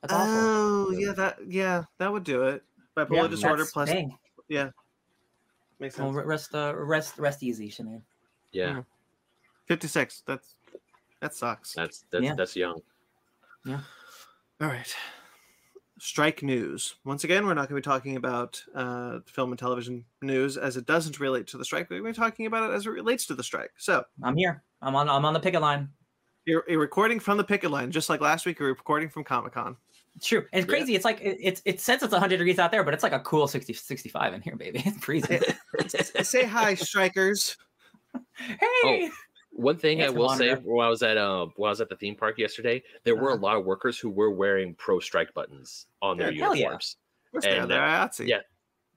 That's 0.02 0.12
awful. 0.14 0.32
Oh, 0.36 0.90
yeah, 0.90 1.12
that 1.12 1.38
yeah, 1.48 1.84
that 1.98 2.12
would 2.12 2.24
do 2.24 2.42
it. 2.44 2.62
Bipolar 2.96 3.22
Yeah, 3.22 3.26
disorder 3.28 3.64
plus 3.72 3.88
dang. 3.90 4.16
makes 5.80 5.96
sense. 5.96 6.14
re- 6.14 6.24
rest, 6.24 6.54
uh, 6.54 6.72
rest, 6.76 7.18
rest 7.18 7.42
easy, 7.42 7.68
Sinead. 7.68 8.02
yeah 8.52 8.82
Fifty 9.66 9.88
six. 9.88 10.22
That's 10.26 10.54
that 11.20 11.34
sucks. 11.34 11.72
that's 11.74 12.04
that's 12.10 12.24
Yeah. 12.24 12.34
that's 12.36 12.54
young 12.54 12.80
Yeah. 13.64 13.80
All 14.60 14.68
right. 14.68 14.94
Strike 15.98 16.42
news. 16.42 16.96
Once 17.04 17.22
again, 17.24 17.46
we're 17.46 17.54
not 17.54 17.68
going 17.68 17.80
to 17.80 17.88
be 17.88 17.92
talking 17.92 18.16
about 18.16 18.60
uh, 18.74 19.20
film 19.26 19.52
and 19.52 19.58
television 19.58 20.04
news 20.22 20.56
as 20.56 20.76
it 20.76 20.86
doesn't 20.86 21.20
relate 21.20 21.46
to 21.48 21.56
the 21.56 21.64
strike. 21.64 21.88
We're 21.88 22.00
going 22.00 22.12
to 22.12 22.20
be 22.20 22.24
talking 22.24 22.46
about 22.46 22.68
it 22.70 22.74
as 22.74 22.86
it 22.86 22.90
relates 22.90 23.26
to 23.26 23.34
the 23.34 23.44
strike. 23.44 23.70
So 23.76 24.04
I'm 24.22 24.36
here. 24.36 24.62
I'm 24.82 24.96
on. 24.96 25.08
I'm 25.08 25.24
on 25.24 25.34
the 25.34 25.40
picket 25.40 25.60
line. 25.62 25.88
you're, 26.46 26.64
you're 26.68 26.80
recording 26.80 27.20
from 27.20 27.36
the 27.38 27.44
picket 27.44 27.70
line, 27.70 27.90
just 27.92 28.08
like 28.10 28.20
last 28.20 28.44
week. 28.44 28.58
You're 28.58 28.70
recording 28.70 29.08
from 29.08 29.22
Comic 29.22 29.52
Con. 29.52 29.76
True. 30.20 30.44
And 30.52 30.62
it's 30.64 30.70
Yeah. 30.72 30.78
crazy. 30.78 30.94
It's 30.96 31.04
like 31.04 31.20
it, 31.20 31.38
it's 31.40 31.62
it 31.64 31.80
says 31.80 32.02
it's 32.02 32.12
100 32.12 32.36
degrees 32.38 32.58
out 32.58 32.70
there, 32.72 32.82
but 32.84 32.92
it's 32.92 33.02
like 33.04 33.12
a 33.12 33.20
cool 33.20 33.46
60 33.46 33.72
65 33.72 34.34
in 34.34 34.42
here, 34.42 34.56
baby. 34.56 34.82
It's 34.86 34.98
freezing. 35.04 35.40
Say 35.88 36.44
hi, 36.44 36.74
strikers. 36.74 37.56
hey. 38.82 39.10
One 39.54 39.76
thing 39.76 40.02
i 40.02 40.08
will 40.08 40.28
say 40.30 40.54
when 40.54 40.84
i 40.84 40.88
was 40.88 41.02
at 41.02 41.16
uh 41.16 41.46
when 41.56 41.68
i 41.68 41.70
was 41.70 41.80
at 41.80 41.88
the 41.88 41.96
theme 41.96 42.14
park 42.16 42.38
yesterday 42.38 42.82
there 43.04 43.14
were 43.14 43.30
a 43.30 43.36
lot 43.36 43.56
of 43.56 43.64
workers 43.64 43.98
who 43.98 44.10
were 44.10 44.30
wearing 44.30 44.74
pro 44.74 44.98
strike 44.98 45.32
buttons 45.32 45.86
on 46.02 46.18
their 46.18 46.32
yeah. 46.32 46.52
uniforms. 46.52 46.96
We're 47.32 47.40
And, 47.48 47.72
uh, 47.72 48.08
yeah. 48.20 48.40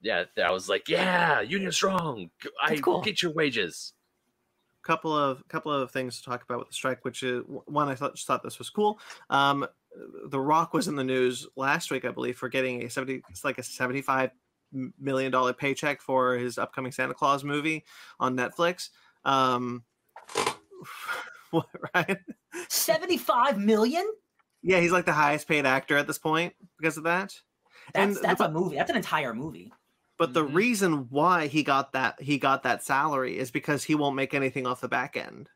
yeah 0.02 0.24
i 0.44 0.50
was 0.50 0.68
like 0.68 0.88
yeah 0.88 1.40
union 1.40 1.72
strong. 1.72 2.30
I 2.62 2.70
That's 2.70 2.80
cool. 2.80 3.00
get 3.02 3.22
your 3.22 3.32
wages. 3.32 3.94
Couple 4.82 5.16
of 5.16 5.46
couple 5.48 5.72
of 5.72 5.90
things 5.90 6.18
to 6.18 6.24
talk 6.24 6.42
about 6.42 6.58
with 6.60 6.68
the 6.68 6.74
strike 6.74 7.04
which 7.04 7.22
is 7.22 7.42
one 7.46 7.88
i 7.88 7.94
thought 7.94 8.14
just 8.14 8.26
thought 8.26 8.42
this 8.42 8.58
was 8.58 8.70
cool. 8.70 8.98
Um 9.30 9.66
the 10.26 10.40
rock 10.40 10.72
was 10.74 10.88
in 10.88 10.96
the 10.96 11.04
news 11.04 11.46
last 11.56 11.90
week 11.90 12.04
i 12.04 12.10
believe 12.10 12.36
for 12.36 12.48
getting 12.48 12.84
a 12.84 12.90
70 12.90 13.22
it's 13.30 13.44
like 13.44 13.58
a 13.58 13.62
75 13.62 14.30
m- 14.72 14.94
million 15.00 15.32
dollar 15.32 15.52
paycheck 15.52 16.00
for 16.00 16.36
his 16.36 16.58
upcoming 16.58 16.92
santa 16.92 17.14
claus 17.14 17.42
movie 17.44 17.84
on 18.20 18.36
netflix. 18.36 18.90
Um 19.24 19.82
what 21.50 21.66
right 21.94 22.18
75 22.68 23.58
million? 23.58 24.06
yeah 24.62 24.80
he's 24.80 24.92
like 24.92 25.04
the 25.06 25.12
highest 25.12 25.46
paid 25.48 25.64
actor 25.66 25.96
at 25.96 26.06
this 26.06 26.18
point 26.18 26.54
because 26.78 26.96
of 26.96 27.04
that 27.04 27.34
And 27.94 28.10
That's 28.10 28.20
the- 28.20 28.26
that's 28.26 28.40
a 28.40 28.50
movie. 28.50 28.76
That's 28.76 28.90
an 28.90 28.96
entire 28.96 29.32
movie. 29.34 29.72
but 30.18 30.34
the 30.34 30.44
Mhm. 30.44 30.54
reason 30.54 30.92
why 31.10 31.46
he 31.46 31.62
got 31.62 31.92
that 31.92 32.20
he 32.20 32.38
got 32.38 32.62
that 32.64 32.82
salary 32.84 33.38
is 33.38 33.50
because 33.50 33.84
he 33.84 33.94
won't 33.94 34.16
make 34.16 34.34
anything 34.34 34.66
off 34.66 34.80
the 34.80 34.88
back 34.88 35.16
end 35.16 35.48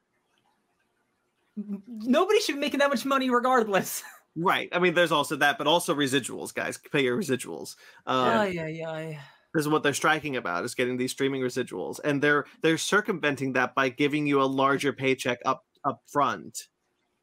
Nobody 1.57 2.41
should 2.41 2.55
be 2.55 2.61
making 2.61 2.79
that 2.81 2.89
much 2.91 3.05
money 3.05 3.31
regardless. 3.31 4.03
Right. 4.35 4.70
I 4.73 4.79
mean, 4.79 4.95
there's 4.95 5.12
also 5.12 5.37
that, 5.37 5.59
but 5.59 5.66
also 5.66 5.95
residuals, 5.95 6.55
guys. 6.55 6.79
Pay 6.79 7.03
your 7.05 7.18
residuals. 7.18 7.77
Um, 8.07 8.51
yeah, 8.51 8.66
yeah, 8.66 8.66
yeah. 8.66 9.20
This 9.55 9.62
is 9.62 9.68
what 9.68 9.82
they're 9.82 9.94
striking 9.94 10.36
about: 10.36 10.64
is 10.64 10.74
getting 10.74 10.96
these 10.96 11.12
streaming 11.12 11.42
residuals, 11.42 12.00
and 12.05 12.22
they're 12.22 12.46
they're 12.62 12.78
circumventing 12.78 13.53
that 13.55 13.74
by 13.74 13.88
giving 13.90 14.26
you 14.26 14.40
a 14.42 14.44
larger 14.44 14.92
paycheck 14.92 15.38
up 15.44 15.64
up 15.84 16.00
front. 16.07 16.68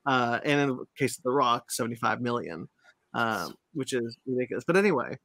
Uh, 0.05 0.39
and 0.45 0.61
in 0.61 0.69
the 0.69 0.85
case 0.97 1.17
of 1.17 1.23
The 1.23 1.31
Rock, 1.31 1.71
seventy 1.71 1.95
five 1.95 2.21
million. 2.21 2.67
um, 3.13 3.53
which 3.73 3.93
is 3.93 4.17
ridiculous. 4.25 4.63
But 4.65 4.77
anyway, 4.77 5.17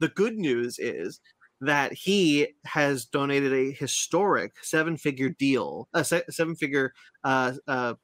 the 0.00 0.08
good 0.08 0.36
news 0.36 0.78
is 0.78 1.20
that 1.60 1.92
he 1.92 2.48
has 2.66 3.04
donated 3.06 3.52
a 3.52 3.72
historic 3.72 4.52
seven-figure 4.62 5.30
deal, 5.30 5.88
a 5.94 6.04
se- 6.04 6.24
seven-figure 6.30 6.92
uh, 7.24 7.52
uh, 7.66 7.94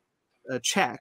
uh, 0.50 0.58
check 0.62 1.00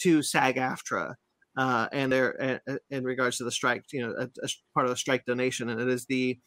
to 0.00 0.22
SAG-AFTRA, 0.22 1.14
uh, 1.56 1.88
and 1.92 2.12
their 2.12 2.60
uh, 2.68 2.76
in 2.90 3.04
regards 3.04 3.38
to 3.38 3.44
the 3.44 3.50
strike, 3.52 3.84
you 3.92 4.06
know, 4.06 4.14
a, 4.18 4.24
a 4.24 4.48
part 4.74 4.86
of 4.86 4.90
the 4.90 4.96
strike 4.96 5.24
donation, 5.24 5.68
and 5.70 5.80
it 5.80 5.88
is 5.88 6.06
the 6.06 6.38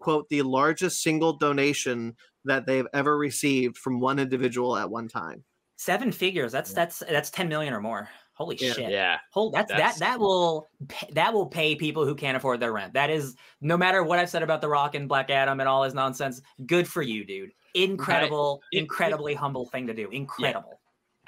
quote 0.00 0.28
the 0.28 0.42
largest 0.42 1.02
single 1.02 1.34
donation 1.34 2.16
that 2.44 2.66
they've 2.66 2.86
ever 2.94 3.16
received 3.18 3.76
from 3.76 4.00
one 4.00 4.18
individual 4.18 4.76
at 4.76 4.90
one 4.90 5.08
time. 5.08 5.44
Seven 5.76 6.10
figures. 6.12 6.52
That's 6.52 6.72
that's 6.72 7.00
that's 7.08 7.30
ten 7.30 7.48
million 7.48 7.72
or 7.74 7.80
more. 7.80 8.08
Holy 8.34 8.56
Yeah. 8.58 8.72
shit. 8.72 8.90
Yeah. 8.90 9.18
Hold 9.32 9.52
that's, 9.52 9.70
That's- 9.70 9.98
that 9.98 10.12
that 10.14 10.18
will 10.20 10.68
that 11.12 11.32
will 11.34 11.46
pay 11.46 11.76
people 11.76 12.06
who 12.06 12.14
can't 12.14 12.36
afford 12.38 12.58
their 12.60 12.72
rent. 12.72 12.94
That 12.94 13.10
is 13.10 13.36
no 13.60 13.76
matter 13.76 14.02
what 14.02 14.18
I've 14.18 14.30
said 14.30 14.42
about 14.42 14.62
The 14.62 14.68
Rock 14.68 14.94
and 14.94 15.06
Black 15.06 15.28
Adam 15.30 15.60
and 15.60 15.68
all 15.68 15.82
his 15.82 15.92
nonsense. 15.92 16.40
Good 16.66 16.88
for 16.88 17.02
you, 17.02 17.24
dude. 17.26 17.50
Incredible, 17.74 18.62
It- 18.72 18.78
it- 18.78 18.80
incredibly 18.80 19.34
humble 19.34 19.66
thing 19.66 19.86
to 19.88 19.94
do. 19.94 20.08
Incredible. 20.08 20.79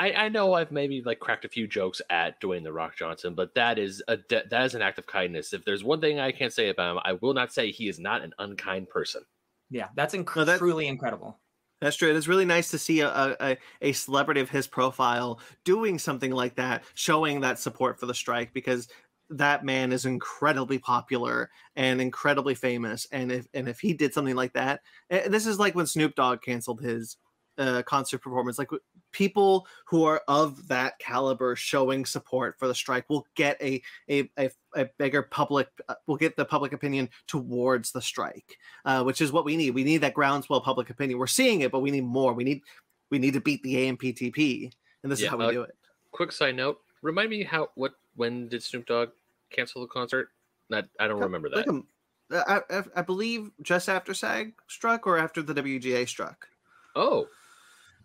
I, 0.03 0.25
I 0.25 0.29
know 0.31 0.55
I've 0.55 0.73
maybe 0.73 1.01
like 1.01 1.21
cracked 1.21 1.45
a 1.45 1.49
few 1.49 1.69
jokes 1.69 2.03
at 2.11 2.41
Dwayne 2.41 2.65
the 2.65 2.73
Rock 2.73 2.97
Johnson, 2.97 3.37
but 3.37 3.55
that 3.55 3.79
is 3.79 4.03
a 4.09 4.17
de- 4.17 4.43
that 4.51 4.65
is 4.65 4.75
an 4.75 4.83
act 4.83 4.99
of 4.99 5.07
kindness. 5.07 5.53
If 5.53 5.65
there's 5.65 5.85
one 5.85 6.01
thing 6.01 6.19
I 6.19 6.33
can't 6.33 6.53
say 6.53 6.71
about 6.71 6.97
him, 6.97 7.03
I 7.05 7.13
will 7.13 7.35
not 7.35 7.53
say 7.53 7.71
he 7.71 7.89
is 7.89 8.01
not 8.01 8.23
an 8.23 8.33
unkind 8.41 8.89
person. 8.89 9.23
Yeah, 9.71 9.89
that's 9.95 10.13
inc- 10.13 10.35
No, 10.35 10.45
that- 10.45 10.59
truly 10.59 10.89
incredible. 10.89 11.39
That's 11.81 11.97
true. 11.97 12.11
It 12.11 12.17
is 12.17 12.27
really 12.29 12.45
nice 12.45 12.71
to 12.73 12.79
see 12.79 13.01
a, 13.01 13.09
a, 13.09 13.37
a- 13.41 13.59
a 13.81 13.93
celebrity 13.93 14.41
of 14.41 14.51
his 14.51 14.67
profile 14.67 15.41
doing 15.65 16.01
something 16.01 16.33
like 16.33 16.57
that, 16.57 16.83
showing 16.95 17.41
that 17.43 17.61
support 17.61 17.99
for 18.01 18.07
the 18.07 18.15
strike 18.15 18.53
because 18.53 18.89
that 19.31 19.65
man 19.65 19.93
is 19.93 20.05
incredibly 20.05 20.79
popular 20.79 21.49
and 21.77 22.01
incredibly 22.01 22.57
famous. 22.57 23.07
And 23.13 23.31
if 23.31 23.47
and 23.55 23.69
if 23.69 23.79
he 23.79 23.95
did 23.95 24.13
something 24.13 24.35
like 24.37 24.55
that, 24.55 24.81
eh, 25.11 25.29
this 25.29 25.47
is 25.47 25.61
like 25.61 25.77
when 25.77 25.87
Snoop 25.87 26.17
Dogg 26.17 26.43
canceled 26.43 26.81
his 26.81 27.19
uh, 27.59 27.83
concert 27.83 28.19
performance. 28.19 28.59
Like 28.59 28.71
people 29.13 29.67
who 29.87 30.05
are 30.05 30.23
of 30.29 30.69
that 30.69 30.99
caliber 30.99 31.55
showing 31.55 32.05
support 32.05 32.59
for 32.59 32.69
the 32.69 32.75
strike 32.75 33.09
will 33.09 33.27
get 33.35 33.61
a 33.61 33.83
a, 34.09 34.31
a, 34.39 34.51
a 34.75 34.85
bigger 34.99 35.23
public 35.23 35.69
uh, 35.89 35.95
will 36.07 36.17
get 36.17 36.37
the 36.37 36.45
public 36.45 36.73
opinion 36.73 37.09
towards 37.27 37.93
the 37.93 38.01
strike 38.01 38.57
uh, 38.87 39.03
which 39.03 39.21
is 39.21 39.33
what 39.33 39.45
we 39.45 39.57
need 39.57 39.73
we 39.73 39.85
need 39.85 39.99
that 39.99 40.15
groundswell 40.15 40.63
public 40.63 40.89
opinion 40.89 41.19
we're 41.19 41.27
seeing 41.27 41.61
it 41.61 41.71
but 41.71 41.81
we 41.81 41.91
need 41.91 42.05
more 42.05 42.33
we 42.33 42.43
need 42.43 42.63
we 43.11 43.19
need 43.19 43.35
to 43.35 43.41
beat 43.41 43.63
the 43.63 43.75
amptp 43.75 44.73
and 45.03 45.13
this 45.13 45.21
Yeah, 45.21 45.27
is 45.27 45.31
how 45.31 45.37
we 45.37 45.45
uh, 45.45 45.51
do 45.51 45.63
it 45.63 45.77
Quick 46.13 46.31
side 46.31 46.57
note: 46.57 46.79
remind 47.01 47.31
me 47.31 47.43
how 47.43 47.71
what 47.75 47.95
when 48.17 48.47
did 48.49 48.63
Snoop 48.63 48.87
Dogg 48.87 49.11
cancel 49.51 49.81
the 49.81 49.89
concert? 49.89 50.29
That 50.69 50.87
I 51.01 51.09
don't 51.09 51.19
remember 51.19 51.49
that. 51.49 51.57
Like 51.57 51.69
um, 51.69 51.87
I, 52.31 52.61
I, 52.71 52.83
I 52.97 53.03
believe 53.03 53.51
just 53.63 53.89
after 53.89 54.13
sag 54.13 54.53
struck 54.69 55.07
or 55.07 55.19
after 55.19 55.43
the 55.43 55.55
wga 55.55 56.07
struck 56.07 56.49
oh, 56.95 57.29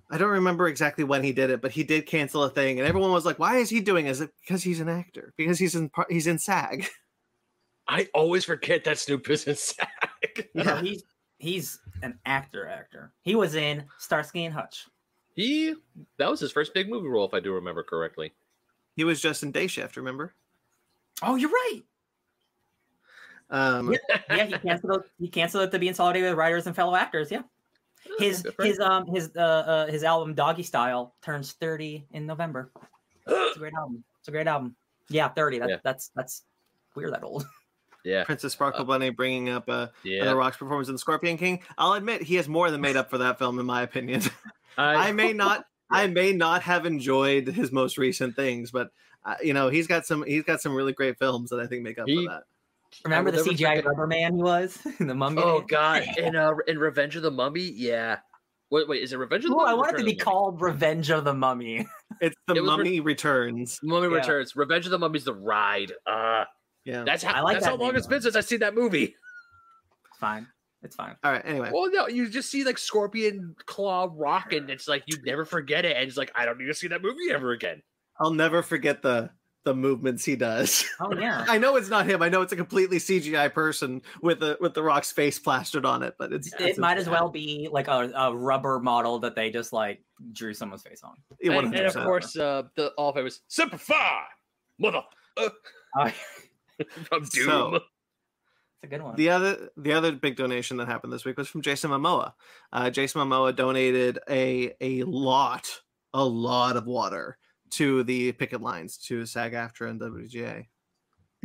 I 0.09 0.17
don't 0.17 0.29
remember 0.29 0.67
exactly 0.67 1.03
when 1.03 1.23
he 1.23 1.33
did 1.33 1.49
it, 1.49 1.61
but 1.61 1.71
he 1.71 1.83
did 1.83 2.05
cancel 2.05 2.43
a 2.43 2.49
thing, 2.49 2.79
and 2.79 2.87
everyone 2.87 3.11
was 3.11 3.25
like, 3.25 3.39
"Why 3.39 3.57
is 3.57 3.69
he 3.69 3.81
doing? 3.81 4.07
it? 4.07 4.11
Is 4.11 4.21
it 4.21 4.31
because 4.41 4.63
he's 4.63 4.79
an 4.79 4.87
actor? 4.89 5.33
Because 5.35 5.59
he's 5.59 5.75
in 5.75 5.89
par- 5.89 6.07
he's 6.09 6.27
in 6.27 6.39
SAG?" 6.39 6.87
I 7.89 8.07
always 8.13 8.43
forget 8.45 8.83
that 8.85 8.97
Snoop 8.97 9.29
is 9.29 9.45
in 9.47 9.55
SAG. 9.55 9.87
No, 10.53 10.77
he's 10.77 11.03
he's 11.39 11.79
an 12.03 12.17
actor 12.25 12.67
actor. 12.67 13.11
He 13.21 13.35
was 13.35 13.55
in 13.55 13.83
Starsky 13.97 14.45
and 14.45 14.53
Hutch. 14.53 14.87
he 15.35 15.73
that 16.17 16.29
was 16.29 16.39
his 16.39 16.51
first 16.51 16.73
big 16.73 16.89
movie 16.89 17.07
role, 17.07 17.25
if 17.27 17.33
I 17.33 17.39
do 17.39 17.53
remember 17.53 17.83
correctly. 17.83 18.33
He 18.95 19.03
was 19.03 19.21
just 19.21 19.43
in 19.43 19.51
Day 19.51 19.67
Shift. 19.67 19.97
Remember? 19.97 20.33
Oh, 21.21 21.35
you're 21.35 21.49
right. 21.49 21.81
Um, 23.49 23.93
Yeah, 24.29 24.45
he 24.45 24.57
canceled. 24.57 25.01
it- 25.03 25.11
He 25.19 25.27
canceled 25.29 25.63
it 25.63 25.71
to 25.71 25.79
be 25.79 25.87
in 25.87 25.93
solidarity 25.93 26.29
with 26.29 26.37
writers 26.37 26.67
and 26.67 26.75
fellow 26.75 26.95
actors. 26.95 27.31
Yeah, 27.31 27.43
his 28.19 28.41
Good 28.41 28.53
for 28.55 28.63
him. 28.63 28.67
his 28.69 28.79
um 28.79 29.05
his 29.07 29.31
uh, 29.35 29.39
uh 29.39 29.87
his 29.87 30.03
album 30.03 30.33
Doggy 30.33 30.63
Style 30.63 31.15
turns 31.21 31.53
thirty 31.53 32.05
in 32.11 32.25
November. 32.25 32.71
It's 33.25 33.55
a 33.55 33.59
great 33.59 33.73
album. 33.77 34.03
It's 34.19 34.27
a 34.27 34.31
great 34.31 34.47
album. 34.47 34.75
Yeah, 35.09 35.29
thirty. 35.29 35.59
That, 35.59 35.69
Yeah. 35.69 35.77
That's 35.83 36.11
that's 36.15 36.43
we're 36.95 37.11
that 37.11 37.23
old. 37.23 37.45
yeah, 38.03 38.23
Princess 38.23 38.53
Sparkle 38.53 38.85
Bunny 38.85 39.09
bringing 39.09 39.49
up 39.49 39.65
uh, 39.69 39.87
yeah. 40.03 40.25
The 40.25 40.35
Rock's 40.35 40.57
performance 40.57 40.87
in 40.87 40.95
The 40.95 40.99
Scorpion 40.99 41.37
King. 41.37 41.61
I'll 41.77 41.93
admit 41.93 42.23
he 42.23 42.35
has 42.35 42.47
more 42.47 42.71
than 42.71 42.81
made 42.81 42.95
up 42.95 43.09
for 43.09 43.19
that 43.19 43.37
film, 43.37 43.59
in 43.59 43.65
my 43.65 43.83
opinion. 43.83 44.21
I 44.77 45.11
may 45.11 45.33
not, 45.33 45.65
I 45.89 46.07
may 46.07 46.33
not 46.33 46.61
have 46.63 46.85
enjoyed 46.85 47.47
his 47.47 47.71
most 47.71 47.97
recent 47.97 48.35
things, 48.35 48.71
but 48.71 48.89
uh, 49.25 49.35
you 49.43 49.53
know 49.53 49.69
he's 49.69 49.87
got 49.87 50.05
some, 50.05 50.23
he's 50.23 50.43
got 50.43 50.61
some 50.61 50.75
really 50.75 50.93
great 50.93 51.17
films 51.17 51.49
that 51.49 51.59
I 51.59 51.67
think 51.67 51.83
make 51.83 51.97
up 51.99 52.07
He- 52.07 52.25
for 52.25 52.31
that. 52.31 52.43
Remember 53.03 53.31
the 53.31 53.39
CGI 53.39 53.77
forget- 53.77 53.85
rubber 53.85 54.07
man 54.07 54.35
he 54.35 54.41
was 54.43 54.77
in 54.99 55.07
the 55.07 55.15
mummy? 55.15 55.41
Oh 55.43 55.61
God! 55.61 56.03
In 56.17 56.35
uh, 56.35 56.51
in 56.67 56.77
Revenge 56.79 57.15
of 57.15 57.23
the 57.23 57.31
Mummy, 57.31 57.61
yeah. 57.75 58.17
Wait, 58.69 58.87
wait, 58.89 59.01
is 59.01 59.13
it 59.13 59.17
Revenge 59.17 59.45
of 59.45 59.51
the 59.51 59.55
Ooh, 59.55 59.59
Mummy? 59.59 59.71
I 59.71 59.73
want 59.75 59.93
it 59.93 59.97
to 59.99 60.03
be 60.03 60.15
called 60.15 60.61
Revenge 60.61 61.09
of 61.09 61.23
the 61.23 61.33
Mummy. 61.33 61.87
It's 62.21 62.35
the 62.47 62.55
It 62.55 62.61
was 62.61 62.71
re- 62.71 62.77
Mummy 62.77 62.99
Returns. 62.99 63.79
Mummy 63.83 64.07
Yeah. 64.07 64.15
Returns. 64.15 64.55
Revenge 64.55 64.85
of 64.85 64.91
the 64.91 64.97
Mummy's 64.99 65.23
the 65.25 65.33
ride. 65.35 65.91
Uh 66.05 66.45
Yeah. 66.83 67.03
that's 67.03 67.21
how 67.23 67.33
I 67.33 67.41
like 67.41 67.55
that's 67.55 67.65
that 67.65 67.71
how 67.71 67.77
long 67.77 67.95
it's 67.95 68.07
been 68.07 68.21
since 68.21 68.35
I've 68.35 68.45
seen 68.45 68.59
that 68.61 68.73
movie. 68.73 69.15
Fine. 70.19 70.47
It's 70.83 70.95
fine. 70.95 71.15
All 71.23 71.31
right. 71.31 71.41
Anyway, 71.45 71.69
Well, 71.73 71.89
no, 71.91 72.07
you 72.07 72.29
just 72.29 72.49
see 72.49 72.63
like 72.63 72.77
Scorpion 72.77 73.55
Claw 73.65 74.09
rocking. 74.11 74.69
It's 74.69 74.87
like 74.87 75.03
you 75.07 75.17
never 75.25 75.45
forget 75.45 75.85
it, 75.85 75.95
and 75.95 76.07
it's 76.07 76.17
like 76.17 76.31
I 76.35 76.45
don't 76.45 76.57
need 76.57 76.67
to 76.67 76.73
see 76.73 76.87
that 76.87 77.01
movie 77.01 77.31
ever 77.31 77.51
again. 77.51 77.81
I'll 78.19 78.33
never 78.33 78.63
forget 78.63 79.01
the 79.01 79.29
the 79.67 79.75
movements 79.75 80.23
he 80.23 80.37
does. 80.37 80.85
Oh 81.01 81.13
yeah. 81.13 81.43
I 81.49 81.57
know 81.57 81.75
it's 81.75 81.89
not 81.89 82.05
him. 82.05 82.21
I 82.21 82.29
know 82.29 82.41
it's 82.41 82.53
a 82.53 82.55
completely 82.55 82.99
CGI 82.99 83.53
person 83.53 84.01
with 84.21 84.39
the 84.39 84.57
with 84.61 84.73
the 84.73 84.81
Rock's 84.81 85.11
face 85.11 85.37
plastered 85.37 85.85
on 85.85 86.03
it, 86.03 86.15
but 86.17 86.31
it's 86.31 86.53
it 86.53 86.61
it's 86.61 86.79
might 86.79 86.97
as 86.97 87.09
well 87.09 87.27
be 87.29 87.67
like 87.69 87.89
a, 87.89 88.09
a 88.15 88.33
rubber 88.33 88.79
model 88.79 89.19
that 89.19 89.35
they 89.35 89.51
just 89.51 89.73
like 89.73 90.01
drew 90.31 90.53
someone's 90.53 90.83
face 90.83 91.01
on. 91.03 91.15
Yeah, 91.41 91.59
And, 91.59 91.75
and 91.75 91.85
of 91.85 91.93
course, 91.95 92.37
uh, 92.37 92.63
the 92.75 92.93
all 92.97 93.11
famous 93.11 93.41
Simplify, 93.49 94.21
mother 94.79 95.03
uh, 95.35 95.49
Oh, 95.97 96.11
from 97.09 97.25
Doom. 97.25 97.45
So- 97.45 97.75
it's 97.75 98.83
a 98.83 98.87
good 98.87 99.01
one. 99.01 99.15
The 99.17 99.29
other 99.31 99.69
the 99.75 99.91
other 99.93 100.13
big 100.13 100.37
donation 100.37 100.77
that 100.77 100.87
happened 100.87 101.11
this 101.11 101.25
week 101.25 101.35
was 101.37 101.49
from 101.49 101.61
Jason 101.61 101.91
Momoa. 101.91 102.33
Uh, 102.71 102.89
Jason 102.89 103.19
Momoa 103.21 103.53
donated 103.53 104.19
a 104.29 104.75
a 104.79 105.03
lot 105.03 105.81
a 106.13 106.23
lot 106.23 106.77
of 106.77 106.85
water 106.85 107.37
to 107.71 108.03
the 108.03 108.31
picket 108.33 108.61
lines 108.61 108.97
to 108.97 109.25
SAG-AFTRA 109.25 109.89
and 109.89 109.99
WGA. 109.99 110.65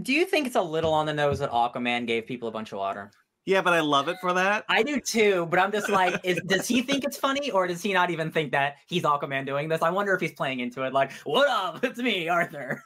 Do 0.01 0.13
you 0.13 0.25
think 0.25 0.47
it's 0.47 0.57
a 0.57 0.63
little 0.63 0.93
on 0.93 1.07
the 1.07 1.13
nose 1.13 1.39
that 1.41 1.51
Aquaman 1.51 2.07
gave 2.07 2.27
people 2.27 2.49
a 2.49 2.53
bunch 2.53 2.73
of 2.73 2.79
water? 2.79 3.11
Yeah, 3.45 3.61
but 3.61 3.73
I 3.73 3.81
love 3.81 4.09
it 4.09 4.17
for 4.21 4.33
that. 4.35 4.65
I 4.69 4.83
do 4.85 5.01
too, 5.01 5.47
but 5.47 5.59
I'm 5.59 5.73
just 5.73 5.89
like, 5.89 6.21
is, 6.23 6.41
does 6.47 6.69
he 6.69 6.81
think 6.81 7.03
it's 7.03 7.17
funny, 7.17 7.51
or 7.51 7.67
does 7.67 7.83
he 7.83 7.93
not 7.93 8.11
even 8.11 8.31
think 8.31 8.53
that 8.53 8.77
he's 8.87 9.03
Aquaman 9.03 9.45
doing 9.45 9.69
this? 9.69 9.83
I 9.83 9.91
wonder 9.91 10.15
if 10.15 10.21
he's 10.21 10.33
playing 10.33 10.61
into 10.61 10.85
it, 10.85 10.93
like, 10.93 11.13
"What 11.25 11.49
up? 11.49 11.83
It's 11.83 11.99
me, 11.99 12.29
Arthur." 12.29 12.83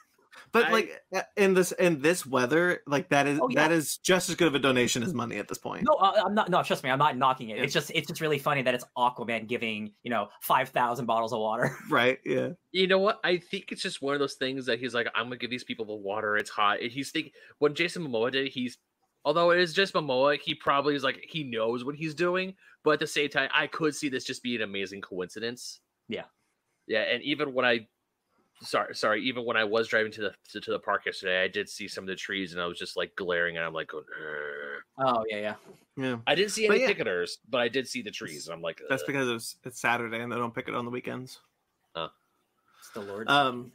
But 0.53 0.67
I- 0.67 0.73
like 0.73 1.03
uh, 1.15 1.23
in 1.37 1.55
this 1.55 1.73
in 1.73 2.01
this 2.01 2.25
weather, 2.27 2.81
like 2.87 3.09
that 3.11 3.27
is 3.27 3.39
Oh, 3.43 3.49
yeah. 3.49 3.69
that 3.69 3.73
is 3.75 3.97
just 3.99 4.29
as 4.29 4.37
good 4.37 4.49
of 4.49 4.55
a 4.55 4.59
donation 4.59 5.03
as 5.03 5.13
money 5.15 5.37
at 5.37 5.49
this 5.49 5.59
point. 5.59 5.85
No, 5.85 5.95
uh, 5.95 6.23
I'm 6.27 6.35
not. 6.35 6.49
No, 6.51 6.63
trust 6.63 6.83
me, 6.85 6.91
I'm 6.91 6.99
not 6.99 7.17
knocking 7.17 7.51
it. 7.51 7.57
Yeah. 7.59 7.63
It's 7.65 7.73
just, 7.73 7.91
it's 7.95 8.09
just 8.09 8.21
really 8.21 8.39
funny 8.39 8.63
that 8.63 8.75
it's 8.75 8.85
Aquaman 8.97 9.47
giving, 9.49 9.93
you 10.03 10.11
know, 10.11 10.29
five 10.41 10.71
thousand 10.71 11.07
bottles 11.07 11.33
of 11.33 11.41
water. 11.41 11.77
Right? 11.91 12.19
Yeah. 12.25 12.51
You 12.73 12.87
know 12.87 12.99
what? 12.99 13.21
I 13.25 13.39
think 13.39 13.73
it's 13.73 13.83
just 13.83 14.03
one 14.03 14.15
of 14.15 14.21
those 14.21 14.35
things 14.35 14.67
that 14.67 14.79
he's 14.79 14.95
like, 14.95 15.07
I'm 15.15 15.25
gonna 15.27 15.37
give 15.37 15.51
these 15.51 15.65
people 15.65 15.87
the 15.87 15.95
water. 15.95 16.37
It's 16.37 16.51
hot. 16.51 16.81
And 16.81 16.91
he's 16.91 17.11
thinking 17.11 17.33
when 17.59 17.75
Jason 17.75 18.07
Momoa 18.07 18.33
did, 18.33 18.49
he's 18.53 18.79
although 19.25 19.51
it 19.51 19.59
is 19.61 19.73
just 19.73 19.95
Momoa, 19.95 20.39
he 20.41 20.55
probably 20.55 20.95
is 20.95 21.03
like 21.05 21.19
he 21.29 21.45
knows 21.45 21.85
what 21.85 21.95
he's 21.97 22.15
doing. 22.15 22.55
But 22.85 22.93
at 22.93 23.01
the 23.01 23.07
same 23.07 23.29
time, 23.29 23.51
I 23.53 23.67
could 23.67 23.95
see 23.95 24.09
this 24.09 24.25
just 24.25 24.43
be 24.43 24.55
an 24.57 24.63
amazing 24.63 25.01
coincidence. 25.01 25.81
Yeah. 26.09 26.25
Yeah, 26.87 27.01
and 27.03 27.21
even 27.25 27.53
when 27.53 27.65
I 27.65 27.89
sorry 28.63 28.95
sorry, 28.95 29.23
even 29.23 29.45
when 29.45 29.57
I 29.57 29.65
was 29.65 29.89
driving 29.89 30.13
to 30.13 30.21
the 30.23 30.35
to, 30.51 30.61
to 30.61 30.71
the 30.71 30.79
park 30.79 31.07
yesterday, 31.07 31.43
I 31.43 31.49
did 31.49 31.69
see 31.69 31.89
some 31.89 32.05
of 32.05 32.09
the 32.09 32.17
trees 32.17 32.53
and 32.53 32.61
I 32.61 32.67
was 32.67 32.79
just 32.79 32.97
like 32.97 33.15
glaring 33.17 33.57
and 33.57 33.65
I'm 33.65 33.73
like 33.73 33.89
going, 33.89 34.05
Oh 34.99 35.25
yeah, 35.29 35.39
yeah. 35.39 35.55
Yeah. 35.99 36.17
I 36.27 36.35
didn't 36.35 36.51
see 36.51 36.67
But 36.69 36.77
any 36.77 36.85
yeah. 36.85 36.93
picketers, 36.93 37.39
but 37.49 37.61
I 37.61 37.69
did 37.69 37.89
see 37.89 38.03
the 38.03 38.11
trees 38.11 38.47
and 38.47 38.55
I'm 38.55 38.63
like 38.63 38.81
That's 38.89 39.05
because 39.05 39.29
it's 39.29 39.57
it's 39.65 39.81
Saturday 39.81 40.21
and 40.21 40.31
they 40.31 40.37
don't 40.37 40.55
pick 40.55 40.69
it 40.69 40.75
on 40.75 40.85
the 40.85 40.91
weekends. 40.91 41.41
It's 42.87 42.95
the 42.95 43.01
Lord. 43.01 43.29
Um, 43.29 43.73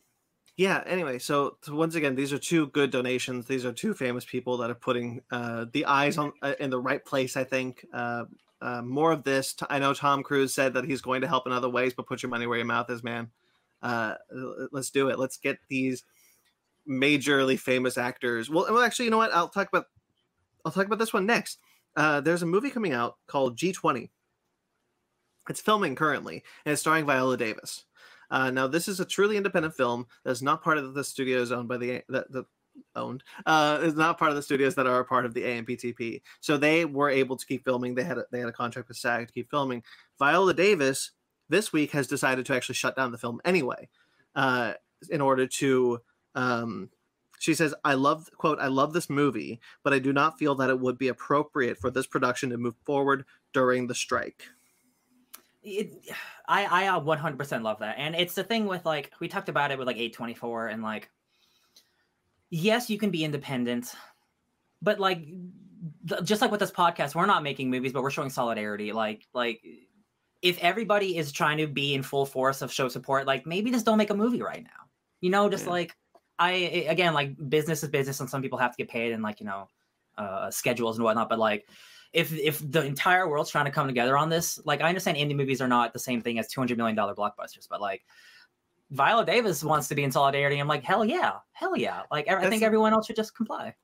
yeah. 0.57 0.83
Anyway, 0.85 1.19
so, 1.19 1.57
so 1.61 1.75
once 1.75 1.95
again, 1.95 2.15
these 2.15 2.31
are 2.33 2.37
two 2.37 2.67
good 2.67 2.91
donations. 2.91 3.45
These 3.45 3.65
are 3.65 3.73
two 3.73 3.93
famous 3.93 4.25
people 4.25 4.57
that 4.57 4.69
are 4.69 4.75
putting 4.75 5.21
uh, 5.31 5.65
the 5.73 5.85
eyes 5.85 6.17
on 6.17 6.33
uh, 6.41 6.53
in 6.59 6.69
the 6.69 6.79
right 6.79 7.03
place. 7.03 7.35
I 7.35 7.43
think 7.43 7.85
uh, 7.93 8.25
uh, 8.61 8.81
more 8.81 9.11
of 9.11 9.23
this. 9.23 9.55
I 9.69 9.79
know 9.79 9.93
Tom 9.93 10.23
Cruise 10.23 10.53
said 10.53 10.73
that 10.73 10.85
he's 10.85 11.01
going 11.01 11.21
to 11.21 11.27
help 11.27 11.47
in 11.47 11.53
other 11.53 11.69
ways, 11.69 11.93
but 11.93 12.07
put 12.07 12.23
your 12.23 12.29
money 12.29 12.47
where 12.47 12.57
your 12.57 12.65
mouth 12.65 12.89
is, 12.89 13.03
man. 13.03 13.29
Uh, 13.81 14.15
let's 14.71 14.91
do 14.91 15.09
it. 15.09 15.19
Let's 15.19 15.37
get 15.37 15.57
these 15.69 16.03
majorly 16.87 17.59
famous 17.59 17.97
actors. 17.97 18.49
Well, 18.49 18.67
well, 18.69 18.83
actually, 18.83 19.05
you 19.05 19.11
know 19.11 19.17
what? 19.17 19.33
I'll 19.33 19.49
talk 19.49 19.67
about. 19.67 19.85
I'll 20.65 20.71
talk 20.71 20.85
about 20.85 20.99
this 20.99 21.13
one 21.13 21.25
next. 21.25 21.59
Uh, 21.95 22.21
there's 22.21 22.43
a 22.43 22.47
movie 22.47 22.69
coming 22.69 22.93
out 22.93 23.17
called 23.27 23.57
G20. 23.57 24.09
It's 25.49 25.61
filming 25.61 25.95
currently, 25.95 26.43
and 26.65 26.73
it's 26.73 26.81
starring 26.81 27.05
Viola 27.05 27.35
Davis. 27.35 27.85
Uh, 28.29 28.49
now, 28.51 28.67
this 28.67 28.87
is 28.87 28.99
a 28.99 29.05
truly 29.05 29.37
independent 29.37 29.75
film 29.75 30.07
that's 30.23 30.41
not 30.41 30.63
part 30.63 30.77
of 30.77 30.93
the 30.93 31.03
studios 31.03 31.51
owned 31.51 31.67
by 31.67 31.77
the, 31.77 32.03
the, 32.07 32.25
the 32.29 32.45
owned 32.95 33.21
uh 33.45 33.79
is 33.81 33.95
not 33.95 34.17
part 34.17 34.31
of 34.31 34.37
the 34.37 34.41
studios 34.41 34.75
that 34.75 34.87
are 34.87 35.01
a 35.01 35.05
part 35.05 35.25
of 35.25 35.33
the 35.33 35.41
AMPTP. 35.41 36.21
So 36.39 36.55
they 36.55 36.85
were 36.85 37.09
able 37.09 37.35
to 37.35 37.45
keep 37.45 37.65
filming. 37.65 37.95
They 37.95 38.03
had 38.03 38.17
a, 38.17 38.25
they 38.31 38.39
had 38.39 38.47
a 38.47 38.53
contract 38.53 38.87
with 38.87 38.97
SAG 38.97 39.27
to 39.27 39.33
keep 39.33 39.49
filming. 39.49 39.83
Viola 40.19 40.53
Davis 40.53 41.11
this 41.51 41.71
week 41.71 41.91
has 41.91 42.07
decided 42.07 42.45
to 42.47 42.55
actually 42.55 42.75
shut 42.75 42.95
down 42.95 43.11
the 43.11 43.17
film 43.17 43.39
anyway, 43.45 43.89
uh, 44.35 44.73
in 45.09 45.21
order 45.21 45.45
to. 45.47 45.99
Um, 46.33 46.89
she 47.39 47.53
says, 47.53 47.75
"I 47.83 47.93
love 47.93 48.29
quote 48.37 48.59
I 48.59 48.67
love 48.67 48.93
this 48.93 49.09
movie, 49.09 49.59
but 49.83 49.93
I 49.93 49.99
do 49.99 50.13
not 50.13 50.39
feel 50.39 50.55
that 50.55 50.69
it 50.69 50.79
would 50.79 50.97
be 50.97 51.09
appropriate 51.09 51.77
for 51.77 51.91
this 51.91 52.07
production 52.07 52.49
to 52.49 52.57
move 52.57 52.75
forward 52.83 53.25
during 53.53 53.87
the 53.87 53.95
strike." 53.95 54.47
it, 55.63 55.91
I 56.47 56.65
I 56.65 56.87
uh, 56.87 56.99
100% 56.99 57.61
love 57.61 57.79
that, 57.79 57.95
and 57.97 58.15
it's 58.15 58.35
the 58.35 58.43
thing 58.43 58.65
with 58.65 58.85
like 58.85 59.11
we 59.19 59.27
talked 59.27 59.49
about 59.49 59.71
it 59.71 59.77
with 59.77 59.87
like 59.87 59.97
A24 59.97 60.73
and 60.73 60.83
like 60.83 61.09
yes, 62.49 62.89
you 62.89 62.97
can 62.97 63.11
be 63.11 63.23
independent, 63.23 63.93
but 64.81 64.99
like 64.99 65.25
just 66.23 66.41
like 66.41 66.51
with 66.51 66.59
this 66.59 66.71
podcast, 66.71 67.15
we're 67.15 67.25
not 67.25 67.43
making 67.43 67.69
movies, 67.69 67.93
but 67.93 68.03
we're 68.03 68.11
showing 68.11 68.29
solidarity. 68.29 68.91
Like 68.91 69.27
like 69.33 69.61
if 70.41 70.57
everybody 70.59 71.17
is 71.17 71.31
trying 71.31 71.57
to 71.59 71.67
be 71.67 71.93
in 71.93 72.03
full 72.03 72.25
force 72.25 72.61
of 72.61 72.71
show 72.71 72.87
support, 72.87 73.27
like 73.27 73.45
maybe 73.45 73.71
just 73.71 73.85
don't 73.85 73.97
make 73.97 74.09
a 74.09 74.15
movie 74.15 74.41
right 74.41 74.63
now. 74.63 74.87
You 75.19 75.29
know, 75.29 75.49
just 75.49 75.65
Yeah. 75.65 75.71
like 75.71 75.95
I 76.39 76.51
again 76.89 77.13
like 77.13 77.35
business 77.49 77.83
is 77.83 77.89
business, 77.89 78.19
and 78.19 78.29
some 78.29 78.41
people 78.41 78.57
have 78.57 78.71
to 78.71 78.77
get 78.77 78.89
paid 78.89 79.11
and 79.13 79.21
like 79.21 79.39
you 79.39 79.45
know 79.45 79.67
uh, 80.17 80.49
schedules 80.49 80.97
and 80.97 81.03
whatnot. 81.05 81.29
But 81.29 81.39
like 81.39 81.67
if 82.13 82.33
if 82.33 82.59
the 82.71 82.83
entire 82.83 83.29
world's 83.29 83.51
trying 83.51 83.65
to 83.65 83.71
come 83.71 83.87
together 83.87 84.17
on 84.17 84.29
this, 84.29 84.59
like 84.65 84.81
I 84.81 84.89
understand 84.89 85.17
indie 85.17 85.35
movies 85.35 85.61
are 85.61 85.67
not 85.67 85.93
the 85.93 85.99
same 85.99 86.21
thing 86.21 86.39
as 86.39 86.47
two 86.47 86.59
hundred 86.59 86.77
million 86.77 86.95
dollar 86.95 87.13
blockbusters, 87.13 87.67
but 87.69 87.79
like 87.79 88.03
Viola 88.89 89.25
Davis 89.25 89.63
wants 89.63 89.87
to 89.89 89.95
be 89.95 90.03
in 90.03 90.11
solidarity. 90.11 90.57
I'm 90.57 90.67
like, 90.67 90.83
hell 90.83 91.05
yeah, 91.05 91.33
hell 91.53 91.77
yeah. 91.77 92.01
Like 92.11 92.27
I 92.27 92.35
That's 92.35 92.49
think 92.49 92.63
everyone 92.63 92.93
else 92.93 93.05
should 93.05 93.15
just 93.15 93.35
comply. 93.35 93.75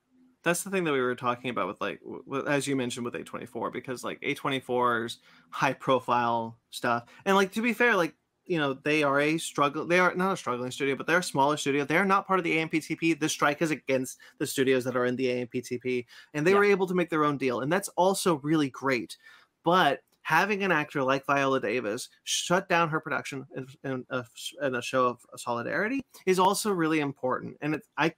That's 0.44 0.62
the 0.62 0.70
thing 0.70 0.84
that 0.84 0.92
we 0.92 1.00
were 1.00 1.14
talking 1.14 1.50
about 1.50 1.66
with 1.66 1.80
like 1.80 2.00
as 2.46 2.66
you 2.66 2.76
mentioned 2.76 3.04
with 3.04 3.14
A24 3.14 3.72
because 3.72 4.04
like 4.04 4.20
A24's 4.20 5.18
high 5.50 5.72
profile 5.72 6.58
stuff 6.70 7.04
and 7.24 7.36
like 7.36 7.52
to 7.52 7.62
be 7.62 7.72
fair 7.72 7.96
like 7.96 8.14
you 8.46 8.56
know 8.58 8.72
they 8.72 9.02
are 9.02 9.20
a 9.20 9.36
struggle 9.38 9.84
they 9.86 9.98
are 9.98 10.14
not 10.14 10.32
a 10.32 10.36
struggling 10.36 10.70
studio 10.70 10.94
but 10.94 11.06
they're 11.06 11.18
a 11.18 11.22
smaller 11.22 11.56
studio 11.56 11.84
they're 11.84 12.04
not 12.04 12.26
part 12.26 12.38
of 12.38 12.44
the 12.44 12.56
AMPTP 12.56 13.18
the 13.18 13.28
strike 13.28 13.60
is 13.62 13.70
against 13.70 14.18
the 14.38 14.46
studios 14.46 14.84
that 14.84 14.96
are 14.96 15.04
in 15.06 15.16
the 15.16 15.26
AMPTP 15.26 16.06
and 16.34 16.46
they 16.46 16.52
Yeah. 16.52 16.58
were 16.58 16.64
able 16.64 16.86
to 16.86 16.94
make 16.94 17.10
their 17.10 17.24
own 17.24 17.36
deal 17.36 17.60
and 17.60 17.70
that's 17.70 17.88
also 17.90 18.36
really 18.36 18.70
great 18.70 19.16
but 19.64 20.00
having 20.22 20.62
an 20.62 20.70
actor 20.72 21.02
like 21.02 21.24
Viola 21.26 21.58
Davis 21.60 22.08
shut 22.24 22.68
down 22.68 22.90
her 22.90 23.00
production 23.00 23.46
in, 23.56 23.66
in, 23.84 24.04
a, 24.10 24.24
in 24.62 24.74
a 24.74 24.82
show 24.82 25.06
of 25.06 25.24
solidarity 25.36 26.02
is 26.26 26.38
also 26.38 26.70
really 26.70 27.00
important 27.00 27.56
and 27.60 27.74
it's 27.74 27.88
I 27.96 28.14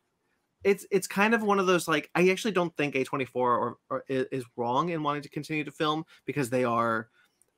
it's 0.65 0.87
it's 0.91 1.07
kind 1.07 1.35
of 1.35 1.43
one 1.43 1.59
of 1.59 1.67
those 1.67 1.89
like 1.89 2.11
I 2.15 2.29
actually 2.31 2.53
don't 2.53 2.77
think 2.77 2.95
A24 2.95 3.35
or, 3.37 3.77
or 3.89 4.05
is 4.09 4.45
wrong 4.57 4.91
in 4.91 5.03
wanting 5.03 5.23
to 5.23 5.29
continue 5.31 5.65
to 5.65 5.71
film 5.71 6.05
because 6.27 6.51
they 6.51 6.65
are 6.65 7.09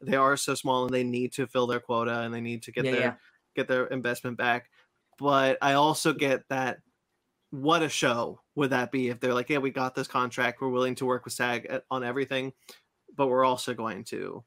they 0.00 0.16
are 0.16 0.36
so 0.36 0.54
small 0.54 0.84
and 0.84 0.94
they 0.94 1.04
need 1.04 1.32
to 1.34 1.46
fill 1.46 1.66
their 1.66 1.80
quota 1.80 2.20
and 2.20 2.32
they 2.34 2.40
need 2.40 2.62
to 2.64 2.72
get 2.72 2.84
Yeah, 2.84 2.90
their 2.92 3.00
yeah. 3.00 3.14
get 3.56 3.68
their 3.68 3.86
investment 3.86 4.36
back. 4.36 4.70
But 5.18 5.58
I 5.62 5.74
also 5.74 6.12
get 6.12 6.48
that 6.48 6.78
what 7.50 7.82
a 7.82 7.88
show 7.88 8.40
would 8.54 8.70
that 8.70 8.90
be 8.90 9.08
if 9.08 9.20
they're 9.20 9.34
like, 9.34 9.50
yeah, 9.50 9.58
we 9.58 9.70
got 9.70 9.94
this 9.94 10.08
contract, 10.08 10.60
we're 10.60 10.68
willing 10.70 10.94
to 10.96 11.06
work 11.06 11.24
with 11.24 11.34
SAG 11.34 11.66
eh, 11.68 11.80
on 11.90 12.02
everything, 12.02 12.52
but 13.14 13.28
we're 13.28 13.44
also 13.44 13.74
going 13.74 14.04
to 14.04 14.42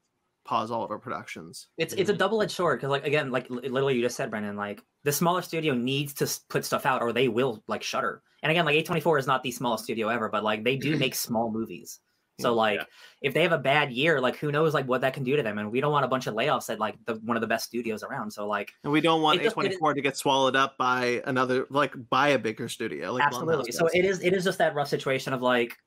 pause 0.45 0.71
all 0.71 0.83
of 0.83 0.91
our 0.91 0.99
productions. 0.99 1.67
It's 1.77 1.93
it's 1.93 2.09
a 2.09 2.13
double 2.13 2.41
edged 2.41 2.51
sword 2.51 2.79
because 2.79 2.91
like 2.91 3.05
again 3.05 3.31
like 3.31 3.49
literally 3.49 3.95
you 3.95 4.01
just 4.01 4.15
said 4.15 4.29
Brendan 4.29 4.55
like 4.55 4.81
the 5.03 5.11
smaller 5.11 5.41
studio 5.41 5.73
needs 5.73 6.13
to 6.15 6.39
put 6.49 6.63
stuff 6.63 6.85
out 6.85 7.01
or 7.01 7.11
they 7.11 7.27
will 7.27 7.63
like 7.67 7.83
shutter. 7.83 8.21
And 8.43 8.51
again 8.51 8.63
like 8.65 8.75
A24 8.85 9.19
is 9.19 9.27
not 9.27 9.43
the 9.43 9.51
smallest 9.51 9.83
studio 9.83 10.07
ever, 10.09 10.29
but 10.29 10.43
like 10.43 10.63
they 10.63 10.77
do 10.77 10.95
make 10.97 11.15
small 11.15 11.51
movies. 11.51 11.99
So 12.41 12.53
like 12.53 12.79
Yeah. 12.79 12.85
if 13.21 13.33
they 13.33 13.43
have 13.43 13.53
a 13.53 13.57
bad 13.57 13.91
year, 13.93 14.19
like 14.19 14.35
who 14.35 14.51
knows 14.51 14.73
like 14.73 14.87
what 14.87 14.99
that 15.01 15.13
can 15.13 15.23
do 15.23 15.37
to 15.37 15.41
them? 15.41 15.57
And 15.57 15.71
we 15.71 15.79
don't 15.79 15.93
want 15.93 16.03
a 16.03 16.07
bunch 16.09 16.27
of 16.27 16.33
layoffs 16.35 16.69
at 16.69 16.79
like 16.79 16.95
the 17.05 17.15
one 17.23 17.37
of 17.37 17.41
the 17.41 17.47
best 17.47 17.65
studios 17.65 18.03
around. 18.03 18.29
So 18.29 18.45
like 18.45 18.71
And 18.83 18.91
we 18.91 18.99
don't 19.01 19.21
want 19.21 19.39
It 19.39 19.45
just- 19.45 19.57
it 19.57 19.71
is- 19.71 19.79
A24 19.79 19.95
to 19.95 20.01
get 20.01 20.17
swallowed 20.17 20.55
up 20.55 20.77
by 20.77 21.21
another 21.25 21.65
like 21.69 21.93
by 22.09 22.29
a 22.29 22.39
bigger 22.39 22.67
studio. 22.69 23.13
Like 23.13 23.23
absolutely. 23.23 23.71
So 23.71 23.87
it 23.93 24.03
is 24.05 24.21
it 24.21 24.33
is 24.33 24.43
just 24.43 24.57
that 24.57 24.75
rough 24.75 24.89
situation 24.89 25.31
of 25.33 25.41
like 25.41 25.77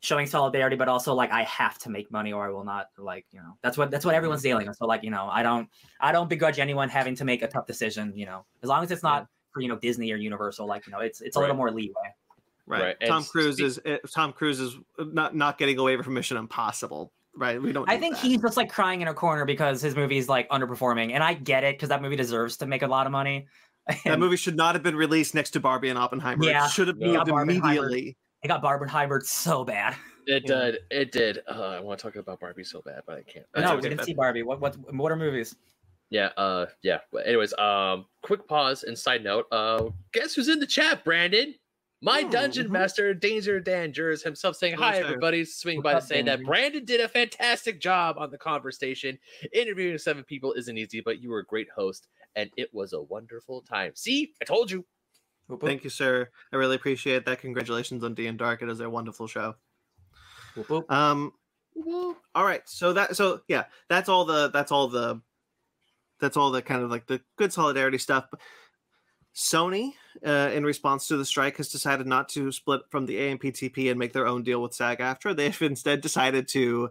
showing 0.00 0.26
solidarity, 0.26 0.76
but 0.76 0.88
also 0.88 1.14
like 1.14 1.30
I 1.32 1.42
have 1.44 1.78
to 1.78 1.90
make 1.90 2.10
money 2.10 2.32
or 2.32 2.46
I 2.46 2.50
will 2.50 2.64
not 2.64 2.88
like 2.98 3.26
you 3.32 3.40
know 3.40 3.56
that's 3.62 3.76
what 3.78 3.90
that's 3.90 4.04
what 4.04 4.14
everyone's 4.14 4.42
dealing 4.42 4.66
with. 4.66 4.76
So 4.76 4.86
like 4.86 5.02
you 5.02 5.10
know 5.10 5.28
I 5.30 5.42
don't 5.42 5.68
I 6.00 6.12
don't 6.12 6.28
begrudge 6.28 6.58
anyone 6.58 6.88
having 6.88 7.14
to 7.16 7.24
make 7.24 7.42
a 7.42 7.48
tough 7.48 7.66
decision. 7.66 8.12
You 8.16 8.26
know 8.26 8.44
as 8.62 8.68
long 8.68 8.82
as 8.82 8.90
it's 8.90 9.02
not 9.02 9.26
for 9.52 9.60
you 9.62 9.68
know 9.68 9.76
Disney 9.76 10.12
or 10.12 10.16
Universal, 10.16 10.66
like 10.66 10.86
you 10.86 10.92
know 10.92 11.00
it's 11.00 11.20
it's 11.20 11.36
a 11.36 11.40
little 11.40 11.56
more 11.56 11.70
leeway. 11.70 11.94
Right. 12.68 12.82
Right, 12.82 12.96
and 13.00 13.08
Tom 13.08 13.24
Cruise 13.24 13.60
is 13.60 13.80
eh, 13.84 13.98
Tom 14.12 14.32
Cruise 14.32 14.58
is 14.58 14.76
not 14.98 15.36
not 15.36 15.56
getting 15.56 15.78
away 15.78 16.00
from 16.02 16.14
Mission 16.14 16.36
Impossible. 16.36 17.12
Right. 17.38 17.60
We 17.62 17.72
don't. 17.72 17.88
I 17.88 17.98
think 17.98 18.16
that. 18.16 18.24
he's 18.24 18.40
just 18.40 18.56
like 18.56 18.70
crying 18.70 19.02
in 19.02 19.08
a 19.08 19.14
corner 19.14 19.44
because 19.44 19.82
his 19.82 19.94
movie's 19.94 20.28
like 20.28 20.48
underperforming, 20.48 21.12
and 21.12 21.22
I 21.22 21.34
get 21.34 21.64
it 21.64 21.76
because 21.76 21.90
that 21.90 22.02
movie 22.02 22.16
deserves 22.16 22.56
to 22.58 22.66
make 22.66 22.82
a 22.82 22.86
lot 22.86 23.06
of 23.06 23.12
money. 23.12 23.46
that 24.04 24.18
movie 24.18 24.36
should 24.36 24.56
not 24.56 24.74
have 24.74 24.82
been 24.82 24.96
released 24.96 25.34
next 25.34 25.50
to 25.50 25.60
Barbie 25.60 25.90
and 25.90 25.98
Oppenheimer. 25.98 26.44
Yeah. 26.44 26.64
It 26.64 26.70
should 26.70 26.88
have 26.88 26.96
No. 26.96 27.12
moved 27.12 27.28
Yeah, 27.28 27.42
immediately. 27.42 28.16
It 28.46 28.48
got 28.48 28.62
Barbenheimer 28.62 29.24
so 29.24 29.64
bad. 29.64 29.96
It 30.28 30.44
Yeah. 30.48 30.56
did. 30.66 30.78
It 30.92 31.10
did. 31.10 31.40
Uh, 31.48 31.70
I 31.78 31.80
want 31.80 31.98
to 31.98 32.02
talk 32.04 32.14
about 32.14 32.38
Barbie 32.38 32.62
so 32.62 32.80
bad, 32.80 33.02
but 33.04 33.18
I 33.18 33.22
can't. 33.24 33.44
That's 33.52 33.64
no, 33.64 33.70
okay, 33.72 33.76
we 33.76 33.82
didn't 33.82 33.96
but- 33.96 34.06
see 34.06 34.14
Barbie. 34.14 34.44
What 34.44 34.60
what 34.60 34.76
what 34.94 35.10
are 35.10 35.16
movies? 35.16 35.56
Yeah. 36.10 36.26
Uh. 36.36 36.66
Yeah. 36.82 36.98
But 37.10 37.26
anyways, 37.26 37.52
um. 37.58 38.06
Quick 38.22 38.46
pause 38.46 38.84
and 38.84 38.96
side 38.96 39.24
note. 39.24 39.46
Uh. 39.50 39.88
Guess 40.12 40.34
who's 40.36 40.48
in 40.48 40.60
the 40.60 40.66
chat? 40.66 41.04
Brandon. 41.04 41.56
My 42.02 42.22
Oh, 42.24 42.30
dungeon 42.30 42.68
mhm. 42.68 42.72
master, 42.72 43.14
Danger 43.14 43.58
Dangers 43.58 44.22
himself, 44.22 44.54
saying 44.54 44.76
hi, 44.76 45.00
sir. 45.00 45.06
everybody. 45.06 45.44
Swing 45.44 45.82
by 45.82 45.92
to 45.92 45.96
up, 45.98 46.02
say 46.04 46.22
that 46.22 46.44
Brandon 46.44 46.84
did 46.84 47.00
a 47.00 47.08
fantastic 47.08 47.80
job 47.80 48.14
on 48.16 48.30
the 48.30 48.38
Conver-Station. 48.38 49.18
Interviewing 49.52 49.98
seven 49.98 50.22
people 50.22 50.52
isn't 50.52 50.78
easy, 50.78 51.00
but 51.00 51.20
you 51.20 51.30
were 51.30 51.40
a 51.40 51.44
great 51.46 51.68
host, 51.74 52.06
and 52.36 52.48
it 52.56 52.72
was 52.72 52.92
a 52.92 53.02
wonderful 53.02 53.60
time. 53.62 53.90
See, 53.96 54.34
I 54.40 54.44
told 54.44 54.70
you. 54.70 54.86
Whoop, 55.48 55.62
whoop, 55.62 55.68
Thank 55.68 55.84
you, 55.84 55.90
sir. 55.90 56.28
I 56.52 56.56
really 56.56 56.76
appreciate 56.76 57.24
that. 57.26 57.40
Congratulations 57.40 58.02
on 58.02 58.14
DnDark. 58.14 58.62
It 58.62 58.68
is 58.68 58.80
a 58.80 58.90
wonderful 58.90 59.26
show. 59.26 59.54
whoop, 60.54 60.68
whoop. 60.68 60.90
Um. 60.90 61.32
All 62.34 62.44
right. 62.44 62.62
So 62.66 62.92
that. 62.94 63.16
So 63.16 63.42
yeah. 63.48 63.64
That's 63.88 64.08
all 64.08 64.24
the. 64.24 64.50
That's 64.50 64.72
all 64.72 64.88
the. 64.88 65.20
That's 66.18 66.36
all 66.36 66.50
the 66.50 66.62
kind 66.62 66.82
of 66.82 66.90
like 66.90 67.06
the 67.06 67.20
good 67.36 67.52
solidarity 67.52 67.98
stuff. 67.98 68.26
Sony, 69.34 69.92
uh, 70.24 70.50
in 70.54 70.64
response 70.64 71.06
to 71.08 71.18
the 71.18 71.24
strike, 71.26 71.58
has 71.58 71.68
decided 71.68 72.06
not 72.06 72.30
to 72.30 72.50
split 72.50 72.80
from 72.88 73.04
the 73.04 73.18
AMPTP 73.18 73.90
and 73.90 73.98
make 73.98 74.14
their 74.14 74.26
own 74.26 74.42
deal 74.42 74.62
with 74.62 74.72
SAG 74.72 75.00
after. 75.00 75.34
They've 75.34 75.60
instead 75.62 76.00
decided 76.00 76.48
to 76.48 76.90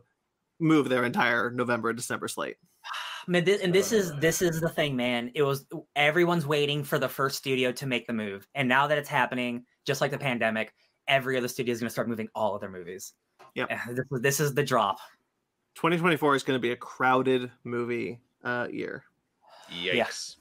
move 0.59 0.87
their 0.87 1.03
entire 1.03 1.49
November 1.49 1.89
and 1.89 1.97
December 1.97 2.27
slate. 2.27 2.57
Man, 3.27 3.43
thi- 3.45 3.61
and 3.63 3.73
this 3.73 3.91
is 3.91 4.13
this 4.19 4.41
is 4.41 4.59
the 4.61 4.69
thing, 4.69 4.95
man. 4.95 5.31
It 5.33 5.41
was 5.43 5.65
everyone's 5.95 6.45
waiting 6.45 6.83
for 6.83 6.99
the 6.99 7.09
first 7.09 7.37
studio 7.37 7.71
to 7.73 7.85
make 7.87 8.05
the 8.07 8.13
move, 8.13 8.47
and 8.55 8.67
now 8.69 8.87
that 8.87 8.97
it's 8.97 9.09
happening, 9.09 9.65
just 9.85 10.01
like 10.01 10.11
the 10.11 10.17
pandemic, 10.17 10.73
every 11.07 11.37
other 11.37 11.47
studio 11.47 11.71
is 11.73 11.79
going 11.79 11.87
to 11.87 11.91
start 11.93 12.07
moving 12.09 12.27
all 12.35 12.53
of 12.55 12.61
their 12.61 12.69
movies. 12.69 13.13
Yep. 13.55 13.67
Eh, 13.71 13.77
This 13.89 13.99
is 14.11 14.21
this 14.21 14.39
is 14.39 14.53
the 14.53 14.63
drop. 14.63 14.97
2024 15.75 16.35
is 16.35 16.43
going 16.43 16.55
to 16.57 16.61
be 16.61 16.71
a 16.71 16.75
crowded 16.75 17.51
movie 17.63 18.19
uh, 18.43 18.67
year. 18.71 19.03
Yikes. 19.71 20.35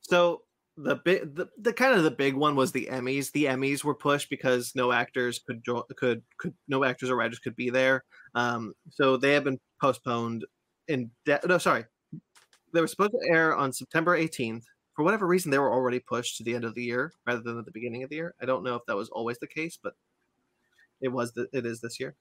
So 0.00 0.42
the 0.76 0.96
big, 1.04 1.34
the, 1.34 1.48
the 1.58 1.72
kind 1.72 1.94
of 1.94 2.02
the 2.04 2.10
big 2.10 2.34
one 2.34 2.56
was 2.56 2.72
the 2.72 2.88
Emmys. 2.90 3.30
The 3.32 3.44
Emmys 3.44 3.84
were 3.84 3.94
pushed 3.94 4.30
because 4.30 4.72
no 4.74 4.92
actors 4.92 5.38
could 5.46 5.62
jo- 5.64 5.84
could 5.96 6.22
could 6.38 6.54
no 6.68 6.84
actors 6.84 7.10
or 7.10 7.16
writers 7.16 7.38
could 7.38 7.54
be 7.54 7.70
there. 7.70 8.02
Um, 8.34 8.72
so 8.90 9.16
they 9.16 9.34
have 9.34 9.44
been 9.44 9.60
postponed. 9.80 10.44
In 10.88 11.10
de- 11.24 11.40
no, 11.46 11.58
sorry, 11.58 11.84
they 12.72 12.80
were 12.80 12.86
supposed 12.86 13.12
to 13.12 13.30
air 13.30 13.56
on 13.56 13.72
September 13.72 14.18
18th. 14.18 14.64
For 14.94 15.04
whatever 15.04 15.26
reason, 15.26 15.50
they 15.50 15.58
were 15.58 15.72
already 15.72 16.00
pushed 16.00 16.36
to 16.36 16.44
the 16.44 16.54
end 16.54 16.64
of 16.64 16.74
the 16.74 16.82
year 16.82 17.12
rather 17.26 17.40
than 17.40 17.58
at 17.58 17.64
the 17.64 17.70
beginning 17.70 18.02
of 18.02 18.10
the 18.10 18.16
year. 18.16 18.34
I 18.40 18.46
don't 18.46 18.64
know 18.64 18.74
if 18.74 18.84
that 18.86 18.96
was 18.96 19.08
always 19.08 19.38
the 19.38 19.46
case, 19.46 19.78
but 19.82 19.94
it 21.00 21.08
was. 21.08 21.32
The, 21.32 21.48
it 21.52 21.64
is 21.64 21.80
this 21.80 21.98
year. 21.98 22.16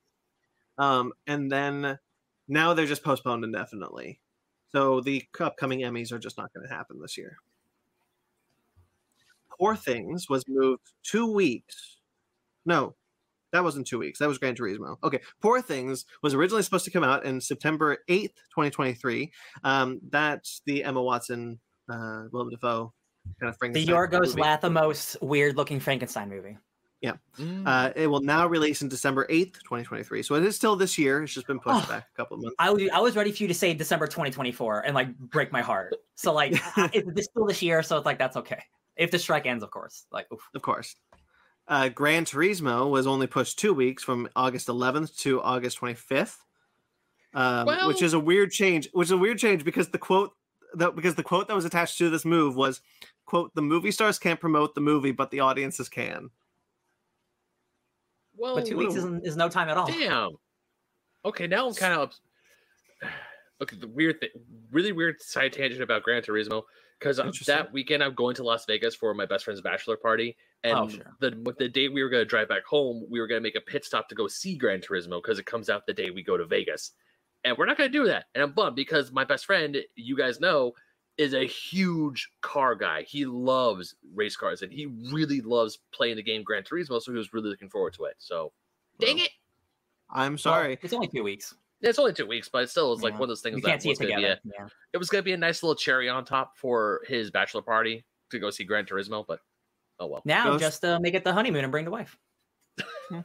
Um, 0.77 1.11
and 1.27 1.51
then 1.51 1.99
now 2.47 2.73
they're 2.73 2.85
just 2.85 3.03
postponed 3.03 3.43
indefinitely. 3.43 4.19
So 4.71 5.01
the 5.01 5.25
upcoming 5.39 5.81
Emmys 5.81 6.11
are 6.11 6.19
just 6.19 6.37
not 6.37 6.53
going 6.53 6.67
to 6.67 6.73
happen 6.73 6.99
this 7.01 7.17
year. 7.17 7.37
Poor 9.59 9.75
Things 9.75 10.29
was 10.29 10.43
moved 10.47 10.93
two 11.03 11.31
weeks. 11.31 11.97
No, 12.65 12.95
that 13.51 13.63
wasn't 13.63 13.87
two 13.87 13.99
weeks. 13.99 14.19
That 14.19 14.27
was 14.27 14.37
Gran 14.37 14.55
Turismo. 14.55 14.97
Okay, 15.03 15.19
Poor 15.41 15.61
Things 15.61 16.05
was 16.21 16.33
originally 16.33 16.63
supposed 16.63 16.85
to 16.85 16.91
come 16.91 17.03
out 17.03 17.25
in 17.25 17.41
September 17.41 17.97
8th, 18.09 18.35
2023. 18.51 19.31
Um, 19.63 19.99
that's 20.09 20.61
the 20.65 20.83
Emma 20.83 21.01
Watson, 21.01 21.59
uh, 21.91 22.23
Willem 22.31 22.49
Dafoe 22.49 22.93
kind 23.39 23.49
of 23.49 23.57
Frankenstein. 23.57 23.85
The 23.85 23.93
Frankenstein 23.93 24.21
Yorgos 24.21 24.35
movie. 24.35 24.41
Lanthimos 24.41 25.21
weird 25.21 25.57
looking 25.57 25.79
Frankenstein 25.79 26.29
movie. 26.29 26.57
Mm. 27.39 27.65
Uh, 27.65 27.91
it 27.95 28.07
will 28.07 28.21
now 28.21 28.47
release 28.47 28.81
in 28.81 28.89
December 28.89 29.25
8th, 29.29 29.53
2023. 29.63 30.23
So 30.23 30.35
it 30.35 30.43
is 30.43 30.55
still 30.55 30.75
this 30.75 30.97
year. 30.97 31.23
It's 31.23 31.33
just 31.33 31.47
been 31.47 31.59
pushed 31.59 31.85
Oh. 31.85 31.89
back 31.89 32.07
a 32.13 32.17
couple 32.17 32.35
of 32.35 32.43
months. 32.43 32.55
I 32.59 32.69
was 32.71 32.83
I 32.93 32.99
was 32.99 33.15
ready 33.15 33.31
for 33.31 33.43
you 33.43 33.47
to 33.47 33.53
say 33.53 33.73
December 33.73 34.07
2024 34.07 34.81
and 34.81 34.93
like 34.93 35.17
break 35.17 35.51
my 35.51 35.61
heart. 35.61 35.95
So 36.15 36.33
like 36.33 36.53
it's 36.77 37.07
it's 37.15 37.27
still 37.27 37.45
this 37.45 37.61
year, 37.61 37.81
so 37.83 37.97
it's 37.97 38.05
like 38.05 38.17
that's 38.17 38.37
okay. 38.37 38.61
If 38.97 39.11
the 39.11 39.19
strike 39.19 39.45
ends, 39.45 39.63
of 39.63 39.71
course. 39.71 40.05
Like 40.11 40.27
oof. 40.33 40.41
of 40.53 40.61
course. 40.61 40.95
Uh, 41.69 41.87
Gran 41.89 42.25
Turismo 42.25 42.89
was 42.89 43.05
only 43.05 43.27
pushed 43.27 43.59
two 43.59 43.73
weeks 43.73 44.03
from 44.03 44.27
August 44.35 44.67
11th 44.67 45.15
to 45.19 45.39
August 45.41 45.79
25th, 45.79 46.37
um, 47.35 47.87
which 47.87 48.01
is 48.01 48.13
a 48.13 48.19
weird 48.19 48.51
change. 48.51 48.89
Which 48.91 49.07
is 49.07 49.11
a 49.11 49.17
weird 49.17 49.37
change 49.37 49.63
because 49.63 49.89
the 49.89 49.99
quote 49.99 50.33
that 50.73 50.95
because 50.95 51.15
the 51.15 51.23
quote 51.23 51.47
that 51.47 51.55
was 51.55 51.65
attached 51.65 51.99
to 51.99 52.09
this 52.09 52.25
move 52.25 52.55
was 52.55 52.81
quote 53.25 53.53
the 53.53 53.61
movie 53.61 53.91
stars 53.91 54.17
can't 54.17 54.39
promote 54.39 54.73
the 54.73 54.81
movie 54.81 55.11
but 55.11 55.29
the 55.29 55.39
audiences 55.39 55.87
can. 55.87 56.31
Well, 58.35 58.55
but 58.55 58.65
two 58.65 58.77
weeks 58.77 58.95
isn't, 58.95 59.25
is 59.25 59.37
no 59.37 59.47
time 59.47 59.69
at 59.69 59.77
all. 59.77 59.85
Damn. 59.85 60.31
Okay, 61.23 61.45
now 61.45 61.67
I'm 61.67 61.75
kind 61.75 61.93
of. 61.93 62.13
Okay, 63.61 63.75
the 63.75 63.89
weird 63.89 64.21
thing, 64.21 64.29
really 64.71 64.93
weird 64.93 65.21
side 65.21 65.51
tangent 65.51 65.81
about 65.81 66.01
Gran 66.01 66.21
Turismo 66.21 66.63
because 66.97 67.17
that 67.45 67.73
weekend 67.73 68.01
I'm 68.01 68.13
going 68.13 68.33
to 68.35 68.43
Las 68.43 68.63
Vegas 68.65 68.95
for 68.95 69.13
my 69.13 69.25
best 69.25 69.43
friend's 69.43 69.59
bachelor 69.59 69.97
party, 69.97 70.37
Oh, 70.63 70.69
and 70.69 70.77
Oh, 70.77 70.89
sure. 70.89 71.15
the 71.19 71.55
the 71.57 71.69
day 71.69 71.87
we 71.87 72.03
were 72.03 72.09
going 72.09 72.21
to 72.21 72.25
drive 72.29 72.49
back 72.49 72.65
home, 72.65 73.05
we 73.09 73.19
were 73.19 73.27
going 73.27 73.39
to 73.39 73.43
make 73.43 73.55
a 73.55 73.61
pit 73.61 73.85
stop 73.85 74.09
to 74.09 74.15
go 74.15 74.27
see 74.27 74.55
Gran 74.55 74.81
Turismo 74.81 75.21
because 75.21 75.39
it 75.39 75.45
comes 75.45 75.69
out 75.69 75.85
the 75.85 75.93
day 75.93 76.09
we 76.09 76.21
go 76.23 76.37
to 76.37 76.45
Vegas, 76.45 76.91
and 77.43 77.57
we're 77.57 77.65
not 77.65 77.77
going 77.77 77.91
to 77.91 77.97
do 77.97 78.05
that, 78.07 78.25
and 78.35 78.43
I'm 78.43 78.51
bummed 78.51 78.75
because 78.75 79.11
my 79.11 79.23
best 79.23 79.45
friend, 79.45 79.77
you 79.95 80.17
guys 80.17 80.39
know, 80.39 80.73
is 81.17 81.33
a 81.33 81.45
huge 81.45 82.29
car 82.41 82.75
guy. 82.75 83.03
He 83.03 83.25
loves 83.25 83.95
race 84.13 84.35
cars, 84.35 84.61
and 84.61 84.71
he 84.71 84.85
really 85.11 85.41
loves 85.41 85.79
playing 85.93 86.17
the 86.17 86.23
game 86.23 86.43
Gran 86.43 86.63
Turismo, 86.63 87.01
so 87.01 87.11
he 87.11 87.17
was 87.17 87.33
really 87.33 87.49
looking 87.49 87.69
forward 87.69 87.93
to 87.93 88.05
it. 88.05 88.15
So, 88.19 88.51
dang 88.99 89.15
Well, 89.17 89.25
it. 89.25 89.31
I'm 90.09 90.31
Well, 90.33 90.37
sorry. 90.39 90.77
it's 90.81 90.93
only 90.93 91.07
two 91.07 91.23
weeks. 91.23 91.55
It's 91.81 91.99
only 91.99 92.11
two 92.13 92.25
weeks, 92.25 92.49
but 92.49 92.63
it 92.63 92.69
still 92.69 92.89
was 92.89 93.01
like 93.01 93.13
Yeah. 93.13 93.19
one 93.19 93.23
of 93.23 93.29
those 93.29 93.41
things 93.41 93.55
You 93.57 93.61
that 93.61 93.67
can't 93.69 93.81
see 93.81 93.89
it 93.89 93.91
was 93.91 93.99
gonna 93.99 94.09
be 94.09 94.21
together. 94.23 94.41
a, 94.43 94.49
Yeah. 94.63 94.67
it 94.91 94.97
was 94.97 95.09
gonna 95.09 95.23
be 95.23 95.31
a 95.31 95.37
nice 95.37 95.63
little 95.63 95.75
cherry 95.75 96.09
on 96.09 96.25
top 96.25 96.57
for 96.57 97.01
his 97.07 97.31
bachelor 97.31 97.61
party 97.61 98.03
to 98.31 98.39
go 98.39 98.49
see 98.49 98.65
Gran 98.65 98.85
Turismo, 98.85 99.25
but 99.25 99.39
oh 99.99 100.07
well. 100.07 100.21
Now 100.25 100.45
Ghost- 100.45 100.61
just 100.61 100.85
uh, 100.85 100.99
make 100.99 101.13
it 101.13 101.23
the 101.23 101.33
honeymoon 101.33 101.63
and 101.63 101.71
bring 101.71 101.85
the 101.85 101.91
wife. 101.91 102.17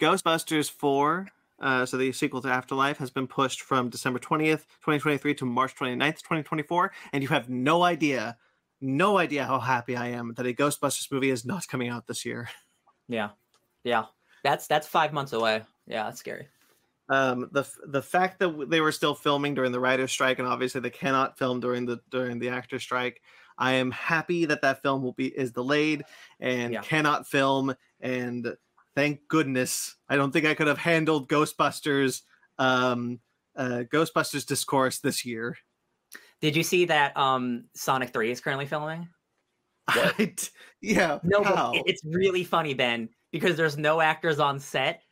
Ghostbusters 0.00 0.70
4, 0.70 1.28
uh, 1.60 1.86
so 1.86 1.96
the 1.96 2.12
sequel 2.12 2.42
to 2.42 2.48
Afterlife, 2.48 2.98
has 2.98 3.10
been 3.10 3.26
pushed 3.26 3.62
from 3.62 3.88
December 3.88 4.18
20th, 4.18 4.64
2023 4.82 5.34
to 5.34 5.44
March 5.44 5.74
29th, 5.74 6.18
2024. 6.18 6.92
And 7.12 7.22
you 7.22 7.28
have 7.28 7.48
no 7.48 7.82
idea, 7.82 8.36
no 8.80 9.18
idea 9.18 9.44
how 9.44 9.58
happy 9.58 9.96
I 9.96 10.08
am 10.08 10.34
that 10.34 10.46
a 10.46 10.52
Ghostbusters 10.52 11.10
movie 11.10 11.30
is 11.30 11.44
not 11.44 11.68
coming 11.68 11.88
out 11.88 12.06
this 12.06 12.24
year. 12.24 12.48
Yeah, 13.08 13.30
yeah. 13.84 14.04
That's 14.44 14.68
that's 14.68 14.86
five 14.86 15.12
months 15.12 15.32
away. 15.32 15.62
Yeah, 15.86 16.04
that's 16.04 16.20
scary. 16.20 16.46
Um, 17.08 17.48
the 17.52 17.68
the 17.84 18.00
fact 18.00 18.38
that 18.38 18.70
they 18.70 18.80
were 18.80 18.92
still 18.92 19.14
filming 19.14 19.54
during 19.54 19.72
the 19.72 19.80
writer's 19.80 20.12
strike, 20.12 20.38
and 20.38 20.48
obviously 20.48 20.80
they 20.80 20.88
cannot 20.88 21.36
film 21.36 21.60
during 21.60 21.84
the 21.84 22.00
during 22.10 22.38
the 22.38 22.48
actor 22.48 22.78
strike. 22.78 23.20
I 23.58 23.72
am 23.72 23.90
happy 23.90 24.44
that 24.46 24.62
that 24.62 24.82
film 24.82 25.02
will 25.02 25.12
be 25.12 25.26
is 25.26 25.52
delayed 25.52 26.04
and 26.40 26.72
Yeah. 26.72 26.80
cannot 26.82 27.26
film. 27.26 27.74
And 28.00 28.56
thank 28.94 29.28
goodness, 29.28 29.96
I 30.08 30.16
don't 30.16 30.32
think 30.32 30.46
I 30.46 30.54
could 30.54 30.66
have 30.66 30.78
handled 30.78 31.28
Ghostbusters, 31.28 32.22
um, 32.58 33.20
uh, 33.56 33.84
Ghostbusters 33.92 34.46
discourse 34.46 34.98
this 34.98 35.24
year. 35.24 35.56
Did 36.40 36.56
you 36.56 36.62
see 36.62 36.86
that 36.86 37.16
um 37.16 37.66
Sonic 37.74 38.12
3 38.12 38.30
is 38.30 38.40
currently 38.40 38.66
filming? 38.66 39.08
Yeah, 40.80 41.18
No, 41.22 41.82
it's 41.86 42.02
really 42.04 42.42
funny, 42.44 42.74
Ben, 42.74 43.08
because 43.30 43.56
there's 43.56 43.76
no 43.76 44.00
actors 44.00 44.40
on 44.40 44.58
set. 44.58 45.02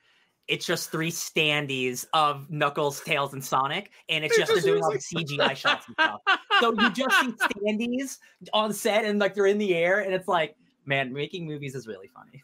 It's 0.48 0.66
just 0.66 0.90
three 0.90 1.12
standees 1.12 2.06
of 2.12 2.50
Knuckles, 2.50 3.00
Tails, 3.02 3.34
and 3.34 3.44
Sonic, 3.44 3.92
and 4.08 4.24
it's 4.24 4.36
It 4.36 4.40
just 4.40 4.48
they're 4.48 4.56
just 4.56 4.66
doing 4.66 4.82
all 4.82 4.90
the 4.90 4.98
CGI 4.98 5.54
shots 5.54 5.86
and 5.86 5.94
stuff. 5.94 6.20
So 6.60 6.72
you 6.72 6.90
just 6.90 7.20
see 7.20 7.32
standees 7.32 8.18
on 8.52 8.72
set, 8.72 9.04
and 9.04 9.18
like 9.18 9.34
they're 9.34 9.46
in 9.46 9.58
the 9.58 9.74
air, 9.74 10.00
and 10.00 10.12
it's 10.14 10.28
like, 10.28 10.56
man, 10.86 11.12
making 11.12 11.46
movies 11.46 11.74
is 11.74 11.86
really 11.86 12.08
funny. 12.08 12.42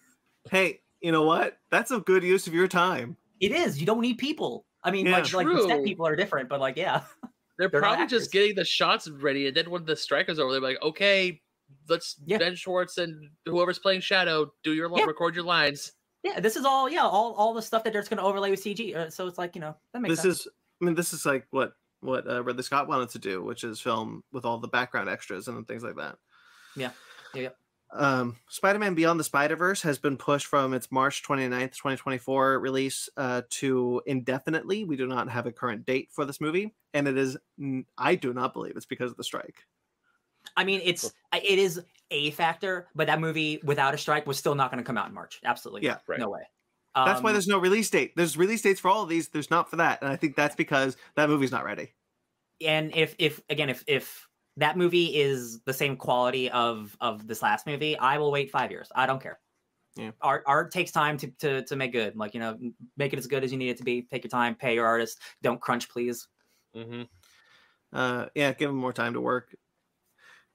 hey, 0.50 0.80
you 1.00 1.12
know 1.12 1.22
what? 1.24 1.58
That's 1.70 1.90
a 1.90 2.00
good 2.00 2.22
use 2.22 2.46
of 2.46 2.54
your 2.54 2.68
time. 2.68 3.16
It 3.40 3.52
is. 3.52 3.78
You 3.80 3.86
don't 3.86 4.00
need 4.00 4.18
people. 4.18 4.64
I 4.82 4.90
mean, 4.90 5.06
Yeah. 5.06 5.18
like, 5.18 5.32
like 5.32 5.46
the 5.46 5.66
set 5.68 5.84
people 5.84 6.06
are 6.06 6.16
different, 6.16 6.48
but 6.48 6.60
like, 6.60 6.76
yeah, 6.76 7.02
They're, 7.58 7.68
They're 7.70 7.80
probably 7.80 8.06
just 8.06 8.32
getting 8.32 8.54
the 8.54 8.64
shots 8.64 9.08
ready, 9.08 9.46
and 9.48 9.56
then 9.56 9.70
when 9.70 9.84
the 9.84 9.96
strikers 9.96 10.38
over, 10.38 10.52
they're 10.52 10.60
like, 10.60 10.80
okay, 10.82 11.40
let's 11.88 12.16
Yeah. 12.26 12.38
Ben 12.38 12.54
Schwartz 12.54 12.98
and 12.98 13.30
whoever's 13.46 13.78
playing 13.78 14.00
Shadow 14.02 14.52
do 14.62 14.72
your 14.74 14.88
li- 14.88 15.00
Yeah. 15.00 15.06
record 15.06 15.34
your 15.34 15.44
lines. 15.44 15.92
yeah. 16.22 16.38
This 16.40 16.54
is 16.56 16.64
all, 16.64 16.88
yeah, 16.88 17.02
all 17.04 17.32
all 17.34 17.54
the 17.54 17.62
stuff 17.62 17.82
that 17.84 17.92
they're 17.92 18.02
just 18.02 18.10
going 18.10 18.18
to 18.18 18.24
overlay 18.24 18.50
with 18.50 18.62
CG. 18.62 18.94
Uh, 18.94 19.10
so 19.10 19.26
it's 19.26 19.38
like, 19.38 19.54
you 19.54 19.60
know, 19.60 19.74
that 19.92 20.00
makes 20.02 20.16
this 20.16 20.22
sense. 20.22 20.40
is 20.40 20.48
i 20.80 20.84
mean 20.84 20.94
this 20.94 21.12
is 21.14 21.24
like 21.24 21.46
what 21.50 21.72
what 22.00 22.28
uh, 22.28 22.42
ridley 22.42 22.62
scott 22.62 22.88
wanted 22.88 23.08
to 23.08 23.18
do 23.18 23.42
which 23.42 23.64
is 23.64 23.80
film 23.80 24.22
with 24.32 24.44
all 24.44 24.58
the 24.58 24.68
background 24.68 25.08
extras 25.08 25.48
and 25.48 25.66
things 25.66 25.82
like 25.82 25.96
that 25.96 26.16
Yeah. 26.76 26.90
Yeah, 27.34 27.42
yeah. 27.42 27.48
um 27.92 28.36
spider-man 28.48 28.94
beyond 28.94 29.18
the 29.18 29.24
spider-verse 29.24 29.82
has 29.82 29.98
been 29.98 30.16
pushed 30.16 30.46
from 30.46 30.74
its 30.74 30.90
march 30.92 31.22
29th 31.22 31.72
2024 31.72 32.58
release 32.60 33.08
uh, 33.16 33.42
to 33.50 34.02
indefinitely 34.06 34.84
we 34.84 34.96
do 34.96 35.06
not 35.06 35.28
have 35.30 35.46
a 35.46 35.52
current 35.52 35.84
date 35.86 36.08
for 36.12 36.24
this 36.24 36.40
movie 36.40 36.74
and 36.94 37.06
it 37.08 37.18
is, 37.18 37.36
I 37.98 38.14
do 38.14 38.32
not 38.32 38.52
believe 38.52 38.74
it's 38.76 38.86
because 38.86 39.10
of 39.10 39.16
the 39.16 39.24
strike 39.24 39.64
I 40.56 40.64
mean, 40.64 40.80
it's 40.84 41.12
it 41.34 41.58
is 41.58 41.82
a 42.10 42.30
factor, 42.30 42.86
but 42.94 43.08
that 43.08 43.20
movie 43.20 43.58
without 43.64 43.94
a 43.94 43.98
strike 43.98 44.26
was 44.26 44.38
still 44.38 44.54
not 44.54 44.70
going 44.70 44.82
to 44.82 44.86
come 44.86 44.96
out 44.96 45.08
in 45.08 45.12
March. 45.14 45.40
Absolutely, 45.44 45.84
Yeah. 45.86 45.98
Right. 46.06 46.20
no 46.20 46.30
way. 46.30 46.42
That's 47.04 47.22
why 47.22 47.30
Um, 47.30 47.34
there's 47.34 47.46
no 47.46 47.58
release 47.58 47.90
date 47.90 48.14
there's 48.16 48.36
release 48.36 48.62
dates 48.62 48.80
for 48.80 48.88
all 48.88 49.02
of 49.02 49.08
these 49.08 49.28
there's 49.28 49.50
not 49.50 49.68
for 49.70 49.76
that 49.76 50.00
and 50.02 50.10
i 50.10 50.16
think 50.16 50.34
that's 50.34 50.56
because 50.56 50.96
that 51.14 51.28
movie's 51.28 51.52
not 51.52 51.64
ready 51.64 51.92
and 52.64 52.94
if 52.96 53.14
if 53.18 53.40
again 53.50 53.68
if 53.68 53.84
if 53.86 54.26
that 54.56 54.76
movie 54.76 55.14
is 55.14 55.60
the 55.60 55.72
same 55.72 55.96
quality 55.96 56.50
of 56.50 56.96
of 57.00 57.26
this 57.26 57.42
last 57.42 57.66
movie, 57.66 57.98
I 57.98 58.18
will 58.18 58.32
wait 58.32 58.50
five 58.50 58.70
years. 58.70 58.88
I 58.94 59.06
don't 59.06 59.22
care. 59.22 59.38
Yeah. 59.96 60.10
Art 60.20 60.44
art 60.46 60.72
takes 60.72 60.90
time 60.90 61.16
to 61.18 61.28
to 61.38 61.62
to 61.64 61.76
make 61.76 61.92
good. 61.92 62.16
Like 62.16 62.34
you 62.34 62.40
know, 62.40 62.58
make 62.96 63.12
it 63.12 63.18
as 63.18 63.26
good 63.26 63.44
as 63.44 63.52
you 63.52 63.58
need 63.58 63.70
it 63.70 63.76
to 63.78 63.84
be. 63.84 64.02
Take 64.02 64.24
your 64.24 64.30
time. 64.30 64.54
Pay 64.54 64.74
your 64.74 64.86
artist. 64.86 65.20
Don't 65.42 65.60
crunch, 65.60 65.88
please. 65.88 66.28
Mm-hmm. 66.74 67.02
Uh, 67.92 68.26
yeah, 68.34 68.52
give 68.52 68.68
them 68.70 68.76
more 68.76 68.92
time 68.92 69.14
to 69.14 69.20
work. 69.20 69.54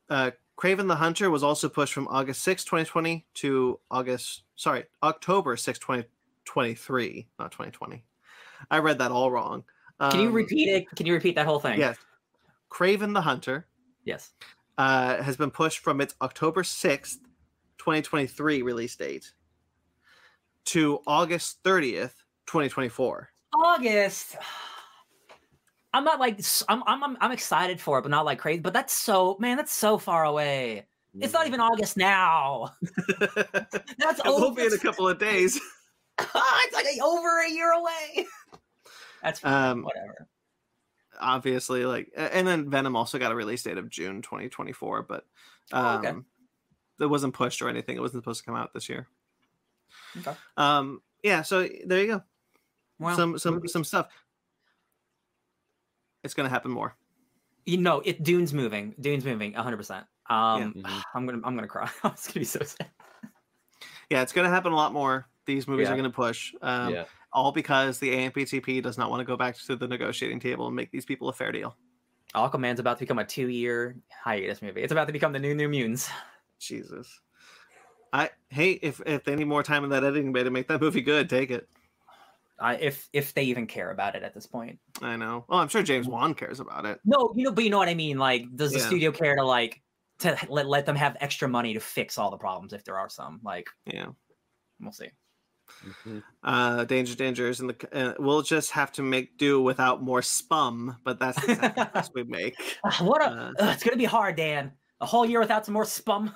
Uh, 0.10 0.32
Kraven 0.58 0.88
the 0.88 0.96
Hunter 0.96 1.30
was 1.30 1.44
also 1.44 1.70
pushed 1.70 1.94
from 1.94 2.08
August 2.10 2.44
6, 2.44 2.66
2020 2.66 3.26
to 3.36 3.80
August, 3.90 4.44
sorry, 4.56 4.84
October 5.02 5.56
6, 5.58 5.80
2023, 6.46 7.28
not 7.40 7.52
2020. 7.52 8.04
I 8.70 8.78
read 8.80 9.00
that 9.00 9.12
all 9.12 9.32
wrong. 9.32 9.64
Can 10.00 10.20
you 10.22 10.28
Um, 10.28 10.34
repeat 10.34 10.68
it? 10.70 10.86
Can 10.96 11.06
you 11.06 11.14
repeat 11.14 11.36
that 11.36 11.46
whole 11.46 11.60
thing? 11.60 11.80
Yes. 11.80 11.98
Kraven 12.72 13.14
the 13.14 13.22
Hunter 13.22 13.68
Yes. 14.04 14.32
uh, 14.78 15.22
has 15.22 15.38
been 15.38 15.52
pushed 15.52 15.80
from 15.80 16.02
its 16.02 16.16
October 16.22 16.64
6th, 16.64 17.18
2023 17.78 18.62
release 18.62 18.96
date 18.96 19.34
to 20.66 21.02
August 21.06 21.62
30th, 21.64 22.14
2024. 22.48 23.30
August. 23.54 24.38
I'm 25.94 26.06
not 26.06 26.20
like 26.22 26.40
I'm, 26.70 26.84
I'm 26.88 27.18
I'm 27.20 27.32
excited 27.34 27.82
for 27.82 28.00
it, 28.00 28.04
but 28.04 28.12
not 28.12 28.24
like 28.24 28.40
crazy. 28.40 28.62
But 28.62 28.72
that's 28.72 28.94
so 28.94 29.36
man, 29.42 29.58
that's 29.58 29.74
so 29.74 29.98
far 29.98 30.24
away. 30.24 30.86
It's 31.20 31.34
not 31.34 31.46
even 31.48 31.60
August 31.60 31.98
now. 31.98 32.70
That's 33.98 34.20
it 34.20 34.26
will 34.26 34.52
be 34.56 34.66
in 34.66 34.72
a 34.72 34.78
couple 34.78 35.10
of 35.10 35.20
days. 35.20 35.60
it's 36.20 36.74
like 36.76 36.86
over 37.02 37.40
a 37.42 37.50
year 37.50 37.72
away. 37.72 38.26
That's 39.24 39.40
fine, 39.40 39.54
Um, 39.54 39.84
whatever. 39.84 40.28
obviously 41.20 41.86
like 41.86 42.12
and 42.16 42.48
then 42.48 42.70
venom 42.70 42.96
also 42.96 43.20
got 43.20 43.32
a 43.32 43.36
release 43.36 43.62
date 43.64 43.78
of 43.78 43.90
june 43.90 44.22
2024 44.24 45.04
but 45.04 45.26
um 45.72 45.86
Oh, 45.86 45.98
okay. 46.00 46.18
it 47.02 47.06
wasn't 47.06 47.34
pushed 47.36 47.62
or 47.62 47.70
anything 47.70 47.96
it 47.96 48.00
wasn't 48.00 48.24
supposed 48.24 48.40
to 48.40 48.46
come 48.46 48.56
out 48.56 48.74
this 48.74 48.90
year 48.90 49.08
Okay. 50.18 50.34
um 50.58 51.02
yeah 51.22 51.44
so 51.44 51.68
there 51.86 52.00
you 52.02 52.08
go 52.08 52.24
Well, 53.00 53.16
some 53.16 53.38
some 53.38 53.68
some 53.68 53.84
stuff 53.84 54.08
it's 56.24 56.34
gonna 56.34 56.50
happen 56.50 56.72
more 56.72 56.96
you 57.64 57.78
know, 57.78 58.02
it 58.04 58.24
Dune's 58.24 58.56
moving. 58.56 58.96
Dune's 59.00 59.24
moving 59.24 59.54
100. 59.54 59.78
percent 59.78 60.06
Um, 60.32 60.74
Mhm. 60.74 61.04
I'm 61.14 61.26
gonna 61.28 61.42
I'm 61.44 61.54
gonna 61.56 61.68
cry. 61.68 61.88
it's 62.06 62.26
gonna 62.28 62.40
be 62.40 62.44
so 62.46 62.64
sad. 62.64 62.90
yeah 64.10 64.24
it's 64.24 64.34
gonna 64.34 64.50
happen 64.50 64.72
a 64.72 64.76
lot 64.76 64.94
more 64.94 65.28
these 65.54 65.68
movies 65.68 65.88
Yeah. 65.88 65.94
are 65.94 65.98
gonna 65.98 66.10
push 66.10 66.54
um 66.62 66.94
yeah. 66.94 67.06
all 67.34 67.52
because 67.52 68.00
the 68.00 68.10
amptp 68.10 68.82
does 68.82 68.98
not 68.98 69.10
want 69.10 69.20
to 69.20 69.26
go 69.26 69.36
back 69.36 69.58
to 69.58 69.76
the 69.76 69.88
negotiating 69.88 70.40
table 70.40 70.68
and 70.68 70.76
make 70.76 70.92
these 70.92 71.06
people 71.06 71.28
a 71.30 71.34
fair 71.34 71.52
deal 71.52 71.76
Aquaman's 72.34 72.80
about 72.80 72.98
to 72.98 73.02
become 73.04 73.20
a 73.20 73.26
two 73.26 73.50
year 73.50 73.98
hiatus 74.24 74.62
movie. 74.62 74.82
It's 74.82 74.94
about 74.94 75.08
to 75.08 75.12
become 75.14 75.34
the 75.34 75.40
new 75.40 75.54
New 75.54 75.68
Mutants. 75.68 76.10
jesus 76.60 77.20
i 78.14 78.30
hey 78.50 78.72
if 78.82 79.02
if 79.06 79.24
they 79.26 79.36
need 79.36 79.48
more 79.48 79.64
time 79.64 79.84
in 79.84 79.90
that 79.90 80.04
editing 80.06 80.32
bay 80.32 80.44
to 80.44 80.50
make 80.52 80.68
that 80.70 80.80
movie 80.80 81.02
good 81.02 81.30
take 81.30 81.52
it 81.52 81.68
Uh, 82.60 82.78
if 82.80 83.10
if 83.12 83.34
they 83.34 83.44
even 83.44 83.66
care 83.68 83.92
about 83.92 84.16
it 84.16 84.24
at 84.24 84.34
this 84.34 84.46
point. 84.48 84.80
i 85.02 85.16
know 85.18 85.44
well 85.50 85.60
i'm 85.60 85.68
sure 85.68 85.84
james 85.84 86.08
wan 86.08 86.34
cares 86.34 86.60
about 86.62 86.86
it 86.86 87.00
No, 87.04 87.34
you 87.36 87.44
know, 87.46 87.52
but 87.52 87.64
you 87.66 87.70
know 87.70 87.80
what 87.80 87.90
I 87.90 87.96
mean. 87.96 88.18
Like, 88.18 88.44
does 88.56 88.72
the 88.72 88.80
Yeah. 88.80 88.86
studio 88.88 89.12
care 89.12 89.36
to 89.36 89.44
like 89.44 89.82
to 90.20 90.38
let, 90.50 90.68
let 90.68 90.86
them 90.86 90.96
have 90.96 91.18
extra 91.20 91.48
money 91.50 91.74
to 91.74 91.80
fix 91.80 92.18
all 92.20 92.30
the 92.30 92.38
problems 92.38 92.74
if 92.74 92.84
there 92.84 92.98
are 93.00 93.10
some? 93.10 93.40
Like, 93.44 93.68
yeah 93.86 94.10
we'll 94.80 94.92
see. 94.92 95.10
Mhm. 96.06 96.24
uh 96.44 96.84
danger 96.86 97.16
dangers 97.16 97.60
and 97.60 97.70
the 97.70 97.76
uh, 97.98 98.14
we'll 98.20 98.42
just 98.44 98.72
have 98.72 98.92
to 98.94 99.02
make 99.02 99.38
do 99.38 99.62
without 99.62 100.04
more 100.04 100.22
spum 100.22 100.96
but 101.04 101.18
that's 101.20 101.44
the 101.46 101.56
sacrifice 101.56 102.10
we 102.14 102.24
make 102.24 102.56
Ah, 102.86 102.98
What 103.04 103.22
a 103.22 103.26
Uh, 103.32 103.52
ugh, 103.60 103.74
it's 103.74 103.84
gonna 103.84 103.98
be 103.98 104.06
hard, 104.06 104.36
Dan. 104.36 104.72
A 105.02 105.06
whole 105.06 105.26
year 105.26 105.40
without 105.40 105.66
some 105.66 105.74
more 105.74 105.86
spum. 105.86 106.32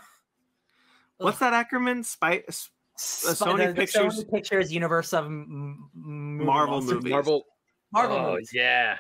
what's 1.17 1.39
that 1.39 1.53
acronym 1.53 2.03
Spy, 2.03 2.43
Sp- 2.49 2.73
Sony 2.97 3.57
the- 3.57 3.67
the 3.67 3.73
Pictures- 3.73 4.23
Sony 4.23 4.31
Pictures 4.31 4.71
universe 4.73 5.13
of 5.13 5.25
m- 5.25 5.89
m- 5.95 6.45
Marvel 6.45 6.81
movies. 6.81 7.11
Marvel. 7.11 7.43
Marvel 7.91 8.17
oh, 8.17 8.31
movies. 8.31 8.49
yeah. 8.53 8.97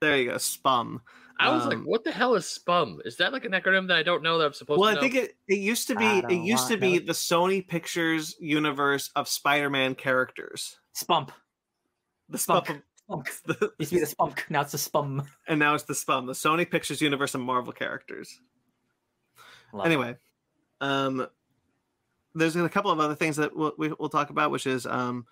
There 0.00 0.16
you 0.18 0.30
go, 0.30 0.38
Spum. 0.38 1.00
I 1.40 1.54
was 1.54 1.66
like, 1.66 1.76
Um, 1.76 1.84
what 1.84 2.02
the 2.04 2.10
hell 2.10 2.34
is 2.34 2.46
SPUM? 2.46 3.00
Is 3.04 3.16
that 3.18 3.32
like 3.32 3.44
an 3.44 3.52
acronym 3.52 3.86
that 3.88 3.96
I 3.96 4.02
don't 4.02 4.22
know 4.22 4.38
that 4.38 4.46
I'm 4.46 4.52
supposed 4.52 4.80
Well, 4.80 4.90
to 4.90 4.96
Well, 4.96 5.04
I 5.04 5.08
think 5.08 5.14
it, 5.14 5.36
it 5.46 5.58
used 5.58 5.86
to 5.88 5.94
be 5.94 6.18
it 6.28 6.42
used 6.44 6.68
to 6.68 6.76
be 6.76 6.98
no- 6.98 7.06
the 7.06 7.12
Sony 7.12 7.66
Pictures 7.66 8.36
universe 8.40 9.10
of 9.14 9.28
Spider-Man 9.28 9.94
characters. 9.94 10.78
Spump. 10.96 11.30
The 12.28 12.38
Spunk. 12.38 12.66
Spum, 12.66 13.22
the- 13.46 13.72
Used 13.78 13.90
to 13.90 13.96
be 13.96 14.00
the 14.00 14.06
spunk. 14.06 14.44
Now 14.50 14.62
it's 14.62 14.72
the 14.72 14.78
spum. 14.78 15.22
and 15.46 15.58
now 15.58 15.74
it's 15.74 15.84
the 15.84 15.94
Spum, 15.94 16.26
the 16.26 16.32
Sony 16.32 16.68
Pictures 16.68 17.00
universe 17.00 17.34
of 17.34 17.40
Marvel 17.40 17.72
characters. 17.72 18.40
Love 19.72 19.86
it. 19.86 19.88
anyway, 19.88 20.16
um, 20.80 21.26
there's 22.34 22.56
a 22.56 22.68
couple 22.68 22.90
of 22.90 23.00
other 23.00 23.14
things 23.14 23.36
that 23.36 23.54
we'll, 23.56 23.72
we'll 23.78 24.08
talk 24.08 24.30
about, 24.30 24.50
which 24.50 24.66
is 24.66 24.86
um, 24.86 25.24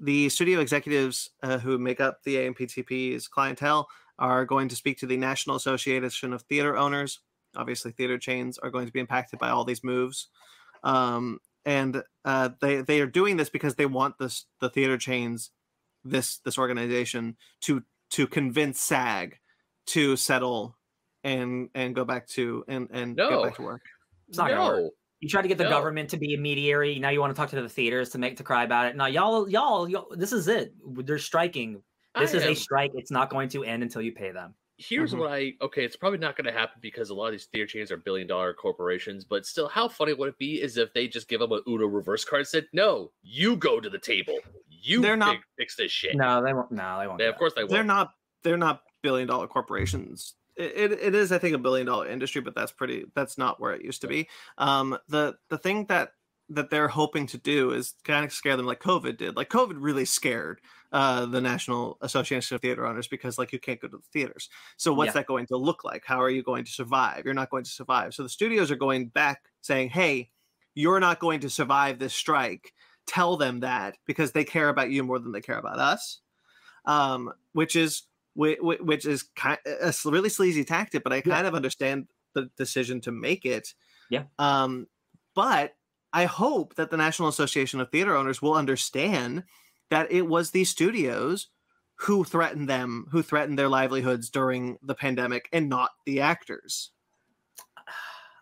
the 0.00 0.28
studio 0.28 0.60
executives 0.60 1.30
uh, 1.42 1.58
who 1.58 1.78
make 1.78 2.00
up 2.00 2.22
the 2.24 2.36
AMPTP's 2.36 3.28
clientele 3.28 3.88
are 4.18 4.44
going 4.44 4.68
to 4.68 4.76
speak 4.76 4.98
to 4.98 5.06
the 5.06 5.16
National 5.16 5.56
Association 5.56 6.32
of 6.32 6.42
Theater 6.42 6.76
Owners. 6.76 7.20
Obviously, 7.56 7.90
theater 7.92 8.18
chains 8.18 8.58
are 8.58 8.70
going 8.70 8.86
to 8.86 8.92
be 8.92 9.00
impacted 9.00 9.38
by 9.38 9.48
all 9.50 9.64
these 9.64 9.82
moves, 9.84 10.28
um, 10.84 11.38
and 11.64 12.02
uh, 12.24 12.50
they 12.60 12.82
they 12.82 13.00
are 13.00 13.06
doing 13.06 13.36
this 13.36 13.48
because 13.50 13.74
they 13.76 13.86
want 13.86 14.18
this 14.18 14.44
the 14.60 14.68
theater 14.68 14.98
chains, 14.98 15.50
this 16.04 16.38
this 16.38 16.58
organization 16.58 17.36
to 17.62 17.82
to 18.10 18.26
convince 18.26 18.80
SAG 18.80 19.38
to 19.86 20.16
settle 20.16 20.76
and 21.24 21.68
and 21.74 21.94
go 21.94 22.04
back 22.04 22.26
to 22.28 22.64
and 22.68 22.88
and 22.92 23.16
No. 23.16 23.28
go 23.30 23.42
back 23.44 23.56
to 23.56 23.62
work. 23.62 23.82
It's 24.28 24.38
not 24.38 24.48
gonna 24.50 24.64
work. 24.64 24.82
no. 24.82 24.90
You 25.20 25.28
try 25.30 25.40
to 25.40 25.48
get 25.48 25.56
the 25.56 25.64
No. 25.64 25.70
government 25.70 26.10
to 26.10 26.18
be 26.18 26.34
a 26.34 26.38
mediary. 26.38 26.98
Now 26.98 27.08
you 27.08 27.20
want 27.20 27.34
to 27.34 27.40
talk 27.40 27.48
to 27.50 27.60
the 27.62 27.68
theaters 27.70 28.10
to 28.10 28.18
make 28.18 28.36
to 28.36 28.44
cry 28.44 28.64
about 28.64 28.86
it. 28.86 28.96
Now 28.96 29.06
y'all, 29.06 29.48
y'all, 29.48 29.88
y'all 29.88 30.08
this 30.14 30.32
is 30.32 30.46
it. 30.46 30.74
They're 30.84 31.18
striking. 31.18 31.82
This 32.18 32.34
I 32.34 32.38
is 32.38 32.44
a 32.44 32.54
strike. 32.54 32.92
It's 32.94 33.10
not 33.10 33.30
going 33.30 33.48
to 33.50 33.64
end 33.64 33.82
until 33.82 34.02
you 34.02 34.12
pay 34.12 34.30
them. 34.30 34.54
Here's 34.78 35.14
Mhm. 35.14 35.18
what 35.18 35.32
I 35.32 35.54
okay. 35.62 35.84
It's 35.84 35.96
probably 35.96 36.18
not 36.18 36.36
going 36.36 36.44
to 36.44 36.52
happen 36.52 36.78
because 36.82 37.08
a 37.08 37.14
lot 37.14 37.26
of 37.26 37.32
these 37.32 37.46
theater 37.46 37.66
chains 37.66 37.90
are 37.90 37.96
billion 37.96 38.26
dollar 38.28 38.52
corporations. 38.52 39.24
But 39.24 39.46
still, 39.46 39.68
how 39.68 39.88
funny 39.88 40.12
would 40.12 40.28
it 40.28 40.38
be 40.38 40.60
is 40.60 40.76
if 40.76 40.92
they 40.92 41.08
just 41.08 41.28
give 41.28 41.40
them 41.40 41.50
a 41.52 41.60
Uno 41.66 41.86
reverse 41.86 42.24
card 42.26 42.40
and 42.40 42.46
said, 42.48 42.66
"No, 42.74 43.10
you 43.22 43.56
go 43.56 43.80
to 43.80 43.88
the 43.88 43.98
table. 43.98 44.38
You 44.68 45.00
They're 45.00 45.16
not- 45.16 45.36
fi- 45.36 45.42
fix 45.58 45.76
this 45.76 45.90
shit." 45.90 46.14
No, 46.14 46.42
they 46.42 46.52
won't. 46.52 46.70
No, 46.72 46.98
they 47.00 47.06
won't. 47.06 47.20
Yeah, 47.20 47.28
of 47.28 47.36
course 47.36 47.54
they 47.54 47.62
won't. 47.62 47.70
They're 47.72 47.84
not 47.84 48.12
they're 48.42 48.58
not 48.58 48.82
billion 49.02 49.26
dollar 49.26 49.46
corporations. 49.48 50.34
It, 50.56 50.92
it, 50.92 50.92
it 50.92 51.14
is 51.14 51.32
I 51.32 51.38
think 51.38 51.54
a 51.54 51.58
billion 51.58 51.86
dollar 51.86 52.06
industry, 52.08 52.42
but 52.42 52.54
that's 52.54 52.72
pretty 52.72 53.06
that's 53.14 53.38
not 53.38 53.58
where 53.58 53.72
it 53.72 53.82
used 53.82 54.02
to 54.02 54.08
be. 54.08 54.28
Um, 54.58 54.98
the 55.08 55.36
the 55.48 55.56
thing 55.58 55.86
that 55.86 56.10
that 56.48 56.70
they're 56.70 56.88
hoping 56.88 57.26
to 57.26 57.38
do 57.38 57.72
is 57.72 57.94
kind 58.04 58.24
of 58.24 58.32
scare 58.32 58.56
them 58.56 58.66
like 58.66 58.80
COVID 58.80 59.16
did. 59.16 59.36
Like 59.36 59.48
COVID 59.50 59.74
really 59.78 60.04
scared 60.04 60.60
uh, 60.92 61.26
the 61.26 61.40
National 61.40 61.98
Association 62.02 62.54
of 62.54 62.60
Theater 62.60 62.86
Owners 62.86 63.08
because 63.08 63.36
like 63.36 63.52
you 63.52 63.58
can't 63.58 63.80
go 63.80 63.88
to 63.88 63.96
the 63.96 64.02
theaters. 64.12 64.48
So 64.76 64.92
what's 64.92 65.08
Yeah. 65.08 65.12
that 65.14 65.26
going 65.26 65.46
to 65.46 65.56
look 65.56 65.82
like? 65.82 66.04
How 66.04 66.22
are 66.22 66.30
you 66.30 66.42
going 66.44 66.64
to 66.64 66.70
survive? 66.70 67.24
You're 67.24 67.34
not 67.34 67.50
going 67.50 67.64
to 67.64 67.70
survive. 67.70 68.14
So 68.14 68.22
the 68.22 68.28
studios 68.28 68.70
are 68.70 68.76
going 68.76 69.08
back 69.08 69.42
saying, 69.60 69.88
"Hey, 69.90 70.30
you're 70.74 71.00
not 71.00 71.18
going 71.18 71.40
to 71.40 71.50
survive 71.50 71.98
this 71.98 72.14
strike." 72.14 72.72
Tell 73.06 73.36
them 73.36 73.60
that 73.60 73.98
because 74.06 74.32
they 74.32 74.44
care 74.44 74.68
about 74.68 74.90
you 74.90 75.02
more 75.02 75.18
than 75.18 75.32
they 75.32 75.40
care 75.40 75.58
about 75.58 75.78
us. 75.80 76.20
Um, 76.84 77.32
which 77.52 77.74
is 77.74 78.02
whi- 78.34 78.58
whi- 78.60 78.80
which 78.82 79.04
is 79.06 79.24
kind 79.34 79.58
a 79.66 79.86
s- 79.86 80.04
really 80.06 80.28
sleazy 80.28 80.64
tactic, 80.64 81.02
but 81.02 81.12
I 81.12 81.16
Yeah. 81.16 81.34
kind 81.34 81.46
of 81.48 81.54
understand 81.56 82.06
the 82.34 82.50
decision 82.56 83.00
to 83.02 83.10
make 83.10 83.44
it. 83.44 83.74
Yeah. 84.10 84.24
Um, 84.38 84.86
but 85.34 85.74
I 86.16 86.24
hope 86.24 86.76
that 86.76 86.90
the 86.90 86.96
National 86.96 87.28
Association 87.28 87.78
of 87.78 87.90
Theater 87.90 88.16
Owners 88.16 88.40
will 88.40 88.54
understand 88.54 89.44
that 89.90 90.10
it 90.10 90.22
was 90.22 90.50
these 90.50 90.70
studios 90.70 91.48
who 91.96 92.24
threatened 92.24 92.70
them, 92.70 93.04
who 93.10 93.22
threatened 93.22 93.58
their 93.58 93.68
livelihoods 93.68 94.30
during 94.30 94.78
the 94.82 94.94
pandemic, 94.94 95.46
and 95.52 95.68
not 95.68 95.90
the 96.06 96.22
actors. 96.22 96.92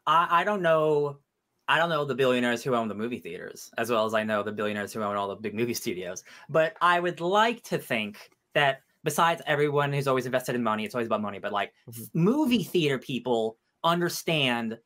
I, 0.07 0.29
I 0.31 0.45
don't 0.45 0.63
know. 0.63 1.19
I 1.67 1.79
don't 1.79 1.89
know 1.89 2.05
the 2.05 2.15
billionaires 2.15 2.63
who 2.63 2.77
own 2.77 2.87
the 2.87 2.95
movie 2.95 3.19
theaters 3.19 3.71
as 3.77 3.91
well 3.91 4.05
as 4.05 4.15
I 4.15 4.23
know 4.23 4.45
the 4.45 4.53
billionaires 4.53 4.93
who 4.93 5.03
own 5.03 5.17
all 5.17 5.27
the 5.27 5.35
big 5.35 5.55
movie 5.55 5.75
studios. 5.75 6.23
But 6.49 6.77
I 6.81 7.01
would 7.01 7.21
like 7.21 7.65
to 7.65 7.79
think 7.79 8.31
that 8.55 8.83
besides 9.03 9.43
everyone 9.47 9.93
who's 9.93 10.07
always 10.07 10.27
invested 10.27 10.55
in 10.55 10.63
money, 10.63 10.85
it's 10.85 10.95
always 10.95 11.09
about 11.09 11.23
money. 11.23 11.41
But 11.41 11.53
like 11.53 11.73
Mhm. 11.89 12.09
movie 12.15 12.63
theater 12.63 13.01
people 13.01 13.59
understand 13.83 14.79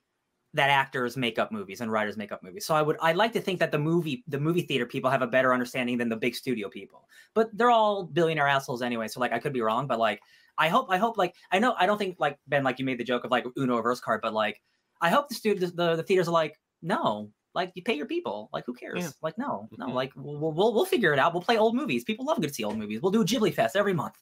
that 0.55 0.71
actors 0.71 1.17
make 1.17 1.39
up 1.39 1.53
movies 1.53 1.81
and 1.83 1.93
writers 1.93 2.17
make 2.17 2.33
up 2.33 2.43
movies. 2.43 2.65
So 2.65 2.75
I 2.75 2.83
would 2.83 2.97
I 3.01 3.13
like 3.13 3.33
to 3.35 3.41
think 3.41 3.59
that 3.61 3.71
the 3.71 3.79
movie 3.79 4.25
the 4.29 4.41
movie 4.41 4.63
theater 4.63 4.87
people 4.87 5.11
have 5.11 5.23
a 5.23 5.27
better 5.27 5.53
understanding 5.53 5.99
than 5.99 6.09
the 6.09 6.17
big 6.17 6.35
studio 6.35 6.69
people. 6.69 7.07
But 7.35 7.51
they're 7.57 7.71
all 7.71 8.05
billionaire 8.05 8.49
assholes 8.49 8.81
anyway. 8.83 9.09
So 9.09 9.21
like 9.21 9.33
I 9.33 9.39
could 9.39 9.53
be 9.53 9.61
wrong, 9.61 9.87
but 9.87 9.99
like 9.99 10.21
I 10.57 10.69
hope 10.69 10.87
I 10.91 10.97
hope 10.97 11.19
like 11.19 11.35
I 11.53 11.59
know 11.59 11.75
I 11.79 11.87
don't 11.87 11.99
think 11.99 12.17
like 12.19 12.39
Ben 12.47 12.65
like 12.65 12.79
you 12.79 12.85
made 12.85 12.99
the 12.99 13.05
joke 13.05 13.25
of 13.25 13.31
like 13.31 13.45
Uno 13.59 13.77
reverse 13.77 14.01
card, 14.01 14.21
but 14.23 14.33
like 14.33 14.61
I 15.01 15.11
hope 15.11 15.29
the 15.29 15.35
studios 15.35 15.73
the, 15.73 15.97
the 15.97 16.03
theaters 16.03 16.29
are 16.29 16.33
like 16.33 16.59
no. 16.83 17.31
Like 17.55 17.73
you 17.75 17.83
pay 17.83 17.95
your 17.95 18.07
people. 18.07 18.49
Like 18.53 18.65
who 18.67 18.75
cares? 18.75 19.01
Yeah. 19.03 19.11
Like 19.23 19.37
no, 19.37 19.69
no. 19.79 19.87
Mhm. 19.89 19.95
Like 19.95 20.13
we'll, 20.17 20.53
we'll 20.53 20.73
we'll 20.75 20.85
figure 20.85 21.13
it 21.13 21.19
out. 21.19 21.33
We'll 21.35 21.43
play 21.43 21.59
old 21.59 21.75
movies. 21.75 22.05
People 22.05 22.25
love 22.27 22.41
good 22.41 22.49
to 22.49 22.55
see 22.55 22.63
old 22.65 22.79
movies. 22.79 23.01
We'll 23.03 23.11
do 23.13 23.21
a 23.23 23.25
Ghibli 23.25 23.53
fest 23.53 23.75
every 23.77 23.95
month. 23.95 24.15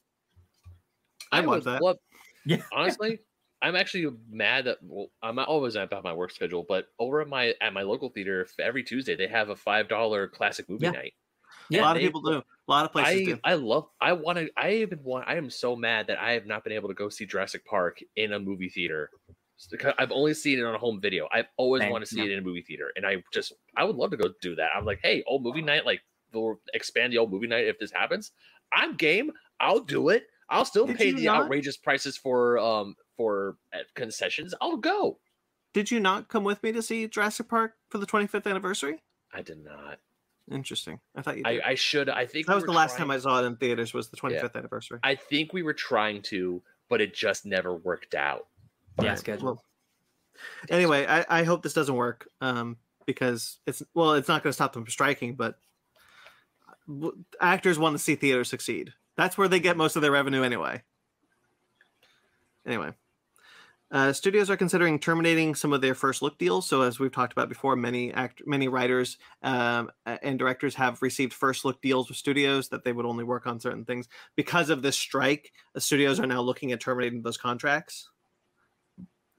I'd 1.31 1.45
watch 1.45 1.57
would 1.57 1.73
that. 1.75 1.81
love- 1.81 1.97
Yeah. 2.45 2.61
honestly, 2.71 3.19
I'm 3.61 3.75
actually 3.75 4.07
mad 4.29 4.65
that 4.65 4.79
well, 4.83 5.07
I'm 5.21 5.35
not 5.35 5.47
always 5.47 5.75
mad 5.75 5.83
about 5.85 6.03
my 6.03 6.13
work 6.13 6.31
schedule, 6.31 6.63
but 6.67 6.87
over 6.99 7.21
at 7.21 7.27
my 7.27 7.55
at 7.61 7.73
my 7.73 7.81
local 7.83 8.09
theater, 8.09 8.47
every 8.59 8.83
Tuesday 8.83 9.15
they 9.15 9.27
have 9.27 9.49
a 9.49 9.55
five 9.55 9.87
dollar 9.89 10.27
classic 10.27 10.69
movie 10.69 10.87
Yeah. 10.87 10.91
night. 10.91 11.13
a 11.73 11.77
Yeah, 11.77 11.81
lot 11.81 11.97
of 11.97 12.01
people 12.01 12.21
do. 12.21 12.37
A 12.39 12.71
lot 12.71 12.85
of 12.85 12.91
places 12.93 13.21
I 13.21 13.23
do. 13.23 13.39
I 13.43 13.53
love 13.55 13.89
I 14.01 14.13
want 14.13 14.39
to 14.39 14.49
I 14.57 14.71
even 14.75 15.03
want 15.03 15.27
I 15.27 15.35
am 15.35 15.49
so 15.49 15.75
mad 15.75 16.07
that 16.07 16.17
I 16.19 16.31
have 16.31 16.45
not 16.45 16.63
been 16.63 16.73
able 16.73 16.89
to 16.89 16.95
go 16.95 17.09
see 17.09 17.25
Jurassic 17.25 17.65
Park 17.65 17.99
in 18.15 18.33
a 18.33 18.39
movie 18.39 18.69
theater. 18.69 19.11
Because 19.71 19.93
I've 19.97 20.11
only 20.11 20.35
seen 20.35 20.59
it 20.59 20.63
on 20.65 20.75
a 20.75 20.77
home 20.77 21.01
video. 21.01 21.27
I've 21.31 21.47
always 21.57 21.83
Same, 21.83 21.87
wanted 21.87 22.05
to 22.05 22.11
see 22.11 22.23
yeah. 22.23 22.27
it 22.27 22.31
in 22.31 22.39
a 22.39 22.41
movie 22.43 22.61
theater, 22.61 22.91
and 22.95 23.05
I 23.07 23.23
just 23.33 23.53
I 23.75 23.83
would 23.85 23.95
love 23.95 24.11
to 24.11 24.17
go 24.17 24.33
do 24.39 24.55
that. 24.55 24.69
I'm 24.75 24.85
like, 24.85 24.99
hey, 25.01 25.23
old 25.25 25.41
movie 25.43 25.63
night, 25.63 25.83
like 25.85 26.01
we'll 26.31 26.61
expand 26.73 27.11
the 27.11 27.17
old 27.17 27.31
movie 27.31 27.47
night 27.47 27.65
if 27.67 27.79
this 27.79 27.91
happens. 27.91 28.31
I'm 28.71 28.95
game. 28.95 29.31
I'll 29.59 29.79
do 29.79 30.09
it. 30.09 30.27
I'll 30.49 30.65
still 30.65 30.87
Did 30.87 30.97
pay 30.97 31.11
the 31.11 31.29
not? 31.29 31.29
outrageous 31.29 31.75
prices 31.77 32.17
for 32.17 32.59
um 32.59 32.95
for 33.17 33.57
uh, 33.73 33.79
concessions. 33.95 34.53
I'll 34.61 34.77
go. 34.77 35.17
Did 35.73 35.91
you 35.91 35.99
not 35.99 36.29
come 36.29 36.43
with 36.43 36.63
me 36.63 36.71
to 36.71 36.81
see 36.81 37.07
Jurassic 37.07 37.49
Park 37.49 37.73
for 37.89 37.97
the 37.97 38.05
25th 38.05 38.45
anniversary? 38.47 39.01
I 39.33 39.41
did 39.41 39.63
not. 39.63 39.99
Interesting. 40.49 40.99
I 41.15 41.21
thought 41.21 41.37
you 41.37 41.43
I, 41.45 41.53
did. 41.53 41.61
I 41.63 41.75
should. 41.75 42.09
I 42.09 42.25
think 42.25 42.45
that 42.47 42.53
we 42.53 42.55
was 42.55 42.63
the 42.63 42.71
last 42.71 42.95
trying- 42.95 43.09
time 43.09 43.11
I 43.11 43.19
saw 43.19 43.41
it 43.41 43.45
in 43.45 43.57
theaters. 43.57 43.93
Was 43.93 44.09
the 44.09 44.17
25th 44.17 44.55
anniversary? 44.55 44.99
I 45.03 45.15
think 45.15 45.51
we 45.51 45.61
were 45.63 45.73
trying 45.73 46.21
to, 46.23 46.61
but 46.89 47.01
it 47.01 47.13
just 47.13 47.45
never 47.45 47.75
worked 47.75 48.15
out. 48.15 48.47
Yeah, 49.01 49.09
Right, 49.09 49.19
schedule. 49.19 49.45
well, 49.45 49.63
anyway, 50.69 51.05
I, 51.05 51.25
I 51.41 51.43
hope 51.43 51.63
this 51.63 51.73
doesn't 51.73 51.93
work 51.95 52.29
um, 52.39 52.77
because 53.05 53.59
it's 53.67 53.83
well, 53.93 54.13
it's 54.13 54.27
not 54.29 54.41
going 54.41 54.49
to 54.51 54.53
stop 54.55 54.73
them 54.73 54.83
from 54.85 54.91
striking, 54.91 55.35
but 55.35 55.59
actors 57.41 57.77
want 57.77 57.93
to 57.95 57.99
see 57.99 58.15
theaters 58.15 58.47
succeed. 58.49 58.93
That's 59.17 59.37
where 59.37 59.47
they 59.49 59.59
get 59.59 59.75
most 59.77 59.95
of 59.97 60.01
their 60.01 60.11
revenue 60.11 60.43
anyway. 60.43 60.81
Anyway, 62.65 62.91
uh, 63.91 64.11
studios 64.11 64.49
are 64.49 64.57
considering 64.57 64.99
terminating 64.99 65.55
some 65.55 65.71
of 65.71 65.81
their 65.81 65.95
first 65.95 66.21
look 66.21 66.37
deals. 66.37 66.67
So, 66.67 66.81
as 66.81 66.99
we've 66.99 67.11
talked 67.11 67.33
about 67.33 67.47
before, 67.47 67.75
many 67.75 68.13
act 68.13 68.41
many 68.45 68.67
writers 68.67 69.17
um, 69.43 69.89
and 70.05 70.37
directors 70.37 70.75
have 70.75 71.01
received 71.01 71.33
first 71.33 71.63
look 71.63 71.81
deals 71.81 72.09
with 72.09 72.17
studios 72.17 72.67
that 72.69 72.83
they 72.83 72.91
would 72.91 73.05
only 73.05 73.23
work 73.23 73.47
on 73.47 73.59
certain 73.59 73.85
things 73.85 74.09
because 74.35 74.69
of 74.69 74.81
this 74.81 74.97
strike. 74.97 75.53
The 75.73 75.81
studios 75.81 76.19
are 76.19 76.27
now 76.27 76.41
looking 76.41 76.71
at 76.73 76.81
terminating 76.81 77.21
those 77.21 77.37
contracts. 77.37 78.09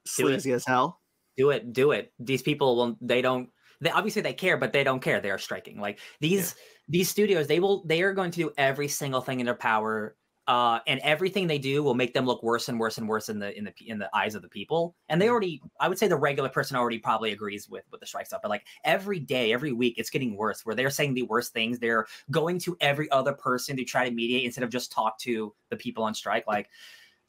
Sleazy 0.06 0.52
as 0.52 0.64
hell. 0.64 1.00
do 1.38 1.50
it 1.50 1.72
do 1.72 1.92
it 1.92 2.12
these 2.18 2.42
people 2.42 2.76
will 2.76 2.98
they 3.00 3.22
don't 3.22 3.48
they 3.80 3.90
obviously 3.90 4.20
they 4.20 4.32
care 4.32 4.56
but 4.56 4.72
they 4.72 4.82
don't 4.82 5.00
care 5.00 5.20
they 5.20 5.30
are 5.30 5.38
striking 5.38 5.80
like 5.80 6.00
these 6.20 6.56
these 6.88 7.08
studios 7.08 7.46
they 7.46 7.60
will 7.60 7.84
they 7.86 8.02
are 8.02 8.12
going 8.12 8.30
to 8.30 8.40
do 8.40 8.50
every 8.58 8.88
single 8.88 9.20
thing 9.20 9.40
in 9.40 9.46
their 9.46 9.54
power 9.54 10.16
uh 10.48 10.80
and 10.86 10.98
everything 11.00 11.46
they 11.46 11.58
do 11.58 11.82
will 11.82 11.94
make 11.94 12.12
them 12.14 12.26
look 12.26 12.42
worse 12.42 12.68
and 12.68 12.80
worse 12.80 12.98
and 12.98 13.08
worse 13.08 13.28
in 13.28 13.38
the 13.38 13.56
in 13.56 13.64
the 13.64 13.72
in 13.86 13.98
the 13.98 14.10
eyes 14.16 14.34
of 14.34 14.42
the 14.42 14.48
people. 14.48 14.96
And 15.08 15.22
they 15.22 15.28
already 15.28 15.62
i 15.78 15.88
would 15.88 15.98
say 15.98 16.08
the 16.08 16.16
regular 16.16 16.48
person 16.48 16.76
already 16.76 16.98
probably 16.98 17.32
agrees 17.32 17.68
with 17.68 17.84
with 17.92 18.00
the 18.00 18.06
strike 18.06 18.26
stuff 18.26 18.40
but 18.42 18.48
like 18.48 18.64
every 18.84 19.20
day 19.20 19.52
every 19.52 19.72
week 19.72 19.94
it's 19.98 20.10
getting 20.10 20.36
worse 20.36 20.66
where 20.66 20.74
they're 20.74 20.90
saying 20.90 21.14
the 21.14 21.22
worst 21.22 21.52
things. 21.52 21.78
They're 21.78 22.06
going 22.30 22.58
to 22.60 22.76
every 22.80 23.10
other 23.10 23.32
person 23.32 23.76
to 23.76 23.84
try 23.84 24.08
to 24.08 24.14
mediate 24.14 24.44
instead 24.44 24.64
of 24.64 24.70
just 24.70 24.90
talk 24.90 25.18
to 25.20 25.54
the 25.70 25.76
people 25.76 26.02
on 26.02 26.14
strike. 26.14 26.46
Like 26.46 26.68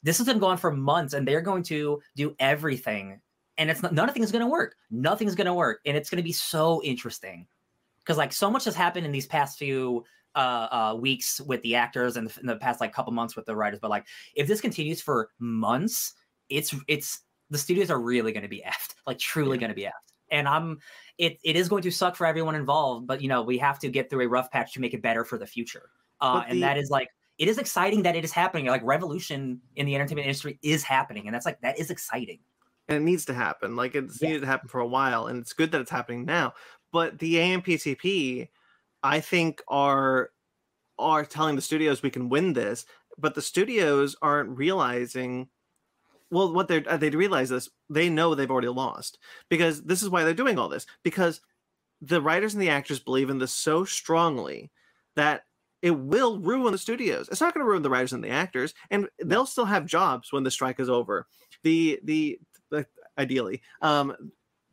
this 0.02 0.18
has 0.18 0.26
been 0.26 0.38
going 0.38 0.56
for 0.56 0.72
months 0.72 1.14
and 1.14 1.26
they're 1.28 1.40
going 1.40 1.62
to 1.64 2.00
do 2.16 2.34
everything 2.38 3.20
and 3.58 3.70
it's 3.70 3.82
not 3.82 3.92
nothing 3.92 4.22
is 4.22 4.32
going 4.32 4.44
to 4.44 4.50
work. 4.50 4.76
Nothing's 4.90 5.34
going 5.34 5.46
to 5.46 5.54
work 5.54 5.80
and 5.84 5.96
it's 5.96 6.08
going 6.08 6.16
to 6.16 6.22
be 6.22 6.32
so 6.32 6.82
interesting. 6.82 7.46
Because 7.98 8.16
like 8.16 8.32
so 8.32 8.50
much 8.50 8.64
has 8.64 8.74
happened 8.74 9.04
in 9.04 9.12
these 9.12 9.26
past 9.26 9.58
few 9.58 10.04
uh, 10.34 10.68
uh 10.70 10.96
weeks 10.98 11.40
with 11.40 11.60
the 11.62 11.74
actors 11.74 12.16
and 12.16 12.32
in 12.40 12.46
the 12.46 12.56
past 12.56 12.80
like 12.80 12.92
couple 12.92 13.12
months 13.12 13.34
with 13.36 13.46
the 13.46 13.56
writers 13.56 13.78
but 13.80 13.90
like 13.90 14.06
if 14.34 14.46
this 14.46 14.60
continues 14.60 15.00
for 15.00 15.30
months 15.38 16.14
it's 16.48 16.74
it's 16.88 17.22
the 17.50 17.58
studios 17.58 17.90
are 17.90 18.00
really 18.00 18.32
going 18.32 18.42
to 18.42 18.48
be 18.48 18.62
effed 18.66 18.94
like 19.06 19.18
truly 19.18 19.56
Yeah. 19.56 19.60
going 19.60 19.70
to 19.70 19.74
be 19.74 19.82
effed 19.82 20.12
and 20.30 20.46
I'm 20.48 20.78
it 21.18 21.38
it 21.44 21.56
is 21.56 21.68
going 21.68 21.82
to 21.82 21.90
suck 21.90 22.16
for 22.16 22.26
everyone 22.26 22.54
involved, 22.54 23.06
but 23.06 23.20
you 23.20 23.28
know 23.28 23.42
we 23.42 23.58
have 23.58 23.78
to 23.80 23.88
get 23.88 24.10
through 24.10 24.24
a 24.24 24.28
rough 24.28 24.50
patch 24.50 24.72
to 24.74 24.80
make 24.80 24.94
it 24.94 25.02
better 25.02 25.24
for 25.24 25.38
the 25.38 25.46
future. 25.46 25.90
Uh, 26.20 26.44
But 26.44 26.46
and 26.48 26.62
that 26.62 26.78
is 26.78 26.90
like 26.90 27.08
it 27.38 27.48
is 27.48 27.58
exciting 27.58 28.02
that 28.02 28.14
it 28.16 28.24
is 28.24 28.32
happening. 28.32 28.66
Like 28.66 28.82
revolution 28.84 29.60
in 29.76 29.86
the 29.86 29.94
entertainment 29.94 30.26
industry 30.26 30.58
is 30.62 30.84
happening, 30.84 31.26
and 31.26 31.34
that's 31.34 31.46
like 31.46 31.60
that 31.62 31.78
is 31.78 31.90
exciting. 31.90 32.40
and 32.88 32.96
it 32.98 33.00
needs 33.02 33.24
to 33.26 33.34
happen. 33.34 33.76
Like 33.76 33.94
it's 33.94 34.20
Yeah. 34.20 34.28
needed 34.28 34.40
to 34.40 34.46
happen 34.46 34.68
for 34.68 34.80
a 34.80 34.86
while, 34.86 35.26
and 35.26 35.38
it's 35.38 35.52
good 35.52 35.72
that 35.72 35.80
it's 35.80 35.90
happening 35.90 36.24
now. 36.24 36.54
But 36.92 37.18
the 37.18 37.36
AMPTP, 37.36 38.48
I 39.02 39.20
think, 39.20 39.62
are 39.68 40.30
are 40.98 41.24
telling 41.24 41.56
the 41.56 41.62
studios 41.62 42.02
we 42.02 42.10
can 42.10 42.28
win 42.28 42.52
this, 42.52 42.84
but 43.18 43.34
the 43.34 43.42
studios 43.42 44.16
aren't 44.20 44.56
realizing. 44.56 45.48
Well, 46.30 46.52
what 46.52 46.68
they're 46.68 46.84
uh, 46.86 46.96
they 46.96 47.10
realize 47.10 47.48
this. 47.48 47.68
They 47.88 48.08
know 48.08 48.34
they've 48.34 48.50
already 48.50 48.68
lost 48.68 49.18
because 49.48 49.82
this 49.82 50.02
is 50.02 50.08
why 50.08 50.24
they're 50.24 50.34
doing 50.34 50.58
all 50.58 50.68
this 50.68 50.86
because 51.02 51.40
the 52.00 52.22
writers 52.22 52.54
and 52.54 52.62
the 52.62 52.70
actors 52.70 53.00
believe 53.00 53.30
in 53.30 53.38
this 53.38 53.52
so 53.52 53.84
strongly 53.84 54.70
that 55.16 55.44
it 55.82 55.90
will 55.90 56.38
ruin 56.38 56.72
the 56.72 56.78
studios. 56.78 57.28
It's 57.30 57.40
not 57.40 57.54
going 57.54 57.64
to 57.64 57.68
ruin 57.68 57.82
the 57.82 57.90
writers 57.90 58.12
and 58.12 58.22
the 58.22 58.30
actors, 58.30 58.74
and 58.90 59.08
they'll 59.24 59.46
still 59.46 59.64
have 59.64 59.86
jobs 59.86 60.32
when 60.32 60.44
the 60.44 60.50
strike 60.50 60.78
is 60.78 60.90
over. 60.90 61.26
The 61.62 62.00
the, 62.04 62.38
the 62.70 62.86
ideally, 63.18 63.62
um, 63.82 64.14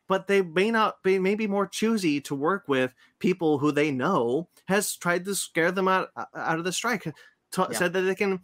but 0.08 0.28
they 0.28 0.42
may 0.42 0.72
not 0.72 1.02
be 1.04 1.20
maybe 1.20 1.48
more 1.48 1.68
choosy 1.68 2.22
to 2.22 2.36
work 2.36 2.64
with 2.68 2.94
people 3.20 3.58
who 3.58 3.72
they 3.72 3.92
know 3.92 4.50
has 4.68 4.96
tried 4.96 5.26
to 5.26 5.36
scare 5.36 5.72
them 5.72 5.88
out 5.88 6.10
out 6.36 6.58
of 6.60 6.64
the 6.64 6.72
strike. 6.72 7.04
Ta- 7.52 7.68
Yeah. 7.72 7.78
Said 7.78 7.94
that 7.94 8.02
they 8.02 8.16
can. 8.16 8.42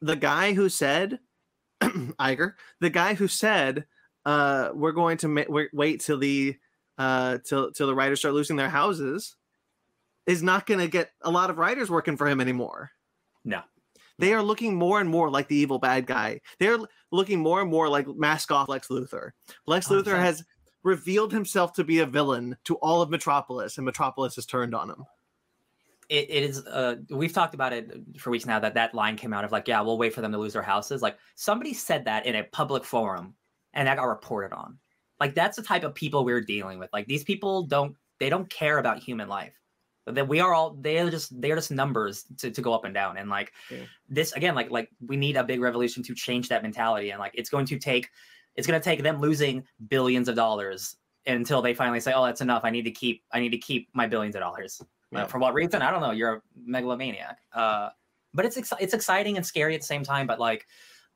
The 0.00 0.16
guy 0.16 0.52
who 0.52 0.68
said, 0.68 1.18
Iger, 1.82 2.54
the 2.80 2.90
guy 2.90 3.14
who 3.14 3.28
said, 3.28 3.86
uh, 4.24 4.70
"We're 4.74 4.92
going 4.92 5.16
to 5.18 5.28
ma- 5.28 5.44
wait, 5.48 5.70
wait 5.72 6.00
till 6.00 6.18
the 6.18 6.56
uh, 6.98 7.38
till 7.44 7.72
till 7.72 7.86
the 7.86 7.94
writers 7.94 8.20
start 8.20 8.34
losing 8.34 8.56
their 8.56 8.68
houses," 8.70 9.36
is 10.26 10.42
not 10.42 10.66
going 10.66 10.80
to 10.80 10.88
get 10.88 11.10
a 11.22 11.30
lot 11.30 11.50
of 11.50 11.58
writers 11.58 11.88
working 11.90 12.16
for 12.16 12.26
him 12.28 12.40
anymore. 12.40 12.90
No. 13.44 13.62
They 14.18 14.32
are 14.32 14.42
looking 14.42 14.74
more 14.74 14.98
and 15.00 15.08
more 15.10 15.30
like 15.30 15.46
the 15.48 15.56
evil 15.56 15.78
bad 15.78 16.06
guy. 16.06 16.40
They're 16.58 16.78
looking 17.12 17.38
more 17.40 17.60
and 17.60 17.70
more 17.70 17.88
like 17.88 18.08
mask 18.08 18.50
off 18.50 18.68
Lex 18.68 18.88
Luthor. 18.88 19.30
Lex 19.66 19.88
Luthor 19.88 20.18
has 20.18 20.42
revealed 20.86 21.32
himself 21.32 21.72
to 21.74 21.84
be 21.84 21.98
a 21.98 22.06
villain 22.06 22.56
to 22.64 22.76
all 22.76 23.02
of 23.02 23.10
Metropolis, 23.10 23.76
and 23.76 23.84
Metropolis 23.84 24.36
has 24.36 24.46
turned 24.46 24.74
on 24.74 24.88
him. 24.88 25.04
it, 26.08 26.26
it 26.30 26.42
is 26.44 26.64
uh 26.66 26.94
we've 27.10 27.32
talked 27.32 27.54
about 27.54 27.72
it 27.72 27.90
for 28.16 28.30
weeks 28.30 28.46
now 28.46 28.60
that 28.60 28.74
that 28.74 28.94
line 28.94 29.16
came 29.16 29.32
out 29.34 29.44
of 29.44 29.50
like 29.50 29.66
yeah 29.66 29.80
we'll 29.80 29.98
wait 29.98 30.14
for 30.14 30.20
them 30.20 30.32
to 30.32 30.38
lose 30.38 30.52
their 30.52 30.62
houses. 30.62 31.02
Like 31.02 31.18
somebody 31.34 31.74
said 31.74 32.04
that 32.04 32.24
in 32.26 32.36
a 32.36 32.44
public 32.44 32.84
forum 32.84 33.34
and 33.74 33.88
that 33.88 33.96
got 33.96 34.04
reported 34.04 34.54
on. 34.54 34.78
Like 35.18 35.34
that's 35.34 35.56
the 35.56 35.62
type 35.62 35.82
of 35.82 35.94
people 35.94 36.24
we're 36.24 36.40
dealing 36.40 36.78
with. 36.78 36.90
Like 36.92 37.06
these 37.08 37.24
people 37.24 37.64
don't 37.64 37.96
they 38.20 38.30
don't 38.30 38.48
care 38.48 38.78
about 38.78 38.98
human 39.02 39.28
life. 39.28 39.52
That 40.06 40.28
we 40.28 40.38
are 40.38 40.54
all 40.54 40.76
they're 40.80 41.10
just 41.10 41.40
they're 41.40 41.56
just 41.56 41.72
numbers 41.72 42.24
to, 42.38 42.52
to 42.52 42.62
go 42.62 42.72
up 42.72 42.84
and 42.84 42.94
down. 42.94 43.16
And 43.16 43.28
like 43.28 43.52
Yeah. 43.68 43.86
this 44.08 44.30
again 44.34 44.54
like 44.54 44.70
like 44.70 44.88
we 45.04 45.16
need 45.16 45.36
a 45.36 45.42
big 45.42 45.60
revolution 45.60 46.04
to 46.04 46.14
change 46.14 46.48
that 46.50 46.62
mentality. 46.62 47.10
And 47.10 47.18
like 47.18 47.32
it's 47.34 47.50
going 47.50 47.66
to 47.66 47.78
take 47.80 48.10
it's 48.56 48.66
going 48.66 48.80
to 48.80 48.84
take 48.84 49.02
them 49.02 49.20
losing 49.20 49.64
billions 49.88 50.28
of 50.28 50.36
dollars 50.36 50.96
until 51.26 51.60
they 51.60 51.74
finally 51.74 52.00
say 52.00 52.12
oh 52.14 52.24
that's 52.24 52.40
enough 52.40 52.64
i 52.64 52.70
need 52.70 52.84
to 52.84 52.90
keep 52.90 53.22
i 53.32 53.40
need 53.40 53.50
to 53.50 53.58
keep 53.58 53.88
my 53.92 54.06
billions 54.06 54.34
of 54.36 54.40
dollars 54.40 54.82
uh, 55.14 55.26
for 55.26 55.38
what 55.38 55.54
reason? 55.54 55.82
I 55.82 55.90
don't 55.90 56.00
know. 56.00 56.10
You're 56.10 56.34
a 56.34 56.42
megalomaniac. 56.64 57.38
Uh, 57.52 57.90
but 58.34 58.44
it's 58.44 58.58
exci- 58.58 58.76
it's 58.80 58.94
exciting 58.94 59.36
and 59.36 59.46
scary 59.46 59.74
at 59.74 59.80
the 59.80 59.86
same 59.86 60.02
time. 60.02 60.26
But 60.26 60.40
like, 60.40 60.66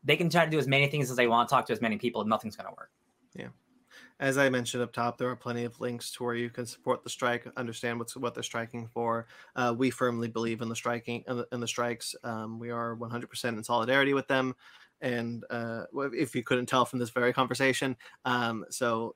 they 0.03 0.17
can 0.17 0.31
try 0.31 0.45
to 0.45 0.51
do 0.51 0.59
as 0.59 0.67
many 0.67 0.87
things 0.87 1.11
as 1.11 1.17
they 1.17 1.27
want, 1.27 1.49
talk 1.49 1.67
to 1.67 1.73
as 1.73 1.81
many 1.81 1.99
people, 1.99 2.21
and 2.21 2.31
nothing's 2.31 2.57
gonna 2.57 2.71
work. 2.71 2.91
Yeah. 3.35 3.49
As 4.19 4.37
I 4.37 4.49
mentioned 4.51 4.83
up 4.83 4.93
top, 4.93 5.19
there 5.19 5.31
are 5.31 5.37
plenty 5.37 5.65
of 5.65 5.81
links 5.81 6.13
to 6.13 6.25
where 6.25 6.35
you 6.35 6.51
can 6.51 6.67
support 6.67 7.03
the 7.03 7.11
strike, 7.11 7.47
understand 7.57 7.99
what's 7.99 8.17
what 8.17 8.35
they're 8.35 8.43
striking 8.43 8.87
for. 8.87 9.27
Uh, 9.57 9.75
we 9.77 9.91
firmly 9.91 10.29
believe 10.29 10.61
in 10.61 10.69
the 10.69 10.77
striking 10.77 11.25
in 11.27 11.39
the, 11.39 11.49
in 11.53 11.61
the 11.61 11.69
strikes. 11.69 12.15
Um, 12.23 12.59
we 12.59 12.71
are 12.71 12.97
100% 12.97 13.45
in 13.45 13.65
solidarity 13.65 14.15
with 14.15 14.29
them, 14.29 14.55
and 15.01 15.45
uh, 15.51 15.85
if 16.13 16.35
you 16.35 16.43
couldn't 16.43 16.67
tell 16.67 16.85
from 16.85 16.99
this 16.99 17.11
very 17.11 17.33
conversation, 17.33 17.97
um, 18.25 18.65
so 18.71 19.15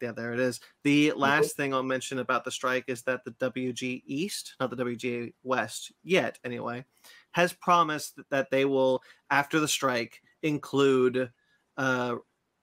yeah, 0.00 0.12
there 0.12 0.32
it 0.32 0.40
is. 0.40 0.60
The 0.82 1.12
last 1.12 1.56
thing 1.56 1.74
I'll 1.74 1.82
mention 1.82 2.18
about 2.18 2.44
the 2.44 2.50
strike 2.50 2.84
is 2.88 3.02
that 3.02 3.24
the 3.24 3.32
WG 3.32 4.02
East, 4.06 4.56
not 4.58 4.70
the 4.70 4.82
WGA 4.82 5.34
West 5.42 5.92
yet, 6.02 6.38
anyway, 6.44 6.84
has 7.32 7.52
promised 7.52 8.18
that 8.30 8.50
they 8.50 8.64
will, 8.64 9.02
after 9.30 9.60
the 9.60 9.68
strike, 9.68 10.22
include 10.42 11.30
uh, 11.76 12.16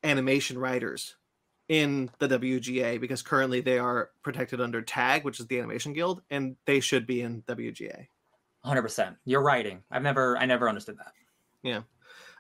animation 0.04 0.58
writers 0.58 1.16
in 1.70 2.10
the 2.20 2.28
WGA 2.28 3.00
because 3.00 3.22
currently 3.22 3.62
they 3.62 3.78
are 3.78 4.12
protected 4.24 4.62
under 4.62 4.82
TAG, 4.82 5.24
which 5.24 5.40
is 5.40 5.48
the 5.48 5.60
Animation 5.60 5.94
Guild, 5.94 6.22
and 6.30 6.56
they 6.66 6.80
should 6.80 7.06
be 7.06 7.22
in 7.22 7.44
WGA. 7.44 8.08
100. 8.62 8.82
percent 8.82 9.16
You're 9.24 9.44
writing. 9.44 9.84
I've 9.92 10.02
never 10.02 10.38
I 10.38 10.46
never 10.46 10.68
understood 10.68 10.98
that. 10.98 11.14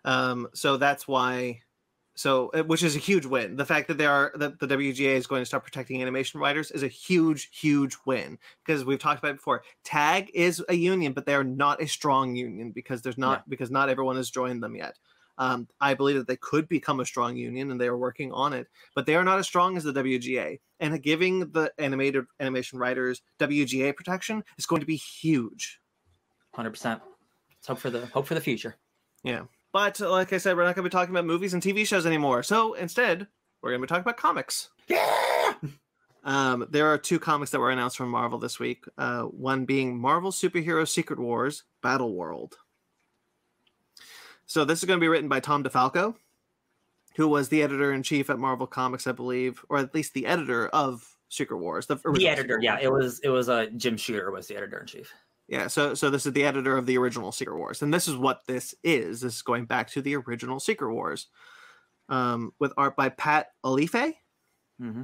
Um, 0.08 0.48
so 0.54 0.78
that's 0.78 1.08
why. 1.08 1.62
So, 2.16 2.50
uh, 2.56 2.64
which 2.64 2.82
is 2.82 2.96
a 2.96 3.00
huge 3.00 3.28
win. 3.28 3.58
The 3.58 3.66
fact 3.66 3.88
that 3.90 4.00
they 4.00 4.08
are 4.08 4.32
that 4.36 4.60
the 4.60 4.66
WGA 4.66 5.16
is 5.16 5.28
going 5.28 5.42
to 5.42 5.46
start 5.46 5.64
protecting 5.64 6.02
animation 6.02 6.40
writers 6.40 6.72
is 6.72 6.82
a 6.82 6.88
huge, 6.88 7.50
huge 7.52 7.96
win 8.08 8.40
because 8.66 8.84
we've 8.84 8.98
talked 8.98 9.20
about 9.20 9.32
it 9.32 9.38
before. 9.38 9.62
TAG 9.84 10.32
is 10.34 10.64
a 10.68 10.74
union, 10.74 11.14
but 11.14 11.28
they 11.28 11.36
are 11.36 11.44
not 11.44 11.80
a 11.80 11.88
strong 11.88 12.36
union 12.36 12.72
because 12.72 13.04
there's 13.04 13.20
not 13.20 13.48
because 13.48 13.70
not 13.70 13.90
everyone 13.90 14.16
has 14.16 14.32
joined 14.32 14.64
them 14.64 14.76
yet. 14.76 14.98
Um, 15.38 15.68
I 15.80 15.94
believe 15.94 16.16
that 16.16 16.28
they 16.28 16.38
could 16.38 16.68
become 16.68 17.00
a 17.00 17.06
strong 17.06 17.36
union, 17.38 17.70
and 17.70 17.80
they 17.80 17.88
are 17.88 17.98
working 17.98 18.32
on 18.32 18.54
it, 18.54 18.66
but 18.96 19.06
they 19.06 19.14
are 19.14 19.24
not 19.24 19.38
as 19.38 19.46
strong 19.46 19.78
as 19.78 19.84
the 19.84 19.94
WGA. 19.94 20.60
And 20.80 21.04
giving 21.04 21.52
the 21.52 21.72
animated 21.78 22.26
animation 22.40 22.80
writers 22.80 23.22
WGA 23.40 23.96
protection 23.96 24.44
is 24.58 24.66
going 24.66 24.80
to 24.80 24.88
be 24.88 24.96
huge. 24.96 25.80
100. 26.54 26.72
percent 26.72 27.02
Let's 27.52 27.68
hope 27.68 27.78
for 27.78 27.92
the 27.92 28.08
hope 28.08 28.26
for 28.26 28.34
the 28.34 28.42
future. 28.42 28.78
But 29.78 29.99
like 29.99 30.34
I 30.34 30.40
said, 30.40 30.58
we're 30.58 30.64
not 30.64 30.74
going 30.74 30.86
to 30.86 30.90
be 30.90 30.91
talking 30.91 31.14
about 31.14 31.26
movies 31.26 31.54
and 31.54 31.62
TV 31.62 31.86
shows 31.86 32.08
anymore. 32.08 32.41
So 32.41 32.74
instead, 32.74 33.28
we're 33.62 33.70
going 33.70 33.80
to 33.80 33.86
be 33.86 33.88
talking 33.88 34.02
about 34.02 34.18
comics. 34.18 34.70
Yeah. 34.88 35.54
Um, 36.24 36.66
there 36.72 36.88
are 36.88 36.98
two 36.98 37.20
comics 37.20 37.52
that 37.52 37.60
were 37.60 37.70
announced 37.70 37.95
from 37.95 38.10
Marvel 38.10 38.40
this 38.40 38.60
week. 38.60 38.86
Uh, 38.98 39.26
one 39.26 39.66
being 39.66 39.95
Marvel 39.95 40.32
Superhero 40.32 40.88
Secret 40.88 41.20
Wars 41.20 41.64
Battle 41.84 42.16
World. 42.16 42.56
So 44.48 44.66
this 44.66 44.80
is 44.80 44.86
going 44.86 44.98
to 44.98 45.02
be 45.02 45.10
written 45.10 45.30
by 45.30 45.40
Tom 45.41 45.64
DeFalco, 45.64 46.16
who 47.16 47.28
was 47.28 47.49
the 47.49 47.62
editor 47.62 47.94
in 47.94 48.02
chief 48.02 48.32
at 48.32 48.40
Marvel 48.40 48.66
Comics, 48.66 49.06
I 49.06 49.12
believe, 49.12 49.64
or 49.70 49.78
at 49.78 49.94
least 49.94 50.16
the 50.16 50.26
editor 50.26 50.70
of 50.70 51.08
Secret 51.30 51.58
Wars. 51.58 51.86
The, 51.86 51.98
the 52.16 52.28
editor, 52.28 52.58
yeah, 52.60 52.80
it 52.82 52.91
was 52.91 53.20
it 53.20 53.30
was 53.30 53.48
a 53.48 53.54
uh, 53.54 53.66
Jim 53.78 53.95
Shooter 53.95 54.32
was 54.32 54.48
the 54.48 54.58
editor 54.58 54.80
in 54.80 54.88
chief. 54.88 55.14
Yeah, 55.48 55.68
so 55.68 55.94
so 55.94 56.10
this 56.10 56.26
is 56.26 56.34
the 56.34 56.44
editor 56.44 56.78
of 56.78 56.86
the 56.86 56.98
original 56.98 57.32
Secret 57.32 57.57
Wars, 57.57 57.82
and 57.82 57.94
this 57.94 58.07
is 58.07 58.18
what 58.18 58.41
this 58.48 58.76
is. 58.84 59.22
This 59.22 59.36
is 59.36 59.41
going 59.41 59.65
back 59.65 59.90
to 59.91 60.02
the 60.02 60.15
original 60.18 60.60
Secret 60.60 60.94
Wars, 60.94 61.28
um, 62.10 62.53
with 62.60 62.74
art 62.76 62.98
by 62.98 63.10
Pat 63.10 63.48
Olliffe. 63.64 64.14
Mm-hmm. 64.82 65.03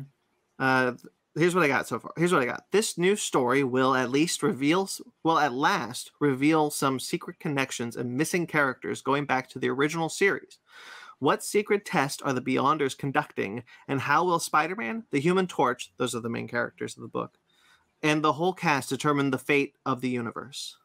Uh, 0.60 0.94
here's 1.36 1.56
what 1.56 1.64
I 1.64 1.70
got 1.70 1.88
so 1.88 1.98
far. 1.98 2.12
Here's 2.18 2.34
what 2.34 2.42
I 2.42 2.46
got. 2.46 2.66
This 2.72 2.98
new 2.98 3.16
story 3.16 3.64
will 3.64 3.96
at 3.96 4.12
least 4.12 4.44
reveal, 4.44 4.90
will 5.24 5.40
at 5.40 5.54
last 5.54 6.12
reveal 6.20 6.70
some 6.70 7.00
secret 7.00 7.40
connections 7.40 7.96
and 7.96 8.18
missing 8.18 8.46
characters 8.46 9.02
going 9.02 9.26
back 9.26 9.48
to 9.50 9.60
the 9.60 9.70
original 9.70 10.10
series. 10.10 10.60
What 11.20 11.42
secret 11.42 11.86
test 11.86 12.22
are 12.26 12.34
the 12.34 12.42
Beyonders 12.42 12.98
conducting, 12.98 13.64
and 13.88 14.02
how 14.02 14.26
will 14.26 14.40
Spider-Man, 14.40 15.06
the 15.12 15.22
Human 15.22 15.48
Torch, 15.48 15.94
those 15.98 16.14
are 16.14 16.20
the 16.20 16.30
main 16.30 16.50
characters 16.50 16.98
of 16.98 17.02
the 17.02 17.08
book, 17.08 17.38
and 18.04 18.24
the 18.24 18.34
whole 18.34 18.54
cast 18.54 18.90
determine 18.90 19.32
the 19.32 19.40
fate 19.40 19.76
of 19.86 20.02
the 20.02 20.10
universe? 20.10 20.78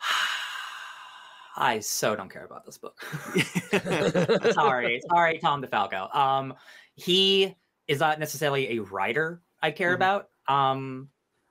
I 1.56 1.80
so 1.80 2.16
don't 2.16 2.30
care 2.30 2.44
about 2.44 2.64
this 2.64 2.78
book. 2.78 2.98
sorry, 4.52 5.02
sorry, 5.10 5.38
Tom 5.38 5.62
DeFalco. 5.62 6.14
Um, 6.14 6.54
he 6.94 7.54
is 7.88 8.00
not 8.00 8.18
necessarily 8.18 8.78
a 8.78 8.82
writer 8.82 9.42
I 9.60 9.70
care 9.70 9.92
Mhm. 9.92 9.96
about. 9.96 10.30
Um, 10.48 11.10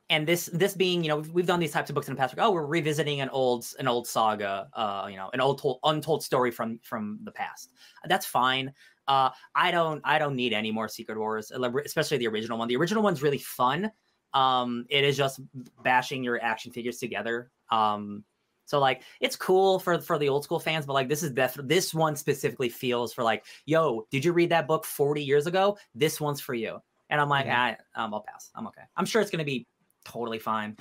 and 0.10 0.28
this 0.28 0.48
this 0.48 0.74
being, 0.74 1.04
you 1.04 1.08
know, 1.10 1.18
we've, 1.18 1.32
we've 1.32 1.46
done 1.46 1.60
these 1.62 1.72
types 1.72 1.90
of 1.90 1.94
books 1.94 2.10
in 2.10 2.16
the 2.16 2.18
past. 2.20 2.36
Like, 2.36 2.46
oh, 2.46 2.52
we're 2.52 2.66
revisiting 2.66 3.22
an 3.22 3.30
old 3.30 3.66
an 3.80 3.88
old 3.88 4.08
saga, 4.08 4.70
uh, 4.74 5.08
you 5.10 5.16
know, 5.16 5.30
an 5.34 5.40
old 5.40 5.62
told, 5.62 5.80
untold 5.84 6.24
story 6.24 6.52
from 6.52 6.80
from 6.84 7.20
the 7.24 7.32
past. 7.32 7.72
That's 8.06 8.26
fine. 8.26 8.74
Uh, 9.08 9.30
I 9.56 9.72
don't 9.72 10.02
I 10.04 10.20
don't 10.20 10.36
need 10.36 10.52
any 10.52 10.72
more 10.72 10.90
Secret 10.90 11.18
Wars, 11.18 11.52
especially 11.52 12.18
the 12.18 12.28
original 12.28 12.58
one. 12.58 12.68
The 12.68 12.76
original 12.76 13.04
one's 13.04 13.22
really 13.22 13.38
fun. 13.38 13.90
Um, 14.34 14.86
it 14.90 15.03
is 15.03 15.18
just 15.18 15.40
bashing 15.84 16.24
your 16.24 16.41
action 16.41 16.72
figures 16.72 16.98
together. 16.98 17.52
Um, 17.70 18.24
so 18.66 18.80
like 18.80 19.02
it's 19.20 19.36
cool 19.36 19.80
for 19.80 19.99
for 19.99 20.18
the 20.18 20.30
old 20.30 20.44
school 20.45 20.60
fans, 20.60 20.86
but 20.86 20.94
like 20.94 21.10
this 21.10 21.24
is 21.24 21.32
def- 21.32 21.58
this 21.64 21.94
one 21.94 22.16
specifically 22.16 22.70
feels 22.70 23.12
for 23.14 23.24
like, 23.24 23.44
yo, 23.66 24.08
did 24.12 24.24
you 24.24 24.32
read 24.32 24.49
that 24.52 24.68
book 24.68 24.86
40 24.86 25.22
years 25.22 25.45
ago? 25.48 25.78
This 25.94 26.22
one's 26.22 26.40
for 26.40 26.53
you. 26.53 26.82
And 27.10 27.20
I'm 27.20 27.28
like, 27.28 27.45
Mhm. 27.48 27.78
ah, 27.95 28.03
um, 28.06 28.14
I'll 28.14 28.22
pass. 28.22 28.49
I'm 28.56 28.68
okay. 28.68 28.84
I'm 28.95 29.06
sure 29.06 29.22
it's 29.22 29.30
gonna 29.32 29.44
be 29.44 29.68
totally 30.06 30.40
fine. 30.40 30.78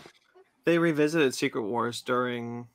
they 0.67 0.79
revisited 0.79 1.35
Secret 1.35 1.63
Wars 1.63 2.03
during 2.03 2.69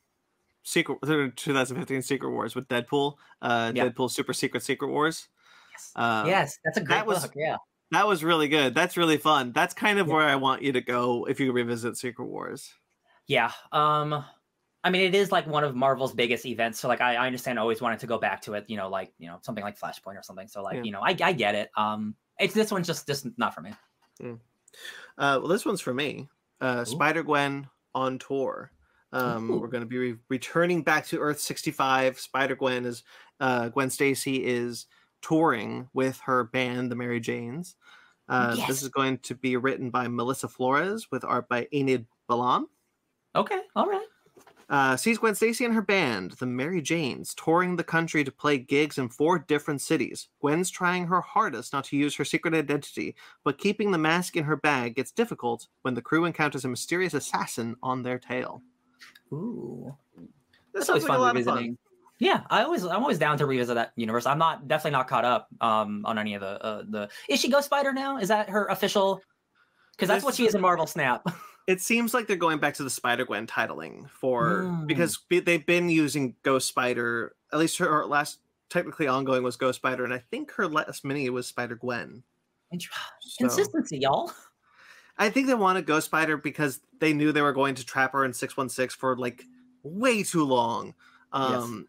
Secret 0.64 0.98
2015 1.36 2.02
Secret 2.02 2.30
Wars 2.30 2.54
with 2.54 2.66
Deadpool, 2.68 3.14
uh, 3.40 3.72
Yeah. 3.74 3.88
Deadpool 3.88 4.10
Super 4.10 4.34
Secret 4.34 4.62
Secret 4.64 4.88
Wars. 4.88 5.28
Yes. 5.72 5.92
Uh, 5.94 6.24
yes, 6.26 6.58
that's 6.64 6.76
a 6.78 6.80
great 6.82 6.96
that 6.96 7.06
was- 7.06 7.22
book. 7.22 7.32
Yeah. 7.36 7.56
That 7.92 8.06
was 8.06 8.24
really 8.24 8.48
good. 8.48 8.74
That's 8.74 8.96
really 8.96 9.16
fun. 9.16 9.52
That's 9.52 9.72
kind 9.74 9.98
of 9.98 10.08
Yeah. 10.08 10.14
where 10.14 10.28
I 10.28 10.36
want 10.36 10.62
you 10.62 10.72
to 10.72 10.80
go 10.80 11.24
if 11.26 11.38
you 11.38 11.52
revisit 11.52 11.96
Secret 11.96 12.26
Wars. 12.26 12.72
Yeah. 13.26 13.52
Um 13.72 14.24
I 14.84 14.90
mean 14.90 15.02
it 15.02 15.14
is 15.14 15.32
like 15.32 15.46
one 15.46 15.64
of 15.64 15.74
Marvel's 15.74 16.14
biggest 16.14 16.46
events. 16.46 16.78
So 16.80 16.88
like 16.88 17.00
I, 17.00 17.14
I 17.16 17.26
understand 17.26 17.58
always 17.58 17.80
wanted 17.80 17.98
to 18.00 18.06
go 18.06 18.18
back 18.18 18.40
to 18.42 18.54
it, 18.54 18.64
you 18.68 18.76
know, 18.76 18.88
like, 18.88 19.12
you 19.18 19.28
know, 19.28 19.38
something 19.42 19.64
like 19.64 19.78
Flashpoint 19.78 20.16
or 20.18 20.22
something. 20.22 20.48
So 20.48 20.62
like, 20.62 20.76
Yeah. 20.76 20.82
you 20.82 20.90
know, 20.92 21.00
I 21.00 21.16
I 21.22 21.32
get 21.32 21.54
it. 21.54 21.70
Um 21.76 22.14
it's 22.38 22.54
this 22.54 22.70
one's 22.70 22.86
just 22.86 23.06
just 23.06 23.26
not 23.38 23.54
for 23.54 23.62
me. 23.62 23.72
Uh, 24.20 25.38
well, 25.40 25.48
this 25.48 25.64
one's 25.64 25.80
for 25.80 25.94
me. 25.94 26.28
Uh, 26.60 26.84
Spider 26.84 27.22
Gwen 27.22 27.66
on 27.94 28.18
tour. 28.18 28.70
Um, 29.12 29.50
Ooh. 29.50 29.58
we're 29.58 29.68
going 29.68 29.82
to 29.82 29.86
be 29.88 29.98
re- 29.98 30.18
returning 30.28 30.82
back 30.82 31.06
to 31.06 31.18
Earth 31.18 31.40
65. 31.40 32.18
Spider 32.18 32.56
Gwen 32.56 32.84
is 32.84 33.02
uh, 33.40 33.68
Gwen 33.70 33.88
Stacy 33.88 34.44
is 34.44 34.86
touring 35.26 35.88
with 35.92 36.18
her 36.20 36.44
band, 36.44 36.90
the 36.90 36.96
Mary 36.96 37.20
Janes. 37.20 37.74
Uh, 38.28 38.54
Yes. 38.56 38.68
This 38.68 38.82
is 38.82 38.88
going 38.88 39.18
to 39.18 39.34
be 39.34 39.56
written 39.56 39.90
by 39.90 40.08
Melissa 40.08 40.48
Flores 40.48 41.10
with 41.10 41.24
art 41.24 41.48
by 41.48 41.66
Enid 41.72 42.06
Balam. 42.28 42.64
Okay, 43.34 43.60
all 43.74 43.86
right. 43.86 44.06
Uh, 44.68 44.96
sees 44.96 45.18
Gwen 45.18 45.34
Stacy 45.36 45.64
and 45.64 45.72
her 45.74 45.82
band, 45.82 46.32
the 46.32 46.46
Mary 46.46 46.82
Janes, 46.82 47.34
touring 47.34 47.76
the 47.76 47.84
country 47.84 48.24
to 48.24 48.32
play 48.32 48.58
gigs 48.58 48.98
in 48.98 49.08
four 49.08 49.38
different 49.38 49.80
cities. 49.80 50.28
Gwen's 50.40 50.70
trying 50.70 51.06
her 51.06 51.20
hardest 51.20 51.72
not 51.72 51.84
to 51.84 51.96
use 51.96 52.16
her 52.16 52.24
secret 52.24 52.52
identity, 52.52 53.14
but 53.44 53.58
keeping 53.58 53.92
the 53.92 53.98
mask 53.98 54.36
in 54.36 54.42
her 54.42 54.56
bag 54.56 54.96
gets 54.96 55.12
difficult 55.12 55.68
when 55.82 55.94
the 55.94 56.02
crew 56.02 56.24
encounters 56.24 56.64
a 56.64 56.68
mysterious 56.68 57.14
assassin 57.14 57.76
on 57.82 58.02
their 58.02 58.18
tail. 58.18 58.60
Ooh. 59.32 59.94
This 60.74 60.86
That's 60.86 60.88
always 60.88 61.04
sounds 61.04 61.08
like 61.10 61.10
a 61.10 61.12
fun 61.12 61.20
lot 61.20 61.36
of 61.36 61.44
fun. 61.44 61.54
revisiting. 61.54 61.78
Yeah, 62.18 62.42
I 62.50 62.62
always 62.62 62.84
I'm 62.84 63.02
always 63.02 63.18
down 63.18 63.36
to 63.38 63.46
revisit 63.46 63.74
that 63.74 63.92
universe. 63.96 64.24
I'm 64.26 64.38
not 64.38 64.66
definitely 64.68 64.92
not 64.92 65.06
caught 65.08 65.24
up 65.24 65.48
um 65.60 66.04
on 66.06 66.18
any 66.18 66.34
of 66.34 66.40
the 66.40 66.64
uh, 66.64 66.82
the 66.88 67.08
is 67.28 67.40
she 67.40 67.50
Ghost 67.50 67.66
Spider 67.66 67.92
now? 67.92 68.18
Is 68.18 68.28
that 68.28 68.48
her 68.48 68.66
official 68.66 69.20
because 69.92 70.08
that's 70.08 70.24
what 70.24 70.34
she 70.34 70.46
is 70.46 70.54
in 70.54 70.60
Marvel 70.60 70.86
Snap. 70.86 71.26
It 71.66 71.80
seems 71.80 72.14
like 72.14 72.28
they're 72.28 72.36
going 72.36 72.58
back 72.60 72.74
to 72.74 72.84
the 72.84 72.90
Spider 72.90 73.24
Gwen 73.24 73.48
titling 73.48 74.08
for 74.08 74.62
Mm. 74.62 74.86
because 74.86 75.18
they've 75.28 75.66
been 75.66 75.88
using 75.90 76.36
Ghost 76.44 76.68
Spider. 76.68 77.34
At 77.52 77.58
least 77.58 77.78
her, 77.78 77.90
her 77.90 78.06
last 78.06 78.38
technically 78.70 79.08
ongoing 79.08 79.42
was 79.42 79.56
Ghost 79.56 79.78
Spider, 79.78 80.04
and 80.04 80.14
I 80.14 80.18
think 80.30 80.52
her 80.52 80.68
last 80.68 81.04
mini 81.04 81.28
was 81.28 81.48
Spider 81.48 81.74
Gwen. 81.74 82.22
So- 82.78 82.88
Consistency, 83.38 83.98
y'all. 83.98 84.30
I 85.18 85.28
think 85.28 85.48
they 85.48 85.54
wanted 85.54 85.86
Ghost 85.86 86.06
Spider 86.06 86.36
because 86.36 86.78
they 87.00 87.12
knew 87.12 87.32
they 87.32 87.42
were 87.42 87.52
going 87.52 87.74
to 87.74 87.84
trap 87.84 88.12
her 88.12 88.24
in 88.24 88.32
616 88.32 88.96
for 88.96 89.16
like 89.16 89.44
way 89.82 90.22
too 90.22 90.44
long. 90.44 90.94
Um 91.32 91.88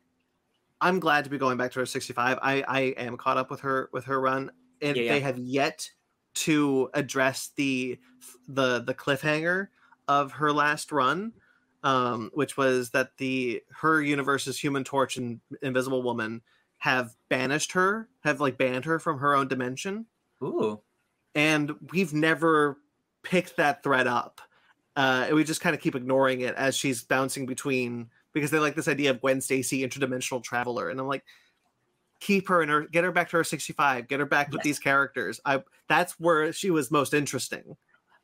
I'm 0.82 1.00
glad 1.00 1.24
to 1.24 1.30
be 1.30 1.38
going 1.38 1.58
back 1.58 1.72
to 1.72 1.80
her 1.80 1.86
65. 1.86 2.40
I 2.42 2.64
I 2.68 2.80
am 2.98 3.18
caught 3.18 3.38
up 3.38 3.50
with 3.50 3.62
her 3.62 3.90
with 3.94 4.06
her 4.06 4.20
run 4.20 4.52
and 4.82 4.96
Yeah, 4.98 5.04
yeah. 5.04 5.12
they 5.14 5.20
have 5.22 5.38
yet 5.38 5.90
to 6.36 6.90
address 6.94 7.52
the 7.56 8.00
the 8.48 8.80
the 8.80 8.94
cliffhanger 8.94 9.70
of 10.08 10.32
her 10.34 10.52
last 10.54 10.92
run 10.92 11.34
um 11.84 12.30
which 12.34 12.58
was 12.58 12.92
that 12.92 13.18
the 13.18 13.62
her 13.72 14.02
universe's 14.02 14.58
human 14.60 14.84
torch 14.84 15.18
and 15.18 15.40
invisible 15.62 16.02
woman 16.04 16.42
have 16.78 17.16
banished 17.30 17.72
her 17.72 18.08
have 18.24 18.40
like 18.40 18.58
banned 18.58 18.86
her 18.86 19.00
from 19.00 19.20
her 19.20 19.36
own 19.36 19.48
dimension 19.48 20.06
Ooh. 20.44 20.82
and 21.36 21.72
we've 21.92 22.14
never 22.14 22.78
picked 23.24 23.58
that 23.58 23.84
thread 23.84 24.08
up. 24.08 24.42
Uh, 24.96 25.26
and 25.28 25.36
we 25.36 25.44
just 25.44 25.62
kind 25.62 25.76
of 25.76 25.82
keep 25.82 25.96
ignoring 25.96 26.42
it 26.42 26.56
as 26.56 26.76
she's 26.76 27.04
bouncing 27.04 27.46
between 27.46 28.10
because 28.34 28.52
they 28.52 28.60
like 28.60 28.76
this 28.76 28.88
idea 28.88 29.12
of 29.12 29.22
Gwen 29.22 29.42
Stacy 29.42 29.88
interdimensional 29.88 30.44
traveler, 30.44 30.90
and 30.90 31.00
I'm 31.00 31.08
like, 31.08 31.24
keep 32.20 32.48
her 32.48 32.62
in 32.62 32.70
her, 32.70 32.88
get 32.88 33.04
her 33.04 33.12
back 33.12 33.30
to 33.30 33.38
her 33.38 33.44
65, 33.44 34.08
get 34.08 34.20
her 34.20 34.26
back 34.26 34.52
with 34.52 34.62
these 34.62 34.80
characters. 34.80 35.40
I 35.46 35.64
that's 35.88 36.20
where 36.20 36.52
she 36.54 36.70
was 36.72 36.92
most 36.92 37.14
interesting. 37.14 37.76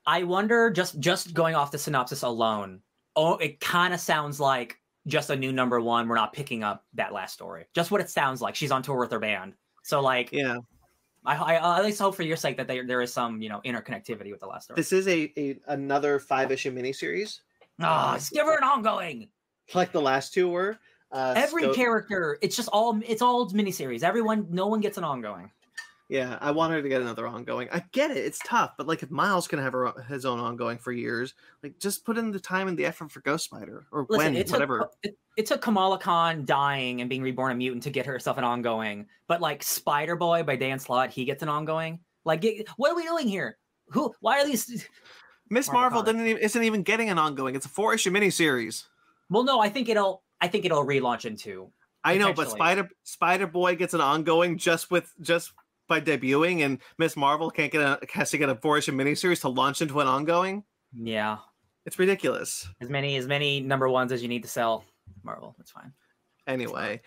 I 0.05 0.23
wonder 0.23 0.69
just 0.69 0.99
just 0.99 1.33
going 1.33 1.55
off 1.55 1.71
the 1.71 1.77
synopsis 1.77 2.23
alone. 2.23 2.81
Oh, 3.15 3.37
it 3.37 3.59
kind 3.59 3.93
of 3.93 3.99
sounds 3.99 4.39
like 4.39 4.79
just 5.07 5.29
a 5.29 5.35
new 5.35 5.51
number 5.51 5.79
one. 5.79 6.07
We're 6.07 6.15
not 6.15 6.33
picking 6.33 6.63
up 6.63 6.85
that 6.95 7.13
last 7.13 7.33
story. 7.33 7.65
Just 7.73 7.91
what 7.91 8.01
it 8.01 8.09
sounds 8.09 8.41
like. 8.41 8.55
She's 8.55 8.71
on 8.71 8.81
tour 8.81 8.97
with 8.97 9.11
her 9.11 9.19
band. 9.19 9.53
So 9.83 10.01
like, 10.01 10.31
Yeah, 10.31 10.57
I, 11.25 11.35
I, 11.35 11.53
I 11.55 11.77
at 11.79 11.85
least 11.85 11.99
hope 11.99 12.15
for 12.15 12.23
your 12.23 12.37
sake 12.37 12.57
that 12.57 12.67
there 12.67 12.85
there 12.85 13.01
is 13.01 13.13
some 13.13 13.41
you 13.41 13.49
know 13.49 13.61
interconnectivity 13.65 14.31
with 14.31 14.39
the 14.39 14.47
last 14.47 14.65
story. 14.65 14.75
this 14.75 14.91
is 14.91 15.07
a, 15.07 15.31
a 15.37 15.59
another 15.67 16.19
five 16.19 16.51
issue 16.51 16.73
miniseries, 16.73 17.39
Ah, 17.81 18.15
just 18.15 18.31
give 18.31 18.45
her 18.45 18.57
an 18.57 18.63
ongoing. 18.63 19.29
Like 19.75 19.91
the 19.91 20.01
last 20.01 20.33
two 20.33 20.49
were. 20.49 20.77
Uh, 21.11 21.33
Every 21.37 21.63
Sco- 21.63 21.73
character, 21.73 22.37
it's 22.41 22.55
just 22.55 22.69
all 22.69 22.99
it's 23.05 23.21
all 23.21 23.49
miniseries. 23.51 24.03
Everyone, 24.03 24.47
no 24.49 24.67
one 24.67 24.81
gets 24.81 24.97
an 24.97 25.03
ongoing. 25.03 25.51
Yeah, 26.09 26.37
I 26.41 26.51
wanted 26.51 26.81
to 26.81 26.89
get 26.89 27.01
another 27.01 27.27
ongoing. 27.27 27.69
I 27.71 27.83
get 27.91 28.11
it; 28.11 28.17
it's 28.17 28.39
tough, 28.45 28.73
but 28.77 28.87
like 28.87 29.03
if 29.03 29.09
Miles 29.09 29.47
can 29.47 29.59
have 29.59 29.73
her, 29.73 29.93
his 30.07 30.25
own 30.25 30.39
ongoing 30.39 30.77
for 30.77 30.91
years, 30.91 31.33
like 31.63 31.79
just 31.79 32.03
put 32.03 32.17
in 32.17 32.31
the 32.31 32.39
time 32.39 32.67
and 32.67 32.77
the 32.77 32.85
effort 32.85 33.11
for 33.11 33.21
Ghost 33.21 33.45
Spider 33.45 33.85
or 33.91 34.05
Listen, 34.09 34.33
Gwen, 34.33 34.41
it 34.41 34.47
took, 34.47 34.53
whatever. 34.53 34.89
it, 35.03 35.17
it 35.37 35.45
took 35.45 35.61
Kamala 35.61 35.97
Khan 35.97 36.45
dying 36.45 37.01
and 37.01 37.09
being 37.09 37.21
reborn 37.21 37.51
a 37.51 37.55
mutant 37.55 37.83
to 37.83 37.89
get 37.89 38.05
herself 38.05 38.37
an 38.37 38.43
ongoing. 38.43 39.07
But 39.27 39.39
like 39.39 39.63
Spider 39.63 40.15
Boy 40.15 40.43
by 40.43 40.55
Dan 40.55 40.77
Slott, 40.77 41.09
he 41.11 41.25
gets 41.25 41.41
an 41.41 41.49
ongoing. 41.49 41.99
Like, 42.25 42.41
get- 42.41 42.67
what 42.77 42.91
are 42.91 42.95
we 42.95 43.03
doing 43.03 43.27
here? 43.27 43.57
Who? 43.89 44.13
Why 44.19 44.39
are 44.39 44.45
these? 44.45 44.87
Miss 45.49 45.67
Marvel 45.67 45.81
Marvel 45.81 46.03
didn't 46.03 46.27
even, 46.27 46.41
isn't 46.41 46.63
even 46.63 46.83
getting 46.83 47.09
an 47.09 47.17
ongoing. 47.17 47.55
It's 47.55 47.65
a 47.65 47.69
four 47.69 47.93
issue 47.93 48.11
miniseries. 48.11 48.85
Well, 49.29 49.43
no, 49.43 49.59
I 49.59 49.69
think 49.69 49.89
it'll. 49.89 50.23
I 50.41 50.47
think 50.47 50.65
it'll 50.65 50.85
relaunch 50.85 51.25
into. 51.25 51.71
I 52.03 52.17
know, 52.17 52.33
but 52.33 52.49
Spider 52.49 52.89
Spider 53.03 53.47
Boy 53.47 53.75
gets 53.75 53.93
an 53.93 54.01
ongoing 54.01 54.57
just 54.57 54.91
with 54.91 55.11
just 55.21 55.53
by 55.87 56.01
debuting, 56.01 56.61
and 56.65 56.79
Miss 56.97 57.15
Marvel 57.15 57.49
can't 57.49 57.71
get 57.71 57.81
a 57.81 57.99
has 58.11 58.31
to 58.31 58.37
get 58.37 58.49
a 58.49 58.55
four 58.55 58.77
issue 58.77 58.91
miniseries 58.91 59.41
to 59.41 59.49
launch 59.49 59.81
into 59.81 59.99
an 60.01 60.07
ongoing. 60.07 60.63
Yeah, 60.95 61.37
It's 61.85 61.97
ridiculous. 61.97 62.67
as 62.81 62.89
many 62.89 63.15
as 63.17 63.25
many 63.27 63.59
number 63.61 63.89
ones 63.89 64.11
as 64.11 64.21
you 64.21 64.27
need 64.27 64.43
to 64.43 64.49
sell. 64.49 64.83
Marvel, 65.23 65.55
that's 65.57 65.71
fine. 65.71 65.93
Anyway, 66.45 67.01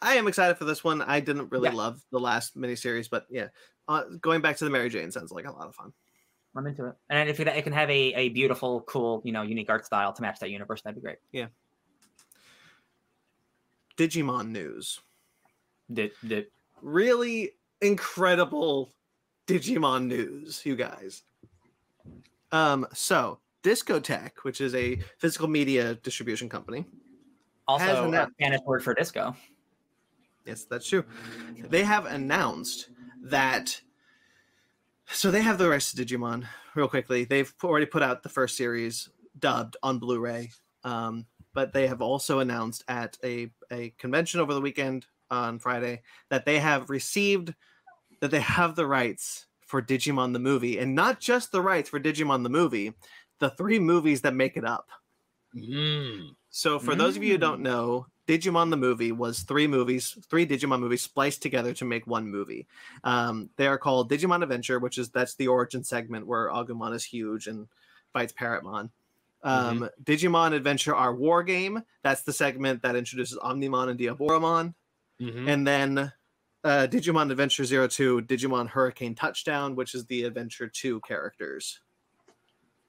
I 0.00 0.14
am 0.14 0.28
excited 0.28 0.56
for 0.56 0.64
this 0.64 0.82
one. 0.84 1.02
I 1.02 1.20
didn't 1.20 1.50
really 1.50 1.68
Yeah. 1.70 1.74
love 1.76 2.00
the 2.12 2.18
last 2.20 2.56
miniseries, 2.56 3.10
but 3.10 3.26
yeah, 3.28 3.48
uh, 3.88 4.04
going 4.20 4.40
back 4.40 4.56
to 4.58 4.64
the 4.64 4.70
Mary 4.70 4.88
Jane 4.88 5.10
sounds 5.10 5.32
like 5.32 5.46
a 5.46 5.52
lot 5.52 5.66
of 5.68 5.74
fun. 5.74 5.92
I'm 6.54 6.66
into 6.66 6.86
it. 6.86 6.94
And 7.08 7.28
if 7.28 7.40
it, 7.40 7.48
it 7.48 7.64
can 7.64 7.72
have 7.72 7.88
a, 7.88 8.14
a 8.14 8.28
beautiful, 8.28 8.82
cool, 8.82 9.22
you 9.24 9.32
know, 9.32 9.42
unique 9.42 9.70
art 9.70 9.86
style 9.86 10.12
to 10.12 10.22
match 10.22 10.38
that 10.40 10.50
universe, 10.50 10.82
that'd 10.82 10.94
be 10.94 11.00
great. 11.00 11.18
Yeah. 11.32 11.46
Digimon 13.96 14.48
news. 14.50 15.00
Did, 15.92 16.12
did, 16.26 16.46
really 16.80 17.52
incredible 17.80 18.92
Digimon 19.46 20.06
news, 20.06 20.62
you 20.64 20.76
guys. 20.76 21.22
Um, 22.50 22.86
so 22.92 23.40
Discotek, 23.62 24.30
which 24.42 24.60
is 24.60 24.74
a 24.74 24.96
physical 25.18 25.48
media 25.48 25.94
distribution 25.96 26.48
company. 26.48 26.84
also, 27.66 27.84
Has 27.84 27.98
a 27.98 28.30
Spanish 28.38 28.60
word 28.66 28.82
for 28.82 28.94
disco. 28.94 29.34
Yes, 30.44 30.64
that's 30.64 30.88
true. 30.88 31.04
They 31.68 31.84
have 31.84 32.06
announced 32.06 32.90
that. 33.22 33.80
So 35.08 35.30
they 35.30 35.42
have 35.42 35.58
the 35.58 35.68
rights 35.68 35.92
to 35.92 36.04
Digimon. 36.04 36.46
Real 36.74 36.88
quickly, 36.88 37.24
they've 37.24 37.52
already 37.62 37.86
put 37.86 38.02
out 38.02 38.22
the 38.22 38.28
first 38.28 38.56
series 38.56 39.10
dubbed 39.38 39.76
on 39.82 39.98
Blu-ray. 39.98 40.50
Um, 40.84 41.26
but 41.54 41.72
they 41.72 41.86
have 41.86 42.00
also 42.00 42.38
announced 42.38 42.84
at 42.88 43.18
a, 43.22 43.50
a 43.70 43.90
convention 43.98 44.40
over 44.40 44.54
the 44.54 44.60
weekend 44.60 45.06
on 45.30 45.58
Friday 45.58 46.02
that 46.30 46.44
they 46.44 46.58
have 46.58 46.90
received 46.90 47.54
that 48.20 48.30
they 48.30 48.40
have 48.40 48.76
the 48.76 48.86
rights 48.86 49.46
for 49.66 49.82
Digimon 49.82 50.32
the 50.32 50.38
movie, 50.38 50.78
and 50.78 50.94
not 50.94 51.18
just 51.18 51.50
the 51.50 51.60
rights 51.60 51.88
for 51.90 51.98
Digimon 51.98 52.42
the 52.42 52.48
movie, 52.50 52.92
the 53.40 53.50
three 53.50 53.78
movies 53.78 54.20
that 54.20 54.34
make 54.34 54.56
it 54.56 54.64
up. 54.64 54.88
Mm. 55.56 56.30
So, 56.50 56.78
for 56.78 56.94
those 56.94 57.16
of 57.16 57.22
you 57.22 57.32
who 57.32 57.38
don't 57.38 57.60
Mm. 57.60 57.64
know, 57.64 58.06
Digimon 58.28 58.70
the 58.70 58.76
movie 58.76 59.12
was 59.12 59.40
three 59.40 59.66
movies, 59.66 60.16
three 60.28 60.46
Digimon 60.46 60.80
movies 60.80 61.02
spliced 61.02 61.42
together 61.42 61.74
to 61.74 61.84
make 61.84 62.06
one 62.06 62.28
movie. 62.28 62.66
Um, 63.04 63.50
they 63.56 63.66
are 63.66 63.78
called 63.78 64.10
Digimon 64.10 64.42
Adventure, 64.42 64.78
which 64.78 64.98
is 64.98 65.10
that's 65.10 65.34
the 65.34 65.48
origin 65.48 65.82
segment 65.82 66.26
where 66.26 66.48
Agumon 66.48 66.94
is 66.94 67.04
huge 67.04 67.46
and 67.48 67.66
fights 68.12 68.32
Parrotmon. 68.32 68.90
Um, 69.42 69.88
Digimon 70.04 70.54
Adventure 70.54 70.94
Our 70.94 71.14
War 71.14 71.42
Game, 71.42 71.82
that's 72.02 72.22
the 72.22 72.32
segment 72.32 72.82
that 72.82 72.94
introduces 72.94 73.38
Omnimon 73.38 73.88
and 73.88 73.98
Diaboromon. 73.98 74.74
Mhm. 75.20 75.48
And 75.48 75.66
then 75.66 76.12
uh, 76.64 76.86
Digimon 76.88 77.30
Adventure 77.30 77.64
Zero 77.64 77.88
Two, 77.88 78.22
Digimon 78.22 78.68
Hurricane 78.68 79.16
Touchdown, 79.16 79.74
which 79.74 79.94
is 79.94 80.06
the 80.06 80.24
Adventure 80.24 80.68
2 80.68 81.00
characters. 81.00 81.80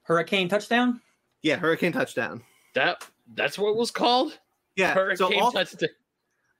Hurricane 0.02 0.48
touchdown? 0.48 1.00
Yeah, 1.42 1.56
Hurricane 1.56 1.92
Touchdown. 1.92 2.42
That 2.74 3.04
that's 3.34 3.58
what 3.58 3.70
it 3.70 3.76
was 3.76 3.90
called. 3.90 4.38
Yeah, 4.76 4.94
Hurricane 4.94 5.16
so 5.16 5.40
all, 5.40 5.52
touchdown. 5.52 5.88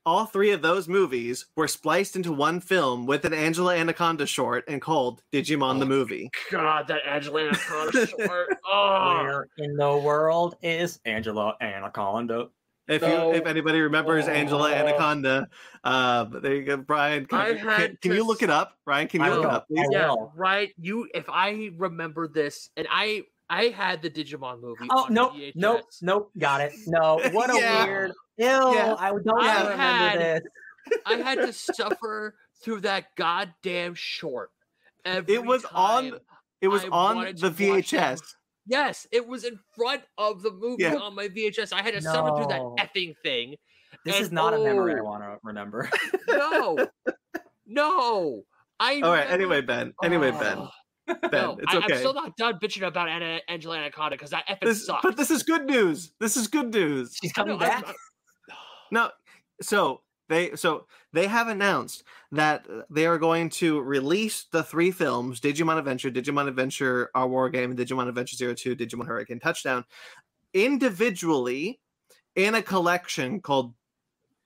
all 0.06 0.26
three 0.26 0.50
of 0.50 0.62
those 0.62 0.86
movies 0.88 1.46
were 1.56 1.66
spliced 1.68 2.14
into 2.16 2.32
one 2.32 2.60
film 2.60 3.06
with 3.06 3.24
an 3.24 3.32
Angela 3.34 3.74
Anaconda 3.76 4.26
short 4.26 4.64
and 4.68 4.80
called 4.80 5.22
Digimon 5.32 5.78
the 5.78 5.84
Oh. 5.86 5.88
movie. 5.88 6.30
God, 6.50 6.88
that 6.88 7.00
Angela 7.06 7.42
Anaconda 7.48 8.06
short. 8.26 8.56
Oh, 8.66 9.22
Where 9.22 9.48
in 9.58 9.76
the 9.76 9.96
world 9.96 10.56
is 10.62 11.00
Angela 11.04 11.56
Anaconda? 11.60 12.48
If 12.86 13.00
So- 13.00 13.32
you 13.32 13.38
if 13.38 13.46
anybody 13.46 13.80
remembers 13.80 14.28
Angela 14.28 14.70
Oh. 14.70 14.74
Anaconda, 14.74 15.48
uh, 15.84 16.24
there 16.24 16.54
you 16.54 16.64
go, 16.64 16.76
Brian. 16.76 17.24
Can, 17.24 17.56
you- 17.56 17.66
had 17.66 17.76
can, 17.92 17.98
can 18.02 18.12
you 18.12 18.26
look 18.26 18.42
it 18.42 18.50
up, 18.50 18.76
Brian? 18.84 19.08
Can 19.08 19.22
you 19.22 19.26
I 19.26 19.30
look 19.30 19.44
it 19.46 19.50
up, 19.50 19.66
please? 19.68 19.88
Yeah, 19.90 20.14
right. 20.36 20.70
You, 20.78 21.08
if 21.14 21.24
I 21.30 21.70
remember 21.78 22.28
this, 22.28 22.68
and 22.76 22.86
I, 22.90 23.22
I 23.50 23.64
had 23.66 24.00
the 24.02 24.10
Digimon 24.10 24.60
movie. 24.60 24.86
Oh 24.90 25.06
no, 25.10 25.24
nope, 25.28 25.32
VHS. 25.34 25.52
nope, 25.56 25.80
nope. 26.02 26.30
Got 26.38 26.60
it. 26.62 26.72
No, 26.86 27.20
what 27.32 27.50
a 27.50 27.58
Yeah. 27.58 27.84
weird. 27.84 28.10
Ew, 28.38 28.46
Yeah. 28.46 28.94
I 28.98 29.10
don't 29.10 29.28
I 29.42 29.62
remember 29.62 29.76
had- 29.76 30.18
this. 30.20 30.42
I 31.06 31.14
had 31.16 31.38
to 31.38 31.52
suffer 31.74 32.36
through 32.62 32.80
that 32.82 33.06
goddamn 33.16 33.94
short. 33.94 34.50
Every 35.04 35.34
It 35.34 35.44
was 35.44 35.64
on. 35.72 36.18
It 36.60 36.68
was 36.68 36.84
I 36.84 36.88
on 36.88 37.16
the 37.24 37.32
to 37.34 37.46
watch 37.48 37.90
that 37.90 38.16
VHS. 38.16 38.20
Yes, 38.66 39.06
it 39.12 39.26
was 39.26 39.44
in 39.44 39.58
front 39.76 40.02
of 40.16 40.42
the 40.42 40.50
movie 40.50 40.82
Yeah. 40.84 40.94
on 40.96 41.14
my 41.14 41.28
VHS. 41.28 41.72
I 41.74 41.82
had 41.82 41.92
to 41.94 42.00
suffer 42.00 42.34
through 42.36 42.46
that 42.48 42.62
effing 42.88 43.14
thing. 43.22 43.56
This 44.06 44.16
And- 44.16 44.24
is 44.24 44.32
not 44.32 44.54
a 44.54 44.58
memory 44.58 44.94
I 44.94 45.00
oh. 45.00 45.04
want 45.04 45.22
to 45.22 45.36
remember. 45.42 45.90
No, 46.28 46.78
no. 47.66 48.42
I 48.80 49.00
All 49.02 49.12
right. 49.12 49.30
Anyway, 49.30 49.60
Ben. 49.60 49.92
Anyway, 50.02 50.30
Oh, 50.34 50.38
Ben, 50.40 50.56
ah. 50.58 50.70
No, 51.08 51.58
it's 51.60 51.74
I, 51.74 51.78
okay. 51.78 51.94
I'm 51.94 51.98
still 51.98 52.14
not 52.14 52.36
done 52.36 52.58
bitching 52.62 52.86
about 52.86 53.08
Anna, 53.08 53.40
Angela 53.48 53.78
Anaconda 53.78 54.16
because 54.16 54.30
that 54.30 54.46
effing 54.48 54.66
This, 54.66 54.86
sucks. 54.86 55.02
but 55.02 55.16
this 55.16 55.30
is 55.30 55.42
good 55.42 55.66
news. 55.66 56.12
This 56.20 56.36
is 56.36 56.46
good 56.48 56.72
news. 56.72 57.16
She's 57.20 57.32
coming 57.32 57.58
back. 57.58 57.84
No, 58.90 59.10
so 59.60 60.02
they 60.28 60.54
so 60.56 60.86
they 61.12 61.26
have 61.26 61.48
announced 61.48 62.04
that 62.32 62.66
they 62.90 63.06
are 63.06 63.18
going 63.18 63.50
to 63.50 63.80
release 63.80 64.46
the 64.50 64.62
three 64.62 64.90
films: 64.90 65.40
Digimon 65.40 65.78
Adventure, 65.78 66.10
Digimon 66.10 66.48
Adventure, 66.48 67.10
Our 67.14 67.28
War 67.28 67.50
Game, 67.50 67.70
and 67.70 67.78
Digimon 67.78 68.08
Adventure 68.08 68.36
Zero 68.36 68.54
Two, 68.54 68.74
Digimon 68.74 69.06
Hurricane 69.06 69.40
Touchdown, 69.40 69.84
individually 70.52 71.80
in 72.34 72.54
a 72.54 72.62
collection 72.62 73.40
called 73.40 73.74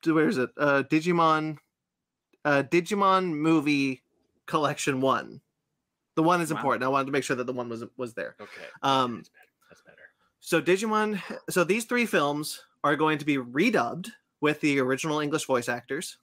where 0.04 0.28
is 0.28 0.38
it? 0.38 0.50
Uh, 0.56 0.82
Digimon, 0.84 1.56
uh, 2.44 2.62
Digimon 2.64 3.32
Movie 3.32 4.02
Collection 4.46 5.00
One. 5.00 5.40
The 6.18 6.22
one 6.24 6.40
is 6.40 6.50
Wow. 6.50 6.56
important. 6.58 6.82
I 6.82 6.88
wanted 6.88 7.04
to 7.06 7.12
make 7.12 7.22
sure 7.22 7.36
that 7.36 7.44
the 7.46 7.52
one 7.52 7.68
was 7.68 7.84
was 7.96 8.12
there. 8.12 8.34
Okay. 8.40 8.66
Um, 8.82 9.18
that's 9.18 9.28
better. 9.28 9.52
That's 9.70 9.82
better. 9.82 10.02
so 10.40 10.60
Digimon, 10.60 11.22
so 11.48 11.62
these 11.62 11.84
three 11.84 12.06
films 12.06 12.60
are 12.82 12.96
going 12.96 13.18
to 13.18 13.24
be 13.24 13.36
redubbed 13.36 14.10
with 14.40 14.60
the 14.60 14.80
original 14.80 15.20
English 15.20 15.44
voice 15.44 15.68
actors, 15.68 16.18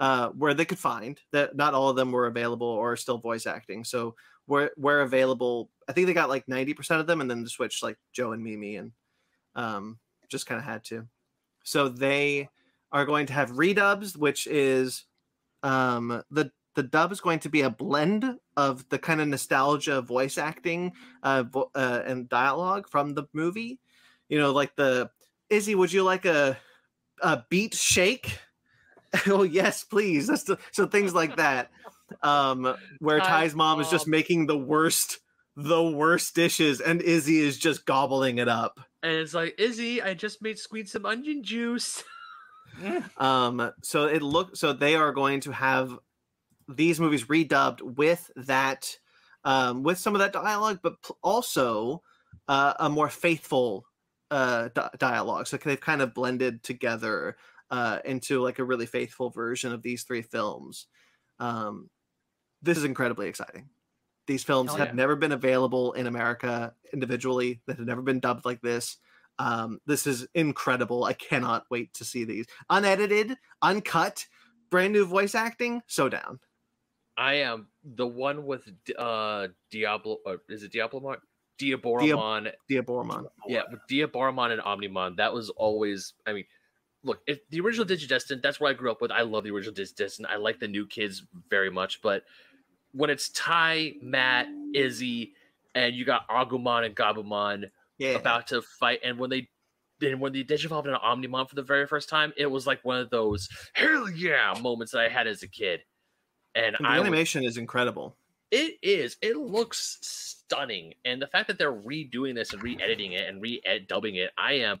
uh, 0.00 0.30
where 0.30 0.54
they 0.54 0.64
could 0.64 0.78
find 0.78 1.20
that 1.32 1.54
not 1.54 1.74
all 1.74 1.90
of 1.90 1.96
them 1.96 2.12
were 2.12 2.28
available 2.28 2.66
or 2.66 2.92
are 2.92 2.96
still 2.96 3.18
voice 3.18 3.44
acting. 3.46 3.84
So 3.84 4.14
where 4.46 4.70
where 4.76 5.02
available, 5.02 5.68
I 5.86 5.92
think 5.92 6.06
they 6.06 6.14
got 6.14 6.30
like 6.30 6.48
ninety 6.48 6.72
percent 6.72 7.02
of 7.02 7.06
them, 7.06 7.20
and 7.20 7.30
then 7.30 7.44
the 7.44 7.50
switch 7.50 7.82
like 7.82 7.98
Joe 8.14 8.32
and 8.32 8.42
Mimi, 8.42 8.76
and 8.76 8.92
um, 9.54 9.98
just 10.30 10.46
kind 10.46 10.58
of 10.58 10.64
had 10.64 10.82
to. 10.84 11.06
So 11.62 11.90
they 11.90 12.48
are 12.90 13.04
going 13.04 13.26
to 13.26 13.34
have 13.34 13.50
redubs, 13.50 14.16
which 14.16 14.46
is 14.46 15.04
um, 15.62 16.22
the 16.30 16.50
the 16.76 16.82
dub 16.82 17.10
is 17.10 17.20
going 17.20 17.40
to 17.40 17.48
be 17.48 17.62
a 17.62 17.70
blend 17.70 18.38
of 18.56 18.88
the 18.90 18.98
kind 18.98 19.20
of 19.20 19.26
nostalgia 19.26 20.02
voice 20.02 20.38
acting 20.38 20.92
uh, 21.22 21.42
vo- 21.42 21.70
uh, 21.74 22.02
and 22.04 22.28
dialogue 22.28 22.86
from 22.88 23.14
the 23.14 23.24
movie. 23.32 23.80
You 24.28 24.38
know, 24.38 24.52
like 24.52 24.76
the 24.76 25.10
Izzy, 25.50 25.74
would 25.74 25.92
you 25.92 26.04
like 26.04 26.24
a 26.26 26.58
a 27.22 27.44
beat 27.48 27.74
shake? 27.74 28.38
oh 29.26 29.42
yes, 29.42 29.84
please. 29.84 30.26
That's 30.26 30.44
the, 30.44 30.58
so 30.70 30.86
things 30.86 31.14
like 31.14 31.36
that. 31.36 31.70
Um, 32.22 32.76
where 33.00 33.18
Tai's 33.18 33.28
Tai's 33.28 33.54
mom 33.54 33.80
is 33.80 33.88
just 33.88 34.06
making 34.06 34.46
the 34.46 34.58
worst, 34.58 35.18
the 35.56 35.82
worst 35.82 36.34
dishes, 36.34 36.80
and 36.80 37.00
Izzy 37.00 37.38
is 37.38 37.58
just 37.58 37.86
gobbling 37.86 38.38
it 38.38 38.48
up. 38.48 38.80
And 39.02 39.12
it's 39.12 39.34
like, 39.34 39.54
Izzy, 39.58 40.02
I 40.02 40.14
just 40.14 40.42
made 40.42 40.58
squeeze 40.58 40.92
some 40.92 41.06
onion 41.06 41.42
juice. 41.42 42.04
Um, 43.16 43.72
so 43.82 44.04
it 44.04 44.20
look 44.20 44.54
so 44.54 44.74
they 44.74 44.96
are 44.96 45.10
going 45.10 45.40
to 45.40 45.50
have 45.50 45.98
these 46.68 47.00
movies 47.00 47.24
redubbed 47.24 47.82
with 47.82 48.30
that, 48.36 48.98
um, 49.44 49.82
with 49.82 49.98
some 49.98 50.14
of 50.14 50.20
that 50.20 50.32
dialogue, 50.32 50.80
but 50.82 50.96
also 51.22 52.02
uh, 52.48 52.74
a 52.78 52.88
more 52.88 53.08
faithful 53.08 53.84
uh 54.32 54.70
di- 54.74 54.90
dialogue. 54.98 55.46
So 55.46 55.56
they've 55.56 55.80
kind 55.80 56.02
of 56.02 56.12
blended 56.12 56.64
together 56.64 57.36
uh 57.70 58.00
into 58.04 58.42
like 58.42 58.58
a 58.58 58.64
really 58.64 58.86
faithful 58.86 59.30
version 59.30 59.72
of 59.72 59.82
these 59.82 60.02
three 60.02 60.22
films. 60.22 60.88
Um, 61.38 61.90
this 62.60 62.76
is 62.76 62.82
incredibly 62.82 63.28
exciting. 63.28 63.68
These 64.26 64.42
films 64.42 64.70
Hell 64.70 64.78
have 64.78 64.88
yeah. 64.88 64.94
never 64.94 65.14
been 65.14 65.30
available 65.30 65.92
in 65.92 66.08
America 66.08 66.74
individually. 66.92 67.60
That 67.66 67.76
have 67.76 67.86
never 67.86 68.02
been 68.02 68.18
dubbed 68.18 68.44
like 68.44 68.60
this. 68.62 68.96
Um, 69.38 69.78
this 69.86 70.06
is 70.06 70.26
incredible. 70.34 71.04
I 71.04 71.12
cannot 71.12 71.66
wait 71.70 71.94
to 71.94 72.04
see 72.04 72.24
these 72.24 72.46
unedited, 72.68 73.36
uncut, 73.62 74.26
brand 74.70 74.92
new 74.92 75.06
voice 75.06 75.36
acting. 75.36 75.82
So 75.86 76.08
down. 76.08 76.40
I 77.16 77.34
am 77.34 77.68
the 77.84 78.06
one 78.06 78.44
with 78.46 78.68
uh 78.98 79.48
Diablo. 79.70 80.18
Or 80.24 80.38
is 80.48 80.62
it 80.62 80.72
Diablo? 80.72 81.16
Diaboromon. 81.58 82.52
Diaboromon. 82.70 83.26
Yeah, 83.46 83.62
with 83.70 83.80
Diaboromon 83.90 84.52
and 84.52 84.60
Omnimon, 84.60 85.16
that 85.16 85.32
was 85.32 85.48
always. 85.50 86.12
I 86.26 86.32
mean, 86.34 86.44
look, 87.02 87.20
if 87.26 87.38
the 87.48 87.60
original 87.60 87.86
Digidestin, 87.86 88.42
that's 88.42 88.60
what 88.60 88.70
I 88.70 88.74
grew 88.74 88.90
up 88.90 89.00
with. 89.00 89.10
I 89.10 89.22
love 89.22 89.44
the 89.44 89.50
original 89.50 89.74
Digidestin. 89.74 90.26
I 90.28 90.36
like 90.36 90.58
the 90.60 90.68
new 90.68 90.86
kids 90.86 91.22
very 91.48 91.70
much, 91.70 92.02
but 92.02 92.24
when 92.92 93.10
it's 93.10 93.30
Tai, 93.30 93.94
Matt, 94.02 94.48
Izzy, 94.74 95.34
and 95.74 95.94
you 95.94 96.04
got 96.04 96.28
Agumon 96.28 96.84
and 96.86 96.94
Gabumon 96.96 97.70
Yeah. 97.98 98.10
about 98.10 98.46
to 98.48 98.62
fight, 98.62 99.00
and 99.02 99.18
when 99.18 99.30
they 99.30 99.48
then 99.98 100.20
when 100.20 100.32
they 100.34 100.44
digivolved 100.44 100.84
into 100.86 100.98
Omnimon 100.98 101.48
for 101.48 101.54
the 101.54 101.62
very 101.62 101.86
first 101.86 102.10
time, 102.10 102.32
it 102.36 102.46
was 102.46 102.66
like 102.66 102.84
one 102.84 102.98
of 102.98 103.08
those 103.08 103.48
hell 103.72 104.10
yeah 104.10 104.54
moments 104.60 104.92
that 104.92 105.00
I 105.00 105.08
had 105.08 105.26
as 105.26 105.42
a 105.42 105.48
kid. 105.48 105.80
And 106.56 106.74
And 106.76 106.84
the 106.84 106.88
I 106.88 106.98
animation 106.98 107.44
is 107.44 107.56
incredible. 107.58 108.16
it 108.50 108.78
is. 108.82 109.16
It 109.22 109.36
looks 109.36 109.98
stunning, 110.00 110.94
and 111.04 111.20
the 111.20 111.26
fact 111.26 111.48
that 111.48 111.58
they're 111.58 111.72
redoing 111.72 112.34
this 112.34 112.52
and 112.52 112.62
re-editing 112.62 113.12
it 113.12 113.28
and 113.28 113.42
re-dubbing 113.42 114.14
it, 114.16 114.30
I 114.38 114.54
am. 114.54 114.80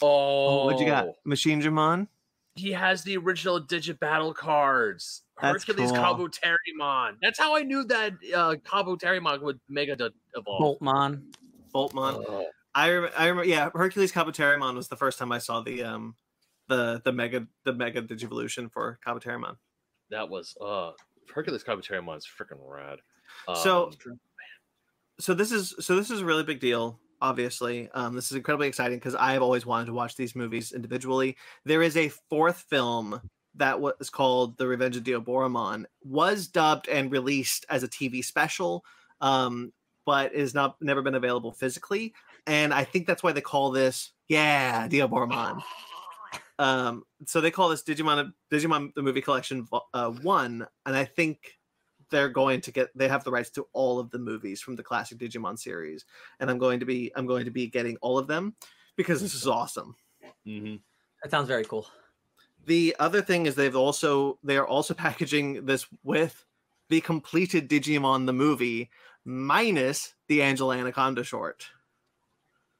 Oh, 0.00 0.62
Oh, 0.62 0.64
what 0.66 0.78
you 0.80 0.86
got? 0.86 1.08
Machine 1.24 1.60
Jamon? 1.62 2.08
He 2.54 2.72
has 2.72 3.02
the 3.04 3.16
original 3.18 3.60
Digi-Battle 3.60 4.34
cards. 4.34 5.22
That's 5.40 5.64
Hercules 5.64 5.90
cool. 5.92 6.00
Kabuterimon. 6.00 7.16
That's 7.22 7.38
how 7.38 7.56
I 7.56 7.62
knew 7.62 7.84
that 7.84 8.12
uh, 8.34 8.54
Kabuterimon 8.64 9.42
would 9.42 9.60
Mega 9.68 9.96
de- 9.96 10.10
evolve. 10.34 10.78
Boltmon. 10.80 11.22
Boltmon. 11.74 12.24
Oh, 12.28 12.46
I 12.74 12.90
rem- 12.90 13.10
I 13.16 13.26
remember. 13.28 13.48
Yeah, 13.48 13.70
Hercules 13.74 14.12
Kabuterimon 14.12 14.76
was 14.76 14.88
the 14.88 14.96
first 14.96 15.18
time 15.18 15.30
I 15.32 15.38
saw 15.38 15.60
the 15.62 15.82
um 15.82 16.14
the 16.68 17.00
the 17.04 17.12
mega 17.12 17.46
the 17.64 17.72
mega 17.72 18.02
digivolution 18.02 18.70
for 18.72 18.98
Kabuterimon. 19.06 19.56
That 20.12 20.28
was 20.30 20.56
uh 20.60 20.92
Hercules 21.34 21.64
Kabuterimon 21.64 22.18
is 22.18 22.26
freaking 22.26 22.60
rad. 22.64 22.98
So- 23.62 23.86
Um, 23.86 24.20
so 25.20 25.34
this 25.34 25.52
is 25.52 25.74
so 25.80 25.96
this 25.96 26.10
is 26.10 26.20
a 26.20 26.24
really 26.24 26.44
big 26.44 26.60
deal 26.60 26.98
obviously. 27.20 27.88
Um, 27.94 28.14
this 28.14 28.30
is 28.32 28.36
incredibly 28.36 28.66
exciting 28.66 28.98
because 28.98 29.14
i've 29.14 29.42
always 29.42 29.64
wanted 29.64 29.86
to 29.86 29.92
watch 29.92 30.16
these 30.16 30.34
movies 30.34 30.72
individually. 30.72 31.36
There 31.64 31.82
is 31.82 31.96
a 31.96 32.08
fourth 32.30 32.64
film 32.68 33.20
that 33.54 33.80
was 33.80 34.10
called 34.10 34.56
the 34.58 34.66
revenge 34.66 34.96
of 34.96 35.04
Diaboromon 35.04 35.84
was 36.02 36.48
dubbed 36.48 36.88
and 36.88 37.12
released 37.12 37.66
as 37.68 37.82
a 37.82 37.88
tv 37.88 38.24
special 38.24 38.82
um, 39.20 39.72
but 40.06 40.32
is 40.34 40.54
not 40.54 40.76
never 40.80 41.02
been 41.02 41.14
available 41.14 41.52
physically 41.52 42.12
and 42.46 42.72
i 42.74 42.82
think 42.82 43.06
that's 43.06 43.22
why 43.22 43.30
they 43.30 43.42
call 43.42 43.70
this 43.70 44.12
yeah 44.28 44.88
Diaboromon 44.88 45.62
um, 46.62 47.04
so 47.26 47.40
they 47.40 47.50
call 47.50 47.68
this 47.68 47.82
digimon 47.82 48.32
digimon 48.50 48.94
the 48.94 49.02
movie 49.02 49.20
collection 49.20 49.66
uh, 49.94 50.10
one 50.10 50.66
and 50.86 50.96
i 50.96 51.04
think 51.04 51.58
they're 52.10 52.28
going 52.28 52.60
to 52.60 52.70
get 52.70 52.88
they 52.96 53.08
have 53.08 53.24
the 53.24 53.30
rights 53.30 53.50
to 53.50 53.66
all 53.72 53.98
of 53.98 54.10
the 54.10 54.18
movies 54.18 54.60
from 54.60 54.76
the 54.76 54.82
classic 54.82 55.18
digimon 55.18 55.58
series 55.58 56.04
and 56.40 56.50
i'm 56.50 56.58
going 56.58 56.78
to 56.78 56.86
be 56.86 57.10
i'm 57.16 57.26
going 57.26 57.44
to 57.44 57.50
be 57.50 57.66
getting 57.66 57.96
all 58.00 58.16
of 58.18 58.26
them 58.28 58.54
because 58.96 59.20
this 59.20 59.34
is 59.34 59.46
awesome 59.46 59.94
mhm. 60.46 60.80
That 61.22 61.30
sounds 61.30 61.48
very 61.48 61.64
cool. 61.64 61.86
the 62.66 62.94
other 62.98 63.22
thing 63.22 63.46
is 63.46 63.54
they've 63.54 63.76
also 63.76 64.38
they 64.42 64.56
are 64.56 64.66
also 64.66 64.94
packaging 65.06 65.66
this 65.66 65.86
with 66.04 66.44
the 66.90 67.00
completed 67.00 67.68
digimon 67.68 68.26
the 68.26 68.32
movie 68.32 68.90
minus 69.24 70.14
the 70.28 70.42
angela 70.42 70.76
anaconda 70.76 71.24
short 71.24 71.66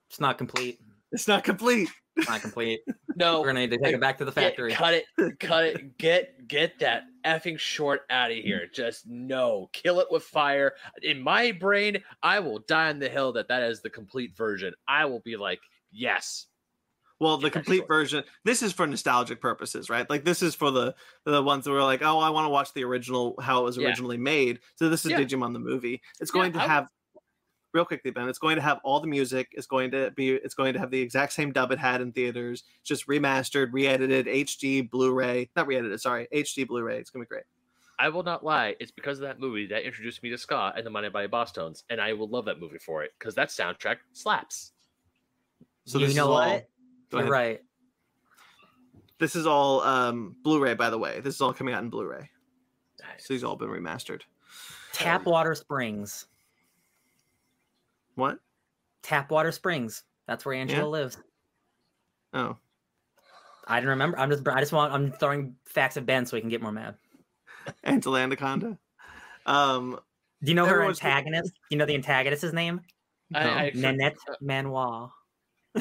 It's 0.08 0.20
not 0.20 0.38
complete. 0.38 0.78
It's 1.12 1.28
not 1.28 1.44
complete 1.44 1.88
It's 2.16 2.28
not 2.28 2.40
complete. 2.42 2.80
No, 3.16 3.40
We're 3.40 3.46
gonna 3.48 3.60
need 3.60 3.70
to 3.70 3.78
take 3.78 3.94
it 3.94 4.00
back 4.00 4.18
to 4.18 4.24
the 4.24 4.32
Get- 4.32 4.44
factory. 4.50 4.72
cut 4.72 4.94
it, 4.94 5.04
cut 5.40 5.64
it, 5.64 5.96
get 5.98 6.46
get 6.48 6.78
that 6.80 7.04
effing 7.24 7.58
short 7.58 8.02
out 8.10 8.30
of 8.30 8.36
here. 8.36 8.66
Just 8.72 9.06
no, 9.06 9.68
kill 9.72 10.00
it 10.00 10.08
with 10.10 10.22
fire. 10.24 10.72
In 11.02 11.22
my 11.22 11.52
brain, 11.52 12.02
I 12.22 12.40
will 12.40 12.58
die 12.60 12.88
on 12.90 12.98
the 12.98 13.08
hill 13.08 13.32
that 13.34 13.48
that 13.48 13.62
is 13.62 13.80
the 13.80 13.90
complete 13.90 14.36
version. 14.36 14.74
I 14.88 15.04
will 15.06 15.20
be 15.20 15.36
like, 15.36 15.60
yes, 15.90 16.46
well 17.20 17.36
the 17.36 17.50
complete 17.50 17.86
version 17.86 18.24
this 18.44 18.62
is 18.64 18.72
for 18.72 18.84
nostalgic 18.84 19.40
purposes 19.40 19.88
right 19.88 20.10
like 20.10 20.24
this 20.24 20.42
is 20.42 20.56
for 20.56 20.72
the 20.72 20.92
the 21.24 21.40
ones 21.40 21.64
that 21.64 21.70
were 21.70 21.80
like 21.82 22.02
oh 22.02 22.18
i 22.18 22.28
want 22.30 22.44
to 22.46 22.48
watch 22.48 22.72
the 22.74 22.82
original 22.82 23.36
how 23.40 23.60
it 23.60 23.64
was 23.64 23.76
Yeah. 23.76 23.86
originally 23.86 24.16
made 24.16 24.58
so 24.74 24.88
this 24.88 25.04
is 25.04 25.12
Yeah. 25.12 25.20
digimon 25.20 25.52
the 25.52 25.60
movie 25.60 26.02
it's 26.20 26.32
Yeah, 26.34 26.40
going 26.40 26.52
to 26.54 26.58
I 26.58 26.62
would- 26.62 26.70
have 26.70 26.88
real 27.72 27.84
quickly, 27.84 28.10
Ben. 28.10 28.28
It's 28.28 28.38
going 28.38 28.56
to 28.56 28.62
have 28.62 28.78
all 28.84 29.00
the 29.00 29.06
music. 29.06 29.48
It's 29.52 29.66
going 29.66 29.90
to 29.92 30.10
be. 30.12 30.30
It's 30.30 30.54
going 30.54 30.72
to 30.74 30.78
have 30.78 30.90
the 30.90 31.00
exact 31.00 31.32
same 31.32 31.52
dub 31.52 31.72
it 31.72 31.78
had 31.78 32.00
in 32.00 32.12
theaters, 32.12 32.64
just 32.84 33.06
remastered, 33.06 33.70
re-edited, 33.72 34.26
HD 34.26 34.88
Blu-ray. 34.90 35.50
Not 35.56 35.66
re-edited. 35.66 36.00
Sorry, 36.00 36.28
HD 36.32 36.66
Blu-ray. 36.66 36.98
It's 36.98 37.10
gonna 37.10 37.24
be 37.24 37.28
great. 37.28 37.44
I 37.98 38.08
will 38.08 38.22
not 38.22 38.44
lie. 38.44 38.74
It's 38.80 38.90
because 38.90 39.18
of 39.18 39.22
that 39.22 39.38
movie 39.38 39.66
that 39.66 39.84
introduced 39.84 40.22
me 40.22 40.30
to 40.30 40.38
ska 40.38 40.72
and 40.76 40.84
the 40.84 40.90
Money 40.90 41.08
by 41.08 41.26
Bosstones, 41.26 41.84
and 41.90 42.00
I 42.00 42.12
will 42.12 42.28
love 42.28 42.44
that 42.46 42.58
movie 42.58 42.78
for 42.78 43.02
it 43.04 43.12
because 43.18 43.34
that 43.36 43.48
soundtrack 43.48 43.98
slaps. 44.12 44.72
So 45.84 45.98
you 45.98 46.06
know 46.06 46.10
is 46.10 46.18
all- 46.18 46.30
what? 46.32 46.68
You're 47.12 47.28
right. 47.28 47.60
This 49.18 49.36
is 49.36 49.46
all 49.46 49.82
um, 49.82 50.34
Blu-ray, 50.42 50.74
by 50.74 50.90
the 50.90 50.98
way. 50.98 51.20
This 51.20 51.34
is 51.34 51.40
all 51.40 51.52
coming 51.52 51.74
out 51.74 51.82
in 51.82 51.90
Blu-ray. 51.90 52.28
So 53.18 53.34
these 53.34 53.44
all 53.44 53.56
been 53.56 53.68
remastered. 53.68 54.22
Tapwater 54.92 55.56
Springs. 55.56 56.26
What? 58.14 58.38
Tapwater 59.02 59.52
Springs. 59.52 60.04
That's 60.26 60.44
where 60.44 60.54
Angela 60.54 60.80
Yeah. 60.82 60.86
lives. 60.86 61.18
Oh, 62.34 62.56
I 63.66 63.76
didn't 63.80 63.90
remember. 63.90 64.18
I'm 64.18 64.30
just. 64.30 64.46
I 64.48 64.60
just 64.60 64.72
want. 64.72 64.92
I'm 64.92 65.12
throwing 65.12 65.56
facts 65.66 65.96
at 65.96 66.06
Ben 66.06 66.24
so 66.26 66.36
he 66.36 66.40
can 66.40 66.50
get 66.50 66.62
more 66.62 66.72
mad. 66.72 66.94
Angela 67.84 68.20
Anaconda. 68.20 68.78
Um, 69.46 69.98
Do 70.42 70.50
you 70.50 70.54
know 70.54 70.64
her 70.66 70.72
Everyone's- 70.76 71.00
antagonist? 71.02 71.52
Do 71.54 71.60
you 71.70 71.76
know 71.78 71.86
the 71.86 71.94
antagonist's 71.94 72.52
name? 72.52 72.80
I, 73.34 73.44
no. 73.44 73.50
I 73.52 73.70
for- 73.70 73.76
Nanette 73.78 74.16
Manoir. 74.40 75.10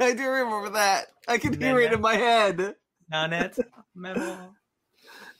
I 0.00 0.12
do 0.14 0.28
remember 0.28 0.70
that. 0.70 1.06
I 1.28 1.38
can 1.38 1.58
hear 1.60 1.78
it 1.80 1.92
in 1.92 2.00
my 2.00 2.14
head. 2.14 2.74
Nanette 3.10 3.58
Manoir. 3.94 4.50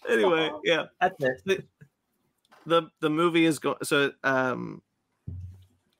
Anyway, 0.09 0.51
yeah. 0.65 0.85
That's 1.01 1.17
it. 1.47 1.67
the 2.67 2.91
the 3.01 3.11
movie 3.11 3.45
is 3.47 3.59
going 3.59 3.79
so 3.83 4.13
um 4.23 4.83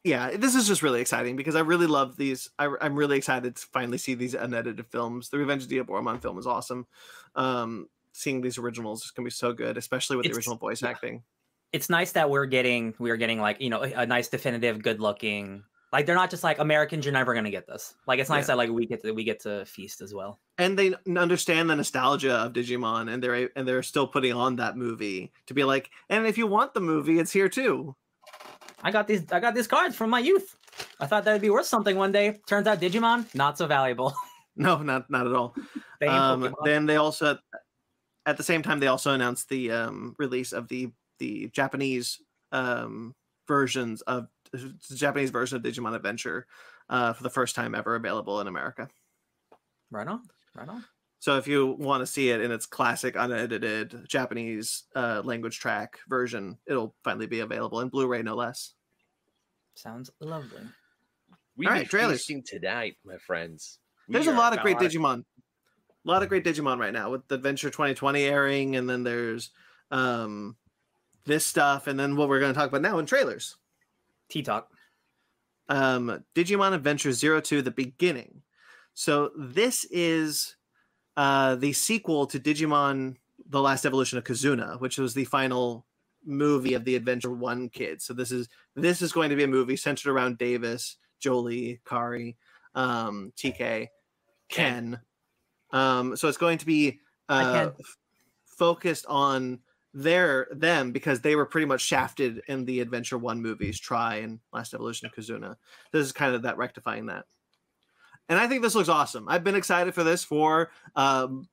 yeah 0.07 0.37
this 0.37 0.55
is 0.55 0.67
just 0.67 0.83
really 0.83 1.01
exciting 1.01 1.37
because 1.37 1.57
i 1.57 1.61
really 1.61 1.87
love 1.87 2.17
these 2.17 2.49
I, 2.59 2.69
i'm 2.81 2.95
really 2.95 3.17
excited 3.17 3.57
to 3.57 3.67
finally 3.73 3.99
see 3.99 4.15
these 4.15 4.35
unedited 4.35 4.87
films 4.87 5.29
the 5.31 5.39
revenge 5.39 5.65
of 5.65 5.69
Diaboromon 5.69 6.23
film 6.23 6.39
is 6.39 6.47
awesome 6.47 6.87
um 7.35 7.89
seeing 8.13 8.41
these 8.41 8.57
originals 8.57 9.05
is 9.05 9.11
going 9.11 9.25
to 9.25 9.31
be 9.31 9.35
so 9.35 9.53
good 9.53 9.77
especially 9.77 10.17
with 10.17 10.27
the 10.27 10.33
original 10.33 10.57
voice 10.57 10.81
yeah. 10.83 10.91
acting 10.91 11.23
It's 11.73 11.91
nice 11.91 12.13
that 12.13 12.31
we're 12.31 12.47
getting. 12.47 12.95
We're 12.99 13.19
getting 13.19 13.41
like 13.41 13.61
you 13.61 13.69
know 13.69 13.83
a 13.83 13.93
a 14.03 14.07
nice 14.07 14.29
definitive, 14.29 14.81
good 14.83 15.01
looking. 15.01 15.65
Like 15.93 16.07
they're 16.07 16.15
not 16.15 16.31
just 16.31 16.45
like 16.45 16.59
Americans. 16.61 17.05
You're 17.05 17.13
never 17.13 17.35
gonna 17.35 17.51
get 17.51 17.67
this. 17.67 17.95
Like 18.07 18.21
it's 18.21 18.31
nice 18.31 18.45
Yeah. 18.45 18.55
that 18.55 18.57
like 18.57 18.71
we 18.71 18.87
get 18.87 19.03
to 19.03 19.13
we 19.13 19.25
get 19.25 19.41
to 19.41 19.67
feast 19.67 20.01
as 20.01 20.15
well. 20.15 20.39
and 20.59 20.79
they 20.79 20.95
understand 21.19 21.69
the 21.69 21.77
nostalgia 21.77 22.35
of 22.47 22.53
digimon 22.55 23.13
and 23.13 23.23
they're 23.23 23.51
and 23.57 23.67
they're 23.69 23.83
still 23.83 24.07
putting 24.07 24.33
on 24.33 24.57
that 24.57 24.77
movie 24.77 25.33
to 25.47 25.53
be 25.55 25.65
like 25.65 25.91
and 26.09 26.27
if 26.27 26.39
you 26.39 26.47
want 26.47 26.73
the 26.73 26.81
movie 26.81 27.19
it's 27.19 27.33
here 27.33 27.49
too 27.51 27.95
I 28.83 28.91
got 28.91 29.07
these. 29.07 29.25
I 29.33 29.41
got 29.41 29.55
these 29.55 29.67
cards 29.67 29.97
from 29.97 30.11
my 30.11 30.21
youth. 30.21 30.57
I 31.01 31.07
thought 31.07 31.25
that'd 31.25 31.43
be 31.43 31.51
worth 31.51 31.67
something 31.67 31.97
one 31.97 32.13
day. 32.13 32.39
Turns 32.47 32.67
out 32.67 32.81
Digimon 32.81 33.35
not 33.35 33.59
so 33.59 33.67
valuable. 33.67 34.15
no 34.57 34.79
not 34.79 35.11
not 35.11 35.27
at 35.27 35.35
all 35.35 35.55
um, 36.09 36.55
then 36.65 36.87
they 36.87 36.97
also 36.97 37.39
at 38.25 38.37
the 38.37 38.43
same 38.43 38.63
time 38.63 38.81
they 38.81 38.87
also 38.87 39.13
announced 39.13 39.49
the 39.49 39.71
um, 39.71 40.15
release 40.19 40.53
of 40.53 40.67
the 40.69 40.91
the 41.19 41.49
japanese 41.49 42.21
um, 42.53 43.15
versions 43.47 44.01
of 44.03 44.29
the 44.53 44.95
japanese 44.95 45.31
version 45.31 45.57
of 45.57 45.63
digimon 45.63 45.95
adventure 45.95 46.47
uh, 46.89 47.13
for 47.13 47.23
the 47.23 47.31
first 47.31 47.55
time 47.55 47.75
ever 47.75 47.97
available 47.97 48.41
in 48.41 48.47
america 48.47 48.89
right 49.91 50.09
on. 50.09 50.23
Right 50.55 50.69
on. 50.69 50.85
So 51.19 51.37
if 51.39 51.49
you 51.49 51.67
want 51.79 52.01
to 52.03 52.07
see 52.07 52.31
it 52.31 52.41
in 52.41 52.51
its 52.51 52.67
classic 52.67 53.15
unedited 53.17 54.05
japanese 54.09 54.85
uh, 54.95 55.23
language 55.25 55.59
track 55.59 55.99
version 56.09 56.59
it'll 56.67 56.95
finally 57.05 57.27
be 57.27 57.41
available 57.41 57.81
in 57.81 57.89
blu-ray 57.89 58.23
no 58.23 58.35
less 58.35 58.75
Sounds 59.75 60.11
lovely. 60.21 60.63
we 61.57 61.67
All 61.67 61.73
be 61.75 61.81
right, 61.81 61.89
trailers. 61.89 62.21
feasting 62.21 62.43
tonight, 62.47 62.97
my 63.05 63.19
friends. 63.19 63.79
We 64.09 64.15
there's 64.15 64.27
a 64.27 64.33
lot 64.33 64.55
of 64.57 64.61
great 64.61 64.79
digimon 64.79 65.21
a 65.21 66.09
lot 66.09 66.23
of 66.23 66.29
great 66.29 66.45
digimon 66.45 66.79
right 66.79 66.93
now 66.93 67.11
with 67.11 67.27
the 67.29 67.35
adventure 67.35 67.69
2020 67.69 68.23
airing 68.25 68.77
and 68.77 68.89
then 68.89 69.03
there's 69.03 69.51
um 69.91 70.57
this 71.27 71.45
stuff 71.45 71.89
and 71.89 71.99
then 72.01 72.17
what 72.17 72.29
we're 72.29 72.39
going 72.41 72.55
to 72.55 72.59
talk 72.59 72.69
about 72.69 72.81
now 72.83 72.99
in 72.99 73.07
trailers 73.07 73.57
T 74.31 74.43
talk. 74.43 74.71
um, 75.69 76.25
Digimon 76.35 76.73
Adventure 76.73 77.13
Zero 77.13 77.41
Two: 77.41 77.61
The 77.63 77.71
Beginning. 77.71 78.43
So 78.95 79.31
this 79.37 79.85
is 79.91 80.57
uh, 81.17 81.55
the 81.57 81.73
sequel 81.73 82.27
to 82.27 82.39
Digimon: 82.39 83.17
The 83.49 83.61
Last 83.61 83.85
Evolution 83.85 84.19
of 84.19 84.25
Kizuna, 84.25 84.81
which 84.81 84.99
was 84.99 85.15
the 85.15 85.25
final 85.25 85.87
movie 86.25 86.75
of 86.75 86.85
the 86.85 86.97
Adventure 86.97 87.31
One 87.31 87.69
kids. 87.69 88.05
So 88.05 88.13
this 88.13 88.33
is 88.33 88.49
this 88.75 89.01
is 89.03 89.13
going 89.13 89.31
to 89.31 89.37
be 89.37 89.45
a 89.45 89.49
movie 89.49 89.77
centered 89.77 90.11
around 90.11 90.39
Davis, 90.39 90.97
Yolei, 91.23 91.81
Kari, 91.85 92.37
um, 92.75 93.33
TK, 93.37 93.89
Ken. 94.49 95.01
Um, 95.73 96.17
so 96.17 96.29
it's 96.29 96.39
going 96.39 96.59
to 96.59 96.67
be 96.67 97.01
uh, 97.29 97.71
f- 97.79 97.97
focused 98.45 99.07
on 99.09 99.61
their 99.95 100.49
them 100.53 100.93
because 100.93 101.21
they 101.21 101.37
were 101.37 101.47
pretty 101.47 101.65
much 101.65 101.81
shafted 101.81 102.43
in 102.49 102.65
the 102.65 102.81
Adventure 102.81 103.19
One 103.19 103.41
movies, 103.41 103.81
Tri 103.81 104.17
and 104.17 104.41
Last 104.53 104.75
Evolution 104.75 105.07
of 105.07 105.15
Kizuna. 105.15 105.57
This 105.93 106.05
is 106.05 106.13
kind 106.13 106.35
of 106.35 106.43
that 106.43 106.59
rectifying 106.59 107.07
that. 107.07 107.25
And 108.29 108.39
I 108.39 108.49
think 108.49 108.63
this 108.63 108.75
looks 108.75 108.89
awesome. 108.89 109.29
I've 109.29 109.45
been 109.45 109.55
excited 109.55 109.95
for 109.95 110.03
this 110.03 110.25
for 110.25 110.71
um, 110.97 111.49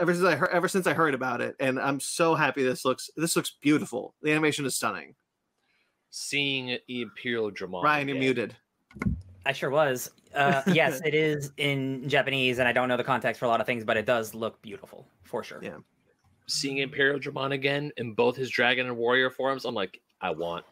ever 0.00 0.12
since 0.12 0.26
I 0.26 0.34
heard 0.34 0.50
ever 0.52 0.66
since 0.66 0.86
I 0.86 0.92
heard 0.92 1.14
about 1.14 1.40
it, 1.40 1.54
and 1.60 1.78
I'm 1.78 2.00
so 2.00 2.34
happy. 2.34 2.64
This 2.64 2.84
looks 2.84 3.08
this 3.16 3.36
looks 3.36 3.52
beautiful. 3.60 4.14
The 4.22 4.32
animation 4.32 4.66
is 4.66 4.74
stunning. 4.74 5.14
Seeing 6.10 6.78
Imperialdramon. 6.90 7.82
Ryan, 7.84 8.08
you're 8.08 8.16
again. 8.16 8.20
muted. 8.20 8.56
I 9.46 9.52
sure 9.52 9.70
was. 9.70 10.10
Uh, 10.34 10.62
yes, 10.72 11.00
it 11.04 11.14
is 11.14 11.52
in 11.56 12.08
Japanese, 12.08 12.58
and 12.58 12.68
I 12.68 12.72
don't 12.72 12.88
know 12.88 12.96
the 12.96 13.04
context 13.04 13.38
for 13.38 13.46
a 13.46 13.48
lot 13.48 13.60
of 13.60 13.66
things, 13.66 13.84
but 13.84 13.96
it 13.96 14.06
does 14.06 14.34
look 14.34 14.60
beautiful 14.60 15.06
for 15.24 15.44
sure. 15.44 15.60
Yeah. 15.62 15.76
Seeing 16.48 16.86
Imperialdramon 16.86 17.52
again 17.52 17.92
in 17.96 18.14
both 18.14 18.36
his 18.36 18.50
dragon 18.50 18.86
and 18.86 18.96
warrior 18.96 19.30
forms, 19.30 19.64
I'm 19.64 19.74
like, 19.74 20.00
I 20.20 20.30
want. 20.30 20.64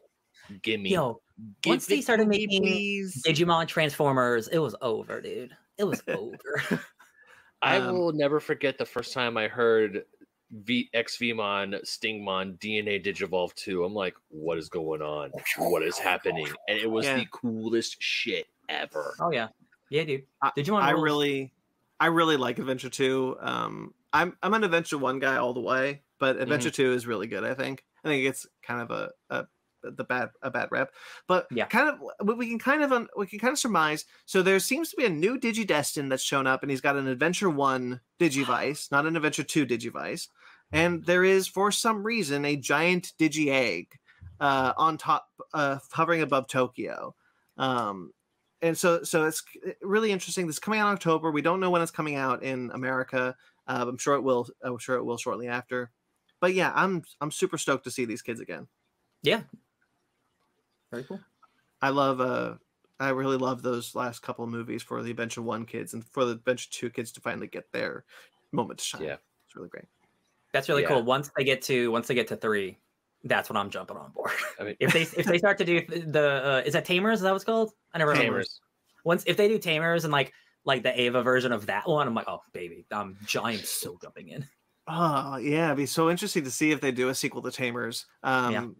Give 0.62 0.81
me. 0.81 0.90
Yo, 0.90 1.20
give 1.26 1.26
once 1.67 1.87
they 1.87 2.01
started 2.01 2.29
me, 2.29 2.39
making 2.47 2.63
please. 2.63 3.23
Digimon 3.27 3.67
Transformers, 3.69 4.49
it 4.49 4.59
was 4.59 4.75
over, 4.81 5.21
dude. 5.21 5.57
It 5.79 5.85
was 5.85 6.03
over. 6.09 6.39
I 7.63 7.77
Um, 7.79 7.97
will 7.99 8.13
never 8.13 8.41
forget 8.41 8.79
the 8.79 8.85
first 8.87 9.13
time 9.13 9.37
I 9.37 9.49
heard 9.49 10.05
V 10.53 10.89
X 10.95 11.19
Vmon 11.19 11.75
Stingmon 11.85 12.59
DNA 12.59 13.05
Digivolve 13.05 13.53
2. 13.55 13.85
I'm 13.85 13.95
like, 13.95 14.15
what 14.29 14.59
is 14.59 14.69
going 14.69 15.03
on? 15.03 15.31
What 15.59 15.83
is 15.83 15.99
happening? 15.99 16.47
And 16.69 16.79
it 16.79 16.91
was 16.91 17.05
Yeah. 17.07 17.17
the 17.19 17.27
coolest 17.33 17.97
shit 18.01 18.47
ever. 18.69 19.15
oh 19.21 19.31
yeah, 19.33 19.49
yeah, 19.91 20.05
dude. 20.05 20.23
I- 20.43 20.53
Digimon. 20.57 20.83
I 20.83 20.91
rules. 20.93 21.05
really, 21.05 21.53
I 21.99 22.07
really 22.07 22.37
like 22.37 22.59
Adventure 22.59 22.91
Two. 22.91 23.37
Um, 23.41 23.93
I'm 24.13 24.37
I'm 24.43 24.55
an 24.55 24.65
Adventure 24.65 24.99
One 24.99 25.19
guy 25.19 25.37
all 25.37 25.53
the 25.55 25.61
way, 25.61 26.03
but 26.19 26.37
Adventure 26.37 26.71
Two 26.71 26.93
is 26.93 27.07
really 27.07 27.27
good. 27.27 27.43
I 27.45 27.55
think. 27.55 27.85
I 28.05 28.09
think 28.09 28.25
it's 28.27 28.47
kind 28.63 28.83
of 28.83 28.91
a, 28.93 29.11
a 29.31 29.47
the 29.91 30.05
bad 30.05 30.31
a 30.43 30.51
bad 30.51 30.69
rep, 30.71 30.93
but 31.27 31.47
Yeah. 31.51 31.67
kind 31.67 31.89
of 31.89 32.01
what 32.27 32.39
we 32.39 32.49
can 32.49 32.59
kind 32.59 32.83
of 32.83 33.09
we 33.17 33.27
can 33.27 33.39
kind 33.39 33.53
of 33.53 33.59
surmise. 33.59 34.05
So 34.25 34.43
there 34.43 34.59
seems 34.59 34.91
to 34.91 34.97
be 34.97 35.05
a 35.05 35.11
new 35.11 35.39
Digidestin 35.39 36.09
that's 36.09 36.23
shown 36.23 36.47
up, 36.47 36.63
and 36.63 36.71
he's 36.71 36.81
got 36.81 36.97
an 36.97 37.07
Adventure 37.07 37.51
One 37.51 38.01
Digivice, 38.19 38.91
not 38.91 39.07
an 39.07 39.17
Adventure 39.17 39.43
Two 39.45 39.67
Digivice, 39.67 40.29
and 40.73 41.05
there 41.05 41.25
is 41.25 41.47
for 41.47 41.71
some 41.71 42.03
reason 42.03 42.45
a 42.45 42.57
giant 42.57 43.13
Digi 43.19 43.49
Egg 43.49 43.99
uh, 44.41 44.73
on 44.77 44.99
top, 44.99 45.29
uh, 45.55 45.79
hovering 45.93 46.23
above 46.23 46.49
Tokyo. 46.49 47.15
Um, 47.57 48.13
and 48.63 48.77
so 48.77 49.03
so 49.03 49.25
it's 49.25 49.43
really 49.83 50.13
interesting. 50.13 50.47
This 50.47 50.57
is 50.57 50.61
coming 50.61 50.81
out 50.81 50.89
in 50.89 50.95
October. 50.95 51.31
We 51.31 51.43
don't 51.43 51.61
know 51.61 51.71
when 51.71 51.83
it's 51.83 51.91
coming 51.91 52.17
out 52.17 52.43
in 52.43 52.71
America. 52.73 53.37
Uh, 53.67 53.85
I'm 53.89 53.99
sure 53.99 54.15
it 54.15 54.23
will. 54.23 54.49
I'm 54.63 54.79
sure 54.79 54.97
it 54.97 55.05
will 55.05 55.19
shortly 55.19 55.49
after. 55.49 55.91
But 56.41 56.55
yeah, 56.55 56.73
I'm 56.75 57.03
I'm 57.21 57.31
super 57.31 57.59
stoked 57.59 57.85
to 57.85 57.91
see 57.91 58.05
these 58.05 58.23
kids 58.23 58.41
again. 58.41 58.69
Yeah. 59.23 59.43
Very 60.91 61.05
cool. 61.05 61.21
I 61.83 61.91
love 61.91 62.21
uh 62.21 62.55
I 62.99 63.11
really 63.11 63.37
love 63.37 63.63
those 63.63 63.95
last 63.95 64.23
couple 64.23 64.45
of 64.45 64.51
movies 64.51 64.83
for 64.83 65.03
the 65.03 65.11
Adventure 65.11 65.43
One 65.43 65.67
kids 65.67 65.93
and 65.95 66.05
for 66.05 66.25
the 66.25 66.33
Adventure 66.33 66.69
Two 66.71 66.91
kids 66.91 67.13
to 67.13 67.21
finally 67.21 67.47
get 67.47 67.71
their 67.73 68.05
moment 68.53 68.79
to 68.79 68.85
shine. 68.85 69.03
Yeah. 69.03 69.17
it's 69.47 69.55
really 69.55 69.69
great. 69.69 69.85
That's 70.53 70.69
really 70.69 70.83
Yeah. 70.83 70.89
cool. 70.89 71.03
Once 71.03 71.31
they 71.37 71.45
get 71.45 71.61
to 71.63 71.91
once 71.91 72.09
they 72.09 72.15
get 72.15 72.29
to 72.29 72.37
three, 72.37 72.79
that's 73.25 73.51
when 73.51 73.57
I'm 73.57 73.71
jumping 73.71 73.97
on 73.97 74.13
board. 74.13 74.31
I 74.59 74.65
mean, 74.65 74.77
if 74.81 74.93
they 74.93 75.03
if 75.03 75.27
they 75.27 75.39
start 75.39 75.59
to 75.59 75.65
do 75.65 75.85
the 75.87 76.43
uh, 76.45 76.63
is 76.65 76.73
that 76.73 76.85
Tamers? 76.85 77.19
Is 77.19 77.23
that 77.23 77.33
what's 77.33 77.45
called? 77.45 77.73
I 77.93 77.99
never 77.99 78.13
remember. 78.13 78.33
Tamers. 78.33 78.61
Once 79.05 79.25
if 79.27 79.37
they 79.37 79.49
do 79.49 79.59
Tamers 79.59 80.05
and 80.05 80.13
like 80.13 80.33
like 80.65 80.83
the 80.83 80.99
Ava 81.01 81.23
version 81.23 81.53
of 81.53 81.67
that 81.67 81.87
one, 81.89 82.09
I'm 82.09 82.15
like, 82.15 82.29
oh 82.29 82.41
baby, 82.53 82.87
I'm 82.91 83.17
giant 83.27 83.61
am 83.61 83.67
so 83.67 83.99
jumping 84.01 84.29
in. 84.29 84.47
Oh 84.89 85.37
yeah, 85.37 85.67
it'd 85.67 85.77
be 85.77 85.87
so 85.87 86.11
interesting 86.11 86.45
to 86.45 86.51
see 86.51 86.71
if 86.71 86.81
they 86.81 86.93
do 86.93 87.09
a 87.09 87.15
sequel 87.15 87.43
to 87.43 87.51
Tamers. 87.51 88.07
Um 88.23 88.77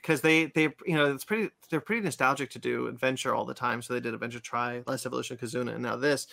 because 0.00 0.20
they 0.20 0.46
they 0.46 0.68
you 0.86 0.94
know 0.94 1.12
it's 1.12 1.24
pretty 1.24 1.50
they're 1.70 1.80
pretty 1.80 2.02
nostalgic 2.02 2.50
to 2.50 2.58
do 2.58 2.86
adventure 2.86 3.34
all 3.34 3.44
the 3.44 3.54
time. 3.54 3.82
So 3.82 3.94
they 3.94 4.00
did 4.00 4.14
Adventure 4.14 4.40
Tri, 4.40 4.82
Last 4.86 5.06
Evolution 5.06 5.36
Kizuna, 5.36 5.74
and 5.74 5.82
now 5.82 5.96
this. 5.96 6.26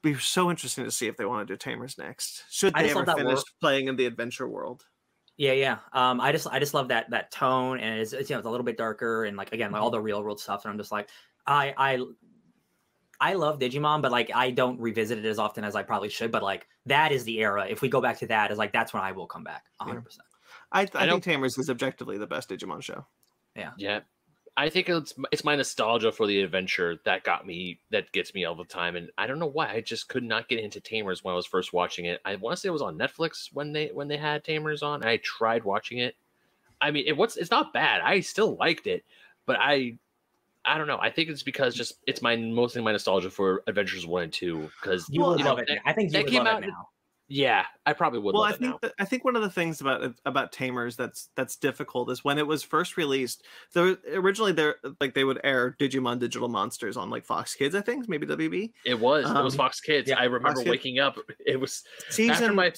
Be 0.00 0.14
so 0.14 0.48
interesting 0.48 0.84
to 0.84 0.92
see 0.92 1.08
if 1.08 1.16
they 1.16 1.24
want 1.24 1.48
to 1.48 1.52
do 1.52 1.58
Tamers 1.58 1.98
next. 1.98 2.44
Should 2.50 2.72
they 2.74 2.90
ever 2.90 3.04
finish 3.04 3.34
wor- 3.34 3.42
playing 3.60 3.88
in 3.88 3.96
the 3.96 4.06
adventure 4.06 4.46
world? 4.46 4.84
Yeah, 5.36 5.52
yeah. 5.52 5.78
Um, 5.92 6.20
I 6.20 6.30
just 6.30 6.46
I 6.46 6.60
just 6.60 6.72
love 6.72 6.88
that 6.88 7.10
that 7.10 7.32
tone, 7.32 7.80
and 7.80 8.00
it's, 8.00 8.12
it's 8.12 8.30
you 8.30 8.34
know 8.34 8.38
it's 8.38 8.46
a 8.46 8.50
little 8.50 8.64
bit 8.64 8.76
darker, 8.76 9.24
and 9.24 9.36
like 9.36 9.52
again 9.52 9.72
like 9.72 9.82
all 9.82 9.90
the 9.90 10.00
real 10.00 10.22
world 10.22 10.40
stuff, 10.40 10.64
and 10.64 10.70
I'm 10.72 10.78
just 10.78 10.92
like 10.92 11.08
I 11.46 11.74
I 11.76 12.04
I 13.20 13.34
love 13.34 13.58
Digimon, 13.58 14.02
but 14.02 14.12
like 14.12 14.30
I 14.34 14.50
don't 14.50 14.78
revisit 14.80 15.18
it 15.18 15.24
as 15.24 15.38
often 15.38 15.64
as 15.64 15.74
I 15.74 15.82
probably 15.82 16.10
should. 16.10 16.30
But 16.30 16.42
like 16.42 16.68
that 16.86 17.10
is 17.10 17.24
the 17.24 17.38
era. 17.40 17.66
If 17.68 17.82
we 17.82 17.88
go 17.88 18.00
back 18.00 18.18
to 18.18 18.26
that, 18.28 18.52
is 18.52 18.58
like 18.58 18.72
that's 18.72 18.92
when 18.92 19.02
I 19.02 19.12
will 19.12 19.26
come 19.26 19.42
back 19.42 19.64
100. 19.78 20.02
percent 20.02 20.26
I, 20.72 20.82
I, 20.82 20.88
I 20.94 21.08
think 21.10 21.22
Tamers 21.24 21.56
is 21.58 21.70
objectively 21.70 22.18
the 22.18 22.26
best 22.26 22.48
Digimon 22.50 22.82
show. 22.82 23.06
Yeah. 23.56 23.72
Yeah. 23.76 24.00
I 24.56 24.68
think 24.68 24.88
it's 24.88 25.14
it's 25.30 25.44
my 25.44 25.54
nostalgia 25.54 26.10
for 26.10 26.26
the 26.26 26.42
adventure 26.42 26.98
that 27.04 27.22
got 27.22 27.46
me 27.46 27.78
that 27.90 28.10
gets 28.10 28.34
me 28.34 28.44
all 28.44 28.56
the 28.56 28.64
time 28.64 28.96
and 28.96 29.08
I 29.16 29.28
don't 29.28 29.38
know 29.38 29.46
why 29.46 29.68
I 29.70 29.80
just 29.80 30.08
could 30.08 30.24
not 30.24 30.48
get 30.48 30.58
into 30.58 30.80
Tamers 30.80 31.22
when 31.22 31.32
I 31.32 31.36
was 31.36 31.46
first 31.46 31.72
watching 31.72 32.06
it. 32.06 32.20
I 32.24 32.34
want 32.36 32.56
to 32.56 32.60
say 32.60 32.68
it 32.68 32.72
was 32.72 32.82
on 32.82 32.98
Netflix 32.98 33.50
when 33.52 33.72
they 33.72 33.86
when 33.94 34.08
they 34.08 34.16
had 34.16 34.42
Tamers 34.42 34.82
on. 34.82 35.04
I 35.04 35.18
tried 35.18 35.62
watching 35.62 35.98
it. 35.98 36.16
I 36.80 36.90
mean, 36.90 37.04
it 37.06 37.16
was 37.16 37.36
it's 37.36 37.52
not 37.52 37.72
bad. 37.72 38.00
I 38.00 38.18
still 38.20 38.56
liked 38.56 38.88
it, 38.88 39.04
but 39.46 39.56
I 39.60 39.96
I 40.64 40.76
don't 40.76 40.88
know. 40.88 40.98
I 41.00 41.10
think 41.10 41.28
it's 41.28 41.44
because 41.44 41.76
just 41.76 41.94
it's 42.08 42.20
my 42.20 42.34
mostly 42.34 42.82
my 42.82 42.90
nostalgia 42.92 43.30
for 43.30 43.62
Adventures 43.68 44.06
1 44.06 44.22
and 44.24 44.32
2 44.32 44.68
cuz 44.82 45.06
You 45.08 45.20
Well, 45.20 45.30
would 45.30 45.38
you 45.38 45.44
know, 45.44 45.50
love 45.50 45.60
it. 45.60 45.68
that- 45.68 45.78
I 45.86 45.92
think 45.92 46.08
you 46.10 46.14
that 46.14 46.24
would 46.24 46.32
came 46.32 46.44
love 46.44 46.56
out- 46.56 46.64
it 46.64 46.66
now. 46.66 46.88
Yeah, 47.30 47.66
I 47.84 47.92
probably 47.92 48.20
would 48.20 48.34
well, 48.34 48.42
I 48.44 48.52
think 48.52 48.80
that, 48.80 48.94
I 48.98 49.04
think 49.04 49.22
one 49.24 49.36
of 49.36 49.42
the 49.42 49.50
things 49.50 49.80
about 49.82 50.14
about 50.24 50.50
Tamers 50.50 50.96
that's 50.96 51.28
that's 51.36 51.56
difficult 51.56 52.10
is 52.10 52.24
when 52.24 52.38
it 52.38 52.46
was 52.46 52.62
first 52.62 52.96
released. 52.96 53.44
There 53.74 53.96
originally 54.14 54.52
there 54.52 54.76
like 55.00 55.12
they 55.14 55.24
would 55.24 55.38
air 55.44 55.76
Digimon 55.78 56.18
Digital 56.18 56.48
Monsters 56.48 56.96
on 56.96 57.10
like 57.10 57.24
Fox 57.26 57.54
Kids, 57.54 57.74
I 57.74 57.82
think, 57.82 58.08
maybe 58.08 58.26
WB. 58.26 58.72
It 58.86 58.98
was 58.98 59.28
it 59.30 59.42
was 59.44 59.54
um, 59.54 59.58
Fox 59.58 59.80
Kids. 59.80 60.08
yeah, 60.08 60.18
I 60.18 60.24
remember 60.24 60.48
Fox 60.48 60.60
Kids. 60.60 60.70
waking 60.70 60.98
up. 61.00 61.16
It 61.46 61.60
was 61.60 61.82
Season 62.08 62.32
after 62.32 62.52
my 62.54 62.72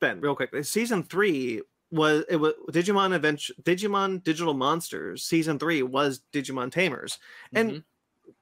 Ben, 0.00 0.20
real 0.20 0.36
quick. 0.36 0.50
Season 0.64 1.02
three 1.02 1.62
was 1.90 2.24
it 2.28 2.36
was 2.36 2.54
Digimon 2.70 3.14
Adventure 3.14 3.54
Digimon 3.62 4.22
Digital 4.22 4.54
Monsters. 4.54 5.24
Season 5.24 5.58
three 5.58 5.82
was 5.82 6.22
Digimon 6.32 6.70
Tamers, 6.70 7.18
and 7.54 7.70
Mhm. 7.70 7.84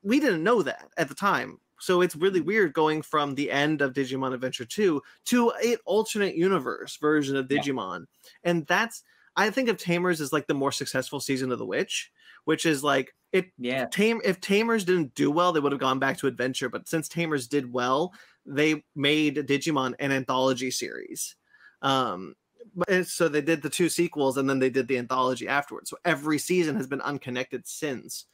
we 0.03 0.21
didn't 0.21 0.43
know 0.43 0.63
that 0.63 0.89
at 0.97 1.09
the 1.09 1.15
time. 1.15 1.59
So 1.81 2.01
it's 2.03 2.17
really 2.17 2.41
weird 2.41 2.73
going 2.75 3.03
from 3.03 3.35
the 3.35 3.51
end 3.51 3.81
of 3.83 3.95
Digimon 3.95 4.35
Adventure 4.35 4.65
2 4.65 5.03
to 5.27 5.51
an 5.53 5.77
alternate 5.87 6.35
universe 6.37 6.97
version 6.99 7.37
of 7.37 7.49
Yeah. 7.49 7.65
Digimon. 7.65 8.07
And 8.45 8.67
that's 8.67 9.03
I 9.37 9.51
think 9.51 9.69
of 9.69 9.77
Tamers 9.79 10.21
as 10.21 10.33
like 10.33 10.47
the 10.47 10.55
more 10.55 10.73
successful 10.73 11.21
season 11.21 11.53
of 11.53 11.59
the 11.59 11.67
witch, 11.67 12.11
which 12.45 12.67
is 12.67 12.83
like 12.85 13.15
it 13.33 13.53
Yeah, 13.59 13.91
Tame 13.91 14.21
if 14.25 14.41
Tamers 14.41 14.85
didn't 14.85 15.15
do 15.15 15.31
well, 15.31 15.53
they 15.53 15.61
would 15.61 15.73
have 15.73 15.81
gone 15.81 15.99
back 15.99 16.19
to 16.19 16.27
Adventure. 16.27 16.69
But 16.69 16.89
since 16.89 17.09
Tamers 17.09 17.49
did 17.49 17.73
well, 17.73 18.15
they 18.47 18.85
made 18.95 19.37
Digimon 19.37 19.95
an 19.99 20.13
anthology 20.13 20.71
series. 20.71 21.37
Um, 21.83 22.35
but 22.75 22.89
and 22.89 23.07
so 23.07 23.29
they 23.29 23.41
did 23.41 23.63
the 23.63 23.71
two 23.71 23.89
sequels 23.89 24.37
and 24.37 24.49
then 24.49 24.59
they 24.59 24.71
did 24.71 24.89
the 24.89 24.99
anthology 24.99 25.49
afterwards. 25.49 25.91
So 25.91 25.97
every 26.05 26.39
season 26.39 26.77
has 26.77 26.87
been 26.87 27.01
unconnected 27.01 27.67
since. 27.67 28.27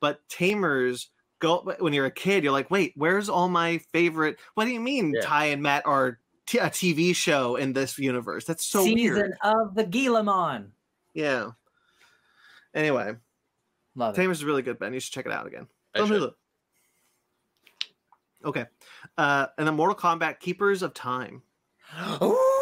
But 0.00 0.26
Tamers 0.28 1.10
go 1.44 1.74
when 1.78 1.92
you're 1.92 2.06
a 2.06 2.10
kid, 2.10 2.42
you're 2.42 2.52
like, 2.52 2.70
wait, 2.70 2.92
where's 2.96 3.28
all 3.28 3.48
my 3.48 3.78
favorite? 3.92 4.38
What 4.54 4.64
do 4.64 4.70
you 4.72 4.80
mean 4.80 5.12
Yeah. 5.14 5.20
Tai 5.22 5.44
and 5.46 5.62
Matt 5.62 5.86
are 5.86 6.18
t- 6.46 6.58
a 6.58 6.66
TV 6.66 7.14
show 7.14 7.56
in 7.56 7.72
this 7.72 7.98
universe? 7.98 8.44
That's 8.44 8.66
so 8.66 8.84
season 8.84 9.14
weird. 9.14 9.32
of 9.42 9.74
the 9.74 9.84
Guilmon. 9.84 10.68
Yeah. 11.12 11.50
Anyway, 12.74 13.14
Love 13.94 14.14
it. 14.14 14.20
Tamers 14.20 14.38
is 14.38 14.44
really 14.44 14.62
good, 14.62 14.78
Ben. 14.78 14.92
You 14.92 15.00
should 15.00 15.12
check 15.12 15.26
it 15.26 15.32
out 15.32 15.46
again. 15.46 15.68
I 15.94 16.00
On 16.00 16.08
should. 16.08 16.22
Hulu. 16.22 16.32
Okay. 18.46 18.66
Uh, 19.16 19.46
and 19.56 19.66
then 19.66 19.74
Mortal 19.74 19.96
Kombat 19.96 20.40
Keepers 20.40 20.82
of 20.82 20.92
Time. 20.94 21.42
Ooh! 22.22 22.53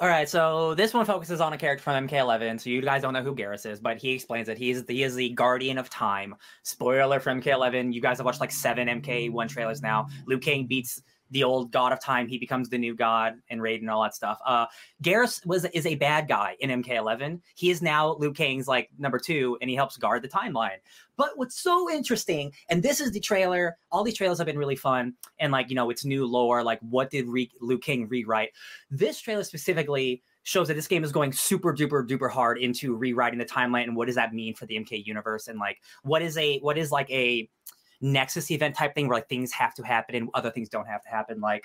All 0.00 0.08
right, 0.08 0.26
so 0.26 0.74
this 0.74 0.94
one 0.94 1.04
focuses 1.04 1.42
on 1.42 1.52
a 1.52 1.58
character 1.58 1.82
from 1.82 2.08
MK11. 2.08 2.58
So 2.58 2.70
you 2.70 2.80
guys 2.80 3.02
don't 3.02 3.12
know 3.12 3.22
who 3.22 3.34
Geras 3.34 3.70
is, 3.70 3.80
but 3.80 3.98
he 3.98 4.12
explains 4.12 4.46
that 4.46 4.56
he 4.56 4.70
is 4.70 4.82
he 4.88 5.02
is 5.02 5.14
the 5.14 5.28
guardian 5.28 5.76
of 5.76 5.90
time. 5.90 6.36
Spoiler 6.62 7.20
for 7.20 7.30
MK11. 7.30 7.92
You 7.92 8.00
guys 8.00 8.16
have 8.16 8.24
watched 8.24 8.40
like 8.40 8.50
seven 8.50 8.88
MK1 8.88 9.48
trailers 9.50 9.82
now. 9.82 10.08
Liu 10.26 10.38
Kang 10.38 10.66
beats 10.66 11.02
the 11.30 11.44
old 11.44 11.70
god 11.70 11.92
of 11.92 12.00
time. 12.00 12.28
He 12.28 12.38
becomes 12.38 12.68
the 12.68 12.78
new 12.78 12.94
god 12.94 13.34
and 13.48 13.60
Raiden 13.60 13.80
and 13.80 13.90
all 13.90 14.02
that 14.02 14.14
stuff. 14.14 14.38
Uh, 14.44 14.66
Geras 15.02 15.44
was 15.46 15.64
is 15.66 15.86
a 15.86 15.94
bad 15.94 16.28
guy 16.28 16.56
in 16.60 16.82
MK11. 16.82 17.40
He 17.54 17.70
is 17.70 17.82
now 17.82 18.14
Liu 18.14 18.32
Kang's 18.32 18.68
like 18.68 18.90
number 18.98 19.18
two, 19.18 19.56
and 19.60 19.70
he 19.70 19.76
helps 19.76 19.96
guard 19.96 20.22
the 20.22 20.28
timeline. 20.28 20.78
But 21.16 21.36
what's 21.36 21.60
so 21.60 21.90
interesting, 21.90 22.52
and 22.68 22.82
this 22.82 23.00
is 23.00 23.12
the 23.12 23.20
trailer. 23.20 23.76
All 23.92 24.04
these 24.04 24.16
trailers 24.16 24.38
have 24.38 24.46
been 24.46 24.58
really 24.58 24.76
fun, 24.76 25.14
and 25.38 25.52
like 25.52 25.68
you 25.68 25.76
know, 25.76 25.90
it's 25.90 26.04
new 26.04 26.26
lore. 26.26 26.62
Like, 26.64 26.80
what 26.80 27.10
did 27.10 27.28
Re- 27.28 27.50
Liu 27.60 27.78
Kang 27.78 28.08
rewrite? 28.08 28.50
This 28.90 29.20
trailer 29.20 29.44
specifically 29.44 30.22
shows 30.42 30.68
that 30.68 30.74
this 30.74 30.88
game 30.88 31.04
is 31.04 31.12
going 31.12 31.32
super 31.32 31.72
duper 31.72 32.06
duper 32.06 32.30
hard 32.30 32.58
into 32.58 32.96
rewriting 32.96 33.38
the 33.38 33.44
timeline 33.44 33.84
and 33.84 33.94
what 33.94 34.06
does 34.06 34.14
that 34.14 34.32
mean 34.32 34.54
for 34.54 34.66
the 34.66 34.74
MK 34.74 35.04
universe 35.04 35.48
and 35.48 35.58
like 35.58 35.78
what 36.02 36.22
is 36.22 36.36
a 36.38 36.58
what 36.60 36.78
is 36.78 36.90
like 36.90 37.10
a 37.10 37.48
Nexus 38.00 38.50
event 38.50 38.74
type 38.74 38.94
thing 38.94 39.08
where 39.08 39.18
like 39.18 39.28
things 39.28 39.52
have 39.52 39.74
to 39.74 39.82
happen 39.82 40.14
and 40.14 40.28
other 40.34 40.50
things 40.50 40.68
don't 40.68 40.86
have 40.86 41.02
to 41.02 41.08
happen. 41.08 41.40
Like 41.40 41.64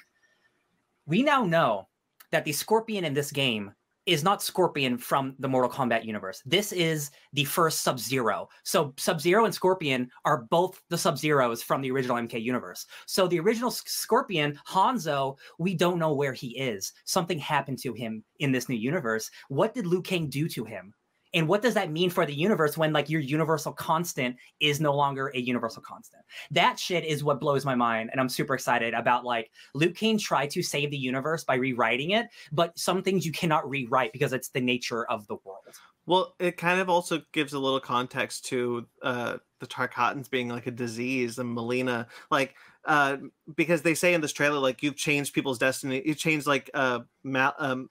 we 1.05 1.23
now 1.23 1.43
know 1.43 1.87
that 2.31 2.45
the 2.45 2.51
Scorpion 2.51 3.05
in 3.05 3.13
this 3.13 3.31
game 3.31 3.71
is 4.05 4.23
not 4.23 4.43
Scorpion 4.43 4.97
from 4.97 5.35
the 5.39 5.47
Mortal 5.47 5.69
Kombat 5.69 6.05
universe. 6.05 6.41
This 6.45 6.71
is 6.71 7.09
the 7.33 7.43
first 7.43 7.81
Sub 7.81 7.99
Zero. 7.99 8.47
So 8.63 8.93
Sub 8.97 9.19
Zero 9.19 9.45
and 9.45 9.53
Scorpion 9.53 10.09
are 10.25 10.43
both 10.51 10.81
the 10.89 10.97
Sub 10.97 11.17
Zeros 11.17 11.63
from 11.63 11.81
the 11.81 11.89
original 11.91 12.17
MK 12.17 12.41
universe. 12.41 12.85
So 13.07 13.27
the 13.27 13.39
original 13.39 13.71
Scorpion, 13.71 14.59
Hanzo, 14.67 15.37
we 15.57 15.73
don't 15.73 15.97
know 15.97 16.13
where 16.13 16.33
he 16.33 16.57
is. 16.57 16.93
Something 17.05 17.39
happened 17.39 17.79
to 17.79 17.93
him 17.93 18.23
in 18.39 18.51
this 18.51 18.69
new 18.69 18.75
universe. 18.75 19.31
What 19.49 19.73
did 19.73 19.87
Liu 19.87 20.01
Kang 20.01 20.29
do 20.29 20.47
to 20.49 20.63
him? 20.63 20.93
And 21.35 21.47
what 21.47 21.61
does 21.61 21.73
that 21.73 21.91
mean 21.91 22.09
for 22.09 22.25
the 22.25 22.33
universe 22.33 22.77
when 22.77 22.93
like 22.93 23.09
your 23.09 23.21
universal 23.21 23.73
constant 23.73 24.37
is 24.61 24.79
no 24.79 24.95
longer 24.95 25.31
a 25.35 25.39
universal 25.39 25.81
constant? 25.81 26.23
That 26.49 26.79
shit 26.79 27.03
is 27.03 27.23
what 27.23 27.41
blows 27.41 27.65
my 27.65 27.75
mind. 27.75 28.09
And 28.11 28.21
I'm 28.21 28.29
super 28.29 28.55
excited 28.55 28.93
about 28.93 29.25
like 29.25 29.51
Liu 29.73 29.91
Kang 29.91 30.17
tried 30.17 30.49
to 30.51 30.63
save 30.63 30.91
the 30.91 30.97
universe 30.97 31.43
by 31.43 31.55
rewriting 31.55 32.11
it, 32.11 32.27
but 32.51 32.77
some 32.79 33.03
things 33.03 33.25
you 33.25 33.33
cannot 33.33 33.69
rewrite 33.69 34.13
because 34.13 34.33
it's 34.33 34.49
the 34.49 34.61
nature 34.61 35.05
of 35.05 35.27
the 35.27 35.35
world. 35.43 35.63
Well, 36.07 36.35
it 36.39 36.57
kind 36.57 36.79
of 36.79 36.89
also 36.89 37.21
gives 37.33 37.53
a 37.53 37.59
little 37.59 37.79
context 37.79 38.45
to 38.45 38.85
uh, 39.01 39.37
the 39.59 39.67
Tarkatans 39.67 40.29
being 40.29 40.49
like 40.49 40.67
a 40.67 40.71
disease 40.71 41.39
and 41.39 41.55
Mileena, 41.55 42.05
like 42.29 42.55
uh, 42.85 43.17
because 43.55 43.81
they 43.81 43.95
say 43.95 44.13
in 44.13 44.21
this 44.21 44.31
trailer, 44.31 44.59
like 44.59 44.83
you've 44.83 44.95
changed 44.95 45.33
people's 45.33 45.57
destiny, 45.57 46.03
you 46.05 46.13
changed 46.13 46.45
like 46.45 46.69
uh, 46.75 46.99
mal- 47.23 47.55
um, 47.57 47.89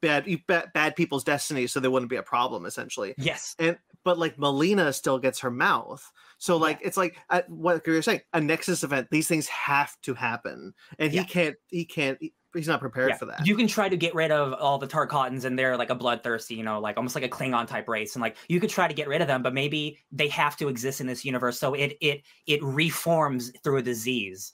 bad, 0.00 0.26
you 0.26 0.38
bad 0.46 0.72
bad 0.74 0.96
people's 0.96 1.24
destiny, 1.24 1.66
so 1.66 1.80
there 1.80 1.90
wouldn't 1.90 2.10
be 2.10 2.16
a 2.16 2.22
problem 2.22 2.66
essentially. 2.66 3.14
Yes. 3.18 3.54
And 3.58 3.78
but 4.04 4.18
like 4.18 4.36
Mileena 4.36 4.92
still 4.94 5.18
gets 5.18 5.40
her 5.40 5.50
mouth, 5.50 6.10
so 6.38 6.56
like 6.56 6.78
it's 6.82 6.96
like 6.96 7.16
uh, 7.30 7.42
what 7.48 7.86
you're 7.86 8.02
saying, 8.02 8.20
a 8.32 8.40
Nexus 8.40 8.84
event. 8.84 9.08
These 9.10 9.28
things 9.28 9.46
have 9.48 9.96
to 10.02 10.14
happen, 10.14 10.74
and 10.98 11.10
he 11.12 11.24
can't, 11.24 11.56
he 11.68 11.84
can't, 11.86 12.18
he's 12.52 12.68
not 12.68 12.80
prepared 12.80 13.10
Yeah. 13.10 13.16
for 13.16 13.24
that. 13.26 13.46
You 13.46 13.56
can 13.56 13.66
try 13.66 13.88
to 13.88 13.96
get 13.96 14.14
rid 14.14 14.30
of 14.30 14.52
all 14.54 14.78
the 14.78 14.86
Tarkatans 14.86 15.44
and 15.44 15.58
they're 15.58 15.76
like 15.76 15.90
a 15.90 15.94
bloodthirsty, 15.94 16.54
you 16.54 16.62
know, 16.62 16.80
like 16.80 16.96
almost 16.96 17.14
like 17.14 17.24
a 17.24 17.28
Klingon 17.28 17.66
type 17.66 17.88
race. 17.88 18.14
And 18.14 18.22
like 18.22 18.36
you 18.48 18.60
could 18.60 18.70
try 18.70 18.86
to 18.86 18.94
get 18.94 19.08
rid 19.08 19.20
of 19.22 19.26
them, 19.26 19.42
but 19.42 19.54
maybe 19.54 19.98
they 20.12 20.28
have 20.28 20.56
to 20.58 20.68
exist 20.68 21.00
in 21.00 21.06
this 21.06 21.24
universe. 21.24 21.58
So 21.58 21.74
it 21.74 21.96
it 22.00 22.22
it 22.46 22.62
reforms 22.62 23.52
through 23.62 23.78
a 23.78 23.82
disease. 23.82 24.52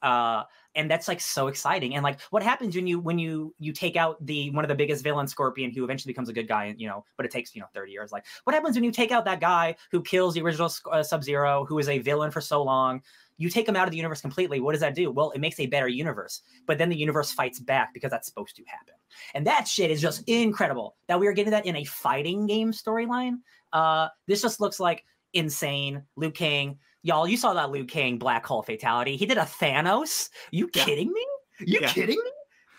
Uh 0.00 0.44
and 0.74 0.90
that's 0.90 1.08
like 1.08 1.20
so 1.20 1.48
exciting. 1.48 1.94
And 1.94 2.02
like 2.02 2.20
what 2.30 2.42
happens 2.42 2.74
when 2.74 2.86
you 2.86 2.98
when 2.98 3.18
you 3.18 3.54
you 3.58 3.72
take 3.72 3.96
out 3.96 4.24
the 4.24 4.50
one 4.50 4.64
of 4.64 4.68
the 4.68 4.74
biggest 4.74 5.04
villains, 5.04 5.30
Scorpion, 5.30 5.70
who 5.70 5.84
eventually 5.84 6.12
becomes 6.12 6.28
a 6.28 6.32
good 6.32 6.48
guy, 6.48 6.66
and 6.66 6.80
you 6.80 6.88
know, 6.88 7.04
but 7.16 7.26
it 7.26 7.32
takes, 7.32 7.54
you 7.54 7.60
know, 7.60 7.68
30 7.74 7.92
years. 7.92 8.12
Like 8.12 8.24
what 8.44 8.54
happens 8.54 8.76
when 8.76 8.84
you 8.84 8.92
take 8.92 9.12
out 9.12 9.24
that 9.24 9.40
guy 9.40 9.76
who 9.90 10.02
kills 10.02 10.34
the 10.34 10.42
original 10.42 10.70
uh, 10.90 11.02
Sub-Zero, 11.02 11.64
who 11.66 11.78
is 11.78 11.88
a 11.88 11.98
villain 11.98 12.30
for 12.30 12.40
so 12.40 12.62
long? 12.62 13.02
You 13.38 13.48
take 13.48 13.68
him 13.68 13.76
out 13.76 13.88
of 13.88 13.90
the 13.90 13.96
universe 13.96 14.20
completely. 14.20 14.60
What 14.60 14.72
does 14.72 14.82
that 14.82 14.94
do? 14.94 15.10
Well, 15.10 15.30
it 15.30 15.40
makes 15.40 15.58
a 15.58 15.66
better 15.66 15.88
universe 15.88 16.42
but 16.66 16.78
then 16.78 16.88
the 16.88 16.96
universe 16.96 17.32
fights 17.32 17.60
back 17.60 17.92
because 17.92 18.10
that's 18.10 18.26
supposed 18.26 18.56
to 18.56 18.64
happen. 18.66 18.94
And 19.34 19.46
that 19.46 19.68
shit 19.68 19.90
is 19.90 20.00
just 20.00 20.22
incredible 20.28 20.96
that 21.08 21.18
we 21.18 21.26
are 21.26 21.32
getting 21.32 21.50
that 21.50 21.66
in 21.66 21.76
a 21.76 21.84
fighting 21.84 22.46
game 22.46 22.72
storyline. 22.72 23.38
Uh, 23.72 24.08
this 24.26 24.42
just 24.42 24.60
looks 24.60 24.80
like 24.80 25.04
insane. 25.32 26.02
Liu 26.16 26.30
Kang, 26.30 26.78
y'all, 27.02 27.26
you 27.28 27.36
saw 27.36 27.52
that 27.54 27.70
Liu 27.70 27.84
Kang 27.84 28.18
black 28.18 28.44
hole 28.46 28.62
fatality. 28.62 29.16
He 29.16 29.26
did 29.26 29.38
a 29.38 29.42
Thanos. 29.42 30.30
You 30.50 30.70
Yeah. 30.74 30.84
kidding 30.84 31.12
me? 31.12 31.26
You 31.60 31.80
Yeah. 31.80 31.92
kidding 31.92 32.16
me? 32.22 32.30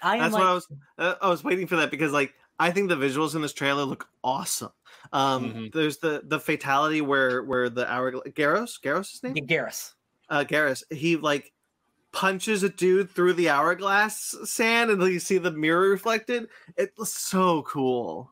I 0.01 0.15
am 0.15 0.21
That's 0.23 0.33
like, 0.33 0.41
what 0.41 0.49
I 0.49 0.53
was. 0.53 0.67
Uh, 0.97 1.15
I 1.21 1.29
was 1.29 1.43
waiting 1.43 1.67
for 1.67 1.75
that 1.77 1.89
because 1.91 2.11
like 2.11 2.33
I 2.59 2.71
think 2.71 2.89
the 2.89 2.95
visuals 2.95 3.35
in 3.35 3.41
this 3.41 3.53
trailer 3.53 3.83
look 3.83 4.07
awesome. 4.23 4.71
Um, 5.11 5.53
Mhm. 5.53 5.73
There's 5.73 5.97
the 5.97 6.21
the 6.25 6.39
fatality 6.39 7.01
where 7.01 7.43
where 7.43 7.69
the 7.69 7.89
hourglass 7.89 8.23
Geras 8.33 8.81
Geras 8.81 9.11
his 9.11 9.23
name 9.23 9.35
Geras. 9.47 9.93
uh, 10.29 10.43
Geras 10.43 10.83
he 10.91 11.15
like 11.17 11.53
punches 12.11 12.63
a 12.63 12.69
dude 12.69 13.09
through 13.09 13.33
the 13.33 13.49
hourglass 13.49 14.35
sand 14.45 14.91
and 14.91 15.01
you 15.03 15.19
see 15.19 15.37
the 15.39 15.51
mirror 15.51 15.89
reflected. 15.89 16.47
It 16.77 16.93
was 16.97 17.11
so 17.11 17.63
cool. 17.63 18.31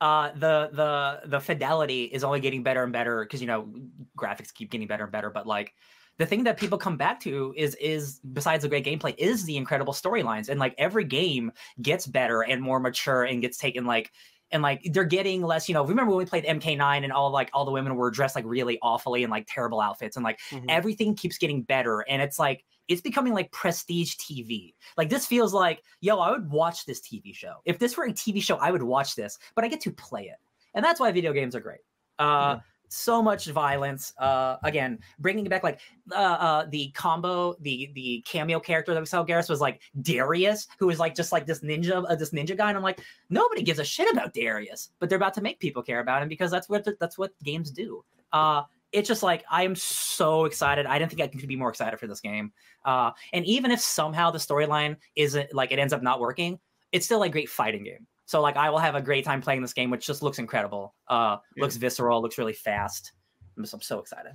Uh 0.00 0.30
the 0.32 0.70
the 0.72 1.22
the 1.28 1.40
fidelity 1.40 2.04
is 2.04 2.22
only 2.24 2.40
getting 2.40 2.62
better 2.62 2.82
and 2.84 2.92
better 2.92 3.24
because 3.24 3.40
you 3.40 3.46
know 3.46 3.72
graphics 4.16 4.52
keep 4.52 4.70
getting 4.70 4.86
better 4.86 5.04
and 5.04 5.12
better 5.12 5.30
but 5.30 5.46
like 5.46 5.74
the 6.18 6.26
thing 6.26 6.44
that 6.44 6.58
people 6.58 6.78
come 6.78 6.96
back 6.96 7.20
to 7.20 7.52
is 7.56 7.74
is 7.76 8.20
besides 8.32 8.62
the 8.62 8.68
great 8.68 8.84
gameplay 8.84 9.14
is 9.18 9.44
the 9.44 9.56
incredible 9.56 9.92
storylines 9.92 10.48
and 10.48 10.60
like 10.60 10.74
every 10.78 11.04
game 11.04 11.52
gets 11.82 12.06
better 12.06 12.42
and 12.42 12.62
more 12.62 12.80
mature 12.80 13.24
and 13.24 13.42
gets 13.42 13.58
taken 13.58 13.86
like 13.86 14.12
and 14.50 14.62
like 14.62 14.82
they're 14.92 15.04
getting 15.04 15.42
less 15.42 15.68
you 15.68 15.74
know 15.74 15.84
remember 15.84 16.10
when 16.10 16.18
we 16.18 16.24
played 16.26 16.44
mk9 16.44 17.02
and 17.04 17.12
all 17.12 17.30
like 17.30 17.50
all 17.52 17.64
the 17.64 17.72
women 17.72 17.96
were 17.96 18.10
dressed 18.10 18.36
like 18.36 18.44
really 18.46 18.78
awfully 18.82 19.22
in 19.22 19.30
like 19.30 19.46
terrible 19.48 19.80
outfits 19.80 20.16
and 20.16 20.24
like 20.24 20.40
Mhm. 20.50 20.68
everything 20.68 21.14
keeps 21.14 21.38
getting 21.38 21.62
better 21.62 22.00
and 22.08 22.22
it's 22.22 22.38
like 22.38 22.64
it's 22.88 23.00
becoming 23.00 23.34
like 23.34 23.50
prestige 23.52 24.16
tv 24.16 24.74
like 24.96 25.08
this 25.08 25.26
feels 25.26 25.52
like 25.52 25.82
yo 26.00 26.18
i 26.18 26.30
would 26.30 26.50
watch 26.50 26.84
this 26.86 27.00
tv 27.00 27.34
show. 27.34 27.56
If 27.64 27.78
this 27.78 27.96
were 27.96 28.04
a 28.04 28.12
tv 28.12 28.42
show 28.42 28.56
i 28.56 28.70
would 28.70 28.82
watch 28.82 29.14
this 29.14 29.38
but 29.54 29.64
i 29.64 29.68
get 29.68 29.80
to 29.82 29.92
play 29.92 30.24
it. 30.24 30.38
And 30.74 30.84
that's 30.84 31.00
why 31.00 31.12
video 31.12 31.32
games 31.32 31.54
are 31.54 31.60
great. 31.60 31.80
Uh 32.18 32.58
so 32.90 33.22
much 33.22 33.46
violence. 33.46 34.14
Uh 34.18 34.56
again 34.64 34.98
bringing 35.18 35.44
it 35.44 35.50
back 35.50 35.62
like 35.62 35.80
uh, 36.12 36.14
uh 36.14 36.66
the 36.70 36.90
combo 36.92 37.54
the 37.60 37.90
the 37.94 38.24
cameo 38.26 38.58
character 38.58 38.94
that 38.94 39.00
we 39.00 39.06
saw 39.06 39.24
Geras 39.24 39.50
was 39.50 39.60
like 39.60 39.82
Darrius 40.00 40.66
who 40.78 40.86
was 40.86 40.98
like 40.98 41.14
just 41.14 41.30
like 41.30 41.46
this 41.46 41.60
ninja 41.60 42.04
uh, 42.08 42.14
this 42.14 42.30
ninja 42.30 42.56
guy 42.56 42.68
and 42.68 42.78
I'm 42.78 42.82
like 42.82 43.00
nobody 43.28 43.62
gives 43.62 43.78
a 43.78 43.84
shit 43.84 44.10
about 44.10 44.32
Darrius 44.32 44.90
but 44.98 45.08
they're 45.08 45.16
about 45.16 45.34
to 45.34 45.42
make 45.42 45.60
people 45.60 45.82
care 45.82 46.00
about 46.00 46.22
him 46.22 46.28
because 46.28 46.50
that's 46.50 46.68
what 46.68 46.86
that's 46.98 47.18
what 47.18 47.32
games 47.42 47.70
do. 47.70 48.04
Uh 48.32 48.62
it's 48.92 49.08
just 49.08 49.22
like 49.22 49.44
I 49.50 49.64
am 49.64 49.74
so 49.74 50.44
excited. 50.46 50.86
I 50.86 50.98
didn't 50.98 51.10
think 51.12 51.22
I 51.22 51.28
could 51.28 51.48
be 51.48 51.56
more 51.56 51.68
excited 51.68 51.98
for 52.00 52.06
this 52.06 52.20
game. 52.20 52.52
Uh, 52.84 53.10
and 53.32 53.44
even 53.44 53.70
if 53.70 53.80
somehow 53.80 54.30
the 54.30 54.38
storyline 54.38 54.96
isn't 55.16 55.52
like 55.54 55.72
it 55.72 55.78
ends 55.78 55.92
up 55.92 56.02
not 56.02 56.20
working, 56.20 56.58
it's 56.92 57.04
still 57.04 57.22
a 57.22 57.28
great 57.28 57.50
fighting 57.50 57.84
game. 57.84 58.06
So 58.24 58.40
like 58.40 58.56
I 58.56 58.70
will 58.70 58.78
have 58.78 58.94
a 58.94 59.02
great 59.02 59.24
time 59.24 59.40
playing 59.42 59.62
this 59.62 59.72
game, 59.72 59.90
which 59.90 60.06
just 60.06 60.22
looks 60.22 60.38
incredible. 60.38 60.94
Uh, 61.08 61.38
Yeah. 61.56 61.62
looks 61.64 61.76
visceral, 61.76 62.22
looks 62.22 62.38
really 62.38 62.52
fast. 62.52 63.12
I'm, 63.56 63.62
just, 63.62 63.74
I'm 63.74 63.80
so 63.80 63.98
excited. 63.98 64.32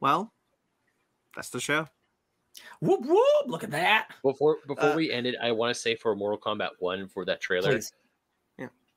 Well, 0.00 0.32
that's 1.34 1.50
the 1.50 1.60
show. 1.60 1.88
Whoop 2.80 3.02
whoop! 3.04 3.46
Look 3.46 3.64
at 3.64 3.70
that. 3.72 4.08
Before 4.22 4.58
before 4.66 4.90
Uh, 4.92 4.96
we 4.96 5.12
end 5.12 5.26
it, 5.26 5.34
I 5.42 5.52
want 5.52 5.74
to 5.74 5.80
say 5.80 5.94
for 5.94 6.14
Mortal 6.16 6.38
Kombat 6.38 6.70
One 6.78 7.06
for 7.08 7.24
that 7.26 7.40
trailer. 7.40 7.72
Please. 7.72 7.92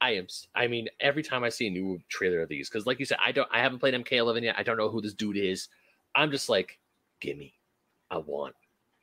I 0.01 0.11
am. 0.11 0.27
I 0.55 0.67
mean, 0.67 0.87
every 0.99 1.23
time 1.23 1.43
I 1.43 1.49
see 1.49 1.67
a 1.67 1.71
new 1.71 1.99
trailer 2.07 2.41
of 2.41 2.49
these, 2.49 2.69
because 2.69 2.85
like 2.85 2.99
you 2.99 3.05
said, 3.05 3.17
I 3.23 3.31
don't. 3.31 3.49
I 3.51 3.59
haven't 3.59 3.79
played 3.79 3.93
MK11 3.93 4.43
yet. 4.43 4.55
I 4.57 4.63
don't 4.63 4.77
know 4.77 4.89
who 4.89 5.01
this 5.01 5.13
dude 5.13 5.37
is. 5.37 5.67
I'm 6.15 6.31
just 6.31 6.49
like, 6.49 6.79
gimme. 7.19 7.53
I 8.11 8.17
want. 8.17 8.55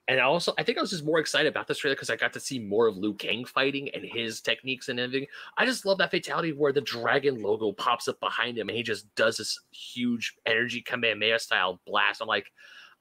And 0.09 0.21
I 0.21 0.23
also, 0.23 0.55
I 0.57 0.63
think 0.63 0.79
I 0.79 0.81
was 0.81 0.91
just 0.91 1.05
more 1.05 1.19
excited 1.19 1.49
about 1.49 1.67
this 1.67 1.79
trailer 1.79 1.97
because 1.97 2.11
I 2.11 2.17
got 2.17 2.33
to 2.35 2.41
see 2.41 2.61
more 2.61 2.87
of 2.87 2.97
Liu 2.97 3.15
Kang 3.15 3.45
fighting 3.45 3.89
and 3.93 4.05
his 4.05 4.41
techniques 4.41 4.89
and 4.89 5.01
everything. 5.01 5.27
I 5.57 5.67
just 5.67 5.85
love 5.85 5.99
that 5.99 6.13
fatality 6.13 6.53
where 6.53 6.73
the 6.73 6.81
dragon 6.81 7.43
logo 7.43 7.73
pops 7.73 8.07
up 8.07 8.21
behind 8.21 8.57
him 8.57 8.69
and 8.69 8.77
he 8.77 8.85
just 8.85 9.13
does 9.17 9.37
this 9.37 9.59
huge 9.73 10.37
energy 10.47 10.81
Kamehameha 10.81 11.41
style 11.41 11.81
blast. 11.87 12.23
I'm 12.23 12.29
like, 12.29 12.53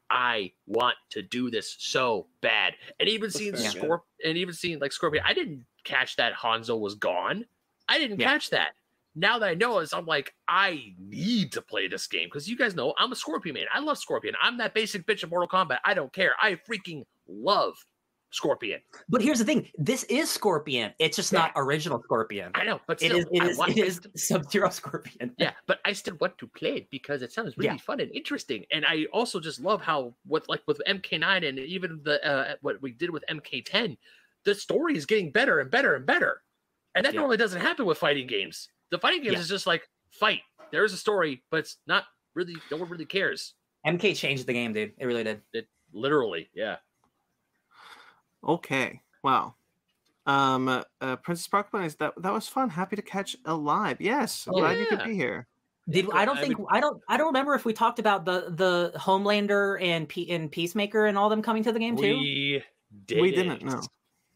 I 0.10 0.52
want 0.66 0.96
to 1.12 1.22
do 1.22 1.52
this 1.52 1.76
so 1.78 2.28
bad. 2.42 2.74
And 3.00 3.08
even 3.08 3.30
seeing 3.30 3.54
yeah. 3.54 3.70
Scorp 3.70 4.02
and 4.24 4.38
even 4.38 4.56
seeing 4.56 4.80
like 4.80 4.92
Scorpion, 4.92 5.24
I 5.28 5.34
didn't 5.34 5.66
catch 5.84 6.16
that 6.16 6.34
Hanzo 6.34 6.80
was 6.80 6.96
gone. 6.96 7.46
I 7.88 8.00
didn't 8.00 8.20
Yeah. 8.20 8.32
catch 8.32 8.50
that. 8.52 8.74
Now 9.18 9.40
that 9.40 9.48
I 9.48 9.54
know 9.54 9.80
this, 9.80 9.94
I'm 9.94 10.06
like, 10.06 10.34
I 10.48 10.94
need 11.00 11.54
to 11.54 11.62
play 11.62 11.88
this 11.88 12.06
game 12.08 12.28
because 12.28 12.50
you 12.50 12.58
guys 12.58 12.76
know 12.76 12.94
I'm 12.98 13.12
a 13.14 13.16
Scorpion 13.16 13.54
man. 13.54 13.66
I 13.74 13.80
love 13.80 13.98
Scorpion. 13.98 14.36
I'm 14.42 14.58
that 14.58 14.74
basic 14.74 15.06
bitch 15.08 15.24
of 15.24 15.30
Mortal 15.30 15.48
Kombat. 15.48 15.78
I 15.86 15.94
don't 15.94 16.12
care. 16.12 16.36
I 16.42 16.56
freaking 16.70 17.06
love 17.28 17.76
Scorpion. 18.32 18.82
But 19.08 19.22
here's 19.22 19.40
the 19.40 19.46
thing: 19.46 19.70
this 19.78 20.04
is 20.06 20.30
Scorpion. 20.30 20.94
It's 21.00 21.16
just 21.16 21.32
not 21.32 21.54
original 21.56 22.02
Scorpion. 22.04 22.52
I 22.56 22.66
know, 22.66 22.82
but 22.88 23.02
It 23.02 23.06
still, 23.12 23.20
is. 23.20 23.26
It 23.32 23.44
is. 23.44 23.60
It 23.60 23.78
is 23.78 24.28
Sub 24.28 24.52
Zero 24.52 24.70
Scorpion. 24.70 25.34
Yeah, 25.38 25.52
but 25.66 25.80
I 25.86 25.94
still 25.94 26.18
want 26.20 26.38
to 26.40 26.48
play 26.48 26.76
it 26.76 26.90
because 26.90 27.22
it 27.22 27.32
sounds 27.32 27.56
really 27.58 27.68
Yeah. 27.70 27.78
fun 27.78 28.02
and 28.02 28.12
interesting. 28.14 28.66
And 28.74 28.86
I 28.86 29.06
also 29.14 29.40
just 29.40 29.62
love 29.62 29.82
how 29.82 30.14
what 30.26 30.50
like 30.50 30.64
with 30.68 30.82
MK9 30.86 31.48
and 31.48 31.58
even 31.58 32.02
the 32.04 32.22
uh, 32.28 32.56
what 32.60 32.82
we 32.82 32.92
did 32.92 33.12
with 33.12 33.24
MK10, 33.30 33.98
the 34.44 34.54
story 34.56 34.98
is 34.98 35.06
getting 35.06 35.32
better 35.32 35.62
and 35.62 35.72
better 35.72 35.96
and 35.96 36.06
better. 36.06 36.42
And 36.96 37.06
that 37.06 37.14
Yeah. 37.14 37.20
normally 37.20 37.38
doesn't 37.38 37.62
happen 37.62 37.86
with 37.86 37.98
fighting 37.98 38.26
games. 38.28 38.70
The 38.90 38.98
fighting 38.98 39.22
games 39.22 39.34
Yeah. 39.36 39.40
is 39.42 39.50
just 39.50 39.68
like 39.68 39.88
fight. 40.12 40.42
There's 40.72 40.94
a 40.94 40.98
story, 40.98 41.44
but 41.52 41.58
it's 41.58 41.78
not 41.86 42.06
really 42.34 42.56
no 42.72 42.78
one 42.78 42.90
really 42.90 43.06
cares. 43.06 43.54
MK 43.86 44.16
changed 44.16 44.48
the 44.48 44.54
game, 44.54 44.74
dude. 44.74 44.94
It 44.98 45.06
really 45.06 45.24
did. 45.24 45.42
It 45.54 45.68
literally, 45.94 46.50
yeah. 46.54 46.78
Okay. 48.44 49.02
Wow. 49.24 49.56
Um, 50.26 50.68
uh, 50.68 50.84
uh, 51.02 51.16
Princess 51.18 51.46
Sparkle 51.46 51.82
is 51.82 51.96
that 51.98 52.14
that 52.22 52.34
was 52.34 52.48
fun. 52.48 52.70
Happy 52.70 52.96
to 52.96 53.02
catch 53.02 53.36
alive. 53.46 53.98
Yes, 54.02 54.48
Oh, 54.50 54.54
glad 54.60 54.80
you 54.80 54.86
could 54.88 55.04
be 55.04 55.14
here. 55.16 55.48
Did 55.88 56.10
I 56.14 56.26
don't 56.26 56.38
I 56.40 56.42
think 56.42 56.58
would- 56.58 56.68
I 56.72 56.80
don't 56.80 57.00
I 57.08 57.16
don't 57.18 57.28
remember 57.28 57.54
if 57.54 57.64
we 57.64 57.74
talked 57.74 58.00
about 58.00 58.26
the 58.26 58.48
the 58.50 58.92
Homelander 58.98 59.80
and 59.82 60.10
P, 60.10 60.32
and 60.32 60.52
Peacemaker 60.52 61.06
and 61.06 61.16
all 61.16 61.30
them 61.30 61.44
coming 61.44 61.64
to 61.64 61.72
the 61.72 61.78
game 61.80 61.96
too. 61.96 62.18
We 62.18 62.64
did. 63.06 63.22
We 63.22 63.32
didn't 63.32 63.62
know. 63.64 63.82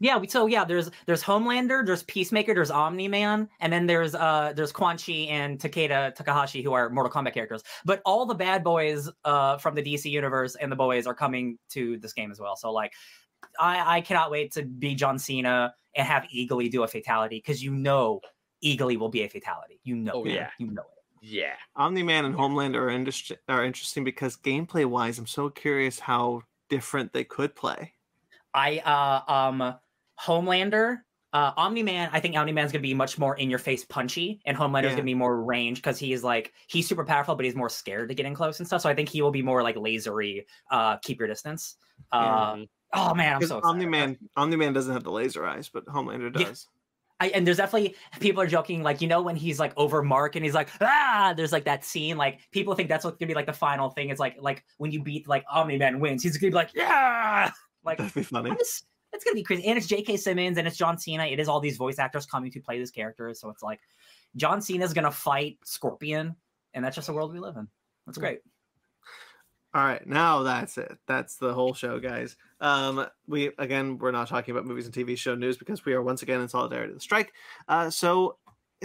Yeah, 0.01 0.17
we, 0.17 0.27
so 0.29 0.45
yeah, 0.47 0.63
there's 0.63 0.89
there's 1.07 1.21
Homelander, 1.21 1.85
there's 1.85 2.03
Peacemaker, 2.03 2.53
there's 2.53 2.71
Omni 2.71 3.07
Man, 3.09 3.49
and 3.59 3.71
then 3.73 3.85
there's 3.85 4.15
uh 4.15 4.53
there's 4.55 4.71
Quan 4.71 4.97
Chi 4.97 5.11
and 5.29 5.59
Takeda 5.59 6.15
Takahashi 6.15 6.61
who 6.61 6.71
are 6.73 6.89
Mortal 6.89 7.11
Kombat 7.11 7.33
characters. 7.33 7.63
But 7.83 8.01
all 8.05 8.25
the 8.25 8.35
bad 8.35 8.63
boys 8.63 9.09
uh 9.25 9.57
from 9.57 9.75
the 9.75 9.83
DC 9.83 10.09
universe 10.09 10.55
and 10.55 10.71
the 10.71 10.75
boys 10.77 11.05
are 11.05 11.13
coming 11.13 11.57
to 11.71 11.97
this 11.97 12.13
game 12.13 12.31
as 12.31 12.39
well. 12.39 12.55
So 12.55 12.71
like 12.71 12.93
I 13.59 13.97
I 13.97 14.01
cannot 14.01 14.31
wait 14.31 14.53
to 14.53 14.63
be 14.63 14.95
John 14.95 15.19
Cena 15.19 15.73
and 15.95 16.07
have 16.07 16.23
Eagly 16.33 16.71
do 16.71 16.83
a 16.83 16.87
fatality 16.87 17.37
because 17.37 17.61
you 17.61 17.71
know 17.71 18.21
Eagly 18.63 18.97
will 18.97 19.09
be 19.09 19.23
a 19.23 19.29
fatality. 19.29 19.79
You 19.83 19.95
know 19.97 20.11
Oh, 20.15 20.23
it. 20.25 20.31
yeah. 20.33 20.49
You 20.59 20.67
know 20.71 20.81
it. 20.83 21.27
Yeah. 21.27 21.53
Omni 21.75 22.03
Man 22.03 22.23
and 22.23 22.33
Homelander 22.35 22.75
are, 22.75 22.89
indus- 22.89 23.33
are 23.49 23.65
interesting 23.65 24.05
because 24.05 24.37
gameplay 24.37 24.85
wise, 24.85 25.19
I'm 25.19 25.27
so 25.27 25.49
curious 25.49 25.99
how 25.99 26.43
different 26.69 27.11
they 27.11 27.25
could 27.25 27.53
play. 27.55 27.93
I 28.53 28.77
uh 28.79 29.31
um 29.31 29.75
Homelander, 30.25 30.97
uh 31.33 31.51
Omni 31.57 31.83
Man, 31.83 32.09
I 32.11 32.19
think 32.19 32.35
Omni 32.35 32.51
Man's 32.51 32.71
gonna 32.71 32.81
be 32.81 32.93
much 32.93 33.17
more 33.19 33.37
in 33.37 33.49
your 33.49 33.59
face 33.59 33.85
punchy, 33.85 34.41
and 34.45 34.57
Homelander's 34.57 34.91
Yeah. 34.91 34.97
gonna 34.97 35.03
be 35.05 35.13
more 35.13 35.43
range 35.43 35.77
because 35.77 35.99
he's 35.99 36.23
like 36.23 36.53
he's 36.67 36.87
super 36.87 37.05
powerful, 37.05 37.35
but 37.35 37.45
he's 37.45 37.55
more 37.55 37.69
scared 37.69 38.09
to 38.09 38.15
get 38.15 38.25
in 38.25 38.33
close 38.33 38.59
and 38.59 38.67
stuff. 38.67 38.81
So 38.81 38.89
I 38.89 38.95
think 38.95 39.09
he 39.09 39.21
will 39.21 39.31
be 39.31 39.41
more 39.43 39.61
like 39.63 39.75
lasery, 39.75 40.45
uh 40.71 40.97
keep 40.97 41.19
your 41.19 41.27
distance. 41.27 41.77
Uh 42.11 42.53
Mhm. 42.55 42.69
oh 42.93 43.13
man, 43.13 43.35
I'm 43.35 43.45
so. 43.45 43.61
Omni 43.63 43.85
Man, 43.85 44.17
Omni 44.35 44.55
Man 44.55 44.73
doesn't 44.73 44.93
have 44.93 45.03
the 45.03 45.11
laser 45.11 45.45
eyes, 45.45 45.69
but 45.69 45.85
Homelander 45.85 46.35
Yeah. 46.39 46.47
does. 46.47 46.67
I, 47.21 47.27
and 47.31 47.45
there's 47.45 47.57
definitely 47.57 47.95
people 48.21 48.41
are 48.41 48.47
joking, 48.47 48.81
like 48.81 49.01
you 49.01 49.07
know 49.09 49.21
when 49.21 49.35
he's 49.35 49.59
like 49.59 49.73
over 49.75 50.01
Mark 50.01 50.35
and 50.37 50.43
he's 50.45 50.53
like 50.55 50.69
ah, 50.81 51.33
there's 51.35 51.51
like 51.51 51.65
that 51.65 51.83
scene, 51.83 52.17
like 52.17 52.39
people 52.51 52.73
think 52.75 52.87
that's 52.89 53.03
what's 53.05 53.17
gonna 53.17 53.27
be 53.27 53.33
like 53.35 53.45
the 53.45 53.53
final 53.53 53.89
thing. 53.89 54.09
It's 54.09 54.21
like 54.21 54.37
like 54.39 54.63
when 54.77 54.91
you 54.91 55.03
beat 55.03 55.27
like 55.27 55.43
Omni 55.51 55.77
Man 55.77 55.99
wins, 55.99 56.23
he's 56.23 56.37
gonna 56.37 56.49
be 56.51 56.55
like 56.55 56.71
yeah, 56.73 57.51
like 57.83 57.97
That'd 57.99 58.13
be 58.15 58.23
funny. 58.23 58.49
I'm 58.51 58.57
just- 58.57 58.85
it's 59.13 59.23
gonna 59.23 59.35
be 59.35 59.43
crazy. 59.43 59.65
And 59.65 59.77
it's 59.77 59.87
J.K. 59.87 60.17
Simmons 60.17 60.57
and 60.57 60.67
it's 60.67 60.77
John 60.77 60.97
Cena. 60.97 61.25
It 61.25 61.39
is 61.39 61.47
all 61.47 61.59
these 61.59 61.77
voice 61.77 61.99
actors 61.99 62.25
coming 62.25 62.51
to 62.51 62.59
play 62.59 62.77
these 62.77 62.91
characters. 62.91 63.39
So 63.39 63.49
it's 63.49 63.63
like 63.63 63.79
John 64.35 64.61
Cena's 64.61 64.93
gonna 64.93 65.11
fight 65.11 65.57
Scorpion, 65.63 66.35
and 66.73 66.83
that's 66.83 66.95
just 66.95 67.07
the 67.07 67.13
world 67.13 67.33
we 67.33 67.39
live 67.39 67.57
in. 67.57 67.67
That's 68.05 68.17
great. 68.17 68.39
All 69.73 69.83
right, 69.83 70.05
now 70.07 70.41
that's 70.41 70.79
it. 70.79 70.97
That's 71.07 71.35
the 71.35 71.53
whole 71.53 71.75
show, 71.75 71.99
guys. 71.99 72.35
Um, 72.59 73.05
we 73.27 73.51
again, 73.59 73.99
we're 73.99 74.11
not 74.11 74.27
talking 74.27 74.51
about 74.51 74.65
movies 74.65 74.85
and 74.85 74.93
TV 74.93 75.15
show 75.15 75.35
news 75.35 75.57
because 75.57 75.85
we 75.85 75.93
are 75.93 76.01
once 76.01 76.23
again 76.23 76.41
in 76.41 76.47
solidarity 76.47 76.89
with 76.89 76.97
the 76.97 77.03
strike. 77.03 77.31
Uh, 77.67 77.89
so 77.91 78.37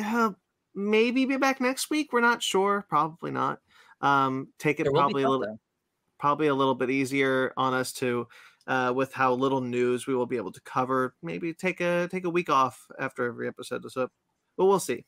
uh, 0.03 0.31
maybe 0.75 1.25
be 1.25 1.37
back 1.39 1.61
next 1.61 1.89
week. 1.89 2.13
We're 2.13 2.21
not 2.21 2.43
sure. 2.43 2.85
Probably 2.89 3.31
not. 3.31 3.61
Um, 4.01 4.49
take 4.59 4.81
it 4.81 4.87
probably 4.93 5.23
a 5.23 5.29
little, 5.29 5.59
probably 6.19 6.49
a 6.49 6.55
little 6.55 6.75
bit 6.75 6.91
easier 6.91 7.55
on 7.57 7.73
us 7.73 7.93
to, 7.95 8.29
uh, 8.67 8.93
with 8.95 9.13
how 9.13 9.35
little 9.35 9.61
news 9.61 10.07
we 10.07 10.15
will 10.15 10.27
be 10.27 10.37
able 10.37 10.53
to 10.53 10.61
cover. 10.63 11.15
Maybe 11.23 11.53
take 11.53 11.81
a 11.81 12.09
take 12.11 12.25
a 12.25 12.31
week 12.31 12.51
off 12.51 12.87
after 12.99 13.27
every 13.27 13.49
episode. 13.49 13.91
So, 13.91 14.09
but 14.57 14.65
we'll 14.67 14.81
see. 14.81 15.05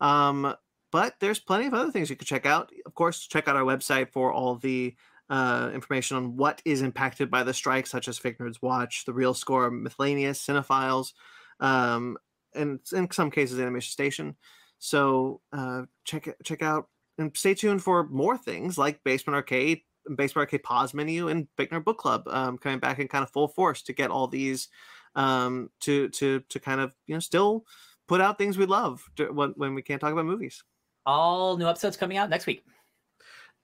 Um, 0.00 0.54
but 0.92 1.14
there's 1.20 1.38
plenty 1.38 1.66
of 1.66 1.74
other 1.74 1.92
things 1.92 2.10
you 2.10 2.16
could 2.16 2.26
check 2.26 2.46
out. 2.46 2.72
Of 2.86 2.94
course, 2.94 3.26
check 3.26 3.48
out 3.48 3.56
our 3.56 3.62
website 3.62 4.10
for 4.12 4.32
all 4.32 4.56
the 4.56 4.94
uh, 5.28 5.70
information 5.72 6.16
on 6.16 6.36
what 6.36 6.60
is 6.64 6.82
impacted 6.82 7.30
by 7.30 7.44
the 7.44 7.54
strike, 7.54 7.86
such 7.86 8.08
as 8.08 8.18
Fake 8.18 8.38
Nerds 8.38 8.60
Watch, 8.60 9.04
The 9.04 9.12
Real 9.12 9.32
Score, 9.32 9.70
Miscellaneous, 9.70 10.44
Cinephiles, 10.44 11.12
um, 11.60 12.16
and 12.54 12.80
in 12.92 13.10
some 13.12 13.30
cases, 13.30 13.60
Animation 13.60 13.92
Station. 13.92 14.36
So 14.80 15.40
uh, 15.52 15.82
check 16.04 16.28
check 16.42 16.62
out 16.62 16.88
and 17.18 17.36
stay 17.36 17.54
tuned 17.54 17.82
for 17.82 18.08
more 18.08 18.36
things 18.36 18.76
like 18.76 19.04
Basement 19.04 19.36
Arcade, 19.36 19.82
Basement 20.08 20.46
Arcade 20.46 20.62
Pause 20.62 20.94
Menu, 20.94 21.28
and 21.28 21.46
Big 21.56 21.70
Nerd 21.70 21.84
Book 21.84 21.98
Club 21.98 22.24
um, 22.28 22.58
coming 22.58 22.78
back 22.78 22.98
in 22.98 23.08
kind 23.08 23.22
of 23.22 23.30
full 23.30 23.48
force 23.48 23.82
to 23.82 23.92
get 23.92 24.10
all 24.10 24.26
these 24.26 24.68
um, 25.14 25.70
to 25.80 26.08
to 26.10 26.40
to 26.48 26.60
kind 26.60 26.80
of 26.80 26.94
you 27.06 27.14
know 27.14 27.20
still 27.20 27.64
put 28.06 28.20
out 28.20 28.38
things 28.38 28.58
we 28.58 28.66
love 28.66 29.02
to, 29.16 29.32
when 29.32 29.50
when 29.50 29.74
we 29.74 29.82
can't 29.82 30.00
talk 30.00 30.12
about 30.12 30.26
movies. 30.26 30.62
All 31.06 31.56
new 31.56 31.68
episodes 31.68 31.96
coming 31.96 32.16
out 32.16 32.30
next 32.30 32.46
week. 32.46 32.64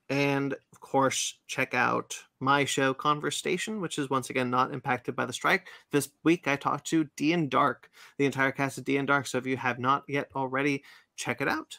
And 0.09 0.53
of 0.53 0.79
course, 0.79 1.37
check 1.47 1.73
out 1.73 2.15
my 2.39 2.63
show 2.65 2.93
Conver-Station, 2.93 3.81
which 3.81 3.97
is 3.97 4.09
once 4.09 4.29
again 4.29 4.49
not 4.49 4.73
impacted 4.73 5.15
by 5.15 5.25
the 5.25 5.33
strike. 5.33 5.67
This 5.91 6.09
week 6.23 6.47
I 6.47 6.55
talked 6.55 6.87
to 6.87 7.05
DnDark, 7.17 7.75
the 8.17 8.25
entire 8.25 8.51
cast 8.51 8.77
of 8.77 8.85
DnDark. 8.85 9.27
So 9.27 9.37
if 9.37 9.45
you 9.45 9.57
have 9.57 9.79
not 9.79 10.03
yet 10.07 10.29
already, 10.35 10.83
check 11.17 11.41
it 11.41 11.49
out. 11.49 11.77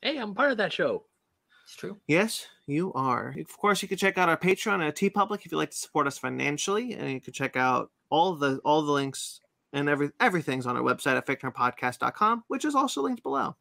Hey, 0.00 0.18
I'm 0.18 0.34
part 0.34 0.50
of 0.50 0.58
that 0.58 0.72
show. 0.72 1.04
It's 1.64 1.76
true. 1.76 1.98
Yes, 2.08 2.46
you 2.72 2.92
are. 2.94 3.34
Of 3.38 3.56
course, 3.56 3.82
you 3.82 3.88
can 3.88 3.98
check 3.98 4.18
out 4.18 4.28
our 4.28 4.36
Patreon 4.36 4.86
at 4.86 4.96
TeePublic 4.96 5.44
if 5.44 5.52
you'd 5.52 5.58
like 5.58 5.70
to 5.70 5.76
support 5.76 6.06
us 6.06 6.18
financially, 6.18 6.94
and 6.94 7.10
you 7.10 7.20
can 7.20 7.32
check 7.32 7.56
out 7.56 7.90
all 8.10 8.34
the 8.34 8.58
all 8.64 8.82
the 8.82 8.92
links 8.92 9.40
and 9.72 9.88
every 9.88 10.10
everything's 10.20 10.66
on 10.66 10.76
our 10.76 10.82
website 10.82 11.16
at 11.16 11.26
fakenerdpodcast.com, 11.26 12.44
which 12.48 12.64
is 12.64 12.74
also 12.74 13.02
linked 13.02 13.22
below. 13.22 13.56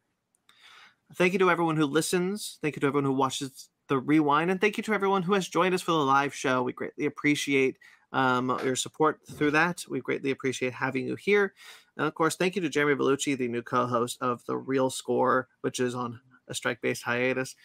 Thank 1.16 1.34
you 1.34 1.40
to 1.40 1.52
everyone 1.52 1.78
who 1.78 1.86
listens. 1.86 2.58
Thank 2.62 2.76
you 2.76 2.80
to 2.82 2.88
everyone 2.88 3.06
who 3.06 3.14
watches 3.14 3.70
the 3.88 4.00
rewind, 4.00 4.52
and 4.52 4.60
thank 4.60 4.78
you 4.78 4.84
to 4.84 4.94
everyone 4.94 5.24
who 5.24 5.34
has 5.34 5.48
joined 5.48 5.74
us 5.74 5.82
for 5.82 5.92
the 5.92 5.98
live 5.98 6.34
show. 6.34 6.64
We 6.64 6.74
greatly 6.74 7.06
appreciate 7.06 7.78
um, 8.14 8.58
your 8.64 8.76
support 8.76 9.20
through 9.30 9.52
that. 9.52 9.84
We 9.90 10.02
greatly 10.02 10.32
appreciate 10.32 10.74
having 10.74 11.08
you 11.08 11.16
here. 11.16 11.54
And 11.98 12.08
of 12.08 12.14
course, 12.14 12.36
thank 12.36 12.56
you 12.56 12.62
to 12.62 12.70
Jeremy 12.70 12.96
Bellucci, 12.96 13.38
the 13.38 13.48
new 13.48 13.62
co-host 13.62 14.18
of 14.22 14.46
the 14.46 14.58
Real 14.58 14.90
Score, 14.90 15.48
which 15.62 15.80
is 15.80 15.96
on 15.96 16.20
a 16.48 16.54
strike-based 16.54 17.04
hiatus. 17.04 17.56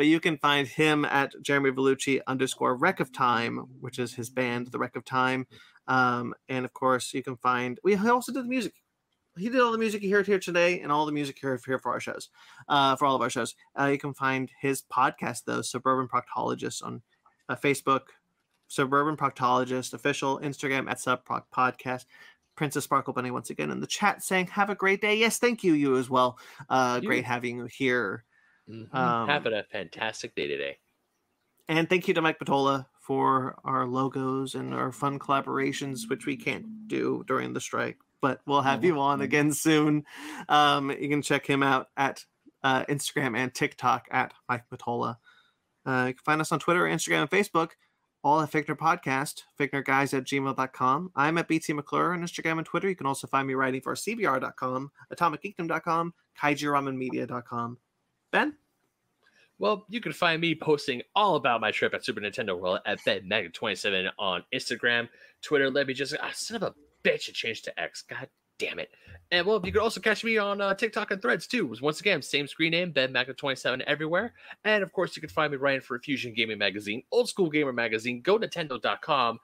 But 0.00 0.06
you 0.06 0.18
can 0.18 0.38
find 0.38 0.66
him 0.66 1.04
at 1.04 1.34
Jeremy 1.42 1.72
Bellucci 1.72 2.22
underscore 2.26 2.74
Wreck 2.74 3.00
of 3.00 3.12
Time, 3.12 3.58
which 3.80 3.98
is 3.98 4.14
his 4.14 4.30
band, 4.30 4.68
The 4.68 4.78
Wreck 4.78 4.96
of 4.96 5.04
Time. 5.04 5.46
Um, 5.88 6.32
and 6.48 6.64
of 6.64 6.72
course, 6.72 7.12
you 7.12 7.22
can 7.22 7.36
find 7.36 7.78
we 7.84 7.94
also 7.96 8.32
did 8.32 8.44
the 8.44 8.48
music. 8.48 8.72
He 9.36 9.50
did 9.50 9.60
all 9.60 9.72
the 9.72 9.76
music 9.76 10.02
you 10.02 10.10
heard 10.14 10.26
here 10.26 10.38
today, 10.38 10.80
and 10.80 10.90
all 10.90 11.04
the 11.04 11.12
music 11.12 11.36
here, 11.38 11.60
here 11.66 11.78
for 11.78 11.92
our 11.92 12.00
shows, 12.00 12.30
uh, 12.66 12.96
for 12.96 13.04
all 13.04 13.14
of 13.14 13.20
our 13.20 13.28
shows. 13.28 13.54
Uh, 13.78 13.88
you 13.92 13.98
can 13.98 14.14
find 14.14 14.50
his 14.58 14.80
podcast, 14.80 15.42
though, 15.44 15.60
Suburban 15.60 16.08
Proctologist, 16.08 16.82
on 16.82 17.02
uh, 17.50 17.56
Facebook, 17.56 18.04
Suburban 18.68 19.18
Proctologist 19.18 19.92
official, 19.92 20.40
Instagram 20.40 20.90
at 20.90 20.96
Subproc 20.96 21.42
Podcast. 21.54 22.06
Princess 22.56 22.84
Sparkle 22.84 23.12
Bunny 23.12 23.30
once 23.30 23.50
again 23.50 23.70
in 23.70 23.80
the 23.80 23.86
chat 23.86 24.22
saying, 24.22 24.46
"Have 24.46 24.70
a 24.70 24.74
great 24.74 25.02
day." 25.02 25.16
Yes, 25.16 25.38
thank 25.38 25.62
you. 25.62 25.74
You 25.74 25.98
as 25.98 26.08
well. 26.08 26.38
Uh, 26.70 27.00
You. 27.02 27.06
great 27.06 27.26
having 27.26 27.58
you 27.58 27.64
here. 27.66 28.24
Mhm. 28.68 28.94
Um, 28.94 29.28
Having 29.28 29.54
a 29.54 29.64
fantastic 29.64 30.34
day 30.34 30.46
today. 30.46 30.78
And 31.68 31.88
thank 31.88 32.08
you 32.08 32.14
to 32.14 32.22
Mike 32.22 32.38
Patola 32.38 32.86
for 32.98 33.56
our 33.64 33.86
logos 33.86 34.54
and 34.54 34.74
our 34.74 34.92
fun 34.92 35.18
collaborations, 35.18 36.08
which 36.08 36.26
we 36.26 36.36
can't 36.36 36.88
do 36.88 37.24
during 37.26 37.52
the 37.52 37.60
strike, 37.60 37.98
but 38.20 38.40
we'll 38.46 38.62
have 38.62 38.84
you 38.84 38.98
on 39.00 39.20
again 39.20 39.52
soon. 39.52 40.04
Um, 40.48 40.90
you 40.90 41.08
can 41.08 41.22
check 41.22 41.46
him 41.46 41.62
out 41.62 41.88
at 41.96 42.24
uh, 42.62 42.84
Instagram 42.86 43.36
and 43.36 43.54
TikTok 43.54 44.08
at 44.10 44.34
Mike 44.48 44.64
Patola. 44.68 45.16
Uh, 45.86 46.06
you 46.08 46.14
can 46.14 46.22
find 46.24 46.40
us 46.40 46.52
on 46.52 46.58
Twitter, 46.58 46.82
Instagram, 46.82 47.22
and 47.22 47.30
Facebook, 47.30 47.70
all 48.22 48.40
at 48.40 48.50
Fake 48.50 48.66
Nerd 48.66 48.76
Podcast, 48.78 49.42
fakenerdguys 49.58 50.12
at 50.16 50.24
gmail.com. 50.24 51.10
I'm 51.16 51.38
at 51.38 51.48
BT 51.48 51.72
McClure 51.72 52.12
on 52.12 52.20
Instagram 52.20 52.58
and 52.58 52.66
Twitter. 52.66 52.88
You 52.88 52.96
can 52.96 53.06
also 53.06 53.26
find 53.26 53.46
me 53.48 53.54
writing 53.54 53.80
for 53.80 53.94
CBR.com, 53.94 54.90
AtomicGeekdom.com, 55.12 56.14
KaijiRamenMedia.com. 56.40 57.78
Ben? 58.30 58.54
Well, 59.58 59.84
you 59.90 60.00
can 60.00 60.12
find 60.12 60.40
me 60.40 60.54
posting 60.54 61.02
all 61.14 61.36
about 61.36 61.60
my 61.60 61.70
trip 61.70 61.92
at 61.92 62.04
Super 62.04 62.20
Nintendo 62.20 62.58
World 62.58 62.80
at 62.86 62.98
BedMagnet27 63.06 64.08
on 64.18 64.42
Instagram, 64.54 65.08
Twitter. 65.42 65.70
Let 65.70 65.86
me 65.86 65.92
just, 65.92 66.16
ah, 66.20 66.30
son 66.32 66.56
of 66.56 66.62
a 66.62 66.74
bitch, 67.04 67.28
it 67.28 67.34
changed 67.34 67.64
to 67.66 67.80
X. 67.80 68.02
God 68.02 68.28
damn 68.58 68.78
it. 68.78 68.90
And 69.30 69.46
well, 69.46 69.60
you 69.64 69.72
can 69.72 69.80
also 69.80 70.00
catch 70.00 70.24
me 70.24 70.38
on 70.38 70.60
uh, 70.60 70.74
TikTok 70.74 71.10
and 71.10 71.20
Threads 71.20 71.46
too. 71.46 71.74
Once 71.80 72.00
again, 72.00 72.22
same 72.22 72.46
screen 72.46 72.72
name, 72.72 72.92
BedMagnet27 72.92 73.82
everywhere. 73.82 74.34
And 74.64 74.82
of 74.82 74.92
course, 74.92 75.16
you 75.16 75.20
can 75.20 75.30
find 75.30 75.50
me 75.50 75.58
writing 75.58 75.80
for 75.80 75.98
Fusion 75.98 76.32
Gaming 76.34 76.58
Magazine, 76.58 77.02
Old 77.12 77.28
School 77.28 77.50
Gamer 77.50 77.72
Magazine, 77.72 78.22
GoNintendo.com. 78.22 79.38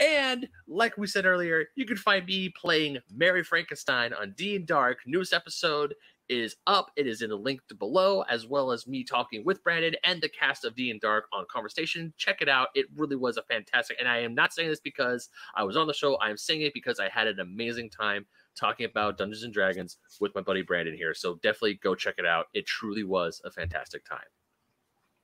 And 0.00 0.48
like 0.66 0.96
we 0.96 1.06
said 1.06 1.26
earlier, 1.26 1.66
you 1.74 1.84
can 1.84 1.96
find 1.96 2.24
me 2.24 2.48
playing 2.48 2.98
Mary 3.14 3.44
Frankenstein 3.44 4.14
on 4.14 4.32
DnDark. 4.32 4.96
Newest 5.06 5.32
episode 5.34 5.94
is 6.30 6.56
up. 6.66 6.92
It 6.96 7.06
is 7.06 7.20
in 7.20 7.30
the 7.30 7.36
link 7.36 7.60
below, 7.78 8.22
as 8.22 8.46
well 8.46 8.70
as 8.70 8.86
me 8.86 9.04
talking 9.04 9.44
with 9.44 9.62
Brandon 9.62 9.94
and 10.04 10.22
the 10.22 10.28
cast 10.28 10.64
of 10.64 10.76
DnDark 10.76 11.22
on 11.32 11.44
Conver-Station. 11.54 12.14
Check 12.16 12.40
it 12.40 12.48
out. 12.48 12.68
It 12.74 12.86
really 12.96 13.16
was 13.16 13.36
a 13.36 13.42
fantastic. 13.42 13.96
And 13.98 14.08
I 14.08 14.18
am 14.18 14.34
not 14.34 14.52
saying 14.52 14.68
this 14.68 14.80
because 14.80 15.28
I 15.54 15.64
was 15.64 15.76
on 15.76 15.88
the 15.88 15.92
show. 15.92 16.14
I 16.16 16.30
am 16.30 16.36
saying 16.36 16.62
it 16.62 16.72
because 16.72 17.00
I 17.00 17.08
had 17.08 17.26
an 17.26 17.40
amazing 17.40 17.90
time 17.90 18.24
talking 18.54 18.86
about 18.86 19.18
Dungeons 19.18 19.42
and 19.42 19.52
Dragons 19.52 19.98
with 20.20 20.34
my 20.34 20.40
buddy 20.40 20.62
Brandon 20.62 20.94
here. 20.94 21.14
So 21.14 21.34
definitely 21.42 21.74
go 21.82 21.94
check 21.94 22.14
it 22.18 22.26
out. 22.26 22.46
It 22.54 22.66
truly 22.66 23.04
was 23.04 23.42
a 23.44 23.50
fantastic 23.50 24.04
time. 24.04 24.20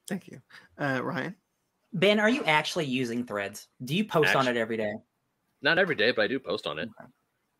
Thank 0.08 0.28
you. 0.28 0.40
Uh, 0.78 1.00
Ryan? 1.02 1.36
Ben, 1.92 2.18
are 2.18 2.28
you 2.28 2.44
actually 2.44 2.86
using 2.86 3.24
Threads? 3.24 3.68
Do 3.84 3.94
you 3.94 4.04
post 4.04 4.34
on 4.34 4.48
it 4.48 4.56
every 4.56 4.76
day? 4.76 4.94
Not 5.62 5.78
every 5.78 5.94
day, 5.94 6.10
but 6.10 6.22
I 6.22 6.26
do 6.26 6.38
post 6.38 6.66
on 6.66 6.78
it. 6.78 6.88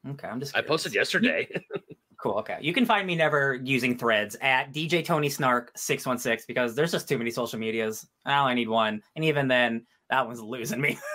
Okay, 0.09 0.29
I'm 0.29 0.41
just. 0.41 0.57
I 0.57 0.63
posted 0.63 0.93
curious. 0.93 1.15
yesterday. 1.15 1.49
Cool. 2.27 2.39
Okay, 2.41 2.59
you 2.61 2.73
can 2.73 2.85
find 2.85 3.07
me 3.07 3.15
never 3.15 3.55
using 3.55 3.97
Threads 3.97 4.37
at 4.41 4.73
DJ 4.73 5.05
Tony 5.05 5.29
Snark 5.29 5.71
six 5.77 6.05
one 6.05 6.19
six 6.19 6.45
because 6.45 6.75
there's 6.75 6.91
just 6.91 7.09
too 7.09 7.19
many 7.19 7.31
social 7.31 7.59
medias. 7.59 8.07
I 8.25 8.39
only 8.39 8.55
need 8.55 8.69
one, 8.69 9.03
and 9.15 9.25
even 9.25 9.47
then, 9.47 9.87
that 10.11 10.27
one's 10.27 10.41
losing 10.41 10.81
me. 10.81 10.99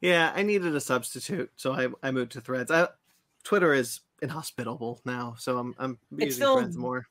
Yeah, 0.00 0.32
I 0.32 0.44
needed 0.44 0.76
a 0.76 0.80
substitute, 0.80 1.50
so 1.56 1.72
I, 1.72 1.88
I 2.04 2.12
moved 2.12 2.30
to 2.32 2.40
Threads. 2.40 2.70
I, 2.70 2.86
Twitter 3.42 3.74
is 3.74 3.98
inhospitable 4.22 5.00
now, 5.04 5.34
so 5.38 5.58
I'm 5.58 5.74
I'm 5.76 5.98
using 6.12 6.30
still- 6.30 6.58
Threads 6.58 6.76
more. 6.76 7.04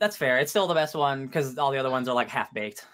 That's 0.00 0.16
fair. 0.16 0.38
It's 0.38 0.50
still 0.50 0.66
the 0.66 0.74
best 0.74 0.96
one 0.96 1.26
because 1.26 1.56
all 1.56 1.70
the 1.70 1.78
other 1.78 1.88
ones 1.90 2.08
are 2.08 2.14
like 2.16 2.28
half 2.28 2.52
baked. 2.52 2.84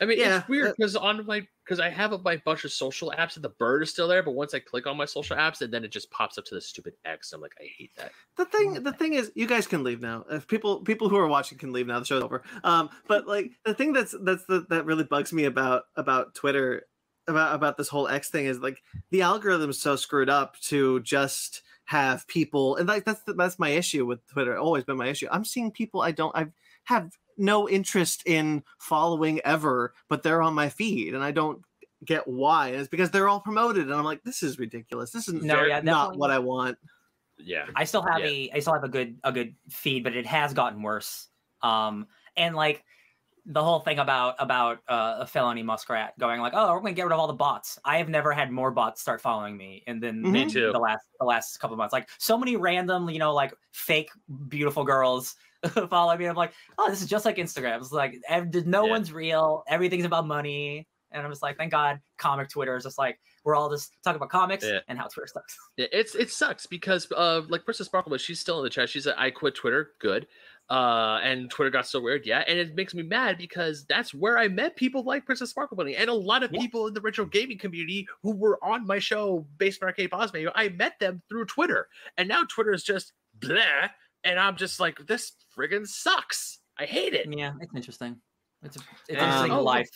I 0.00 0.06
mean, 0.06 0.18
Yeah, 0.18 0.38
it's 0.38 0.48
weird 0.48 0.74
because 0.76 0.96
on 0.96 1.24
my 1.26 1.46
because 1.64 1.80
I 1.80 1.88
have 1.88 2.12
a, 2.12 2.18
my 2.18 2.36
bunch 2.44 2.64
of 2.64 2.72
social 2.72 3.12
apps 3.16 3.36
and 3.36 3.44
the 3.44 3.50
bird 3.50 3.82
is 3.82 3.90
still 3.90 4.08
there, 4.08 4.22
but 4.22 4.32
once 4.32 4.52
I 4.52 4.58
click 4.58 4.86
on 4.86 4.96
my 4.96 5.04
social 5.04 5.36
apps, 5.36 5.60
and 5.60 5.72
then 5.72 5.84
it 5.84 5.92
just 5.92 6.10
pops 6.10 6.36
up 6.36 6.44
to 6.46 6.54
the 6.54 6.60
stupid 6.60 6.94
X. 7.04 7.32
I'm 7.32 7.40
like, 7.40 7.54
I 7.60 7.68
hate 7.78 7.92
that. 7.96 8.12
The 8.36 8.44
thing 8.46 8.82
the 8.82 8.92
thing 8.92 9.14
is, 9.14 9.30
you 9.34 9.46
guys 9.46 9.66
can 9.66 9.84
leave 9.84 10.00
now. 10.00 10.24
If 10.30 10.46
people 10.46 10.80
people 10.80 11.08
who 11.08 11.16
are 11.16 11.28
watching 11.28 11.58
can 11.58 11.72
leave 11.72 11.86
now, 11.86 12.00
the 12.00 12.04
show's 12.04 12.22
over. 12.22 12.42
Um, 12.64 12.90
but 13.06 13.26
like 13.28 13.52
the 13.64 13.74
thing 13.74 13.92
that's 13.92 14.14
that's 14.22 14.44
the, 14.46 14.66
that 14.70 14.84
really 14.84 15.04
bugs 15.04 15.32
me 15.32 15.44
about 15.44 15.84
about 15.96 16.34
Twitter 16.34 16.82
about 17.26 17.54
about 17.54 17.76
this 17.76 17.88
whole 17.88 18.08
X 18.08 18.30
thing 18.30 18.46
is 18.46 18.58
like 18.58 18.82
the 19.10 19.22
algorithm 19.22 19.70
is 19.70 19.80
so 19.80 19.96
screwed 19.96 20.28
up 20.28 20.58
to 20.60 21.00
just 21.00 21.62
have 21.86 22.26
people 22.28 22.76
and 22.76 22.88
like 22.88 23.04
that's 23.04 23.20
the, 23.22 23.34
that's 23.34 23.58
my 23.58 23.70
issue 23.70 24.04
with 24.04 24.26
Twitter. 24.26 24.56
Always 24.56 24.84
been 24.84 24.96
my 24.96 25.08
issue. 25.08 25.28
I'm 25.30 25.44
seeing 25.44 25.70
people 25.70 26.00
I 26.00 26.10
don't 26.10 26.34
I've 26.36 26.52
have 26.84 27.12
no 27.38 27.68
interest 27.68 28.22
in 28.26 28.64
following 28.78 29.40
ever, 29.44 29.94
but 30.08 30.22
they're 30.22 30.42
on 30.42 30.54
my 30.54 30.68
feed 30.68 31.14
and 31.14 31.22
I 31.24 31.32
don't 31.32 31.64
get 32.04 32.26
why. 32.28 32.68
And 32.68 32.76
it's 32.80 32.88
because 32.88 33.10
they're 33.10 33.28
all 33.28 33.40
promoted 33.40 33.84
and 33.84 33.94
I'm 33.94 34.04
like, 34.04 34.22
this 34.24 34.42
is 34.42 34.58
ridiculous. 34.58 35.10
This 35.10 35.28
is 35.28 35.34
No, 35.40 35.62
yeah, 35.64 35.80
not 35.80 36.16
what 36.16 36.30
I 36.30 36.38
want. 36.38 36.78
Yeah, 37.38 37.66
I 37.74 37.84
still 37.84 38.02
have 38.02 38.20
Yeah. 38.20 38.30
a 38.30 38.50
I 38.52 38.60
still 38.60 38.74
have 38.74 38.84
a 38.84 38.88
good 38.88 39.18
a 39.24 39.32
good 39.32 39.56
feed, 39.68 40.04
but 40.04 40.14
it 40.16 40.26
has 40.26 40.54
gotten 40.54 40.82
worse. 40.82 41.28
Um, 41.62 42.06
and 42.36 42.54
like 42.54 42.84
the 43.46 43.62
whole 43.64 43.80
thing 43.80 43.98
about 43.98 44.36
about 44.40 44.82
uh, 44.88 45.26
Felony 45.26 45.62
Muskrat 45.62 46.18
going 46.18 46.40
like, 46.40 46.54
oh, 46.54 46.72
we're 46.74 46.80
gonna 46.80 46.94
get 46.94 47.04
rid 47.04 47.12
of 47.12 47.20
all 47.20 47.26
the 47.28 47.34
bots. 47.34 47.78
I 47.84 47.98
have 47.98 48.08
never 48.10 48.32
had 48.32 48.52
more 48.52 48.70
bots 48.72 49.00
start 49.02 49.20
following 49.22 49.56
me, 49.56 49.84
and 49.86 50.02
then 50.02 50.28
Mhm. 50.28 50.32
Me 50.32 50.46
too. 50.46 50.72
the 50.72 50.78
last 50.80 51.06
the 51.20 51.26
last 51.26 51.58
couple 51.60 51.76
months, 51.76 51.92
like 51.92 52.10
so 52.18 52.38
many 52.38 52.56
random, 52.56 53.10
you 53.10 53.18
know, 53.20 53.34
like 53.34 53.54
fake 53.72 54.10
beautiful 54.48 54.84
girls 54.84 55.36
follow 55.90 56.16
me. 56.16 56.26
I'm 56.26 56.36
like, 56.36 56.52
oh, 56.78 56.90
this 56.90 57.02
is 57.02 57.08
just 57.08 57.24
like 57.24 57.36
Instagram. 57.36 57.78
It's 57.78 57.92
like 57.92 58.16
no 58.66 58.84
Yeah. 58.84 58.90
one's 58.90 59.12
real. 59.12 59.64
Everything's 59.68 60.04
about 60.04 60.26
money. 60.26 60.86
And 61.12 61.22
I'm 61.22 61.30
just 61.30 61.42
like, 61.42 61.56
thank 61.56 61.70
God, 61.70 62.00
comic 62.18 62.48
Twitter 62.48 62.76
is 62.76 62.82
just 62.82 62.98
like 62.98 63.18
we're 63.44 63.54
all 63.54 63.70
just 63.70 63.92
talking 64.02 64.16
about 64.16 64.30
comics 64.30 64.64
Yeah. 64.64 64.80
and 64.88 64.98
how 64.98 65.06
Twitter 65.06 65.28
sucks. 65.32 65.56
Yeah, 65.76 65.86
it's 65.92 66.14
it 66.14 66.30
sucks 66.30 66.66
because 66.66 67.06
uh 67.16 67.42
like 67.48 67.64
Princess 67.64 67.86
Sparkle, 67.86 68.10
but 68.10 68.20
she's 68.20 68.40
still 68.40 68.58
in 68.58 68.64
the 68.64 68.70
chat. 68.70 68.88
She 68.88 69.00
said 69.00 69.14
I 69.16 69.30
quit 69.30 69.54
Twitter. 69.54 69.90
Good. 70.00 70.26
Uh 70.70 71.20
and 71.22 71.50
Twitter 71.50 71.70
got 71.70 71.86
so 71.86 72.00
weird, 72.00 72.26
yeah. 72.26 72.42
And 72.48 72.58
it 72.58 72.74
makes 72.74 72.94
me 72.94 73.02
mad 73.04 73.38
because 73.38 73.84
that's 73.84 74.12
where 74.14 74.38
I 74.38 74.48
met 74.48 74.74
people 74.76 75.04
like 75.04 75.24
Princess 75.26 75.50
Sparkle 75.50 75.76
Bunny 75.76 75.94
and 75.94 76.08
a 76.10 76.14
lot 76.14 76.42
of 76.42 76.50
Yeah. 76.52 76.60
people 76.60 76.88
in 76.88 76.94
the 76.94 77.00
retro 77.00 77.26
gaming 77.26 77.58
community 77.58 78.08
who 78.22 78.34
were 78.34 78.58
on 78.64 78.84
my 78.86 78.98
show 78.98 79.46
Basement 79.58 79.90
Arcade 79.90 80.10
Pause 80.10 80.32
Menu. 80.32 80.50
I 80.54 80.70
met 80.70 80.98
them 80.98 81.22
through 81.28 81.44
Twitter. 81.44 81.86
And 82.16 82.28
now 82.28 82.42
Twitter 82.48 82.72
is 82.72 82.82
just 82.82 83.12
blah. 83.38 83.88
And 84.24 84.38
I'm 84.38 84.56
just 84.56 84.80
like, 84.80 85.06
this 85.06 85.32
friggin' 85.56 85.86
sucks. 85.86 86.60
I 86.78 86.84
hate 86.84 87.14
it. 87.14 87.26
Yeah, 87.30 87.52
it's 87.60 87.74
interesting. 87.74 88.16
It's 88.62 88.76
a, 88.76 88.80
it's 89.08 89.20
Um, 89.22 89.28
interesting 89.28 89.52
oh, 89.52 89.62
life. 89.62 89.90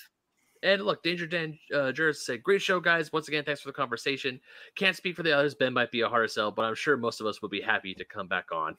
And 0.63 0.83
look, 0.83 1.03
Danger 1.03 1.27
Dan 1.27 1.59
uh, 1.75 1.93
Juris 1.93 2.27
said, 2.27 2.43
"Great 2.43 2.61
show, 2.61 2.81
guys. 2.81 3.13
Once 3.13 3.29
again, 3.29 3.45
thanks 3.45 3.61
for 3.61 3.69
the 3.69 3.75
conversation. 3.75 4.41
Can't 4.75 4.97
speak 4.97 5.17
for 5.17 5.23
the 5.23 5.33
others. 5.37 5.55
Ben 5.55 5.73
might 5.73 5.91
be 5.93 6.01
a 6.01 6.09
harder 6.09 6.29
sell, 6.29 6.51
but 6.51 6.65
I'm 6.65 6.75
sure 6.75 6.97
most 6.97 7.21
of 7.21 7.27
us 7.27 7.41
would 7.41 7.51
be 7.51 7.61
happy 7.61 7.95
to 7.95 8.05
come 8.05 8.27
back 8.29 8.47
on." 8.53 8.77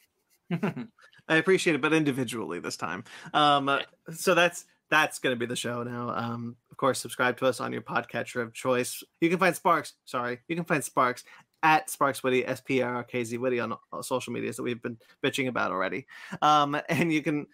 I 1.28 1.36
appreciate 1.36 1.76
it, 1.76 1.82
but 1.82 1.94
individually 1.94 2.60
this 2.60 2.76
time. 2.76 3.04
Um, 3.34 3.70
uh, 3.70 3.80
so 4.12 4.36
that's 4.36 4.66
that's 4.90 5.20
going 5.20 5.36
to 5.36 5.40
be 5.40 5.46
the 5.46 5.56
show 5.56 5.84
now. 5.84 6.10
Um, 6.10 6.56
of 6.72 6.78
course, 6.78 7.00
subscribe 7.00 7.38
to 7.38 7.46
us 7.46 7.62
on 7.62 7.72
your 7.72 7.82
podcatcher 7.82 8.42
of 8.42 8.54
choice. 8.54 9.02
You 9.22 9.30
can 9.30 9.40
find 9.40 9.56
Sparks. 9.56 9.94
Sorry, 10.06 10.40
you 10.48 10.56
can 10.56 10.66
find 10.66 10.84
Sparks 10.84 11.24
at 11.64 11.90
Sparks 11.90 12.24
Witty, 12.24 12.46
S 12.46 12.62
P 12.62 12.82
R 12.82 13.04
K 13.04 13.24
Z 13.24 13.38
Witty 13.38 13.60
on 13.60 13.76
social 14.02 14.34
medias 14.34 14.58
that 14.58 14.64
we've 14.64 14.82
been 14.82 14.98
bitching 15.24 15.48
about 15.48 15.72
already. 15.72 16.06
Um, 16.42 16.80
and 16.90 17.12
you 17.12 17.22
can 17.22 17.48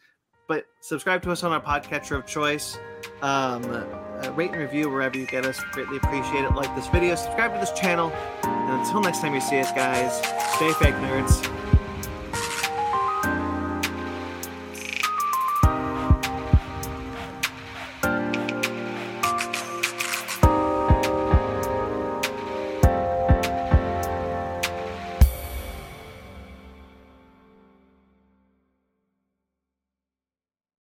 but 0.47 0.65
subscribe 0.79 1.23
to 1.23 1.31
us 1.31 1.43
on 1.43 1.51
our 1.51 1.61
podcatcher 1.61 2.15
of 2.15 2.25
choice. 2.25 2.77
Um, 3.21 3.63
uh, 3.65 4.31
rate 4.35 4.51
and 4.51 4.59
review 4.59 4.89
wherever 4.89 5.17
you 5.17 5.25
get 5.25 5.45
us. 5.45 5.59
Greatly 5.71 5.97
appreciate 5.97 6.43
it. 6.43 6.53
Like 6.53 6.73
this 6.75 6.87
video, 6.87 7.15
subscribe 7.15 7.53
to 7.53 7.59
this 7.59 7.71
channel. 7.71 8.11
And 8.43 8.79
until 8.79 9.01
next 9.01 9.21
time 9.21 9.33
you 9.33 9.41
see 9.41 9.59
us, 9.59 9.71
guys, 9.71 10.17
stay 10.55 10.71
fake 10.73 10.95
nerds. 10.95 11.54